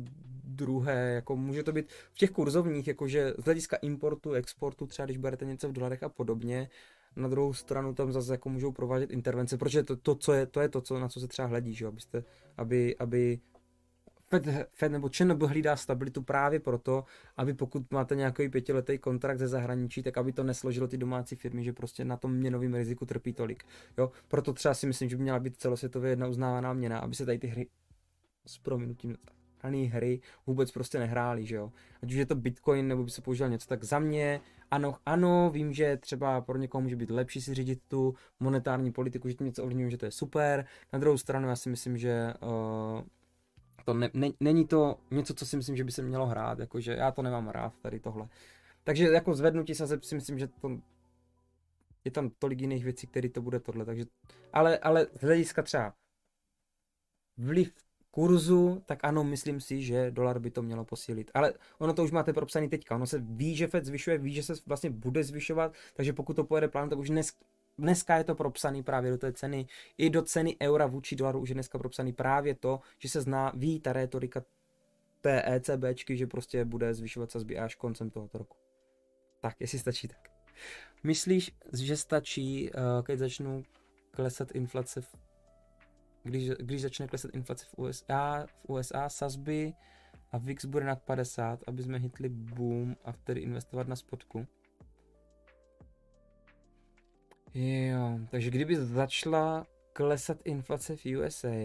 druhé, 0.55 1.13
jako 1.13 1.35
může 1.35 1.63
to 1.63 1.71
být 1.71 1.91
v 2.13 2.17
těch 2.17 2.31
kurzovních, 2.31 2.87
jakože 2.87 3.33
z 3.37 3.43
hlediska 3.43 3.77
importu, 3.77 4.33
exportu, 4.33 4.87
třeba 4.87 5.05
když 5.05 5.17
berete 5.17 5.45
něco 5.45 5.69
v 5.69 5.73
dolarech 5.73 6.03
a 6.03 6.09
podobně, 6.09 6.69
na 7.15 7.27
druhou 7.27 7.53
stranu 7.53 7.93
tam 7.93 8.11
zase 8.11 8.33
jako 8.33 8.49
můžou 8.49 8.71
provádět 8.71 9.11
intervence, 9.11 9.57
protože 9.57 9.83
to, 9.83 9.95
to, 9.95 10.15
co 10.15 10.33
je, 10.33 10.45
to 10.45 10.61
je 10.61 10.69
to, 10.69 10.81
co, 10.81 10.99
na 10.99 11.09
co 11.09 11.19
se 11.19 11.27
třeba 11.27 11.47
hledí, 11.47 11.73
že 11.73 11.87
abyste, 11.87 12.23
aby, 12.57 12.95
aby 12.97 13.39
Fed, 14.33 14.67
Fed 14.73 14.91
nebo 14.91 15.09
ČNB 15.09 15.41
hlídá 15.41 15.75
stabilitu 15.75 16.21
právě 16.21 16.59
proto, 16.59 17.05
aby 17.37 17.53
pokud 17.53 17.91
máte 17.91 18.15
nějaký 18.15 18.49
pětiletý 18.49 18.97
kontrakt 18.97 19.39
ze 19.39 19.47
zahraničí, 19.47 20.03
tak 20.03 20.17
aby 20.17 20.33
to 20.33 20.43
nesložilo 20.43 20.87
ty 20.87 20.97
domácí 20.97 21.35
firmy, 21.35 21.63
že 21.63 21.73
prostě 21.73 22.05
na 22.05 22.17
tom 22.17 22.33
měnovém 22.33 22.73
riziku 22.73 23.05
trpí 23.05 23.33
tolik. 23.33 23.63
Jo? 23.97 24.11
Proto 24.27 24.53
třeba 24.53 24.73
si 24.73 24.87
myslím, 24.87 25.09
že 25.09 25.17
by 25.17 25.23
měla 25.23 25.39
být 25.39 25.57
celosvětově 25.57 26.09
jedna 26.09 26.27
uznávaná 26.27 26.73
měna, 26.73 26.99
aby 26.99 27.15
se 27.15 27.25
tady 27.25 27.39
ty 27.39 27.47
hry 27.47 27.67
s 28.45 28.57
prominutím 28.57 29.17
hraný 29.63 29.85
hry 29.85 30.19
vůbec 30.47 30.71
prostě 30.71 30.99
nehráli, 30.99 31.45
že 31.45 31.55
jo. 31.55 31.71
Ať 32.03 32.11
už 32.11 32.17
je 32.17 32.25
to 32.25 32.35
Bitcoin 32.35 32.87
nebo 32.87 33.03
by 33.03 33.11
se 33.11 33.21
používal 33.21 33.49
něco, 33.49 33.67
tak 33.67 33.83
za 33.83 33.99
mě 33.99 34.41
ano, 34.71 34.95
ano, 35.05 35.49
vím, 35.53 35.73
že 35.73 35.97
třeba 35.97 36.41
pro 36.41 36.57
někoho 36.57 36.81
může 36.81 36.95
být 36.95 37.11
lepší 37.11 37.41
si 37.41 37.53
řídit 37.53 37.81
tu 37.87 38.15
monetární 38.39 38.91
politiku, 38.91 39.29
že 39.29 39.33
tím 39.33 39.47
něco 39.47 39.63
ovlivňuje, 39.63 39.91
že 39.91 39.97
to 39.97 40.05
je 40.05 40.11
super. 40.11 40.65
Na 40.93 40.99
druhou 40.99 41.17
stranu 41.17 41.49
já 41.49 41.55
si 41.55 41.69
myslím, 41.69 41.97
že 41.97 42.33
uh, 42.41 43.01
to 43.85 43.93
ne, 43.93 44.09
ne, 44.13 44.29
není 44.39 44.67
to 44.67 44.99
něco, 45.11 45.33
co 45.33 45.45
si 45.45 45.57
myslím, 45.57 45.75
že 45.75 45.83
by 45.83 45.91
se 45.91 46.01
mělo 46.01 46.25
hrát, 46.25 46.59
jakože 46.59 46.93
já 46.93 47.11
to 47.11 47.21
nemám 47.21 47.47
rád, 47.47 47.73
tady 47.81 47.99
tohle. 47.99 48.27
Takže 48.83 49.03
jako 49.03 49.35
zvednutí 49.35 49.75
se 49.75 49.99
si 50.01 50.15
myslím, 50.15 50.39
že 50.39 50.47
to 50.47 50.79
je 52.05 52.11
tam 52.11 52.29
tolik 52.39 52.61
jiných 52.61 52.83
věcí, 52.83 53.07
které 53.07 53.29
to 53.29 53.41
bude 53.41 53.59
tohle, 53.59 53.85
takže, 53.85 54.05
ale, 54.53 54.77
ale 54.77 55.07
z 55.13 55.21
hlediska 55.21 55.61
třeba 55.61 55.93
vliv 57.37 57.73
kurzu, 58.13 58.83
tak 58.85 58.99
ano, 59.03 59.23
myslím 59.23 59.61
si, 59.61 59.81
že 59.81 60.11
dolar 60.11 60.39
by 60.39 60.51
to 60.51 60.61
mělo 60.61 60.85
posílit. 60.85 61.31
Ale 61.33 61.53
ono 61.79 61.93
to 61.93 62.03
už 62.03 62.11
máte 62.11 62.33
propsané 62.33 62.69
teďka. 62.69 62.95
Ono 62.95 63.05
se 63.05 63.19
ví, 63.19 63.55
že 63.55 63.67
Fed 63.67 63.85
zvyšuje, 63.85 64.17
ví, 64.17 64.33
že 64.33 64.43
se 64.43 64.53
vlastně 64.65 64.89
bude 64.89 65.23
zvyšovat, 65.23 65.73
takže 65.93 66.13
pokud 66.13 66.33
to 66.33 66.43
pojede 66.43 66.67
plán, 66.67 66.89
tak 66.89 66.99
už 66.99 67.09
dnes, 67.09 67.33
dneska 67.77 68.17
je 68.17 68.23
to 68.23 68.35
propsaný 68.35 68.83
právě 68.83 69.11
do 69.11 69.17
té 69.17 69.33
ceny. 69.33 69.65
I 69.97 70.09
do 70.09 70.21
ceny 70.21 70.55
eura 70.61 70.87
vůči 70.87 71.15
dolaru 71.15 71.39
už 71.39 71.49
je 71.49 71.53
dneska 71.53 71.77
propsaný 71.77 72.13
právě 72.13 72.55
to, 72.55 72.79
že 72.99 73.09
se 73.09 73.21
zná, 73.21 73.51
ví 73.55 73.79
ta 73.79 73.93
retorika 73.93 74.43
té 75.21 75.43
ECBčky, 75.55 76.17
že 76.17 76.27
prostě 76.27 76.65
bude 76.65 76.93
zvyšovat 76.93 77.31
sazby 77.31 77.57
až 77.57 77.75
koncem 77.75 78.09
tohoto 78.09 78.37
roku. 78.37 78.57
Tak, 79.41 79.55
jestli 79.59 79.79
stačí 79.79 80.07
tak. 80.07 80.29
Myslíš, 81.03 81.51
že 81.81 81.97
stačí, 81.97 82.71
uh, 82.71 83.03
když 83.05 83.19
začnou 83.19 83.63
klesat 84.11 84.51
inflace 84.51 85.01
v 85.01 85.15
když, 86.23 86.49
když 86.49 86.81
začne 86.81 87.07
klesat 87.07 87.31
inflace 87.33 87.65
v 87.65 87.79
USA, 87.79 88.45
v 88.47 88.69
USA 88.69 89.09
sazby 89.09 89.73
a 90.31 90.37
VIX 90.37 90.65
bude 90.65 90.85
nad 90.85 91.01
50, 91.01 91.59
aby 91.67 91.83
jsme 91.83 91.97
hitli 91.97 92.29
boom 92.29 92.95
a 93.05 93.11
vtedy 93.11 93.41
investovat 93.41 93.87
na 93.87 93.95
spotku. 93.95 94.47
Jo, 97.53 98.19
takže 98.29 98.49
kdyby 98.49 98.75
začala 98.75 99.67
klesat 99.93 100.37
inflace 100.43 100.95
v 100.95 101.05
USA, 101.17 101.57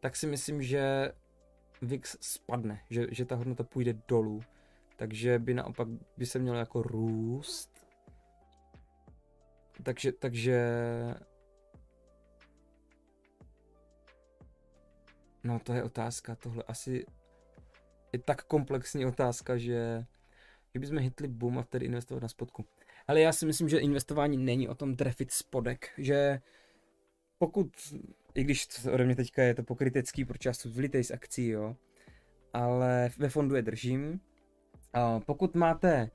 tak 0.00 0.16
si 0.16 0.26
myslím, 0.26 0.62
že 0.62 1.12
VIX 1.82 2.16
spadne, 2.20 2.80
že, 2.90 3.06
že 3.10 3.24
ta 3.24 3.34
hodnota 3.34 3.64
půjde 3.64 3.94
dolů. 4.08 4.42
Takže 4.96 5.38
by 5.38 5.54
naopak 5.54 5.88
by 6.16 6.26
se 6.26 6.38
mělo 6.38 6.58
jako 6.58 6.82
růst. 6.82 7.86
Takže, 9.82 10.12
takže 10.12 10.60
No 15.44 15.58
to 15.58 15.72
je 15.72 15.82
otázka, 15.82 16.34
tohle 16.34 16.64
asi 16.68 17.06
je 18.12 18.18
tak 18.18 18.44
komplexní 18.44 19.06
otázka, 19.06 19.58
že 19.58 20.04
kdybychom 20.72 20.98
hitli 20.98 21.28
boom 21.28 21.58
a 21.58 21.62
vtedy 21.62 21.86
investovat 21.86 22.22
na 22.22 22.28
spodku. 22.28 22.64
Ale 23.06 23.20
já 23.20 23.32
si 23.32 23.46
myslím, 23.46 23.68
že 23.68 23.78
investování 23.78 24.36
není 24.36 24.68
o 24.68 24.74
tom 24.74 24.96
trefit 24.96 25.30
spodek, 25.30 25.88
že 25.98 26.40
pokud, 27.38 27.68
i 28.34 28.44
když 28.44 28.68
ode 28.92 29.04
mě 29.04 29.16
teďka 29.16 29.42
je 29.42 29.54
to 29.54 29.62
pokrytecký, 29.62 30.24
protože 30.24 30.48
já 30.48 30.54
jsem 30.54 30.72
vlitej 30.72 31.04
z 31.04 31.10
akcí, 31.10 31.48
jo, 31.48 31.76
ale 32.52 33.10
ve 33.18 33.28
fondu 33.28 33.54
je 33.54 33.62
držím. 33.62 34.20
A 34.92 35.20
pokud 35.20 35.54
máte 35.54 36.10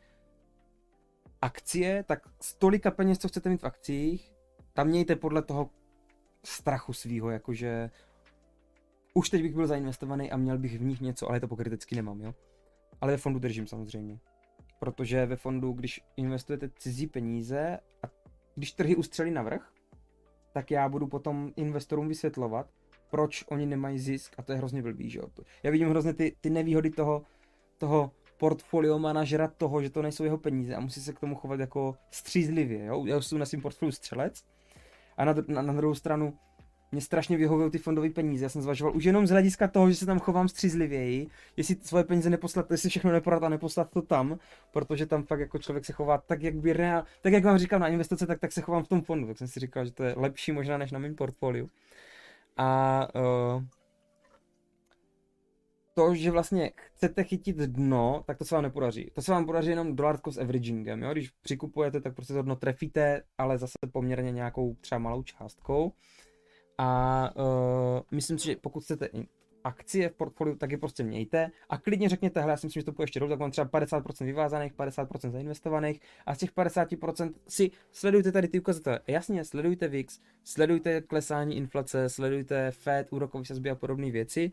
akcie, 1.42 2.04
tak 2.04 2.28
stolika 2.42 2.92
peněz, 2.92 3.18
co 3.18 3.28
chcete 3.28 3.50
mít 3.50 3.62
v 3.62 3.66
akcích, 3.66 4.34
tam 4.74 4.88
mějte 4.88 5.16
podle 5.16 5.42
toho 5.42 5.70
strachu 6.44 6.94
svýho, 6.94 7.30
jakože 7.30 7.90
už 9.18 9.30
teď 9.30 9.42
bych 9.42 9.54
byl 9.54 9.68
zainvestovaný 9.68 10.32
a 10.32 10.38
měl 10.38 10.58
bych 10.58 10.80
v 10.80 10.84
nich 10.84 11.02
něco, 11.02 11.30
ale 11.30 11.40
to 11.40 11.48
pokrytecky 11.48 11.96
nemám, 11.96 12.22
jo. 12.22 12.36
Ale 13.02 13.12
ve 13.12 13.18
fondu 13.18 13.40
držím 13.40 13.68
samozřejmě. 13.68 14.20
Protože 14.80 15.26
ve 15.26 15.36
fondu, 15.36 15.74
když 15.74 16.02
investujete 16.18 16.70
cizí 16.80 17.08
peníze 17.08 17.80
a 18.04 18.08
když 18.56 18.72
trhy 18.72 18.96
ustřelí 18.96 19.32
navrh, 19.32 19.70
tak 20.54 20.72
já 20.72 20.90
budu 20.90 21.08
potom 21.08 21.52
investorům 21.56 22.08
vysvětlovat, 22.08 22.70
proč 23.10 23.44
oni 23.48 23.66
nemají 23.66 24.00
zisk 24.00 24.36
a 24.38 24.44
to 24.44 24.52
je 24.52 24.58
hrozně 24.58 24.82
blbý, 24.82 25.10
že 25.10 25.20
jo. 25.20 25.28
Já 25.64 25.72
vidím 25.72 25.90
hrozně 25.90 26.14
ty, 26.14 26.36
ty 26.42 26.50
nevýhody 26.50 26.90
toho, 26.90 27.24
toho 27.78 28.12
portfolio 28.38 29.00
manažera 29.00 29.48
toho, 29.48 29.82
že 29.82 29.90
to 29.90 30.02
nejsou 30.02 30.24
jeho 30.24 30.38
peníze 30.38 30.76
a 30.76 30.80
musí 30.80 31.02
se 31.02 31.14
k 31.14 31.20
tomu 31.20 31.36
chovat 31.36 31.60
jako 31.60 31.96
střízlivě, 32.12 32.86
jo. 32.86 33.06
Já 33.06 33.22
jsem 33.22 33.38
na 33.38 33.46
svým 33.46 33.62
portfoliu 33.62 33.92
střelec 33.92 34.44
a 35.18 35.26
na, 35.26 35.36
na, 35.48 35.62
na 35.62 35.74
druhou 35.74 35.96
stranu 35.96 36.38
mě 36.96 37.02
strašně 37.02 37.38
vyhovují 37.38 37.72
ty 37.72 37.78
fondové 37.78 38.10
peníze. 38.10 38.46
Já 38.46 38.50
jsem 38.50 38.62
zvažoval 38.62 38.96
už 38.96 39.04
jenom 39.04 39.28
z 39.28 39.30
hlediska 39.30 39.68
toho, 39.68 39.90
že 39.90 39.96
se 39.96 40.06
tam 40.06 40.20
chovám 40.20 40.48
střízlivěji, 40.48 41.28
jestli 41.58 41.76
svoje 41.82 42.04
peníze 42.04 42.30
neposlat, 42.30 42.72
jestli 42.72 42.90
všechno 42.90 43.12
neprodat 43.12 43.44
a 43.44 43.50
neposlat 43.50 43.90
to 43.90 44.02
tam, 44.02 44.40
protože 44.72 45.06
tam 45.06 45.24
fakt 45.24 45.40
jako 45.40 45.58
člověk 45.58 45.86
se 45.86 45.94
chová 45.94 46.18
tak, 46.18 46.42
jak 46.44 46.56
by 46.56 46.74
reál, 46.74 47.04
tak 47.22 47.34
jak 47.34 47.44
vám 47.44 47.58
říkám 47.58 47.82
na 47.82 47.88
investice, 47.88 48.28
tak, 48.28 48.40
tak 48.40 48.52
se 48.52 48.62
chovám 48.62 48.84
v 48.84 48.88
tom 48.88 49.02
fondu. 49.02 49.28
Tak 49.28 49.38
jsem 49.38 49.48
si 49.48 49.60
říkal, 49.60 49.86
že 49.86 49.92
to 49.92 50.04
je 50.04 50.14
lepší 50.18 50.52
možná 50.52 50.78
než 50.78 50.92
na 50.92 51.00
mém 51.00 51.16
portfoliu. 51.16 51.70
A 52.58 53.08
uh, 53.56 53.64
to, 55.94 56.16
že 56.16 56.32
vlastně 56.32 56.72
chcete 56.76 57.24
chytit 57.24 57.56
dno, 57.56 58.24
tak 58.28 58.38
to 58.38 58.46
se 58.46 58.56
vám 58.56 58.64
nepodaří. 58.64 59.12
To 59.14 59.22
se 59.22 59.32
vám 59.32 59.46
podaří 59.46 59.70
jenom 59.70 59.96
dollar 59.96 60.20
cost 60.22 60.40
averagingem, 60.40 61.04
jo? 61.04 61.12
Když 61.12 61.30
přikupujete, 61.30 62.02
tak 62.02 62.16
prostě 62.16 62.34
to 62.34 62.42
dno 62.42 62.56
trefíte, 62.56 63.22
ale 63.38 63.58
zase 63.58 63.74
poměrně 63.92 64.32
nějakou 64.32 64.76
třeba 64.82 65.00
malou 65.00 65.24
částkou. 65.24 65.94
A 66.78 67.32
uh, 67.36 68.02
myslím 68.12 68.40
si, 68.40 68.46
že 68.46 68.56
pokud 68.56 68.84
chcete 68.84 69.10
akcie 69.66 70.10
v 70.10 70.14
portfoliu, 70.14 70.56
tak 70.56 70.72
je 70.72 70.78
prostě 70.78 71.04
mějte 71.04 71.52
a 71.70 71.78
klidně 71.78 72.10
řekněte, 72.10 72.40
hele, 72.40 72.54
já 72.54 72.58
si 72.58 72.68
myslím, 72.68 72.82
že 72.82 72.86
to 72.86 72.92
půjde 72.92 73.04
ještě 73.04 73.20
dolů, 73.20 73.30
tak 73.30 73.40
mám 73.40 73.52
třeba 73.52 73.70
50% 73.70 74.26
vyvázaných, 74.26 74.74
50% 74.74 75.32
zainvestovaných 75.32 76.02
a 76.26 76.36
z 76.36 76.38
těch 76.38 76.54
50% 76.54 77.34
si 77.48 77.72
sledujte 77.92 78.32
tady 78.32 78.48
ty 78.48 78.60
ukazatele. 78.60 79.00
Jasně, 79.08 79.46
sledujte 79.46 79.88
VIX, 79.88 80.20
sledujte 80.44 81.02
klesání 81.02 81.58
inflace, 81.58 82.10
sledujte 82.10 82.72
Fed, 82.72 83.08
úrokový 83.14 83.46
sazby 83.46 83.70
a 83.70 83.76
podobné 83.76 84.12
věci 84.12 84.52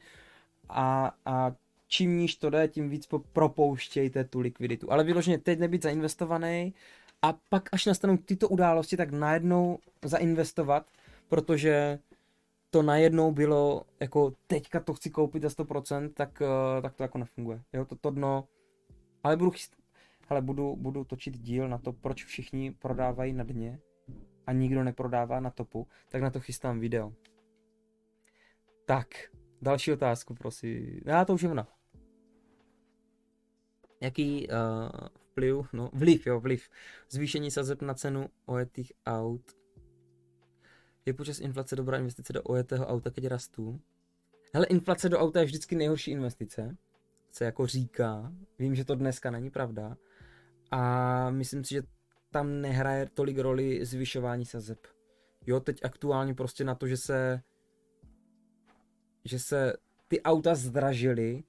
a, 0.68 1.14
a 1.26 1.52
čím 1.88 2.18
níž 2.18 2.36
to 2.36 2.50
jde, 2.50 2.68
tím 2.68 2.88
víc 2.88 3.08
propouštějte 3.32 4.24
tu 4.24 4.40
likviditu. 4.40 4.92
Ale 4.92 5.04
vyloženě 5.04 5.38
teď 5.38 5.58
nebýt 5.58 5.82
zainvestovaný 5.82 6.74
a 7.22 7.34
pak 7.48 7.68
až 7.72 7.86
nastanou 7.86 8.16
tyto 8.16 8.48
události, 8.48 8.96
tak 8.96 9.10
najednou 9.10 9.78
zainvestovat, 10.04 10.86
protože 11.28 11.98
to 12.72 12.82
najednou 12.82 13.32
bylo, 13.32 13.82
jako 14.00 14.32
teďka 14.46 14.80
to 14.80 14.94
chci 14.94 15.10
koupit 15.10 15.42
za 15.42 15.48
100%, 15.48 16.12
tak, 16.14 16.40
uh, 16.40 16.82
tak 16.82 16.94
to 16.94 17.02
jako 17.02 17.18
nefunguje. 17.18 17.62
Jo, 17.72 17.84
to, 17.84 17.96
to 17.96 18.10
dno, 18.10 18.48
ale 19.22 19.36
budu 19.36 19.50
chyst, 19.50 19.76
hele, 20.28 20.42
budu, 20.42 20.76
budu 20.76 21.04
točit 21.04 21.38
díl 21.38 21.68
na 21.68 21.78
to, 21.78 21.92
proč 21.92 22.24
všichni 22.24 22.72
prodávají 22.72 23.32
na 23.32 23.44
dně 23.44 23.80
a 24.46 24.52
nikdo 24.52 24.84
neprodává 24.84 25.40
na 25.40 25.50
topu, 25.50 25.86
tak 26.08 26.22
na 26.22 26.30
to 26.30 26.40
chystám 26.40 26.80
video. 26.80 27.12
Tak, 28.86 29.06
další 29.62 29.92
otázku, 29.92 30.34
prosím. 30.34 31.00
Já 31.04 31.24
to 31.24 31.34
už 31.34 31.42
je. 31.42 31.50
Jaký 34.00 34.48
uh, 34.48 34.54
vplyv, 35.14 35.72
no 35.72 35.90
vliv, 35.92 36.26
jo, 36.26 36.40
vliv, 36.40 36.68
zvýšení 37.10 37.50
sazeb 37.50 37.82
na 37.82 37.94
cenu 37.94 38.28
ojetých 38.46 38.92
aut 39.06 39.61
je 41.06 41.14
počas 41.14 41.40
inflace 41.40 41.76
dobrá 41.76 41.98
investice 41.98 42.32
do 42.32 42.42
ojetého 42.42 42.86
auta, 42.86 43.10
keď 43.10 43.26
rastů? 43.26 43.80
Hele, 44.54 44.66
inflace 44.66 45.08
do 45.08 45.18
auta 45.18 45.40
je 45.40 45.46
vždycky 45.46 45.76
nejhorší 45.76 46.10
investice, 46.10 46.76
se 47.30 47.44
jako 47.44 47.66
říká. 47.66 48.32
Vím, 48.58 48.74
že 48.74 48.84
to 48.84 48.94
dneska 48.94 49.30
není 49.30 49.50
pravda. 49.50 49.96
A 50.70 51.30
myslím 51.30 51.64
si, 51.64 51.74
že 51.74 51.82
tam 52.30 52.60
nehraje 52.60 53.08
tolik 53.14 53.38
roli 53.38 53.84
zvyšování 53.84 54.44
sazeb. 54.44 54.78
Jo, 55.46 55.60
teď 55.60 55.84
aktuálně 55.84 56.34
prostě 56.34 56.64
na 56.64 56.74
to, 56.74 56.86
že 56.86 56.96
se 56.96 57.42
že 59.24 59.38
se 59.38 59.72
ty 60.08 60.22
auta 60.22 60.54
zdražily, 60.54 61.42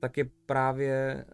tak 0.00 0.16
je 0.16 0.24
právě 0.46 1.24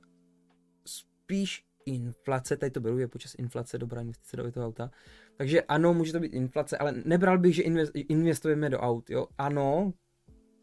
spíš 0.87 1.67
inflace, 1.87 2.57
tady 2.57 2.71
to 2.71 2.81
beru, 2.81 2.99
je 2.99 3.09
počas 3.09 3.35
inflace 3.35 3.79
dobrá 3.79 4.01
investice 4.01 4.37
do 4.37 4.53
toho 4.53 4.67
auta, 4.67 4.91
takže 5.37 5.63
ano, 5.63 5.95
může 5.95 6.13
to 6.13 6.21
být 6.21 6.35
inflace, 6.35 6.79
ale 6.79 6.95
nebral 7.05 7.39
bych, 7.39 7.55
že 7.55 7.63
investujeme 8.09 8.71
do 8.71 8.79
aut, 8.79 9.11
jo. 9.11 9.27
Ano, 9.39 9.93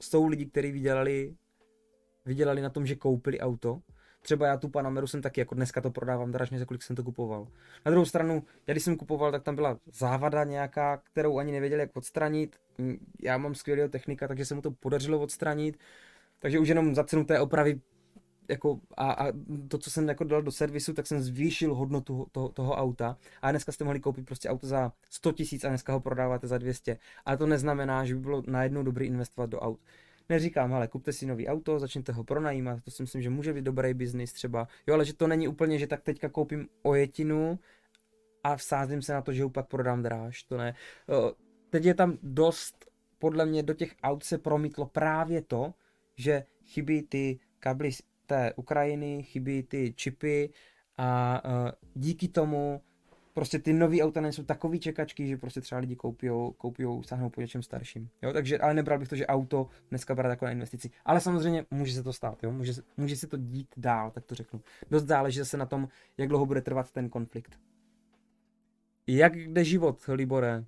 jsou 0.01 0.27
lidi, 0.27 0.45
kteří 0.45 0.71
vydělali, 0.71 1.35
vydělali 2.25 2.61
na 2.61 2.69
tom, 2.69 2.85
že 2.85 2.95
koupili 2.95 3.39
auto. 3.39 3.81
Třeba 4.21 4.47
já 4.47 4.57
tu 4.57 4.69
Panameru 4.69 5.07
jsem 5.07 5.21
taky, 5.21 5.41
jako 5.41 5.55
dneska 5.55 5.81
to 5.81 5.91
prodávám 5.91 6.31
dražně, 6.31 6.59
za 6.59 6.65
kolik 6.65 6.83
jsem 6.83 6.95
to 6.95 7.03
kupoval. 7.03 7.47
Na 7.85 7.91
druhou 7.91 8.05
stranu, 8.05 8.43
já 8.67 8.73
když 8.73 8.83
jsem 8.83 8.97
kupoval, 8.97 9.31
tak 9.31 9.43
tam 9.43 9.55
byla 9.55 9.79
závada 9.93 10.43
nějaká, 10.43 10.97
kterou 10.97 11.37
ani 11.37 11.51
nevěděli, 11.51 11.81
jak 11.81 11.95
odstranit. 11.95 12.55
Já 13.21 13.37
mám 13.37 13.55
skvělého 13.55 13.89
technika, 13.89 14.27
takže 14.27 14.45
se 14.45 14.55
mu 14.55 14.61
to 14.61 14.71
podařilo 14.71 15.19
odstranit. 15.19 15.79
Takže 16.39 16.59
už 16.59 16.67
jenom 16.67 16.95
za 16.95 17.03
cenu 17.03 17.23
té 17.23 17.39
opravy 17.39 17.81
jako 18.49 18.79
a, 18.97 19.11
a, 19.11 19.31
to, 19.67 19.77
co 19.77 19.91
jsem 19.91 20.07
jako 20.07 20.23
dal 20.23 20.41
do 20.41 20.51
servisu, 20.51 20.93
tak 20.93 21.07
jsem 21.07 21.21
zvýšil 21.21 21.75
hodnotu 21.75 22.27
toho, 22.31 22.49
toho 22.49 22.75
auta 22.75 23.17
a 23.41 23.51
dneska 23.51 23.71
jste 23.71 23.83
mohli 23.83 23.99
koupit 23.99 24.25
prostě 24.25 24.49
auto 24.49 24.67
za 24.67 24.91
100 25.09 25.31
tisíc 25.31 25.63
a 25.63 25.69
dneska 25.69 25.93
ho 25.93 25.99
prodáváte 25.99 26.47
za 26.47 26.57
200. 26.57 26.97
Ale 27.25 27.37
to 27.37 27.47
neznamená, 27.47 28.05
že 28.05 28.15
by 28.15 28.21
bylo 28.21 28.43
najednou 28.47 28.83
dobrý 28.83 29.05
investovat 29.05 29.49
do 29.49 29.59
aut. 29.59 29.79
Neříkám, 30.29 30.73
ale 30.73 30.87
kupte 30.87 31.13
si 31.13 31.25
nový 31.25 31.47
auto, 31.47 31.79
začněte 31.79 32.11
ho 32.11 32.23
pronajímat, 32.23 32.81
to 32.81 32.91
si 32.91 33.03
myslím, 33.03 33.21
že 33.21 33.29
může 33.29 33.53
být 33.53 33.63
dobrý 33.63 33.93
biznis 33.93 34.33
třeba. 34.33 34.67
Jo, 34.87 34.93
ale 34.93 35.05
že 35.05 35.13
to 35.13 35.27
není 35.27 35.47
úplně, 35.47 35.79
že 35.79 35.87
tak 35.87 36.01
teďka 36.01 36.29
koupím 36.29 36.67
ojetinu 36.81 37.59
a 38.43 38.55
vsázím 38.55 39.01
se 39.01 39.13
na 39.13 39.21
to, 39.21 39.33
že 39.33 39.43
ho 39.43 39.49
pak 39.49 39.67
prodám 39.67 40.03
dráž, 40.03 40.43
to 40.43 40.57
ne. 40.57 40.75
Teď 41.69 41.85
je 41.85 41.93
tam 41.93 42.17
dost, 42.23 42.85
podle 43.19 43.45
mě 43.45 43.63
do 43.63 43.73
těch 43.73 43.95
aut 44.03 44.23
se 44.23 44.37
promítlo 44.37 44.85
právě 44.85 45.41
to, 45.41 45.73
že 46.15 46.43
chybí 46.65 47.01
ty 47.01 47.39
kabely 47.59 47.91
té 48.29 48.53
Ukrajiny, 48.53 49.23
chybí 49.23 49.63
ty 49.63 49.93
čipy 49.95 50.49
a 50.97 51.41
uh, 51.45 51.71
díky 51.95 52.27
tomu 52.27 52.81
prostě 53.33 53.59
ty 53.59 53.73
nový 53.73 54.03
auta 54.03 54.21
nejsou 54.21 54.43
takový 54.43 54.79
čekačky, 54.79 55.27
že 55.27 55.37
prostě 55.37 55.61
třeba 55.61 55.81
lidi 55.81 55.95
koupijou, 55.95 56.51
koupijou, 56.51 57.03
sáhnou 57.03 57.29
po 57.29 57.41
něčem 57.41 57.63
starším. 57.63 58.09
Jo, 58.21 58.33
takže, 58.33 58.57
ale 58.57 58.73
nebral 58.73 58.99
bych 58.99 59.07
to, 59.07 59.15
že 59.15 59.27
auto 59.27 59.67
dneska 59.89 60.15
brát 60.15 60.29
jako 60.29 60.45
na 60.45 60.51
investici. 60.51 60.89
Ale 61.05 61.21
samozřejmě 61.21 61.65
může 61.71 61.93
se 61.93 62.03
to 62.03 62.13
stát, 62.13 62.43
jo, 62.43 62.51
může, 62.51 62.73
může 62.97 63.15
se 63.15 63.27
to 63.27 63.37
dít 63.37 63.67
dál, 63.77 64.11
tak 64.11 64.25
to 64.25 64.35
řeknu. 64.35 64.61
Dost 64.91 65.03
záleží 65.03 65.39
zase 65.39 65.57
na 65.57 65.65
tom, 65.65 65.87
jak 66.17 66.29
dlouho 66.29 66.45
bude 66.45 66.61
trvat 66.61 66.91
ten 66.91 67.09
konflikt. 67.09 67.59
Jak 69.07 69.35
jde 69.35 69.63
život, 69.63 70.01
Libore? 70.07 70.65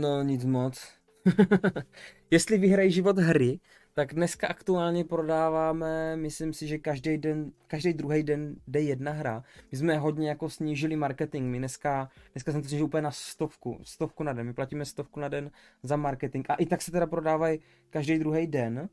No, 0.00 0.22
nic 0.22 0.44
moc. 0.44 0.88
Jestli 2.30 2.58
vyhrají 2.58 2.92
život 2.92 3.18
hry, 3.18 3.60
tak 3.94 4.14
dneska 4.14 4.46
aktuálně 4.46 5.04
prodáváme, 5.04 6.16
myslím 6.16 6.52
si, 6.52 6.66
že 6.66 6.78
každý 6.78 7.18
den, 7.18 7.52
každý 7.66 7.92
druhý 7.92 8.22
den 8.22 8.56
jde 8.66 8.80
jedna 8.80 9.12
hra. 9.12 9.44
My 9.72 9.78
jsme 9.78 9.98
hodně 9.98 10.28
jako 10.28 10.50
snížili 10.50 10.96
marketing, 10.96 11.46
my 11.46 11.58
dneska, 11.58 12.10
dneska 12.32 12.52
jsem 12.52 12.62
to 12.62 12.68
snížil 12.68 12.86
úplně 12.86 13.02
na 13.02 13.10
stovku, 13.10 13.80
stovku 13.82 14.22
na 14.22 14.32
den, 14.32 14.46
my 14.46 14.54
platíme 14.54 14.84
stovku 14.84 15.20
na 15.20 15.28
den 15.28 15.50
za 15.82 15.96
marketing. 15.96 16.46
A 16.48 16.54
i 16.54 16.66
tak 16.66 16.82
se 16.82 16.92
teda 16.92 17.06
prodávají 17.06 17.60
každý 17.90 18.18
druhý 18.18 18.46
den, 18.46 18.88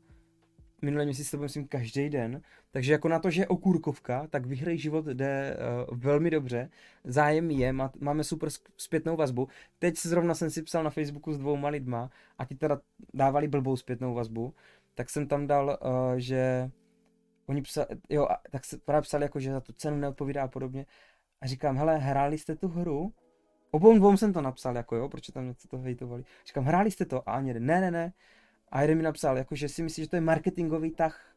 minulý 0.82 1.04
měsíc 1.04 1.30
to 1.30 1.36
byl 1.36 1.44
myslím 1.44 1.68
každý 1.68 2.10
den, 2.10 2.42
takže 2.70 2.92
jako 2.92 3.08
na 3.08 3.18
to, 3.18 3.30
že 3.30 3.42
je 3.42 3.48
okurkovka, 3.48 4.26
tak 4.30 4.46
vyhrej 4.46 4.78
život 4.78 5.06
jde 5.06 5.56
uh, 5.90 5.98
velmi 5.98 6.30
dobře, 6.30 6.70
zájem 7.04 7.50
je, 7.50 7.72
má, 7.72 7.92
máme 8.00 8.24
super 8.24 8.48
zpětnou 8.76 9.16
vazbu, 9.16 9.48
teď 9.78 9.98
zrovna 9.98 10.34
jsem 10.34 10.50
si 10.50 10.62
psal 10.62 10.84
na 10.84 10.90
Facebooku 10.90 11.32
s 11.32 11.38
dvouma 11.38 11.68
lidma 11.68 12.10
a 12.38 12.44
ti 12.44 12.54
teda 12.54 12.80
dávali 13.14 13.48
blbou 13.48 13.76
zpětnou 13.76 14.14
vazbu, 14.14 14.54
tak 14.94 15.10
jsem 15.10 15.28
tam 15.28 15.46
dal, 15.46 15.78
uh, 15.82 16.14
že 16.16 16.70
oni 17.46 17.62
psali, 17.62 17.86
jo, 18.08 18.28
tak 18.50 18.64
se 18.64 18.78
právě 18.78 19.02
psali 19.02 19.24
jako, 19.24 19.40
že 19.40 19.52
za 19.52 19.60
tu 19.60 19.72
cenu 19.72 19.96
neodpovídá 19.96 20.42
a 20.42 20.48
podobně. 20.48 20.86
A 21.40 21.46
říkám, 21.46 21.76
hele, 21.76 21.98
hráli 21.98 22.38
jste 22.38 22.56
tu 22.56 22.68
hru? 22.68 23.12
Obou 23.70 23.98
dvou 23.98 24.16
jsem 24.16 24.32
to 24.32 24.40
napsal, 24.40 24.76
jako 24.76 24.96
jo, 24.96 25.08
proč 25.08 25.26
tam 25.26 25.46
něco 25.46 25.68
to 25.68 25.78
hejtovali. 25.78 26.24
Říkám, 26.46 26.64
hráli 26.64 26.90
jste 26.90 27.04
to? 27.04 27.28
A 27.28 27.32
ani 27.32 27.48
jeden, 27.48 27.66
ne, 27.66 27.80
ne, 27.80 27.90
ne. 27.90 28.12
A 28.68 28.82
jeden 28.82 28.96
mi 28.96 29.02
napsal, 29.02 29.38
jako, 29.38 29.54
že 29.54 29.68
si 29.68 29.82
myslí, 29.82 30.02
že 30.02 30.08
to 30.10 30.16
je 30.16 30.20
marketingový 30.20 30.90
tah. 30.90 31.34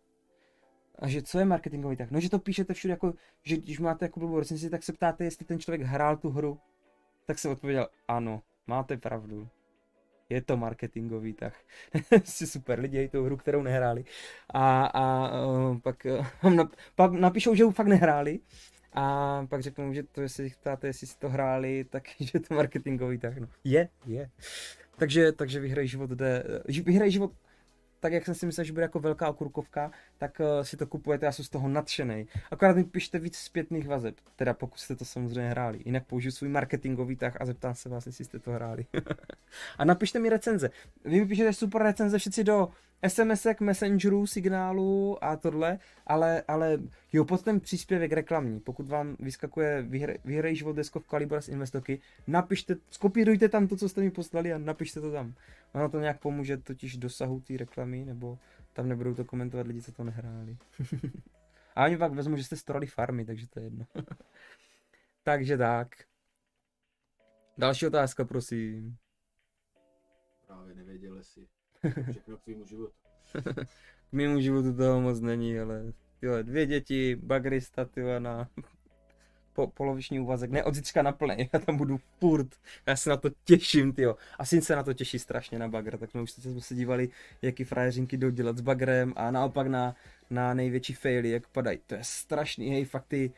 A 1.00 1.08
že 1.08 1.22
co 1.22 1.40
je 1.40 1.46
marketingový 1.46 1.96
tah? 1.96 2.12
No, 2.12 2.20
že 2.20 2.30
to 2.30 2.40
píšete 2.40 2.74
všude, 2.74 2.92
jako, 2.92 3.14
že 3.44 3.58
když 3.58 3.80
máte 3.80 4.06
jako 4.06 4.20
blbou 4.20 4.40
recenzi, 4.40 4.70
tak 4.70 4.84
se 4.84 4.94
ptáte, 4.94 5.24
jestli 5.24 5.46
ten 5.46 5.60
člověk 5.60 5.82
hrál 5.82 6.18
tu 6.18 6.30
hru. 6.30 6.60
Tak 7.26 7.40
jsem 7.40 7.52
odpověděl, 7.52 7.88
ano, 8.08 8.42
máte 8.68 8.98
pravdu 8.98 9.48
je 10.34 10.42
to 10.42 10.58
marketingový 10.58 11.34
tak 11.34 11.54
si 12.24 12.48
super 12.48 12.80
lidi 12.80 13.08
tu 13.08 13.26
hru, 13.26 13.38
kterou 13.38 13.62
nehráli 13.62 14.04
a, 14.54 14.86
a 14.86 15.04
uh, 15.46 15.80
pak, 15.80 16.08
uh, 16.44 16.68
pak 16.96 17.12
napíšou, 17.12 17.56
že 17.56 17.64
ji 17.64 17.72
fakt 17.72 17.88
nehráli 17.88 18.40
A 18.94 19.46
pak 19.50 19.62
řeknou, 19.62 19.94
že 19.94 20.04
to, 20.04 20.22
jestli 20.22 20.50
ptáte, 20.50 20.88
jestli 20.88 21.08
si 21.08 21.18
to 21.18 21.30
hráli, 21.30 21.84
tak 21.90 22.04
že 22.20 22.32
je 22.34 22.40
to 22.40 22.54
marketingový 22.54 23.18
tak. 23.18 23.38
No. 23.38 23.48
Je, 23.64 23.90
je. 24.06 24.30
Takže, 24.98 25.32
takže 25.32 25.60
vyhrají 25.60 25.88
život 25.88 26.10
jde, 26.10 26.44
vyhrají 26.86 27.12
život 27.12 27.32
tak 28.04 28.14
jak 28.14 28.26
jsem 28.26 28.36
si 28.36 28.46
myslel, 28.46 28.64
že 28.64 28.74
bude 28.74 28.84
jako 28.84 29.00
velká 29.00 29.30
okurkovka, 29.30 29.92
tak 30.18 30.40
uh, 30.40 30.64
si 30.64 30.78
to 30.78 30.88
kupujete, 30.88 31.26
já 31.26 31.32
jsem 31.32 31.46
z 31.46 31.50
toho 31.50 31.70
nadšený. 31.70 32.28
Akorát 32.52 32.76
mi 32.76 32.84
pište 32.84 33.20
víc 33.20 33.38
zpětných 33.38 33.88
vazeb, 33.88 34.16
teda 34.36 34.54
pokud 34.54 34.80
jste 34.80 34.96
to 34.96 35.06
samozřejmě 35.06 35.50
hráli. 35.50 35.82
Jinak 35.86 36.06
použiju 36.06 36.32
svůj 36.32 36.50
marketingový 36.50 37.16
tah 37.16 37.42
a 37.42 37.46
zeptám 37.46 37.76
se 37.76 37.90
vás, 37.90 38.06
jestli 38.06 38.26
jste 38.26 38.40
to 38.40 38.52
hráli. 38.52 38.86
a 39.78 39.86
napište 39.86 40.20
mi 40.20 40.30
recenze. 40.30 40.70
Vy 41.06 41.20
mi 41.20 41.26
píšete 41.26 41.54
super 41.54 41.82
recenze 41.82 42.20
všetci 42.20 42.44
do 42.44 42.70
SMSek, 43.08 43.62
Messengerů, 43.62 44.28
signálu 44.28 45.24
a 45.24 45.36
tohle, 45.36 45.80
ale, 46.08 46.44
ale 46.48 46.80
jo, 47.14 47.26
pod 47.26 47.44
ten 47.44 47.60
příspěvek 47.60 48.12
reklamní, 48.12 48.60
pokud 48.60 48.88
vám 48.88 49.16
vyskakuje 49.20 49.82
vyhr, 49.82 50.18
vyhrají 50.26 50.56
život 50.56 50.74
deskov 50.74 51.08
Calibra 51.08 51.42
z 51.42 51.48
Investoky, 51.48 52.02
napište, 52.28 52.76
skopírujte 52.90 53.50
tam 53.50 53.68
to, 53.68 53.76
co 53.76 53.90
jste 53.90 54.02
mi 54.02 54.12
poslali 54.12 54.54
a 54.54 54.58
napište 54.58 55.02
to 55.02 55.12
tam. 55.12 55.34
Ono 55.74 55.90
to 55.90 56.00
nějak 56.00 56.20
pomůže 56.20 56.58
totiž 56.58 56.98
dosahu 56.98 57.40
té 57.40 57.58
reklamy, 57.58 58.06
nebo 58.06 58.40
tam 58.74 58.90
nebudou 58.90 59.14
to 59.14 59.26
komentovat 59.26 59.68
lidi, 59.68 59.82
co 59.82 59.92
to 59.92 60.04
nehráli. 60.04 60.58
a 61.76 61.86
oni 61.86 61.98
pak 61.98 62.14
vezmu, 62.14 62.38
že 62.38 62.44
jste 62.44 62.56
strali 62.56 62.88
farmy, 62.88 63.26
takže 63.26 63.48
to 63.48 63.60
je 63.60 63.66
jedno. 63.66 63.86
takže 65.24 65.58
tak. 65.58 65.88
Další 67.58 67.88
otázka, 67.88 68.26
prosím. 68.26 68.98
Právě 70.48 70.76
nevěděl 70.76 71.24
si. 71.24 71.48
Všechno 72.12 72.38
k 72.38 72.42
tvýmu 72.44 72.66
životu. 72.66 72.94
k 74.10 74.12
mému 74.14 74.42
životu 74.42 74.74
toho 74.74 75.02
moc 75.02 75.20
není, 75.20 75.60
ale 75.60 75.94
tyhle, 76.20 76.44
dvě 76.44 76.66
děti, 76.66 77.16
bagrista, 77.16 77.86
tyhle, 77.86 78.20
na 78.20 78.50
po, 79.54 79.68
poloviční 79.68 80.20
úvazek, 80.20 80.52
ne 80.52 80.64
od 80.64 80.76
zítřka 80.76 81.02
na 81.02 81.12
plný, 81.12 81.50
já 81.54 81.60
tam 81.60 81.78
budu 81.78 82.00
furt, 82.20 82.48
já 82.86 82.96
se 82.96 83.10
na 83.10 83.18
to 83.18 83.30
těším, 83.44 83.94
tyjo. 83.94 84.16
A 84.40 84.46
syn 84.46 84.62
se 84.62 84.76
na 84.76 84.84
to 84.84 84.94
těší 84.94 85.20
strašně 85.20 85.60
na 85.60 85.68
bagr, 85.68 85.98
tak 85.98 86.12
jsme 86.12 86.22
už 86.22 86.32
jsme 86.32 86.62
se 86.62 86.76
dívali, 86.76 87.10
jaký 87.42 87.64
frajeřinky 87.64 88.18
jdou 88.18 88.30
dělat 88.30 88.58
s 88.58 88.62
bagrem 88.62 89.14
a 89.16 89.32
naopak 89.32 89.68
na, 89.68 89.96
na 90.30 90.54
největší 90.54 90.94
faily, 90.94 91.30
jak 91.30 91.48
padají. 91.48 91.80
To 91.88 91.96
je 91.96 92.02
strašný, 92.04 92.70
hej, 92.70 92.86
fakt 92.86 93.06
ty, 93.08 93.32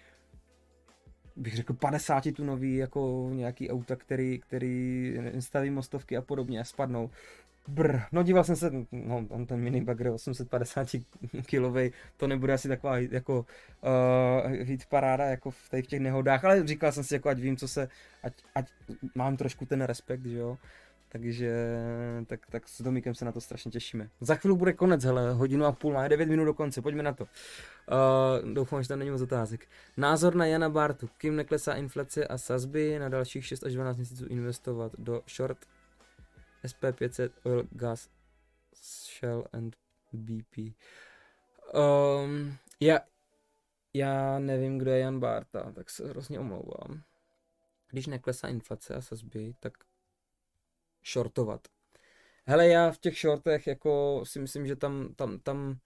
bych 1.36 1.56
řekl 1.56 1.74
50 1.74 2.34
tunový 2.34 2.76
jako 2.76 3.30
nějaký 3.34 3.70
auta, 3.70 3.96
který, 3.96 4.40
který 4.40 5.14
staví 5.40 5.70
mostovky 5.70 6.18
a 6.18 6.22
podobně 6.22 6.60
a 6.60 6.64
spadnou. 6.64 7.10
Brr, 7.68 8.00
no 8.12 8.24
díval 8.24 8.44
jsem 8.44 8.56
se, 8.56 8.72
no 8.92 9.26
on 9.30 9.46
ten 9.46 9.60
mini 9.60 9.82
bagger 9.82 10.08
850 10.08 10.88
kilový, 11.46 11.92
to 12.18 12.28
nebude 12.28 12.54
asi 12.54 12.68
taková 12.68 12.98
jako 12.98 13.46
uh, 14.46 14.52
hit 14.52 14.86
paráda 14.86 15.26
jako 15.26 15.52
v, 15.52 15.70
tady 15.70 15.84
v 15.84 15.88
těch 15.88 16.00
nehodách, 16.00 16.46
ale 16.46 16.68
říkal 16.68 16.92
jsem 16.92 17.04
si 17.04 17.14
jako 17.14 17.30
ať 17.30 17.40
vím, 17.40 17.58
co 17.58 17.68
se, 17.68 17.90
ať, 18.24 18.34
ať 18.56 18.72
mám 19.16 19.38
trošku 19.38 19.66
ten 19.66 19.82
respekt, 19.82 20.26
že 20.26 20.38
jo. 20.38 20.58
Takže 21.10 21.52
tak, 22.26 22.40
tak 22.50 22.68
s 22.68 22.82
Domíkem 22.82 23.16
se 23.16 23.26
na 23.26 23.32
to 23.32 23.42
strašně 23.42 23.72
těšíme. 23.72 24.10
Za 24.22 24.36
chvíli 24.36 24.56
bude 24.56 24.74
konec, 24.74 25.04
hele, 25.04 25.34
hodinu 25.34 25.66
a 25.66 25.72
půl, 25.72 25.94
máme 25.94 26.10
9 26.10 26.30
minut 26.30 26.46
do 26.46 26.54
konce, 26.54 26.82
pojďme 26.82 27.04
na 27.04 27.14
to. 27.14 27.24
Uh, 27.24 28.54
doufám, 28.54 28.84
že 28.84 28.90
tam 28.90 29.00
není 29.00 29.12
moc 29.12 29.22
otázek. 29.22 29.68
Názor 29.98 30.36
na 30.36 30.46
Jana 30.46 30.70
Bartu. 30.70 31.10
Kým 31.18 31.36
neklesá 31.36 31.74
inflace 31.74 32.28
a 32.28 32.38
sazby 32.38 33.00
na 33.00 33.10
dalších 33.10 33.46
6 33.46 33.64
až 33.64 33.74
12 33.74 33.98
měsíců 33.98 34.26
investovat 34.26 34.92
do 34.98 35.22
short 35.36 35.58
SP500 36.66 37.30
Oil 37.44 37.68
Gas 37.72 38.10
Shell 38.76 39.48
and 39.54 39.76
BP. 40.14 40.58
Um, 41.74 42.58
já, 42.80 43.00
já 43.94 44.40
nevím, 44.40 44.78
kdo 44.78 44.92
je 44.92 45.00
Jan 45.00 45.20
Barta, 45.20 45.72
tak 45.72 45.90
se 45.90 46.08
hrozně 46.08 46.40
omlouvám. 46.40 47.04
Když 47.90 48.08
neklesá 48.08 48.48
inflace 48.48 48.96
a 48.96 49.02
sazby, 49.02 49.54
tak 49.60 49.74
shortovat. 51.06 51.68
Hele, 52.46 52.68
já 52.68 52.92
v 52.92 52.98
těch 52.98 53.20
shortech 53.20 53.68
jako 53.68 54.22
si 54.26 54.40
myslím, 54.40 54.68
že 54.68 54.76
tam, 54.76 55.14
tam, 55.16 55.40
tam 55.40 55.80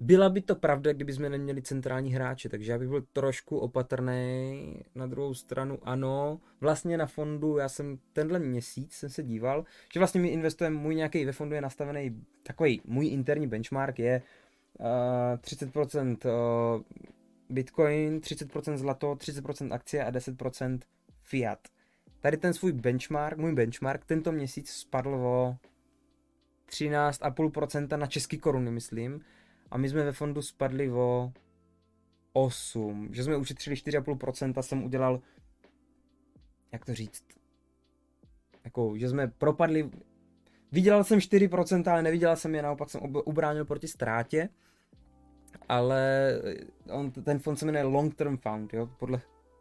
byla 0.00 0.28
by 0.28 0.40
to 0.40 0.54
pravda, 0.54 0.92
kdyby 0.92 1.12
jsme 1.12 1.28
neměli 1.28 1.62
centrální 1.62 2.12
hráče, 2.12 2.48
takže 2.48 2.72
já 2.72 2.78
bych 2.78 2.88
byl 2.88 3.04
trošku 3.12 3.58
opatrný. 3.58 4.82
Na 4.94 5.06
druhou 5.06 5.34
stranu 5.34 5.78
ano, 5.82 6.40
vlastně 6.60 6.98
na 6.98 7.06
fondu, 7.06 7.56
já 7.56 7.68
jsem 7.68 7.98
tenhle 8.12 8.38
měsíc 8.38 8.92
jsem 8.92 9.10
se 9.10 9.22
díval, 9.22 9.64
že 9.94 10.00
vlastně 10.00 10.20
my 10.20 10.28
investujeme, 10.28 10.76
můj 10.76 10.94
nějaký 10.94 11.24
ve 11.24 11.32
fondu 11.32 11.54
je 11.54 11.60
nastavený, 11.60 12.24
takový 12.42 12.80
můj 12.84 13.06
interní 13.06 13.46
benchmark 13.46 13.98
je 13.98 14.22
uh, 14.78 14.86
30% 15.36 16.16
uh, 16.76 16.82
Bitcoin, 17.50 18.18
30% 18.18 18.76
zlato, 18.76 19.14
30% 19.14 19.72
akcie 19.72 20.04
a 20.04 20.10
10% 20.10 20.78
fiat. 21.22 21.58
Tady 22.20 22.36
ten 22.36 22.54
svůj 22.54 22.72
benchmark, 22.72 23.38
můj 23.38 23.54
benchmark, 23.54 24.04
tento 24.04 24.32
měsíc 24.32 24.70
spadl 24.70 25.14
o 25.14 25.56
13,5% 26.70 27.98
na 27.98 28.06
český 28.06 28.38
koruny, 28.38 28.70
myslím 28.70 29.20
a 29.70 29.78
my 29.78 29.88
jsme 29.88 30.04
ve 30.04 30.12
fondu 30.12 30.42
spadli 30.42 30.90
o 30.90 31.32
8, 32.32 33.08
že 33.12 33.24
jsme 33.24 33.36
ušetřili 33.36 33.76
4,5% 33.76 34.62
jsem 34.62 34.84
udělal, 34.84 35.20
jak 36.72 36.84
to 36.84 36.94
říct, 36.94 37.24
jako, 38.64 38.96
že 38.96 39.08
jsme 39.08 39.28
propadli, 39.28 39.90
vydělal 40.72 41.04
jsem 41.04 41.18
4%, 41.18 41.90
ale 41.92 42.02
nevydělal 42.02 42.36
jsem 42.36 42.54
je, 42.54 42.62
naopak 42.62 42.90
jsem 42.90 43.00
ubránil 43.24 43.64
proti 43.64 43.88
ztrátě, 43.88 44.48
ale 45.68 46.32
on, 46.90 47.10
ten 47.10 47.38
fond 47.38 47.56
se 47.56 47.66
jmenuje 47.66 47.84
Long 47.84 48.14
Term 48.14 48.36
Fund, 48.36 48.74
jo, 48.74 48.88
podle, 48.98 49.20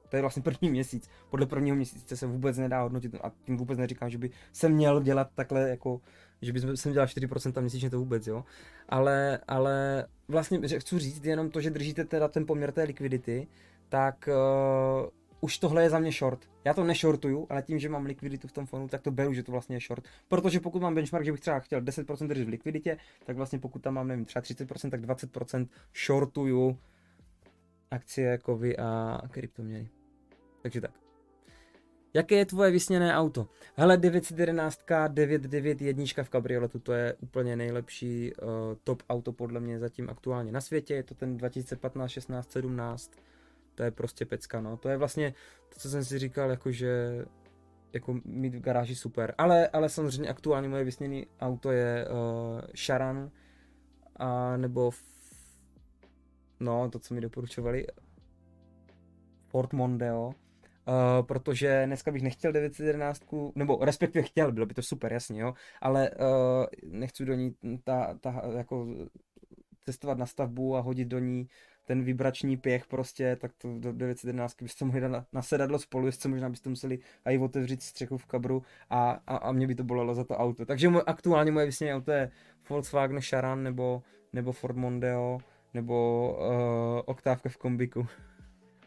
to 0.09 0.15
je 0.15 0.21
vlastně 0.21 0.41
první 0.43 0.69
měsíc, 0.69 1.09
podle 1.29 1.45
prvního 1.45 1.75
měsíce 1.75 2.17
se 2.17 2.27
vůbec 2.27 2.57
nedá 2.57 2.81
hodnotit 2.81 3.15
a 3.15 3.31
tím 3.45 3.57
vůbec 3.57 3.77
neříkám, 3.77 4.09
že 4.09 4.17
by 4.17 4.29
se 4.53 4.69
měl 4.69 5.01
dělat 5.01 5.29
takhle 5.35 5.69
jako 5.69 6.01
že 6.41 6.53
bys 6.53 6.63
jsem 6.75 6.93
dělal 6.93 7.07
4% 7.07 7.61
měsíčně 7.61 7.89
to 7.89 7.99
vůbec, 7.99 8.27
jo. 8.27 8.43
Ale, 8.89 9.39
ale 9.47 10.05
vlastně 10.27 10.79
chci 10.79 10.99
říct 10.99 11.25
jenom 11.25 11.49
to, 11.49 11.61
že 11.61 11.69
držíte 11.69 12.05
teda 12.05 12.27
ten 12.27 12.45
poměr 12.45 12.71
té 12.71 12.83
likvidity, 12.83 13.47
tak 13.89 14.29
uh, 14.31 15.09
už 15.41 15.57
tohle 15.57 15.83
je 15.83 15.89
za 15.89 15.99
mě 15.99 16.11
short. 16.11 16.49
Já 16.65 16.73
to 16.73 16.83
neshortuju, 16.83 17.47
ale 17.49 17.61
tím, 17.61 17.79
že 17.79 17.89
mám 17.89 18.05
likviditu 18.05 18.47
v 18.47 18.51
tom 18.51 18.65
fondu, 18.65 18.87
tak 18.87 19.01
to 19.01 19.11
beru, 19.11 19.33
že 19.33 19.43
to 19.43 19.51
vlastně 19.51 19.75
je 19.75 19.79
short. 19.87 20.03
Protože 20.27 20.59
pokud 20.59 20.81
mám 20.81 20.95
benchmark, 20.95 21.25
že 21.25 21.31
bych 21.31 21.41
třeba 21.41 21.59
chtěl 21.59 21.81
10% 21.81 22.27
držet 22.27 22.45
v 22.45 22.49
likviditě, 22.49 22.97
tak 23.25 23.35
vlastně 23.35 23.59
pokud 23.59 23.81
tam 23.81 23.93
mám, 23.93 24.07
nevím, 24.07 24.25
třeba 24.25 24.43
30%, 24.43 24.89
tak 24.89 25.01
20% 25.01 25.67
shortuju 26.05 26.77
akcie, 27.91 28.37
kovy 28.37 28.77
a 28.77 29.21
kryptoměny. 29.31 29.89
Takže 30.61 30.81
tak. 30.81 31.08
Jaké 32.19 32.35
je 32.35 32.45
tvoje 32.45 32.71
vysněné 32.71 33.15
auto? 33.15 33.47
Hele, 33.75 33.97
911, 33.97 34.81
991 35.07 36.23
v 36.23 36.29
kabrioletu, 36.29 36.79
to 36.79 36.93
je 36.93 37.13
úplně 37.13 37.55
nejlepší 37.55 38.33
uh, 38.33 38.49
top 38.83 39.03
auto 39.09 39.33
podle 39.33 39.59
mě 39.59 39.79
zatím 39.79 40.09
aktuálně 40.09 40.51
na 40.51 40.61
světě. 40.61 40.93
Je 40.93 41.03
to 41.03 41.15
ten 41.15 41.37
2015, 41.37 42.11
16, 42.11 42.51
17. 42.51 43.11
To 43.75 43.83
je 43.83 43.91
prostě 43.91 44.25
pecka, 44.25 44.61
no. 44.61 44.77
To 44.77 44.89
je 44.89 44.97
vlastně 44.97 45.33
to, 45.73 45.79
co 45.79 45.89
jsem 45.89 46.05
si 46.05 46.19
říkal, 46.19 46.49
jakože 46.49 47.25
jako 47.93 48.19
mít 48.25 48.55
v 48.55 48.61
garáži 48.61 48.95
super. 48.95 49.35
Ale, 49.37 49.67
ale 49.67 49.89
samozřejmě 49.89 50.29
aktuálně 50.29 50.69
moje 50.69 50.83
vysněné 50.83 51.21
auto 51.41 51.71
je 51.71 52.07
uh, 52.07 52.61
Sharan 52.75 53.31
a 54.15 54.57
nebo 54.57 54.91
f... 54.91 55.03
no, 56.59 56.89
to, 56.89 56.99
co 56.99 57.13
mi 57.13 57.21
doporučovali 57.21 57.87
Ford 59.47 59.73
Mondeo 59.73 60.33
Uh, 60.89 61.25
protože 61.25 61.83
dneska 61.85 62.11
bych 62.11 62.21
nechtěl 62.21 62.51
911, 62.51 63.23
nebo 63.55 63.77
respektive 63.81 64.23
chtěl, 64.23 64.51
bylo 64.51 64.65
by 64.65 64.73
to 64.73 64.81
super, 64.81 65.13
jasně, 65.13 65.41
jo, 65.41 65.53
ale 65.81 66.09
uh, 66.09 66.65
nechci 66.83 67.25
do 67.25 67.33
ní 67.33 67.55
ta, 67.83 68.17
ta, 68.21 68.41
jako 68.57 68.87
cestovat 69.85 70.17
na 70.17 70.25
stavbu 70.25 70.75
a 70.75 70.79
hodit 70.79 71.07
do 71.07 71.19
ní 71.19 71.47
ten 71.85 72.03
vibrační 72.03 72.57
pěch 72.57 72.87
prostě, 72.87 73.35
tak 73.35 73.51
to 73.57 73.79
do 73.79 73.93
911 73.93 74.61
byste 74.61 74.85
mohli 74.85 75.01
dát 75.01 75.07
na, 75.07 75.25
na 75.33 75.41
sedadlo 75.41 75.79
spolu, 75.79 76.05
jestli 76.05 76.29
možná 76.29 76.49
byste 76.49 76.69
museli 76.69 76.99
i 77.25 77.37
otevřít 77.37 77.83
střechu 77.83 78.17
v 78.17 78.25
kabru 78.25 78.63
a, 78.89 79.11
a, 79.27 79.37
a 79.37 79.51
mě 79.51 79.67
by 79.67 79.75
to 79.75 79.83
bolelo 79.83 80.15
za 80.15 80.23
to 80.23 80.37
auto. 80.37 80.65
Takže 80.65 80.89
můj, 80.89 81.01
aktuálně 81.05 81.51
moje 81.51 81.65
vysněné 81.65 81.95
auto 81.95 82.11
je 82.11 82.31
Volkswagen 82.69 83.21
Charan 83.21 83.63
nebo, 83.63 84.03
nebo 84.33 84.51
Ford 84.51 84.75
Mondeo 84.75 85.39
nebo 85.73 86.29
uh, 86.39 87.01
oktávka 87.05 87.49
v 87.49 87.57
kombiku. 87.57 88.07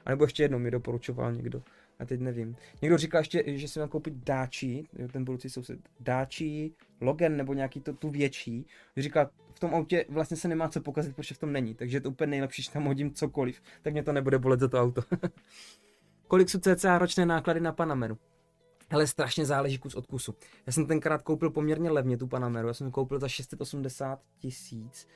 A 0.05 0.11
nebo 0.11 0.25
ještě 0.25 0.43
jednou 0.43 0.59
mi 0.59 0.71
doporučoval 0.71 1.33
někdo 1.33 1.63
a 2.03 2.07
teď 2.07 2.21
nevím. 2.21 2.57
Někdo 2.83 2.99
říká 2.99 3.19
ještě, 3.19 3.43
že 3.47 3.69
si 3.69 3.79
mám 3.79 3.89
koupit 3.89 4.15
dáčí, 4.15 4.89
ten 5.13 5.25
budoucí 5.25 5.51
soused, 5.51 5.79
dáčí, 6.01 6.75
Logan 7.01 7.37
nebo 7.37 7.55
nějaký 7.55 7.81
to, 7.81 7.93
tu 7.93 8.11
větší. 8.11 8.67
Říká, 8.97 9.31
v 9.55 9.61
tom 9.61 9.75
autě 9.75 10.05
vlastně 10.09 10.37
se 10.37 10.49
nemá 10.49 10.69
co 10.69 10.81
pokazit, 10.81 11.17
protože 11.17 11.35
v 11.35 11.39
tom 11.39 11.53
není, 11.53 11.75
takže 11.75 11.97
je 11.97 12.01
to 12.01 12.11
úplně 12.11 12.31
nejlepší, 12.31 12.63
že 12.63 12.71
tam 12.71 12.85
hodím 12.85 13.15
cokoliv, 13.15 13.63
tak 13.83 13.93
mě 13.93 14.03
to 14.03 14.13
nebude 14.13 14.39
bolet 14.39 14.61
za 14.61 14.69
to 14.69 14.81
auto. 14.81 15.03
Kolik 16.27 16.49
jsou 16.49 16.59
cca 16.59 16.99
ročné 16.99 17.27
náklady 17.27 17.61
na 17.61 17.73
Panameru? 17.73 18.19
Ale 18.91 19.07
strašně 19.07 19.47
záleží 19.47 19.79
kus 19.79 19.95
od 19.95 20.07
kusu. 20.07 20.35
Já 20.67 20.73
jsem 20.73 20.87
tenkrát 20.87 21.23
koupil 21.23 21.51
poměrně 21.51 21.91
levně 21.91 22.17
tu 22.17 22.27
Panameru, 22.27 22.69
já 22.69 22.75
jsem 22.75 22.91
koupil 22.91 23.19
za 23.19 23.29
680 23.29 24.21
tisíc, 24.39 25.09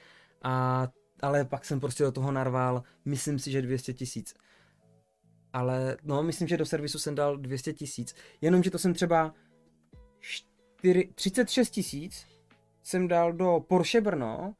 a, 0.42 0.88
ale 1.22 1.44
pak 1.44 1.64
jsem 1.64 1.80
prostě 1.80 2.04
do 2.04 2.12
toho 2.12 2.32
narval, 2.32 2.82
myslím 3.04 3.38
si, 3.38 3.50
že 3.50 3.62
200 3.62 3.92
tisíc. 3.92 4.34
Ale 5.56 5.96
no, 6.04 6.22
myslím, 6.22 6.48
že 6.48 6.56
do 6.56 6.66
servisu 6.66 6.98
jsem 6.98 7.14
dal 7.14 7.36
200 7.36 7.72
tisíc, 7.72 8.14
jenomže 8.40 8.70
to 8.70 8.78
jsem 8.78 8.94
třeba 8.94 9.34
4, 10.20 11.10
36 11.14 11.70
tisíc 11.70 12.26
jsem 12.82 13.08
dal 13.08 13.32
do 13.32 13.64
Porsche 13.68 14.00
Brno, 14.00 14.54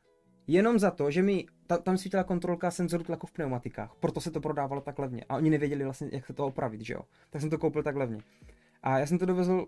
jenom 0.47 0.79
za 0.79 0.91
to, 0.91 1.11
že 1.11 1.23
mi 1.23 1.47
ta, 1.67 1.79
tam 1.79 1.99
svítila 1.99 2.25
kontrolka 2.25 2.71
senzoru 2.71 3.05
tlaku 3.05 3.27
v 3.27 3.33
pneumatikách, 3.33 3.95
proto 4.01 4.21
se 4.21 4.31
to 4.31 4.41
prodávalo 4.41 4.81
tak 4.81 4.99
levně 4.99 5.25
a 5.29 5.37
oni 5.37 5.51
nevěděli 5.51 5.85
vlastně, 5.85 6.09
jak 6.13 6.27
se 6.27 6.33
to 6.33 6.47
opravit, 6.47 6.81
že 6.81 6.95
jo. 6.95 7.01
Tak 7.31 7.41
jsem 7.41 7.51
to 7.51 7.59
koupil 7.59 7.83
tak 7.83 7.97
levně. 7.97 8.19
A 8.83 8.99
já 8.99 9.07
jsem 9.07 9.19
to 9.19 9.27
dovezl 9.27 9.67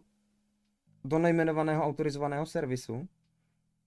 do 1.05 1.19
nejmenovaného 1.19 1.85
autorizovaného 1.85 2.47
servisu 2.47 3.09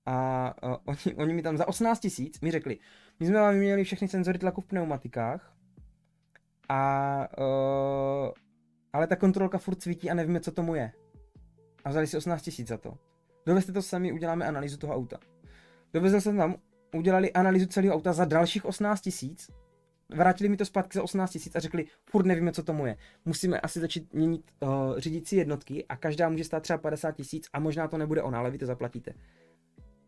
a 0.05 0.55
uh, 0.63 0.75
oni, 0.85 1.15
oni 1.15 1.33
mi 1.33 1.41
tam 1.41 1.57
za 1.57 1.67
18 1.67 1.99
tisíc 1.99 2.41
mi 2.41 2.51
řekli, 2.51 2.79
my 3.19 3.25
jsme 3.25 3.39
vám 3.39 3.53
vyměnili 3.53 3.83
všechny 3.83 4.07
senzory 4.07 4.39
tlaku 4.39 4.61
v 4.61 4.65
pneumatikách 4.65 5.60
a 6.71 7.27
uh, 7.37 8.31
ale 8.93 9.07
ta 9.07 9.15
kontrolka 9.15 9.57
furt 9.57 9.81
svítí 9.81 10.09
a 10.09 10.13
nevíme, 10.13 10.39
co 10.39 10.51
tomu 10.51 10.75
je. 10.75 10.91
A 11.85 11.89
vzali 11.89 12.07
si 12.07 12.17
18 12.17 12.41
tisíc 12.41 12.67
za 12.67 12.77
to. 12.77 12.97
Dovezte 13.45 13.71
to 13.71 13.81
sami, 13.81 14.11
uděláme 14.11 14.45
analýzu 14.45 14.77
toho 14.77 14.95
auta. 14.95 15.19
Dovezl 15.93 16.21
jsem 16.21 16.37
tam, 16.37 16.55
udělali 16.95 17.33
analýzu 17.33 17.65
celého 17.65 17.95
auta 17.95 18.13
za 18.13 18.25
dalších 18.25 18.65
18 18.65 19.01
tisíc, 19.01 19.51
vrátili 20.09 20.49
mi 20.49 20.57
to 20.57 20.65
zpátky 20.65 20.97
za 20.97 21.03
18 21.03 21.31
tisíc 21.31 21.55
a 21.55 21.59
řekli, 21.59 21.85
furt 22.09 22.25
nevíme, 22.25 22.51
co 22.51 22.63
tomu 22.63 22.85
je. 22.85 22.97
Musíme 23.25 23.59
asi 23.59 23.79
začít 23.79 24.13
měnit 24.13 24.51
uh, 24.59 24.69
řídící 24.97 25.35
jednotky 25.35 25.85
a 25.89 25.95
každá 25.95 26.29
může 26.29 26.43
stát 26.43 26.63
třeba 26.63 26.77
50 26.77 27.11
tisíc 27.11 27.47
a 27.53 27.59
možná 27.59 27.87
to 27.87 27.97
nebude 27.97 28.21
ona, 28.21 28.39
ale 28.39 28.51
vy 28.51 28.57
to 28.57 28.65
zaplatíte. 28.65 29.13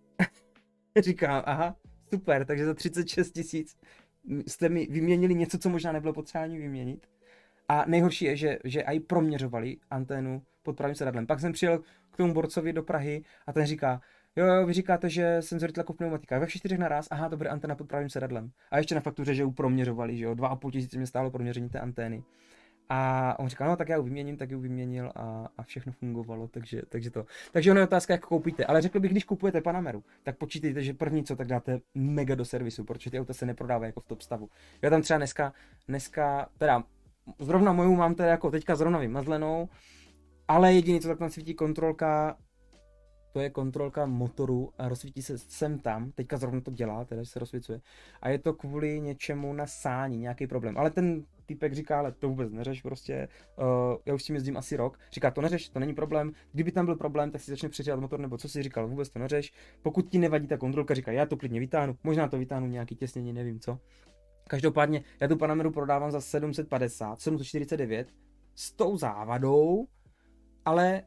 Říkám, 1.00 1.44
aha, 1.46 1.76
super, 2.10 2.46
takže 2.46 2.66
za 2.66 2.74
36 2.74 3.32
tisíc 3.32 3.78
jste 4.48 4.70
mi 4.70 4.88
vyměnili 4.90 5.36
něco, 5.36 5.58
co 5.58 5.70
možná 5.70 5.92
nebylo 5.92 6.14
potřeba 6.14 6.44
ani 6.44 6.58
vyměnit. 6.58 7.08
A 7.70 7.84
nejhorší 7.88 8.26
je, 8.26 8.38
že, 8.38 8.60
že 8.64 8.82
i 8.82 9.00
proměřovali 9.00 9.78
anténu 9.92 10.42
pod 10.64 10.78
pravým 10.78 10.96
sedadlem. 10.96 11.28
Pak 11.28 11.40
jsem 11.40 11.52
přijel 11.52 11.80
k 12.12 12.18
tomu 12.18 12.34
borcovi 12.34 12.74
do 12.74 12.84
Prahy 12.84 13.24
a 13.48 13.54
ten 13.54 13.66
říká, 13.66 14.02
jo, 14.36 14.46
jo, 14.46 14.66
vy 14.66 14.74
říkáte, 14.74 15.10
že 15.10 15.38
senzory 15.42 15.74
tlaku 15.74 15.94
v 15.94 15.98
pneumatikách, 15.98 16.40
ve 16.40 16.46
všech 16.46 16.60
čtyřech 16.60 16.80
naraz, 16.80 17.08
aha, 17.12 17.30
to 17.30 17.38
bude 17.38 17.50
antena 17.50 17.76
pod 17.76 17.88
pravým 17.88 18.10
sedadlem. 18.10 18.52
A 18.72 18.78
ještě 18.78 18.96
na 18.96 19.02
faktuře, 19.02 19.36
že 19.36 19.42
ju 19.42 19.52
proměřovali, 19.52 20.18
že 20.18 20.26
jo, 20.26 20.34
dva 20.34 20.48
a 20.48 20.56
půl 20.56 20.72
tisíce 20.72 20.98
mě 20.98 21.08
stálo 21.08 21.32
proměření 21.32 21.70
té 21.70 21.80
antény. 21.80 22.24
A 22.90 23.36
on 23.40 23.48
říkal, 23.48 23.68
no 23.68 23.76
tak 23.76 23.90
já 23.90 23.98
ji 23.98 24.04
vyměním, 24.04 24.38
tak 24.38 24.52
ji 24.52 24.58
vyměnil 24.58 25.12
a, 25.16 25.48
a 25.58 25.64
všechno 25.64 25.92
fungovalo, 25.92 26.48
takže, 26.48 26.82
takže 26.90 27.12
to. 27.12 27.26
Takže 27.52 27.72
ono 27.72 27.80
je 27.80 27.84
otázka, 27.84 28.14
jak 28.14 28.26
koupíte. 28.26 28.66
Ale 28.66 28.82
řekl 28.82 29.00
bych, 29.00 29.12
když 29.12 29.24
kupujete 29.24 29.62
Panameru, 29.62 30.04
tak 30.24 30.38
počítejte, 30.38 30.84
že 30.84 30.94
první 30.94 31.24
co, 31.24 31.36
tak 31.36 31.48
dáte 31.48 31.80
mega 31.96 32.36
do 32.36 32.46
servisu, 32.46 32.84
protože 32.84 33.12
ty 33.12 33.20
auta 33.20 33.34
se 33.34 33.46
neprodávají 33.46 33.90
jako 33.90 34.00
v 34.00 34.06
top 34.06 34.22
stavu. 34.22 34.50
Já 34.82 34.90
tam 34.90 35.02
třeba 35.02 35.18
dneska, 35.18 35.54
dneska, 35.88 36.50
teda 36.58 36.84
zrovna 37.40 37.74
moju 37.74 37.96
mám 37.96 38.16
teda 38.16 38.30
jako 38.30 38.52
teďka 38.52 38.76
zrovna 38.76 39.00
vymazlenou, 39.00 39.70
ale 40.48 40.74
jediný, 40.74 41.02
co 41.02 41.08
tak 41.08 41.20
tam 41.20 41.30
svítí 41.30 41.54
kontrolka, 41.54 42.38
to 43.34 43.40
je 43.40 43.50
kontrolka 43.50 44.06
motoru 44.06 44.74
a 44.78 44.90
rozsvítí 44.90 45.22
se 45.22 45.38
sem 45.38 45.80
tam, 45.80 46.12
teďka 46.12 46.38
zrovna 46.38 46.62
to 46.62 46.72
dělá, 46.72 47.06
teda 47.06 47.26
se 47.26 47.40
rozsvícuje. 47.40 47.82
A 48.22 48.30
je 48.30 48.40
to 48.40 48.54
kvůli 48.54 49.02
něčemu 49.02 49.54
na 49.54 49.68
sání, 49.68 50.18
nějaký 50.18 50.48
problém. 50.48 50.78
Ale 50.78 50.92
ten 50.92 51.26
typek 51.46 51.74
říká, 51.74 52.00
ale 52.00 52.12
to 52.12 52.30
vůbec 52.30 52.52
neřeš, 52.52 52.82
prostě, 52.82 53.28
uh, 53.58 53.98
já 54.06 54.14
už 54.14 54.24
s 54.24 54.26
tím 54.26 54.36
jezdím 54.36 54.58
asi 54.58 54.76
rok, 54.76 55.00
říká, 55.12 55.32
to 55.32 55.42
neřeš, 55.42 55.70
to 55.70 55.80
není 55.80 55.94
problém, 55.94 56.32
kdyby 56.52 56.72
tam 56.72 56.86
byl 56.86 56.96
problém, 56.96 57.32
tak 57.32 57.42
si 57.42 57.52
začne 57.52 57.70
přeřívat 57.70 58.00
motor, 58.00 58.20
nebo 58.20 58.38
co 58.38 58.50
si 58.50 58.64
říkal, 58.64 58.88
vůbec 58.88 59.10
to 59.10 59.20
neřeš, 59.20 59.54
pokud 59.82 60.10
ti 60.10 60.20
nevadí 60.20 60.48
ta 60.48 60.58
kontrolka, 60.58 60.94
říká, 60.94 61.12
já 61.12 61.26
to 61.26 61.38
klidně 61.38 61.60
vytáhnu, 61.60 61.98
možná 62.04 62.28
to 62.28 62.38
vytáhnu 62.38 62.68
nějaký 62.68 62.96
těsnění, 62.96 63.34
nevím 63.34 63.60
co. 63.60 63.80
Každopádně, 64.48 65.04
já 65.20 65.28
tu 65.28 65.38
Panameru 65.38 65.72
prodávám 65.72 66.12
za 66.12 66.22
750, 66.22 67.22
749 67.22 68.14
s 68.56 68.72
tou 68.72 68.98
závadou, 68.98 69.88
ale 70.66 71.04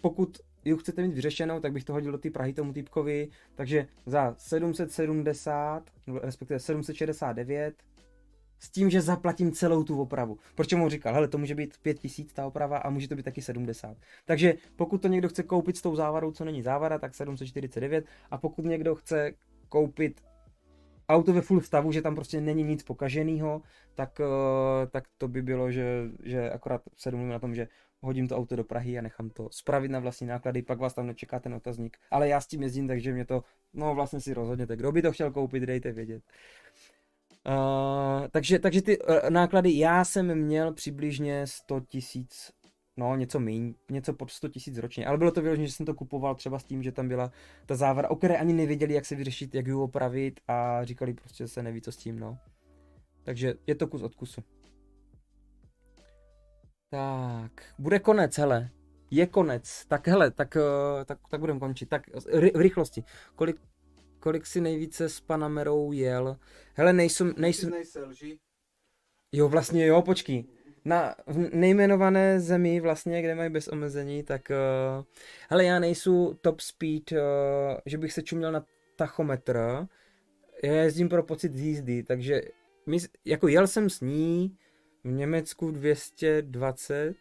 pokud 0.00 0.38
ji 0.64 0.76
chcete 0.76 1.02
mít 1.02 1.14
vyřešenou, 1.14 1.60
tak 1.60 1.72
bych 1.72 1.84
to 1.84 1.92
hodil 1.92 2.12
do 2.12 2.18
té 2.18 2.30
Prahy 2.30 2.52
tomu 2.52 2.72
typkovi, 2.72 3.28
takže 3.54 3.86
za 4.06 4.34
770, 4.38 5.90
respektive 6.22 6.60
769, 6.60 7.74
s 8.64 8.70
tím, 8.70 8.90
že 8.90 9.00
zaplatím 9.00 9.52
celou 9.52 9.84
tu 9.84 10.00
opravu. 10.00 10.38
Proč 10.54 10.72
mu 10.72 10.88
říkal, 10.88 11.14
hele, 11.14 11.28
to 11.28 11.38
může 11.38 11.54
být 11.54 11.78
5000 11.82 12.32
ta 12.32 12.46
oprava 12.46 12.78
a 12.78 12.90
může 12.90 13.08
to 13.08 13.16
být 13.16 13.22
taky 13.22 13.42
70. 13.42 13.96
Takže 14.24 14.54
pokud 14.76 15.02
to 15.02 15.08
někdo 15.08 15.28
chce 15.28 15.42
koupit 15.42 15.76
s 15.76 15.82
tou 15.82 15.96
závadou, 15.96 16.32
co 16.32 16.44
není 16.44 16.62
závada, 16.62 16.98
tak 16.98 17.14
749 17.14 18.04
a 18.30 18.38
pokud 18.38 18.64
někdo 18.64 18.94
chce 18.94 19.32
koupit 19.68 20.20
auto 21.08 21.32
ve 21.32 21.40
full 21.40 21.60
stavu, 21.60 21.92
že 21.92 22.02
tam 22.02 22.14
prostě 22.14 22.40
není 22.40 22.62
nic 22.62 22.82
pokaženého, 22.82 23.62
tak, 23.94 24.20
eh, 24.20 24.86
tak 24.86 25.04
to 25.18 25.28
by 25.28 25.42
bylo, 25.42 25.70
že, 25.70 25.84
že 26.22 26.50
akorát 26.50 26.82
se 26.96 27.10
domluvím 27.10 27.32
na 27.32 27.38
tom, 27.38 27.54
že 27.54 27.68
hodím 28.00 28.28
to 28.28 28.36
auto 28.36 28.56
do 28.56 28.64
Prahy 28.64 28.98
a 28.98 29.02
nechám 29.02 29.30
to 29.30 29.48
spravit 29.52 29.90
na 29.90 29.98
vlastní 29.98 30.26
náklady, 30.26 30.62
pak 30.62 30.78
vás 30.78 30.94
tam 30.94 31.06
nečeká 31.06 31.40
ten 31.40 31.54
otazník. 31.54 31.96
Ale 32.10 32.28
já 32.28 32.40
s 32.40 32.46
tím 32.46 32.62
jezdím, 32.62 32.88
takže 32.88 33.12
mě 33.12 33.24
to, 33.24 33.44
no 33.74 33.94
vlastně 33.94 34.20
si 34.20 34.34
rozhodněte, 34.34 34.76
kdo 34.76 34.92
by 34.92 35.02
to 35.02 35.12
chtěl 35.12 35.30
koupit, 35.30 35.62
dejte 35.62 35.92
vědět. 35.92 36.22
Uh, 37.48 38.28
takže, 38.30 38.58
takže 38.58 38.82
ty 38.82 38.98
uh, 38.98 39.30
náklady, 39.30 39.78
já 39.78 40.04
jsem 40.04 40.34
měl 40.34 40.72
přibližně 40.72 41.46
100 41.46 41.80
tisíc, 41.80 42.50
no 42.96 43.16
něco 43.16 43.40
méně, 43.40 43.74
něco 43.90 44.14
pod 44.14 44.30
100 44.30 44.48
tisíc 44.48 44.78
ročně, 44.78 45.06
ale 45.06 45.18
bylo 45.18 45.30
to 45.30 45.42
vyložené, 45.42 45.66
že 45.66 45.72
jsem 45.72 45.86
to 45.86 45.94
kupoval 45.94 46.34
třeba 46.34 46.58
s 46.58 46.64
tím, 46.64 46.82
že 46.82 46.92
tam 46.92 47.08
byla 47.08 47.32
ta 47.66 47.76
závada, 47.76 48.10
o 48.10 48.16
které 48.16 48.36
ani 48.36 48.52
nevěděli, 48.52 48.94
jak 48.94 49.04
se 49.04 49.14
vyřešit, 49.14 49.54
jak 49.54 49.66
ji 49.66 49.74
opravit 49.74 50.40
a 50.48 50.84
říkali 50.84 51.14
prostě, 51.14 51.44
že 51.44 51.48
se 51.48 51.62
neví, 51.62 51.80
co 51.80 51.92
s 51.92 51.96
tím, 51.96 52.18
no. 52.18 52.38
Takže 53.24 53.54
je 53.66 53.74
to 53.74 53.86
kus 53.86 54.02
od 54.02 54.14
kusu. 54.14 54.42
Tak, 56.90 57.74
bude 57.78 57.98
konec, 57.98 58.38
hele. 58.38 58.70
Je 59.10 59.26
konec. 59.26 59.86
Tak 59.86 60.08
hele, 60.08 60.30
tak, 60.30 60.56
eh, 60.56 61.04
tak, 61.04 61.18
tak 61.30 61.40
budeme 61.40 61.60
končit. 61.60 61.88
Tak 61.88 62.02
v 62.54 62.60
rychlosti. 62.60 63.04
Kolik, 63.36 63.56
kolik 64.24 64.46
si 64.46 64.60
nejvíce 64.60 65.08
s 65.08 65.20
Panamerou 65.20 65.92
jel? 65.92 66.36
Hele, 66.74 66.92
nejsem... 66.92 67.34
nejsem... 67.36 67.72
Jo, 69.32 69.48
vlastně 69.48 69.86
jo, 69.86 70.02
počkej. 70.02 70.44
Na 70.84 71.14
nejmenované 71.52 72.40
zemi 72.40 72.80
vlastně, 72.80 73.22
kde 73.22 73.34
mají 73.34 73.50
bez 73.50 73.68
omezení, 73.68 74.22
tak 74.22 74.50
uh, 74.50 75.04
hele, 75.50 75.64
já 75.64 75.78
nejsou 75.78 76.34
top 76.34 76.60
speed, 76.60 77.12
uh, 77.12 77.18
že 77.86 77.98
bych 77.98 78.12
se 78.12 78.22
čuměl 78.22 78.52
na 78.52 78.66
tachometr. 78.96 79.86
Já 80.62 80.72
jezdím 80.72 81.08
pro 81.08 81.22
pocit 81.22 81.54
z 81.54 81.60
jízdy, 81.60 82.02
takže 82.02 82.42
my, 82.86 82.98
jako 83.24 83.48
jel 83.48 83.66
jsem 83.66 83.90
s 83.90 84.00
ní, 84.00 84.56
v 85.04 85.10
Německu 85.10 85.70
220, 85.70 87.14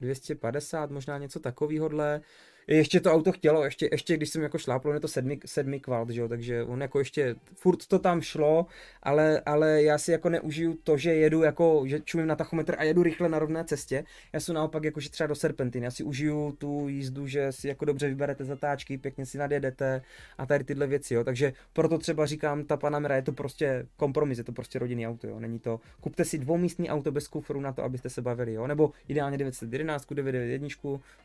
250, 0.00 0.90
možná 0.90 1.18
něco 1.18 1.40
takovýhodle 1.40 2.20
ještě 2.68 3.00
to 3.00 3.12
auto 3.12 3.32
chtělo, 3.32 3.64
ještě, 3.64 3.88
ještě 3.92 4.16
když 4.16 4.28
jsem 4.28 4.42
jako 4.42 4.58
šlápl, 4.58 4.92
je 4.92 5.00
to 5.00 5.08
sedmi, 5.08 5.38
sedmi 5.46 5.80
kvalt, 5.80 6.10
že 6.10 6.20
jo, 6.20 6.28
takže 6.28 6.62
on 6.62 6.82
jako 6.82 6.98
ještě, 6.98 7.34
furt 7.54 7.86
to 7.86 7.98
tam 7.98 8.20
šlo, 8.20 8.66
ale, 9.02 9.40
ale 9.46 9.82
já 9.82 9.98
si 9.98 10.12
jako 10.12 10.28
neužiju 10.28 10.78
to, 10.84 10.96
že 10.96 11.14
jedu 11.14 11.42
jako, 11.42 11.82
že 11.86 12.00
čumím 12.00 12.26
na 12.26 12.36
tachometr 12.36 12.74
a 12.78 12.82
jedu 12.82 13.02
rychle 13.02 13.28
na 13.28 13.38
rovné 13.38 13.64
cestě, 13.64 14.04
já 14.32 14.40
jsem 14.40 14.54
naopak 14.54 14.84
jako, 14.84 15.00
že 15.00 15.10
třeba 15.10 15.26
do 15.26 15.34
serpentin, 15.34 15.84
já 15.84 15.90
si 15.90 16.04
užiju 16.04 16.52
tu 16.58 16.88
jízdu, 16.88 17.26
že 17.26 17.52
si 17.52 17.68
jako 17.68 17.84
dobře 17.84 18.08
vyberete 18.08 18.44
zatáčky, 18.44 18.98
pěkně 18.98 19.26
si 19.26 19.38
nadjedete 19.38 20.02
a 20.38 20.46
tady 20.46 20.64
tyhle 20.64 20.86
věci, 20.86 21.14
jo, 21.14 21.24
takže 21.24 21.52
proto 21.72 21.98
třeba 21.98 22.26
říkám, 22.26 22.64
ta 22.64 22.76
Panamera 22.76 23.16
je 23.16 23.22
to 23.22 23.32
prostě 23.32 23.86
kompromis, 23.96 24.38
je 24.38 24.44
to 24.44 24.52
prostě 24.52 24.78
rodinný 24.78 25.06
auto, 25.06 25.26
jo, 25.26 25.40
není 25.40 25.58
to, 25.58 25.80
kupte 26.00 26.24
si 26.24 26.38
dvoumístný 26.38 26.90
auto 26.90 27.12
bez 27.12 27.28
kufru 27.28 27.60
na 27.60 27.72
to, 27.72 27.82
abyste 27.82 28.10
se 28.10 28.22
bavili, 28.22 28.52
jo, 28.52 28.66
nebo 28.66 28.90
ideálně 29.08 29.38
911, 29.38 30.06
991 30.14 30.68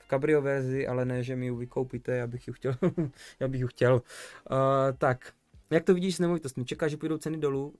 v 0.02 0.10
cabrio 0.10 0.42
verzi, 0.42 0.88
ale 0.88 1.06
ne, 1.06 1.24
že 1.24 1.31
mi 1.36 1.46
ji 1.46 1.52
vykoupíte, 1.52 2.18
já 2.18 2.28
bych 2.28 2.48
ji 2.48 2.54
chtěl. 2.54 2.76
já 3.40 3.48
bych 3.48 3.62
ji 3.62 3.68
chtěl. 3.68 3.94
Uh, 3.94 4.00
tak, 4.98 5.34
jak 5.70 5.84
to 5.84 5.94
vidíš 5.94 6.16
s 6.16 6.20
nemovitostmi? 6.20 6.66
Čeká, 6.66 6.88
že 6.88 6.98
půjdou 6.98 7.18
ceny 7.18 7.38
dolů. 7.38 7.74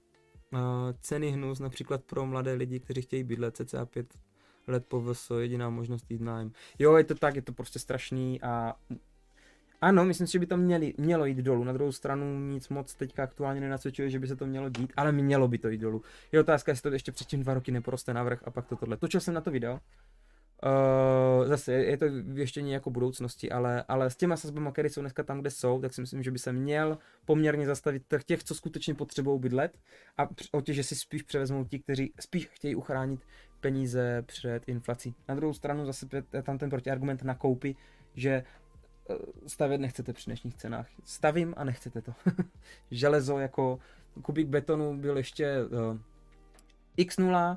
Uh, 0.52 0.60
ceny 1.00 1.30
hnus 1.30 1.60
například 1.60 2.04
pro 2.04 2.26
mladé 2.26 2.52
lidi, 2.52 2.80
kteří 2.80 3.02
chtějí 3.02 3.24
bydlet 3.24 3.56
cca 3.56 3.86
5 3.86 4.06
let 4.66 4.86
po 4.86 5.00
VSO, 5.00 5.40
jediná 5.40 5.70
možnost 5.70 6.10
jít 6.10 6.20
nájem. 6.20 6.52
Jo, 6.78 6.96
je 6.96 7.04
to 7.04 7.14
tak, 7.14 7.36
je 7.36 7.42
to 7.42 7.52
prostě 7.52 7.78
strašný 7.78 8.42
a 8.42 8.74
ano, 9.80 10.04
myslím 10.04 10.26
si, 10.26 10.32
že 10.32 10.38
by 10.38 10.46
to 10.46 10.56
měli, 10.56 10.94
mělo 10.98 11.24
jít 11.24 11.38
dolů. 11.38 11.64
Na 11.64 11.72
druhou 11.72 11.92
stranu 11.92 12.40
nic 12.48 12.68
moc 12.68 12.94
teďka 12.94 13.22
aktuálně 13.22 13.60
nenasvědčuje, 13.60 14.10
že 14.10 14.18
by 14.18 14.26
se 14.26 14.36
to 14.36 14.46
mělo 14.46 14.68
dít, 14.68 14.92
ale 14.96 15.12
mělo 15.12 15.48
by 15.48 15.58
to 15.58 15.68
jít 15.68 15.78
dolů. 15.78 16.02
Je 16.32 16.40
otázka, 16.40 16.72
jestli 16.72 16.90
to 16.90 16.94
ještě 16.94 17.12
předtím 17.12 17.42
dva 17.42 17.54
roky 17.54 17.72
neporoste 17.72 18.14
navrh 18.14 18.40
a 18.44 18.50
pak 18.50 18.66
to 18.66 18.76
tohle. 18.76 18.96
Točil 18.96 19.20
jsem 19.20 19.34
na 19.34 19.40
to 19.40 19.50
video, 19.50 19.80
Uh, 20.66 21.46
zase 21.46 21.72
je 21.72 21.96
to 21.96 22.06
věštění 22.22 22.72
jako 22.72 22.90
budoucnosti, 22.90 23.50
ale, 23.50 23.84
ale 23.88 24.10
s 24.10 24.16
těma 24.16 24.36
sazbama, 24.36 24.72
které 24.72 24.90
jsou 24.90 25.00
dneska 25.00 25.22
tam, 25.22 25.40
kde 25.40 25.50
jsou, 25.50 25.80
tak 25.80 25.94
si 25.94 26.00
myslím, 26.00 26.22
že 26.22 26.30
by 26.30 26.38
se 26.38 26.52
měl 26.52 26.98
poměrně 27.24 27.66
zastavit 27.66 28.02
trh 28.08 28.24
těch, 28.24 28.44
co 28.44 28.54
skutečně 28.54 28.94
potřebují 28.94 29.40
bydlet 29.40 29.78
a 30.18 30.28
o 30.52 30.60
tě, 30.60 30.72
že 30.72 30.82
si 30.84 30.94
spíš 30.94 31.22
převezmou 31.22 31.64
ti, 31.64 31.78
kteří 31.78 32.12
spíš 32.20 32.46
chtějí 32.46 32.74
uchránit 32.74 33.20
peníze 33.60 34.22
před 34.26 34.68
inflací. 34.68 35.14
Na 35.28 35.34
druhou 35.34 35.54
stranu 35.54 35.86
zase 35.86 36.06
je 36.32 36.42
tam 36.42 36.58
ten 36.58 36.70
protiargument 36.70 37.22
na 37.22 37.34
koupy, 37.34 37.74
že 38.14 38.30
eh, 38.30 39.14
stavět 39.46 39.78
nechcete 39.78 40.12
při 40.12 40.26
dnešních 40.26 40.56
cenách. 40.56 40.86
Stavím 41.04 41.54
a 41.56 41.64
nechcete 41.64 42.02
to. 42.02 42.12
Železo 42.90 43.38
jako 43.38 43.78
kubík 44.22 44.48
betonu 44.48 44.98
byl 44.98 45.16
ještě 45.16 45.64
uh, 45.64 45.98
x0, 46.98 47.56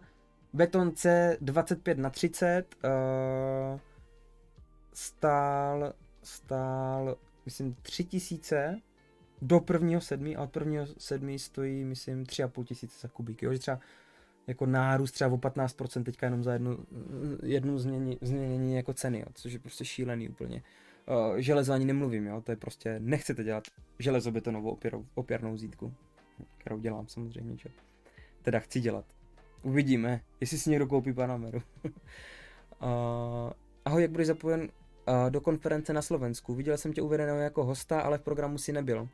beton 0.55 0.91
C 0.91 1.37
25 1.41 1.97
na 1.97 2.09
30 2.09 2.75
uh, 2.75 3.79
stál, 4.93 5.93
stál, 6.23 7.17
myslím, 7.45 7.75
3000 7.81 8.81
do 9.41 9.59
prvního 9.59 10.01
sedmi 10.01 10.35
a 10.35 10.43
od 10.43 10.51
prvního 10.51 10.85
sedmi 10.97 11.39
stojí, 11.39 11.85
myslím, 11.85 12.23
3,5 12.23 12.63
tisíce 12.63 12.99
za 13.01 13.07
kubík, 13.07 13.43
jo, 13.43 13.53
že 13.53 13.59
třeba 13.59 13.79
jako 14.47 14.65
nárůst 14.65 15.11
třeba 15.11 15.33
o 15.33 15.37
15% 15.37 16.03
teďka 16.03 16.25
jenom 16.25 16.43
za 16.43 16.53
jednu, 16.53 16.85
jednu 17.43 17.77
změní, 17.77 18.17
změnění 18.21 18.75
jako 18.75 18.93
ceny, 18.93 19.19
jo, 19.19 19.25
což 19.33 19.53
je 19.53 19.59
prostě 19.59 19.85
šílený 19.85 20.29
úplně. 20.29 20.63
Uh, 21.07 21.37
železo 21.37 21.73
ani 21.73 21.85
nemluvím, 21.85 22.25
jo, 22.25 22.41
to 22.41 22.51
je 22.51 22.55
prostě, 22.55 22.99
nechcete 22.99 23.43
dělat 23.43 23.63
železobetonovou 23.99 24.77
opěrnou 25.15 25.57
zítku, 25.57 25.93
kterou 26.57 26.79
dělám 26.79 27.07
samozřejmě, 27.07 27.57
že 27.57 27.69
teda 28.41 28.59
chci 28.59 28.79
dělat. 28.79 29.14
Uvidíme, 29.65 30.21
jestli 30.41 30.57
si 30.57 30.69
někdo 30.69 30.87
koupí 30.87 31.13
Panameru. 31.13 31.61
uh, 31.85 31.91
ahoj, 33.85 34.01
jak 34.01 34.11
budeš 34.11 34.27
zapojen 34.27 34.61
uh, 34.61 34.67
do 35.29 35.41
konference 35.41 35.93
na 35.93 36.01
Slovensku? 36.01 36.55
Viděl 36.55 36.77
jsem 36.77 36.93
tě 36.93 37.01
uvedeného 37.01 37.37
jako 37.37 37.63
hosta, 37.63 38.01
ale 38.01 38.17
v 38.17 38.21
programu 38.21 38.57
si 38.57 38.73
nebyl. 38.73 39.07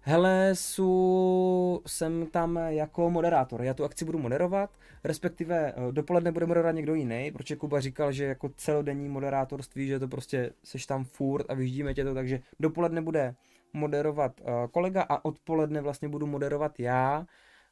Hele, 0.00 0.50
su, 0.54 1.82
jsem 1.86 2.26
tam 2.26 2.56
jako 2.56 3.10
moderátor. 3.10 3.62
Já 3.62 3.74
tu 3.74 3.84
akci 3.84 4.04
budu 4.04 4.18
moderovat, 4.18 4.70
respektive 5.04 5.72
uh, 5.72 5.92
dopoledne 5.92 6.32
bude 6.32 6.46
moderovat 6.46 6.74
někdo 6.74 6.94
jiný, 6.94 7.30
protože 7.32 7.56
Kuba 7.56 7.80
říkal, 7.80 8.12
že 8.12 8.24
jako 8.24 8.48
celodenní 8.56 9.08
moderátorství, 9.08 9.86
že 9.86 9.98
to 9.98 10.08
prostě 10.08 10.52
seš 10.64 10.86
tam 10.86 11.04
furt 11.04 11.50
a 11.50 11.54
vyždíme 11.54 11.94
tě 11.94 12.04
to, 12.04 12.14
takže 12.14 12.40
dopoledne 12.60 13.02
bude 13.02 13.34
moderovat 13.72 14.40
uh, 14.40 14.46
kolega 14.70 15.02
a 15.02 15.24
odpoledne 15.24 15.80
vlastně 15.80 16.08
budu 16.08 16.26
moderovat 16.26 16.80
já 16.80 17.26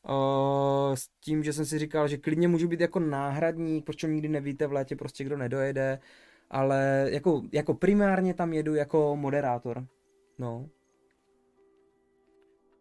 Uh, 0.08 0.94
s 0.94 1.08
tím, 1.20 1.44
že 1.44 1.52
jsem 1.52 1.64
si 1.64 1.78
říkal, 1.78 2.08
že 2.08 2.16
klidně 2.16 2.48
můžu 2.48 2.68
být 2.68 2.80
jako 2.80 3.00
náhradník, 3.00 3.84
protože 3.84 4.08
nikdy 4.08 4.28
nevíte 4.28 4.66
v 4.66 4.72
létě 4.72 4.96
prostě 4.96 5.24
kdo 5.24 5.36
nedojede, 5.36 6.00
ale 6.50 7.08
jako, 7.10 7.42
jako 7.52 7.74
primárně 7.74 8.34
tam 8.34 8.52
jedu 8.52 8.74
jako 8.74 9.16
moderátor. 9.16 9.86
No. 10.38 10.68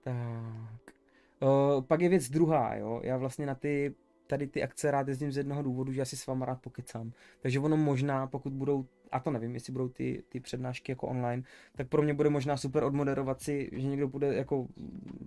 Tak. 0.04 0.94
Uh, 1.42 1.82
pak 1.82 2.02
je 2.02 2.10
věc 2.10 2.30
druhá, 2.30 2.76
jo. 2.76 3.02
Já 3.04 3.18
vlastně 3.18 3.46
na 3.46 3.56
ty 3.56 3.96
tady 4.30 4.48
ty 4.48 4.64
akce 4.64 4.92
rád 4.92 5.08
jezdím 5.08 5.32
z 5.32 5.38
jednoho 5.38 5.64
důvodu, 5.64 5.92
že 5.92 6.02
já 6.02 6.06
si 6.06 6.18
s 6.18 6.28
váma 6.28 6.46
rád 6.46 6.62
pokecám. 6.62 7.12
Takže 7.42 7.60
ono 7.60 7.78
možná, 7.78 8.28
pokud 8.28 8.54
budou, 8.54 8.86
a 9.12 9.20
to 9.20 9.32
nevím, 9.32 9.54
jestli 9.54 9.74
budou 9.74 9.90
ty, 9.90 10.24
ty 10.30 10.40
přednášky 10.40 10.92
jako 10.92 11.08
online, 11.08 11.44
tak 11.76 11.88
pro 11.88 12.02
mě 12.02 12.14
bude 12.14 12.30
možná 12.30 12.58
super 12.58 12.84
odmoderovat 12.84 13.42
si, 13.42 13.70
že 13.74 13.88
někdo 13.88 14.08
bude 14.08 14.36
jako 14.36 14.68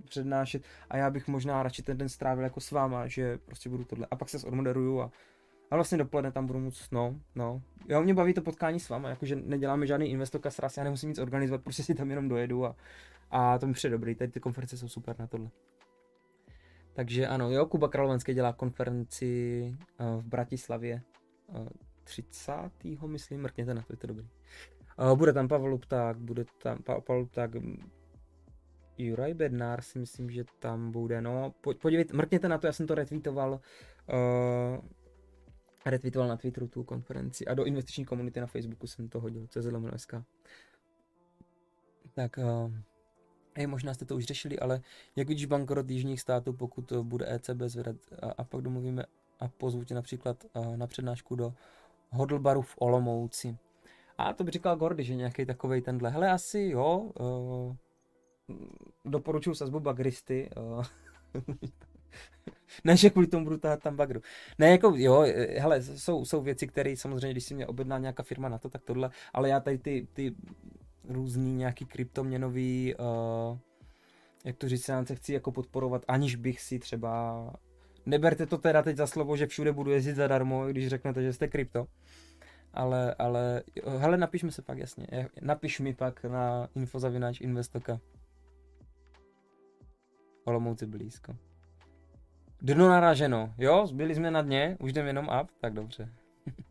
přednášet 0.05 0.63
a 0.91 0.97
já 0.97 1.11
bych 1.11 1.29
možná 1.29 1.63
radši 1.63 1.83
ten 1.83 1.99
den 1.99 2.09
strávil 2.09 2.45
jako 2.45 2.61
s 2.61 2.71
váma, 2.71 3.07
že 3.07 3.39
prostě 3.39 3.69
budu 3.69 3.85
tohle. 3.85 4.07
A 4.11 4.17
pak 4.17 4.29
se 4.29 4.47
odmoderuju 4.47 5.01
a, 5.01 5.11
a 5.71 5.75
vlastně 5.75 5.99
dopoledne 5.99 6.33
tam 6.33 6.47
budu 6.47 6.59
moc, 6.59 6.91
no, 6.91 7.21
no. 7.35 7.63
Jo, 7.89 8.03
mě 8.03 8.15
baví 8.15 8.35
to 8.35 8.43
potkání 8.43 8.81
s 8.81 8.89
váma, 8.89 9.09
jakože 9.09 9.37
neděláme 9.37 9.87
žádný 9.87 10.11
investoka 10.11 10.51
sraz, 10.51 10.77
já 10.77 10.85
nemusím 10.85 11.09
nic 11.09 11.19
organizovat, 11.19 11.63
prostě 11.63 11.83
si 11.83 11.95
tam 11.95 12.11
jenom 12.11 12.29
dojedu 12.29 12.67
a, 12.67 12.77
a 13.31 13.59
to 13.59 13.67
mi 13.67 13.73
přijde 13.73 13.93
dobrý, 13.93 14.15
tady 14.15 14.31
ty 14.31 14.41
konference 14.41 14.79
jsou 14.79 14.89
super 14.89 15.17
na 15.19 15.27
tohle. 15.27 15.51
Takže 16.95 17.27
ano, 17.27 17.51
jo, 17.51 17.67
Kuba 17.67 17.89
Kralovenský 17.89 18.35
dělá 18.35 18.53
konferenci 18.53 19.63
uh, 20.01 20.23
v 20.23 20.27
Bratislavě 20.27 21.03
uh, 21.47 21.69
30. 22.05 22.53
myslím, 23.07 23.41
mrkněte 23.41 23.75
na 23.75 23.83
to, 23.83 23.93
je 23.93 23.97
to 23.97 24.07
dobrý. 24.07 24.29
Uh, 24.99 25.19
bude 25.19 25.33
tam 25.33 25.49
Pavel 25.49 25.71
Lupták, 25.71 26.17
bude 26.17 26.45
tam 26.63 26.83
pa, 26.83 27.01
Pavel 27.01 27.21
Lupták, 27.21 27.51
Juraj 28.99 29.35
Bednár 29.35 29.83
si 29.83 29.99
myslím, 29.99 30.31
že 30.31 30.45
tam 30.59 30.91
bude, 30.91 31.21
no, 31.21 31.55
po, 31.61 31.75
podívejte, 31.75 32.17
mrkněte 32.17 32.49
na 32.49 32.59
to, 32.59 32.67
já 32.67 32.73
jsem 32.73 32.87
to 32.87 32.95
retweetoval, 32.95 33.61
uh, 34.13 34.79
retweetoval 35.87 36.29
na 36.29 36.37
Twitteru 36.37 36.69
tu 36.69 36.85
konferenci 36.85 37.47
a 37.47 37.55
do 37.55 37.65
investiční 37.65 38.05
komunity 38.05 38.41
na 38.41 38.47
Facebooku 38.47 38.87
jsem 38.87 39.09
to 39.09 39.21
hodil, 39.21 39.47
CZ.sk. 39.47 40.15
Tak, 42.15 42.39
uh, 42.39 42.73
Hej, 43.57 43.67
možná 43.67 43.95
jste 43.95 44.05
to 44.05 44.17
už 44.17 44.25
řešili, 44.25 44.59
ale 44.59 44.81
jak 45.17 45.29
vidíš 45.29 45.47
bankrot 45.47 45.91
jižních 45.91 46.21
států, 46.21 46.53
pokud 46.53 46.93
bude 47.03 47.35
ECB 47.35 47.63
zvedat 47.67 47.97
a, 48.23 48.31
a 48.39 48.45
pak 48.45 48.61
domluvíme 48.61 49.05
a 49.41 49.49
pozvu 49.49 49.85
tě 49.85 49.95
například 49.95 50.45
na 50.77 50.87
přednášku 50.87 51.37
do 51.37 51.55
Hodlbaru 52.13 52.63
v 52.63 52.75
Olomouci. 52.79 53.57
A 54.19 54.33
to 54.33 54.45
by 54.45 54.51
říkal 54.51 54.77
Gordy, 54.77 55.05
že 55.05 55.15
nějaký 55.15 55.47
takový 55.47 55.81
tenhle. 55.81 56.11
Hele, 56.11 56.31
asi 56.31 56.61
jo, 56.61 57.11
uh, 57.21 57.77
doporučuji 59.05 59.55
sazbu 59.55 59.81
bagristy. 59.81 60.51
Uh, 60.57 60.85
ne, 62.85 62.97
že 62.97 63.11
kvůli 63.11 63.27
tomu 63.27 63.45
budu 63.45 63.59
tahat 63.59 63.83
tam 63.83 63.97
bagru. 63.97 64.21
Ne, 64.59 64.71
jako 64.71 64.93
jo, 64.97 65.27
hele, 65.59 65.83
jsou, 65.83 66.25
jsou 66.25 66.43
věci, 66.43 66.67
které 66.67 66.97
samozřejmě, 66.97 67.31
když 67.31 67.45
si 67.45 67.55
mě 67.55 67.67
objedná 67.67 67.99
nějaká 67.99 68.23
firma 68.23 68.49
na 68.49 68.59
to, 68.59 68.69
tak 68.69 68.83
tohle, 68.83 69.11
ale 69.33 69.49
já 69.49 69.61
tady 69.61 69.79
ty, 69.79 70.09
ty 70.13 70.35
různý 71.09 71.55
nějaký 71.55 71.85
kryptoměnový, 71.85 72.95
uh, 72.95 73.59
jak 74.45 74.57
to 74.57 74.69
říct, 74.69 74.91
se 75.05 75.15
chci 75.15 75.33
jako 75.33 75.53
podporovat, 75.53 76.05
aniž 76.09 76.37
bych 76.37 76.61
si 76.61 76.79
třeba, 76.79 77.53
neberte 78.07 78.47
to 78.47 78.59
teda 78.59 78.83
teď 78.83 78.97
za 78.97 79.07
slovo, 79.07 79.37
že 79.37 79.47
všude 79.47 79.73
budu 79.73 79.91
jezdit 79.91 80.15
zadarmo, 80.15 80.67
když 80.67 80.89
řeknete, 80.89 81.23
že 81.23 81.33
jste 81.33 81.49
krypto, 81.49 81.87
ale, 82.75 83.15
ale, 83.15 83.63
hele, 83.99 84.17
napišme 84.17 84.53
se 84.53 84.63
pak, 84.63 84.79
jasně, 84.79 85.07
napiš 85.41 85.81
mi 85.81 85.95
pak 85.95 86.25
na 86.25 86.69
infozavináč 86.75 87.41
investoka. 87.41 88.01
Olomouci 90.45 90.87
blízko. 90.87 91.37
Dno 92.61 92.89
naraženo, 92.89 93.55
jo, 93.59 93.89
byli 93.93 94.15
jsme 94.15 94.31
na 94.31 94.43
dně, 94.43 94.77
už 94.81 94.93
jdeme 94.93 95.09
jenom 95.09 95.29
up, 95.43 95.51
tak 95.61 95.75
dobře. 95.75 96.09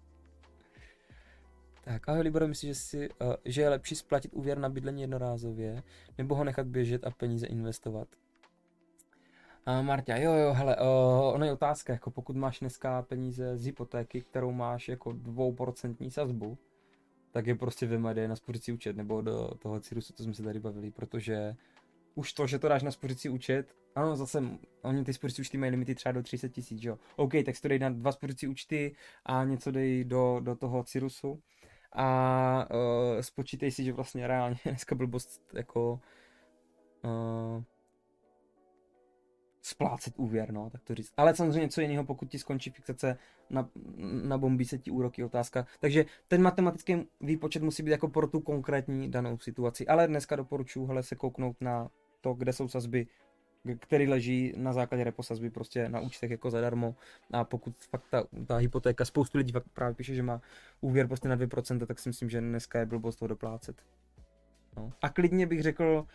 Tak, 1.84 2.10
ahoj 2.10 2.22
Libor, 2.22 2.48
myslíš, 2.48 2.68
že, 2.68 2.76
si, 2.76 3.10
uh, 3.10 3.34
že 3.46 3.62
je 3.62 3.70
lepší 3.70 3.96
splatit 3.96 4.34
úvěr 4.34 4.58
na 4.58 4.70
bydlení 4.70 5.02
jednorázově, 5.02 5.84
nebo 6.18 6.36
ho 6.36 6.44
nechat 6.44 6.68
běžet 6.68 7.08
a 7.08 7.12
peníze 7.12 7.48
investovat? 7.48 8.08
A 9.66 9.82
Marta, 9.82 10.18
jo, 10.18 10.34
jo, 10.34 10.54
hele, 10.54 10.78
uh, 10.78 11.34
ono 11.34 11.46
je 11.46 11.54
otázka, 11.54 11.94
jako 11.94 12.12
pokud 12.12 12.36
máš 12.36 12.60
dneska 12.60 13.02
peníze 13.02 13.58
z 13.58 13.66
hypotéky, 13.66 14.22
kterou 14.22 14.52
máš 14.52 14.90
jako 14.90 15.12
dvouprocentní 15.12 16.12
sazbu, 16.12 16.58
tak 17.32 17.48
je 17.48 17.56
prostě 17.56 17.86
vymadej 17.86 18.28
na 18.28 18.36
spořící 18.36 18.72
účet, 18.72 18.96
nebo 18.96 19.22
do 19.22 19.52
toho 19.60 19.80
Cirusu, 19.80 20.14
co 20.14 20.24
jsme 20.24 20.34
se 20.34 20.44
tady 20.44 20.60
bavili, 20.60 20.92
protože 20.92 21.56
už 22.16 22.34
to, 22.34 22.48
že 22.48 22.60
to 22.60 22.68
dáš 22.68 22.84
na 22.84 22.92
spořící 22.92 23.30
účet, 23.30 23.76
ano, 23.96 24.16
zase, 24.16 24.44
oni 24.82 25.04
ty 25.04 25.14
spořící 25.14 25.42
účty 25.42 25.58
mají 25.58 25.72
limity 25.72 25.96
třeba 25.96 26.12
do 26.14 26.24
30 26.24 26.50
tisíc, 26.50 26.84
jo. 26.84 26.98
OK, 27.16 27.32
tak 27.46 27.56
si 27.56 27.62
to 27.62 27.68
dej 27.68 27.80
na 27.80 27.90
dva 27.90 28.12
spořící 28.12 28.48
účty 28.48 28.96
a 29.26 29.44
něco 29.44 29.72
dej 29.72 30.04
do, 30.04 30.40
do 30.40 30.56
toho 30.56 30.84
Cirusu 30.84 31.42
a 31.92 32.68
uh, 32.72 33.22
spočítej 33.22 33.72
si, 33.72 33.84
že 33.84 33.94
vlastně 33.94 34.28
reálně 34.28 34.58
dneska 34.66 34.96
blbost 34.96 35.42
jako 35.54 36.00
uh, 37.04 37.64
splácet 39.62 40.14
úvěr, 40.18 40.52
no, 40.52 40.70
tak 40.70 40.84
to 40.84 40.96
říct. 40.96 41.14
Ale 41.18 41.36
samozřejmě 41.36 41.60
něco 41.60 41.82
jiného, 41.82 42.04
pokud 42.04 42.30
ti 42.30 42.40
skončí 42.40 42.70
fixace, 42.70 43.18
na, 43.50 43.70
na 44.24 44.38
bombí 44.38 44.66
se 44.66 44.78
ti 44.78 44.92
úroky, 44.92 45.24
otázka. 45.24 45.66
Takže 45.80 46.06
ten 46.28 46.42
matematický 46.42 47.08
výpočet 47.22 47.64
musí 47.64 47.84
být 47.84 47.92
jako 47.92 48.08
pro 48.08 48.28
tu 48.28 48.40
konkrétní 48.40 49.12
danou 49.12 49.38
situaci. 49.38 49.88
Ale 49.88 50.08
dneska 50.08 50.36
doporučuji 50.36 50.86
hele, 50.86 51.04
se 51.04 51.16
kouknout 51.16 51.62
na 51.62 51.90
to, 52.22 52.34
kde 52.34 52.54
jsou 52.54 52.68
sazby 52.68 53.08
který 53.80 54.08
leží 54.08 54.54
na 54.58 54.74
základě 54.74 55.04
reposazby 55.04 55.50
prostě 55.50 55.90
na 55.90 56.00
účtech 56.00 56.32
jako 56.32 56.50
zadarmo 56.52 56.96
a 57.34 57.44
pokud 57.44 57.76
fakt 57.90 58.04
ta, 58.10 58.24
ta 58.48 58.58
hypotéka, 58.58 59.06
spoustu 59.06 59.38
lidí 59.38 59.52
fakt 59.52 59.66
právě 59.74 59.96
píše, 59.96 60.16
že 60.16 60.24
má 60.24 60.42
úvěr 60.82 61.08
prostě 61.08 61.30
na 61.30 61.38
2%, 61.38 61.86
tak 61.86 62.00
si 62.00 62.10
myslím, 62.10 62.30
že 62.30 62.42
dneska 62.42 62.80
je 62.80 62.86
blbost 62.86 63.16
toho 63.16 63.28
doplácet. 63.28 63.82
No. 64.78 64.94
A 65.02 65.10
klidně 65.10 65.48
bych 65.48 65.62
řekl, 65.62 66.08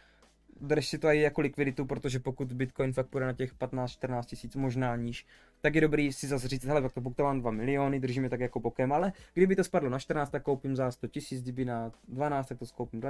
drž 0.61 0.89
si 0.89 0.99
to 0.99 1.09
i 1.09 1.20
jako 1.20 1.41
likviditu, 1.41 1.85
protože 1.85 2.19
pokud 2.19 2.53
Bitcoin 2.53 2.93
fakt 2.93 3.07
půjde 3.07 3.27
na 3.27 3.33
těch 3.33 3.55
15-14 3.55 4.24
tisíc, 4.24 4.57
možná 4.57 4.97
níž, 4.97 5.27
tak 5.61 5.74
je 5.74 5.81
dobrý 5.81 6.12
si 6.12 6.27
zase 6.27 6.49
říct, 6.49 6.65
hele, 6.65 6.83
to 6.83 7.01
pokud 7.01 7.19
mám 7.19 7.41
2 7.41 7.51
miliony, 7.51 8.01
držíme 8.01 8.28
tak 8.28 8.41
jako 8.41 8.61
bokem, 8.61 8.93
ale 8.93 9.12
kdyby 9.35 9.57
to 9.57 9.65
spadlo 9.65 9.91
na 9.91 9.99
14, 9.99 10.31
tak 10.31 10.43
koupím 10.43 10.77
za 10.77 10.91
100 10.91 11.09
tisíc, 11.09 11.43
kdyby 11.43 11.65
na 11.65 11.93
12, 12.09 12.47
tak 12.47 12.59
to 12.59 12.66
skoupím, 12.66 13.03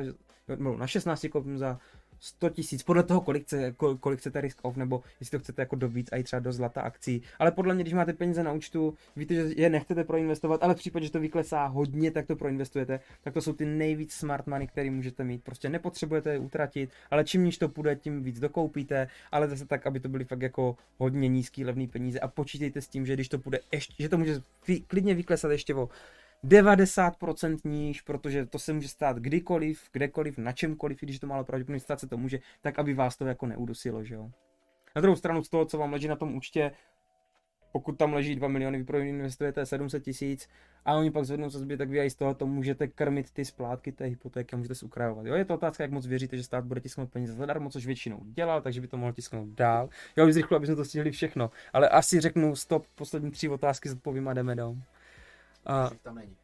na 0.79 0.87
16 0.87 1.27
koupím 1.33 1.59
za 1.59 1.79
100 2.21 2.51
tisíc, 2.51 2.83
podle 2.83 3.03
toho, 3.03 3.21
kolik, 3.21 3.43
chce, 3.43 3.75
kolik 4.01 4.21
chcete 4.21 4.41
risk 4.41 4.59
off, 4.63 4.77
nebo 4.77 5.03
jestli 5.21 5.39
to 5.39 5.43
chcete 5.43 5.63
jako 5.63 5.77
do 5.77 5.89
víc 5.89 6.09
a 6.13 6.17
i 6.17 6.23
třeba 6.23 6.41
do 6.41 6.53
zlata 6.53 6.81
akcí. 6.81 7.23
Ale 7.39 7.53
podle 7.53 7.75
mě, 7.75 7.85
když 7.85 7.95
máte 7.95 8.13
peníze 8.13 8.43
na 8.43 8.53
účtu, 8.53 8.95
víte, 9.17 9.35
že 9.35 9.55
je 9.57 9.71
nechcete 9.71 10.05
proinvestovat, 10.05 10.63
ale 10.63 10.75
v 10.75 10.79
případě, 10.79 11.07
že 11.07 11.13
to 11.13 11.21
vyklesá 11.21 11.67
hodně, 11.67 12.11
tak 12.11 12.27
to 12.27 12.37
proinvestujete, 12.37 13.01
tak 13.23 13.35
to 13.35 13.41
jsou 13.41 13.53
ty 13.53 13.65
nejvíc 13.65 14.13
smart 14.13 14.47
money, 14.47 14.67
které 14.67 14.91
můžete 14.91 15.25
mít. 15.25 15.45
Prostě 15.45 15.69
nepotřebujete 15.69 16.33
je 16.33 16.39
utratit, 16.39 16.91
ale 17.11 17.25
čím 17.25 17.45
níž 17.45 17.59
to 17.59 17.69
půjde, 17.69 17.97
tím 17.97 18.23
víc 18.23 18.41
dokoupíte, 18.41 19.09
ale 19.33 19.49
zase 19.49 19.67
tak, 19.67 19.87
aby 19.87 20.01
to 20.01 20.09
byly 20.09 20.25
fakt 20.25 20.43
jako 20.43 20.77
hodně 20.99 21.29
nízký, 21.29 21.65
levný 21.65 21.89
peníze 21.89 22.21
a 22.21 22.29
počítejte 22.29 22.81
s 22.81 22.89
tím, 22.89 23.07
že 23.07 23.15
když 23.15 23.29
to 23.29 23.39
půjde 23.39 23.59
ještě, 23.73 23.95
že 24.03 24.09
to 24.09 24.19
může 24.19 24.41
klidně 24.87 25.15
vyklesat 25.15 25.51
ještě 25.51 25.75
o 25.75 25.89
90% 26.45 27.57
níž, 27.65 28.01
protože 28.01 28.47
to 28.47 28.59
se 28.59 28.73
může 28.73 28.89
stát 28.89 29.17
kdykoliv, 29.17 29.89
kdekoliv, 29.93 30.39
na 30.39 30.53
čemkoliv, 30.53 31.01
když 31.01 31.19
to 31.19 31.27
málo 31.27 31.45
pravděpodobně 31.45 31.81
stát 31.81 32.01
se 32.01 32.09
to 32.09 32.17
může, 32.17 32.39
tak 32.61 32.79
aby 32.79 32.95
vás 32.95 33.17
to 33.17 33.27
jako 33.27 33.47
neudusilo, 33.47 34.05
že 34.05 34.15
jo. 34.15 34.31
Na 34.97 35.03
druhou 35.03 35.17
stranu 35.17 35.45
z 35.45 35.49
toho, 35.49 35.65
co 35.65 35.79
vám 35.79 35.93
leží 35.93 36.09
na 36.09 36.17
tom 36.17 36.35
účtě, 36.35 36.71
pokud 37.73 37.99
tam 37.99 38.15
leží 38.15 38.37
2 38.37 38.49
miliony, 38.49 38.83
vy 38.83 39.09
investujete 39.09 39.67
700 39.67 40.05
tisíc 40.05 40.49
a 40.85 40.95
oni 40.95 41.11
pak 41.11 41.25
zvednou 41.25 41.51
co 41.51 41.59
zbytek, 41.59 41.89
vy 41.91 42.01
a 42.01 42.11
z 42.11 42.15
toho 42.15 42.35
to 42.35 42.47
můžete 42.47 42.89
krmit 42.89 43.31
ty 43.31 43.45
splátky 43.45 43.93
té 43.93 44.05
hypotéky 44.05 44.55
a 44.55 44.57
můžete 44.57 44.75
si 44.75 44.85
ukrajovat. 44.85 45.27
Jo, 45.27 45.35
je 45.35 45.45
to 45.45 45.55
otázka, 45.55 45.85
jak 45.85 45.91
moc 45.91 46.07
věříte, 46.07 46.37
že 46.37 46.43
stát 46.43 46.65
bude 46.65 46.81
tisknout 46.81 47.11
peníze 47.11 47.33
zadarmo, 47.33 47.71
což 47.71 47.87
většinou 47.87 48.21
dělá, 48.25 48.61
takže 48.61 48.81
by 48.81 48.89
to 48.89 48.97
mohl 48.97 49.13
tisknout 49.13 49.49
dál. 49.49 49.89
Já 50.17 50.25
bych 50.25 50.35
zrychlo, 50.35 50.57
aby 50.57 50.67
to 50.67 50.85
stihli 50.85 51.11
všechno, 51.11 51.51
ale 51.73 51.89
asi 51.89 52.21
řeknu 52.21 52.57
stop, 52.57 52.87
poslední 52.95 53.31
tři 53.31 53.49
otázky 53.49 53.89
zodpovím 53.89 54.29
a 54.29 54.35
jdeme 54.35 54.55
dál. 54.55 54.77
A... 55.67 55.91
tam 56.03 56.15
není. 56.15 56.37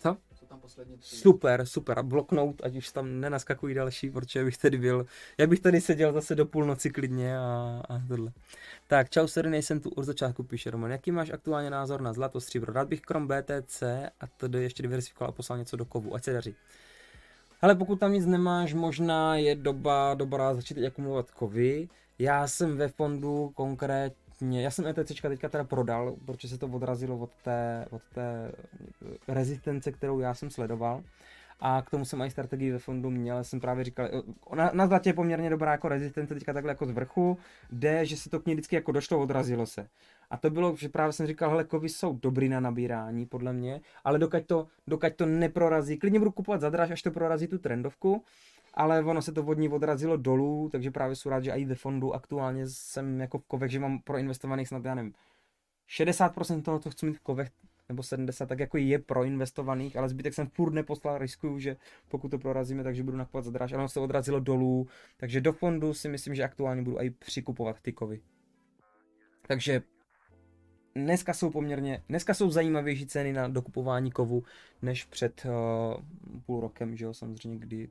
Co? 0.00 0.16
tam 0.54 0.60
poslední 0.60 0.98
tři. 0.98 1.16
Super, 1.16 1.66
super. 1.66 1.98
A 1.98 2.02
bloknout, 2.02 2.62
ať 2.64 2.76
už 2.76 2.90
tam 2.90 3.20
nenaskakují 3.20 3.74
další, 3.74 4.10
protože 4.10 4.44
bych 4.44 4.58
tady 4.58 4.78
byl, 4.78 5.06
já 5.38 5.46
bych 5.46 5.60
tady 5.60 5.80
seděl 5.80 6.12
zase 6.12 6.34
do 6.34 6.46
půlnoci 6.46 6.90
klidně 6.90 7.38
a, 7.38 7.82
a 7.88 7.98
tohle. 8.08 8.32
Tak, 8.88 9.10
čau, 9.10 9.26
sorry, 9.26 9.50
nejsem 9.50 9.80
tu 9.80 9.90
od 9.90 10.02
začátku, 10.02 10.42
píše 10.42 10.70
Roman. 10.70 10.90
Jaký 10.90 11.10
máš 11.10 11.30
aktuálně 11.30 11.70
názor 11.70 12.00
na 12.00 12.12
zlato, 12.12 12.40
stříbro? 12.40 12.72
Rád 12.72 12.88
bych 12.88 13.00
krom 13.00 13.28
BTC 13.28 13.82
a 14.20 14.26
tady 14.36 14.62
ještě 14.62 14.82
diversifikoval 14.82 15.28
a 15.28 15.32
poslal 15.32 15.58
něco 15.58 15.76
do 15.76 15.84
kovu, 15.84 16.14
ať 16.14 16.24
se 16.24 16.32
daří. 16.32 16.54
Ale 17.62 17.74
pokud 17.74 18.00
tam 18.00 18.12
nic 18.12 18.26
nemáš, 18.26 18.74
možná 18.74 19.36
je 19.36 19.54
doba 19.54 20.14
dobrá 20.14 20.54
začít 20.54 20.86
akumulovat 20.86 21.30
kovy. 21.30 21.88
Já 22.18 22.46
jsem 22.46 22.76
ve 22.76 22.88
fondu 22.88 23.52
konkrétně 23.54 24.23
mě, 24.44 24.62
já 24.62 24.70
jsem 24.70 24.86
ETC 24.86 25.20
teďka 25.20 25.48
teda 25.48 25.64
prodal, 25.64 26.16
protože 26.24 26.48
se 26.48 26.58
to 26.58 26.66
odrazilo 26.66 27.18
od 27.18 27.30
té, 27.42 27.86
od 27.90 28.02
té 28.14 28.52
rezistence, 29.28 29.92
kterou 29.92 30.20
já 30.20 30.34
jsem 30.34 30.50
sledoval. 30.50 31.02
A 31.60 31.82
k 31.82 31.90
tomu 31.90 32.04
jsem 32.04 32.22
i 32.22 32.30
strategii 32.30 32.72
ve 32.72 32.78
fondu 32.78 33.10
měl, 33.10 33.44
jsem 33.44 33.60
právě 33.60 33.84
říkal, 33.84 34.08
na, 34.54 34.70
na 34.74 34.86
zlatě 34.86 35.10
je 35.10 35.14
poměrně 35.14 35.50
dobrá 35.50 35.72
jako 35.72 35.88
rezistence 35.88 36.34
teďka 36.34 36.52
takhle 36.52 36.70
jako 36.70 36.86
z 36.86 36.90
vrchu, 36.90 37.38
jde, 37.72 38.06
že 38.06 38.16
se 38.16 38.30
to 38.30 38.40
k 38.40 38.46
ní 38.46 38.54
vždycky 38.54 38.76
jako 38.76 38.92
došlo, 38.92 39.20
odrazilo 39.20 39.66
se. 39.66 39.88
A 40.30 40.36
to 40.36 40.50
bylo, 40.50 40.76
že 40.76 40.88
právě 40.88 41.12
jsem 41.12 41.26
říkal, 41.26 41.50
hele, 41.50 41.64
kovy 41.64 41.88
jsou 41.88 42.18
dobrý 42.22 42.48
na 42.48 42.60
nabírání, 42.60 43.26
podle 43.26 43.52
mě, 43.52 43.80
ale 44.04 44.18
dokud 44.18 44.46
to, 44.46 44.66
dokud 44.86 45.14
to 45.16 45.26
neprorazí, 45.26 45.96
klidně 45.96 46.18
budu 46.18 46.30
kupovat 46.30 46.60
zadráž, 46.60 46.90
až 46.90 47.02
to 47.02 47.10
prorazí 47.10 47.46
tu 47.46 47.58
trendovku, 47.58 48.24
ale 48.74 49.04
ono 49.04 49.22
se 49.22 49.32
to 49.32 49.44
od 49.44 49.58
ní 49.58 49.68
odrazilo 49.68 50.16
dolů, 50.16 50.68
takže 50.72 50.90
právě 50.90 51.16
jsou 51.16 51.28
rád, 51.30 51.44
že 51.44 51.50
i 51.50 51.64
ve 51.64 51.74
fondu 51.74 52.14
aktuálně 52.14 52.66
jsem 52.66 53.20
jako 53.20 53.38
v 53.38 53.44
kovech, 53.44 53.70
že 53.70 53.80
mám 53.80 53.98
proinvestovaných 53.98 54.68
snad, 54.68 54.84
já 54.84 54.94
nevím, 54.94 55.14
60% 55.98 56.62
toho, 56.62 56.78
co 56.78 56.90
chci 56.90 57.06
mít 57.06 57.16
v 57.16 57.20
kovech, 57.20 57.50
nebo 57.88 58.02
70, 58.02 58.46
tak 58.46 58.58
jako 58.58 58.78
je 58.78 58.98
proinvestovaných, 58.98 59.96
ale 59.96 60.08
zbytek 60.08 60.34
jsem 60.34 60.46
furt 60.46 60.72
neposlal, 60.72 61.18
riskuju, 61.18 61.58
že 61.58 61.76
pokud 62.08 62.28
to 62.28 62.38
prorazíme, 62.38 62.84
takže 62.84 63.02
budu 63.02 63.16
nakupovat 63.16 63.44
zadráž, 63.44 63.72
ale 63.72 63.82
ono 63.82 63.88
se 63.88 64.00
odrazilo 64.00 64.40
dolů, 64.40 64.88
takže 65.16 65.40
do 65.40 65.52
fondu 65.52 65.94
si 65.94 66.08
myslím, 66.08 66.34
že 66.34 66.44
aktuálně 66.44 66.82
budu 66.82 67.00
i 67.00 67.10
přikupovat 67.10 67.80
ty 67.80 67.92
kovy. 67.92 68.20
Takže 69.46 69.82
dneska 70.94 71.34
jsou 71.34 71.50
poměrně, 71.50 72.02
dneska 72.08 72.34
jsou 72.34 72.50
zajímavější 72.50 73.06
ceny 73.06 73.32
na 73.32 73.48
dokupování 73.48 74.10
kovu, 74.10 74.42
než 74.82 75.04
před 75.04 75.46
uh, 75.46 76.40
půl 76.46 76.60
rokem, 76.60 76.96
že 76.96 77.04
jo, 77.04 77.14
samozřejmě, 77.14 77.58
kdy 77.58 77.88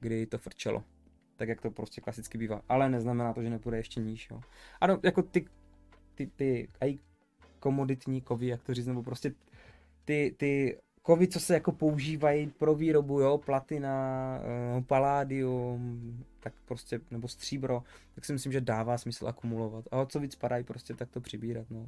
kdy 0.00 0.26
to 0.26 0.38
frčelo. 0.38 0.84
Tak 1.36 1.48
jak 1.48 1.60
to 1.60 1.70
prostě 1.70 2.00
klasicky 2.00 2.38
bývá. 2.38 2.62
Ale 2.68 2.88
neznamená 2.88 3.32
to, 3.32 3.42
že 3.42 3.50
nepůjde 3.50 3.76
ještě 3.76 4.00
níž. 4.00 4.30
Jo. 4.30 4.40
Ano, 4.80 4.98
jako 5.02 5.22
ty, 5.22 5.46
ty, 6.14 6.26
ty 6.26 6.68
aj 6.80 6.98
komoditní 7.60 8.20
kovy, 8.20 8.46
jak 8.46 8.62
to 8.62 8.74
říct, 8.74 8.86
nebo 8.86 9.02
prostě 9.02 9.32
ty, 10.04 10.34
ty 10.36 10.78
kovy, 11.02 11.28
co 11.28 11.40
se 11.40 11.54
jako 11.54 11.72
používají 11.72 12.46
pro 12.46 12.74
výrobu, 12.74 13.20
jo, 13.20 13.38
platina, 13.38 14.38
uh, 14.76 14.84
paládium, 14.84 16.24
tak 16.40 16.54
prostě, 16.64 17.00
nebo 17.10 17.28
stříbro, 17.28 17.82
tak 18.14 18.24
si 18.24 18.32
myslím, 18.32 18.52
že 18.52 18.60
dává 18.60 18.98
smysl 18.98 19.28
akumulovat. 19.28 19.84
A 19.90 20.06
co 20.06 20.20
víc 20.20 20.34
padají, 20.34 20.64
prostě 20.64 20.94
tak 20.94 21.10
to 21.10 21.20
přibírat, 21.20 21.70
no. 21.70 21.86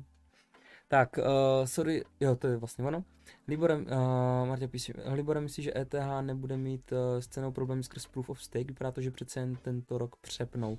Tak, 0.92 1.18
uh, 1.18 1.24
sorry, 1.66 2.04
jo, 2.20 2.36
to 2.36 2.46
je 2.46 2.56
vlastně 2.56 2.84
ono. 2.84 3.04
Liborem, 3.48 3.86
uh, 3.86 4.48
Marta 4.48 4.68
píše, 4.68 4.92
Liborem 5.12 5.42
myslí, 5.42 5.62
že 5.62 5.72
ETH 5.76 5.94
nebude 6.20 6.56
mít 6.56 6.92
uh, 6.92 6.98
s 7.20 7.26
cenou 7.26 7.52
problémy 7.52 7.82
skrz 7.82 8.06
Proof 8.06 8.30
of 8.30 8.42
Stake, 8.42 8.64
vypadá 8.64 8.90
to, 8.90 9.00
že 9.00 9.10
přece 9.10 9.40
jen 9.40 9.56
tento 9.56 9.98
rok 9.98 10.16
přepnou. 10.16 10.78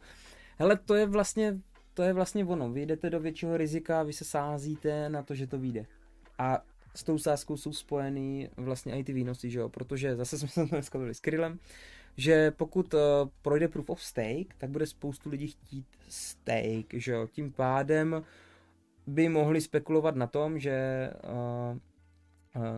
Hele, 0.58 0.78
to 0.78 0.96
je 0.96 1.06
vlastně, 1.06 1.60
to 1.94 2.04
je 2.04 2.14
vlastně 2.14 2.46
ono, 2.46 2.72
vy 2.72 2.86
jdete 2.86 3.10
do 3.10 3.20
většího 3.20 3.58
rizika, 3.58 4.04
vy 4.04 4.14
se 4.14 4.26
sázíte 4.26 5.10
na 5.10 5.24
to, 5.24 5.36
že 5.36 5.48
to 5.48 5.60
vyjde. 5.60 5.86
A 6.38 6.64
s 6.96 7.04
tou 7.04 7.18
sázkou 7.18 7.58
jsou 7.58 7.74
spojený 7.74 8.50
vlastně 8.58 9.00
i 9.00 9.04
ty 9.04 9.14
výnosy, 9.14 9.50
že 9.50 9.60
jo, 9.60 9.70
protože 9.70 10.16
zase 10.16 10.38
jsme 10.40 10.48
se 10.48 10.66
dneska 10.66 10.98
byli 10.98 11.14
s 11.14 11.20
Krylem, 11.20 11.60
že 12.18 12.52
pokud 12.52 12.94
uh, 12.94 13.00
projde 13.42 13.68
Proof 13.68 13.90
of 13.90 14.04
Stake, 14.04 14.56
tak 14.58 14.70
bude 14.70 14.86
spoustu 14.86 15.30
lidí 15.30 15.48
chtít 15.48 15.86
stake, 16.10 17.00
že 17.00 17.12
jo, 17.12 17.28
tím 17.32 17.52
pádem 17.52 18.24
by 19.08 19.30
mohli 19.30 19.62
spekulovat 19.62 20.16
na 20.16 20.28
tom, 20.28 20.60
že 20.60 21.10
uh, 21.24 21.78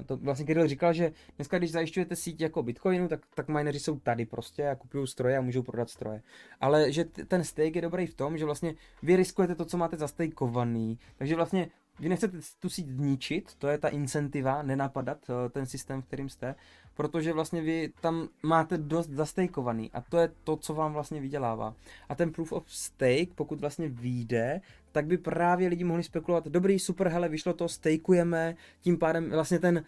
to 0.05 0.17
vlastně 0.17 0.45
Kirill 0.45 0.67
říkal, 0.67 0.93
že 0.93 1.11
dneska, 1.35 1.57
když 1.57 1.71
zajišťujete 1.71 2.15
síť 2.15 2.41
jako 2.41 2.63
Bitcoinu, 2.63 3.07
tak, 3.07 3.21
tak 3.35 3.47
mineři 3.47 3.79
jsou 3.79 3.99
tady 3.99 4.25
prostě 4.25 4.69
a 4.69 4.75
kupují 4.75 5.07
stroje 5.07 5.37
a 5.37 5.41
můžou 5.41 5.63
prodat 5.63 5.89
stroje. 5.89 6.21
Ale 6.61 6.91
že 6.91 7.05
t- 7.05 7.25
ten 7.25 7.43
stake 7.43 7.75
je 7.75 7.81
dobrý 7.81 8.07
v 8.07 8.13
tom, 8.13 8.37
že 8.37 8.45
vlastně 8.45 8.73
vy 9.03 9.15
riskujete 9.15 9.55
to, 9.55 9.65
co 9.65 9.77
máte 9.77 9.97
zastejkovaný. 9.97 10.99
Takže 11.17 11.35
vlastně 11.35 11.67
vy 11.99 12.09
nechcete 12.09 12.37
tu 12.59 12.69
síť 12.69 12.87
zničit, 12.87 13.55
to 13.55 13.67
je 13.67 13.77
ta 13.77 13.87
incentiva, 13.87 14.61
nenapadat 14.61 15.29
uh, 15.29 15.35
ten 15.49 15.65
systém, 15.65 16.01
v 16.01 16.05
kterým 16.05 16.29
jste, 16.29 16.55
protože 16.93 17.33
vlastně 17.33 17.61
vy 17.61 17.93
tam 18.01 18.27
máte 18.43 18.77
dost 18.77 19.09
zastejkovaný 19.09 19.91
a 19.91 20.01
to 20.01 20.17
je 20.17 20.31
to, 20.43 20.57
co 20.57 20.73
vám 20.73 20.93
vlastně 20.93 21.21
vydělává. 21.21 21.75
A 22.09 22.15
ten 22.15 22.31
proof 22.31 22.51
of 22.51 22.63
stake, 22.71 23.33
pokud 23.35 23.61
vlastně 23.61 23.89
vyjde, 23.89 24.61
tak 24.95 25.05
by 25.05 25.17
právě 25.17 25.67
lidi 25.67 25.83
mohli 25.83 26.03
spekulovat, 26.03 26.47
dobrý, 26.47 26.79
super, 26.79 27.07
hele, 27.07 27.29
vyšlo 27.29 27.53
to, 27.53 27.67
stejkujeme, 27.67 28.55
tím 28.81 28.97
pádem 28.97 29.29
vlastně 29.29 29.59
ten 29.59 29.85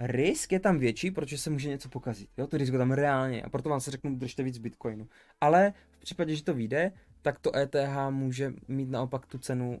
risk 0.00 0.52
je 0.52 0.60
tam 0.60 0.78
větší, 0.78 1.10
protože 1.10 1.38
se 1.38 1.50
může 1.50 1.68
něco 1.68 1.88
pokazit. 1.88 2.30
Jo, 2.36 2.46
to 2.46 2.56
riziko 2.56 2.78
tam 2.78 2.92
reálně 2.92 3.42
a 3.42 3.50
proto 3.50 3.68
vám 3.68 3.80
se 3.80 3.90
řeknu, 3.90 4.16
držte 4.16 4.42
víc 4.42 4.58
Bitcoinu. 4.58 5.08
Ale 5.40 5.72
v 5.90 6.00
případě, 6.00 6.36
že 6.36 6.44
to 6.44 6.54
vyjde, 6.54 6.92
tak 7.22 7.38
to 7.38 7.56
ETH 7.56 8.10
může 8.10 8.52
mít 8.68 8.90
naopak 8.90 9.26
tu 9.26 9.38
cenu, 9.38 9.80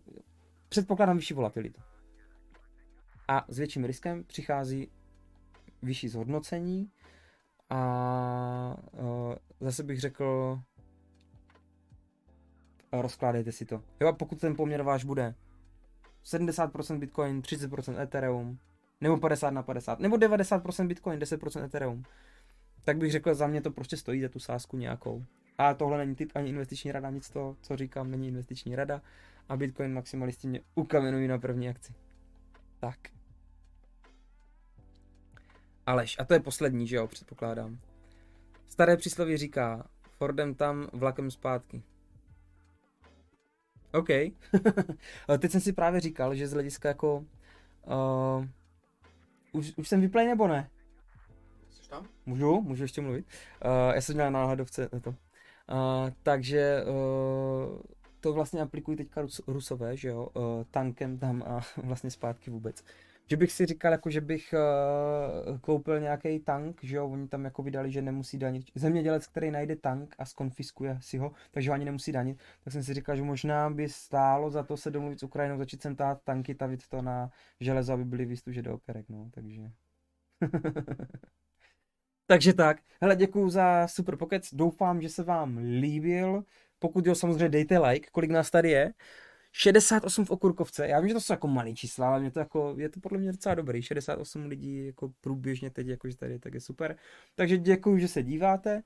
předpokládám 0.68 1.16
vyšší 1.16 1.34
volatilitu. 1.34 1.80
A 3.28 3.44
s 3.48 3.58
větším 3.58 3.84
riskem 3.84 4.24
přichází 4.24 4.88
vyšší 5.82 6.08
zhodnocení 6.08 6.90
a 7.70 8.76
uh, 8.92 9.34
zase 9.60 9.82
bych 9.82 10.00
řekl, 10.00 10.58
rozkládejte 13.00 13.52
si 13.52 13.64
to. 13.64 13.82
Jo, 14.00 14.08
a 14.08 14.12
pokud 14.12 14.40
ten 14.40 14.56
poměr 14.56 14.82
váš 14.82 15.04
bude 15.04 15.34
70% 16.24 16.98
Bitcoin, 16.98 17.40
30% 17.40 18.00
Ethereum, 18.00 18.58
nebo 19.00 19.16
50 19.16 19.50
na 19.50 19.62
50, 19.62 20.00
nebo 20.00 20.16
90% 20.16 20.86
Bitcoin, 20.86 21.18
10% 21.18 21.64
Ethereum, 21.64 22.04
tak 22.84 22.96
bych 22.96 23.12
řekl, 23.12 23.34
za 23.34 23.46
mě 23.46 23.60
to 23.60 23.70
prostě 23.70 23.96
stojí 23.96 24.20
za 24.20 24.28
tu 24.28 24.38
sázku 24.38 24.76
nějakou. 24.76 25.24
A 25.58 25.74
tohle 25.74 25.98
není 25.98 26.14
typ 26.14 26.30
ani 26.34 26.48
investiční 26.50 26.92
rada, 26.92 27.10
nic 27.10 27.30
to, 27.30 27.56
co 27.62 27.76
říkám, 27.76 28.10
není 28.10 28.28
investiční 28.28 28.76
rada. 28.76 29.02
A 29.48 29.56
Bitcoin 29.56 29.94
maximalisti 29.94 30.48
mě 30.48 30.60
ukamenují 30.74 31.28
na 31.28 31.38
první 31.38 31.68
akci. 31.68 31.94
Tak. 32.80 32.98
Aleš, 35.86 36.16
a 36.18 36.24
to 36.24 36.34
je 36.34 36.40
poslední, 36.40 36.86
že 36.86 36.96
jo, 36.96 37.06
předpokládám. 37.06 37.78
Staré 38.68 38.96
přísloví 38.96 39.36
říká, 39.36 39.86
Fordem 40.02 40.54
tam, 40.54 40.88
vlakem 40.92 41.30
zpátky. 41.30 41.82
OK. 43.92 44.08
Teď 45.38 45.50
jsem 45.50 45.60
si 45.60 45.72
právě 45.72 46.00
říkal, 46.00 46.34
že 46.34 46.48
z 46.48 46.52
hlediska 46.52 46.88
jako... 46.88 47.24
Uh, 47.86 48.46
už, 49.52 49.72
už 49.76 49.88
jsem 49.88 50.00
vyplej 50.00 50.26
nebo 50.26 50.48
ne? 50.48 50.70
Jsi 51.70 51.90
tam? 51.90 52.06
Můžu? 52.26 52.60
Můžu 52.60 52.82
ještě 52.82 53.00
mluvit? 53.00 53.26
Uh, 53.64 53.94
já 53.94 54.00
jsem 54.00 54.14
měl 54.14 54.30
náhledovce 54.30 54.88
na 54.92 55.00
to. 55.00 55.10
Uh, 55.10 55.16
takže 56.22 56.84
uh, 56.84 57.80
to 58.20 58.32
vlastně 58.32 58.60
aplikují 58.60 58.96
teďka 58.96 59.20
Rus, 59.20 59.40
Rusové, 59.46 59.96
že 59.96 60.08
jo? 60.08 60.28
Uh, 60.34 60.64
tankem 60.70 61.18
tam 61.18 61.42
a 61.46 61.60
vlastně 61.82 62.10
zpátky 62.10 62.50
vůbec. 62.50 62.80
Uh, 62.80 63.11
že 63.26 63.36
bych 63.36 63.52
si 63.52 63.66
říkal, 63.66 63.92
jako 63.92 64.10
že 64.10 64.20
bych 64.20 64.54
uh, 64.54 65.58
koupil 65.58 66.00
nějaký 66.00 66.40
tank, 66.40 66.80
že 66.82 66.96
jo, 66.96 67.08
oni 67.08 67.28
tam 67.28 67.44
jako 67.44 67.62
vydali, 67.62 67.90
že 67.90 68.02
nemusí 68.02 68.38
danit. 68.38 68.70
Zemědělec, 68.74 69.26
který 69.26 69.50
najde 69.50 69.76
tank 69.76 70.14
a 70.18 70.24
skonfiskuje 70.24 70.98
si 71.00 71.18
ho, 71.18 71.32
takže 71.50 71.70
ho 71.70 71.74
ani 71.74 71.84
nemusí 71.84 72.12
danit, 72.12 72.38
tak 72.64 72.72
jsem 72.72 72.82
si 72.82 72.94
říkal, 72.94 73.16
že 73.16 73.22
možná 73.22 73.70
by 73.70 73.88
stálo 73.88 74.50
za 74.50 74.62
to 74.62 74.76
se 74.76 74.90
domluvit 74.90 75.20
s 75.20 75.22
Ukrajinou, 75.22 75.58
začít 75.58 75.82
sem 75.82 75.96
tát 75.96 76.22
tanky, 76.24 76.54
tavit 76.54 76.88
to 76.88 77.02
na 77.02 77.30
železo, 77.60 77.92
aby 77.92 78.04
byly 78.04 78.24
výstuže 78.24 78.62
do 78.62 78.74
operek, 78.74 79.06
no, 79.08 79.28
takže... 79.30 79.62
takže 82.26 82.52
tak, 82.52 82.76
hele, 83.00 83.16
děkuju 83.16 83.50
za 83.50 83.88
super 83.88 84.16
pokec, 84.16 84.54
doufám, 84.54 85.02
že 85.02 85.08
se 85.08 85.22
vám 85.22 85.58
líbil, 85.58 86.44
pokud 86.78 87.06
jo, 87.06 87.14
samozřejmě 87.14 87.48
dejte 87.48 87.78
like, 87.78 88.10
kolik 88.12 88.30
nás 88.30 88.50
tady 88.50 88.70
je, 88.70 88.92
68 89.52 90.24
v 90.24 90.30
Okurkovce, 90.30 90.88
já 90.88 91.00
vím, 91.00 91.08
že 91.08 91.14
to 91.14 91.20
jsou 91.20 91.32
jako 91.32 91.48
malý 91.48 91.74
čísla, 91.74 92.08
ale 92.08 92.20
mě 92.20 92.30
to 92.30 92.38
jako, 92.38 92.74
je 92.78 92.88
to 92.88 93.00
podle 93.00 93.18
mě 93.18 93.32
docela 93.32 93.54
dobrý, 93.54 93.82
68 93.82 94.46
lidí 94.46 94.86
jako 94.86 95.12
průběžně 95.20 95.70
teď, 95.70 95.86
jakože 95.86 96.16
tady, 96.16 96.38
tak 96.38 96.54
je 96.54 96.60
super. 96.60 96.96
Takže 97.34 97.58
děkuji, 97.58 97.98
že 97.98 98.08
se 98.08 98.22
díváte. 98.22 98.82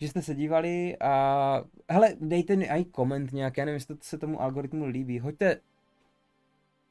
že 0.00 0.08
jste 0.08 0.22
se 0.22 0.34
dívali 0.34 0.96
a 1.00 1.64
hele, 1.90 2.16
dejte 2.20 2.56
mi 2.56 2.70
i 2.70 2.84
koment 2.84 3.32
nějak, 3.32 3.56
já 3.56 3.64
nevím, 3.64 3.74
jestli 3.76 3.96
se 4.00 4.18
tomu 4.18 4.42
algoritmu 4.42 4.86
líbí. 4.86 5.18
Hoďte, 5.18 5.60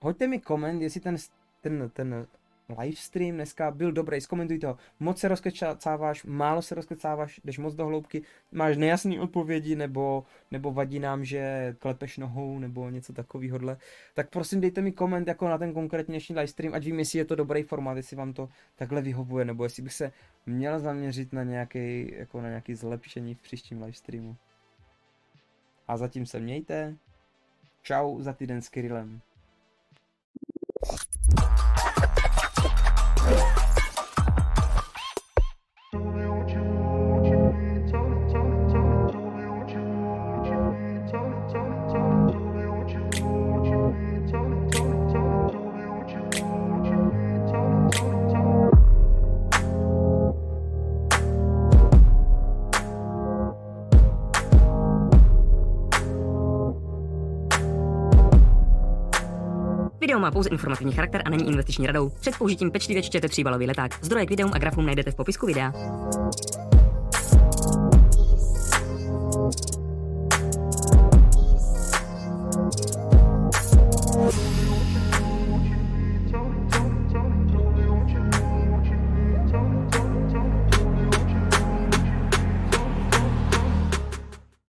hoďte 0.01 0.27
mi 0.27 0.39
koment, 0.39 0.81
jestli 0.81 0.99
ten, 1.01 1.15
ten, 1.61 1.89
ten 1.93 2.27
livestream 2.69 3.35
dneska 3.35 3.71
byl 3.71 3.91
dobrý, 3.91 4.21
zkomentuj 4.21 4.59
to. 4.59 4.77
Moc 4.99 5.19
se 5.19 5.27
rozkecáváš, 5.27 6.23
málo 6.23 6.61
se 6.61 6.75
rozkecáváš, 6.75 7.39
jdeš 7.43 7.57
moc 7.57 7.75
do 7.75 7.85
hloubky, 7.85 8.21
máš 8.51 8.77
nejasné 8.77 9.21
odpovědi, 9.21 9.75
nebo, 9.75 10.23
nebo 10.51 10.71
vadí 10.71 10.99
nám, 10.99 11.25
že 11.25 11.75
klepeš 11.79 12.17
nohou, 12.17 12.59
nebo 12.59 12.89
něco 12.89 13.13
takového. 13.13 13.59
Tak 14.13 14.29
prosím 14.29 14.61
dejte 14.61 14.81
mi 14.81 14.91
koment 14.91 15.27
jako 15.27 15.49
na 15.49 15.57
ten 15.57 15.73
konkrétní 15.73 16.19
livestream, 16.29 16.73
ať 16.73 16.85
vím, 16.85 16.99
jestli 16.99 17.19
je 17.19 17.25
to 17.25 17.35
dobrý 17.35 17.63
formát, 17.63 17.97
jestli 17.97 18.17
vám 18.17 18.33
to 18.33 18.49
takhle 18.75 19.01
vyhovuje, 19.01 19.45
nebo 19.45 19.63
jestli 19.63 19.83
bych 19.83 19.93
se 19.93 20.11
měl 20.45 20.79
zaměřit 20.79 21.33
na 21.33 21.43
nějaký, 21.43 22.15
jako 22.15 22.41
na 22.41 22.47
nějaký 22.47 22.75
zlepšení 22.75 23.35
v 23.35 23.41
příštím 23.41 23.81
livestreamu. 23.81 24.37
A 25.87 25.97
zatím 25.97 26.25
se 26.25 26.39
mějte. 26.39 26.95
Čau 27.81 28.21
za 28.21 28.33
týden 28.33 28.61
s 28.61 28.69
Kirillem. 28.69 29.21
Video 60.15 60.21
má 60.21 60.31
pouze 60.31 60.49
informativní 60.49 60.93
charakter 60.93 61.21
a 61.25 61.29
není 61.29 61.47
investiční 61.47 61.87
radou. 61.87 62.09
Před 62.09 62.37
použitím 62.37 62.71
pečlivě 62.71 63.03
čtěte 63.03 63.27
příbalový 63.27 63.67
leták. 63.67 63.99
Zdroje 64.01 64.25
k 64.25 64.29
videům 64.29 64.51
a 64.53 64.57
grafům 64.57 64.85
najdete 64.85 65.11
v 65.11 65.15
popisku 65.15 65.45
videa. 65.45 65.73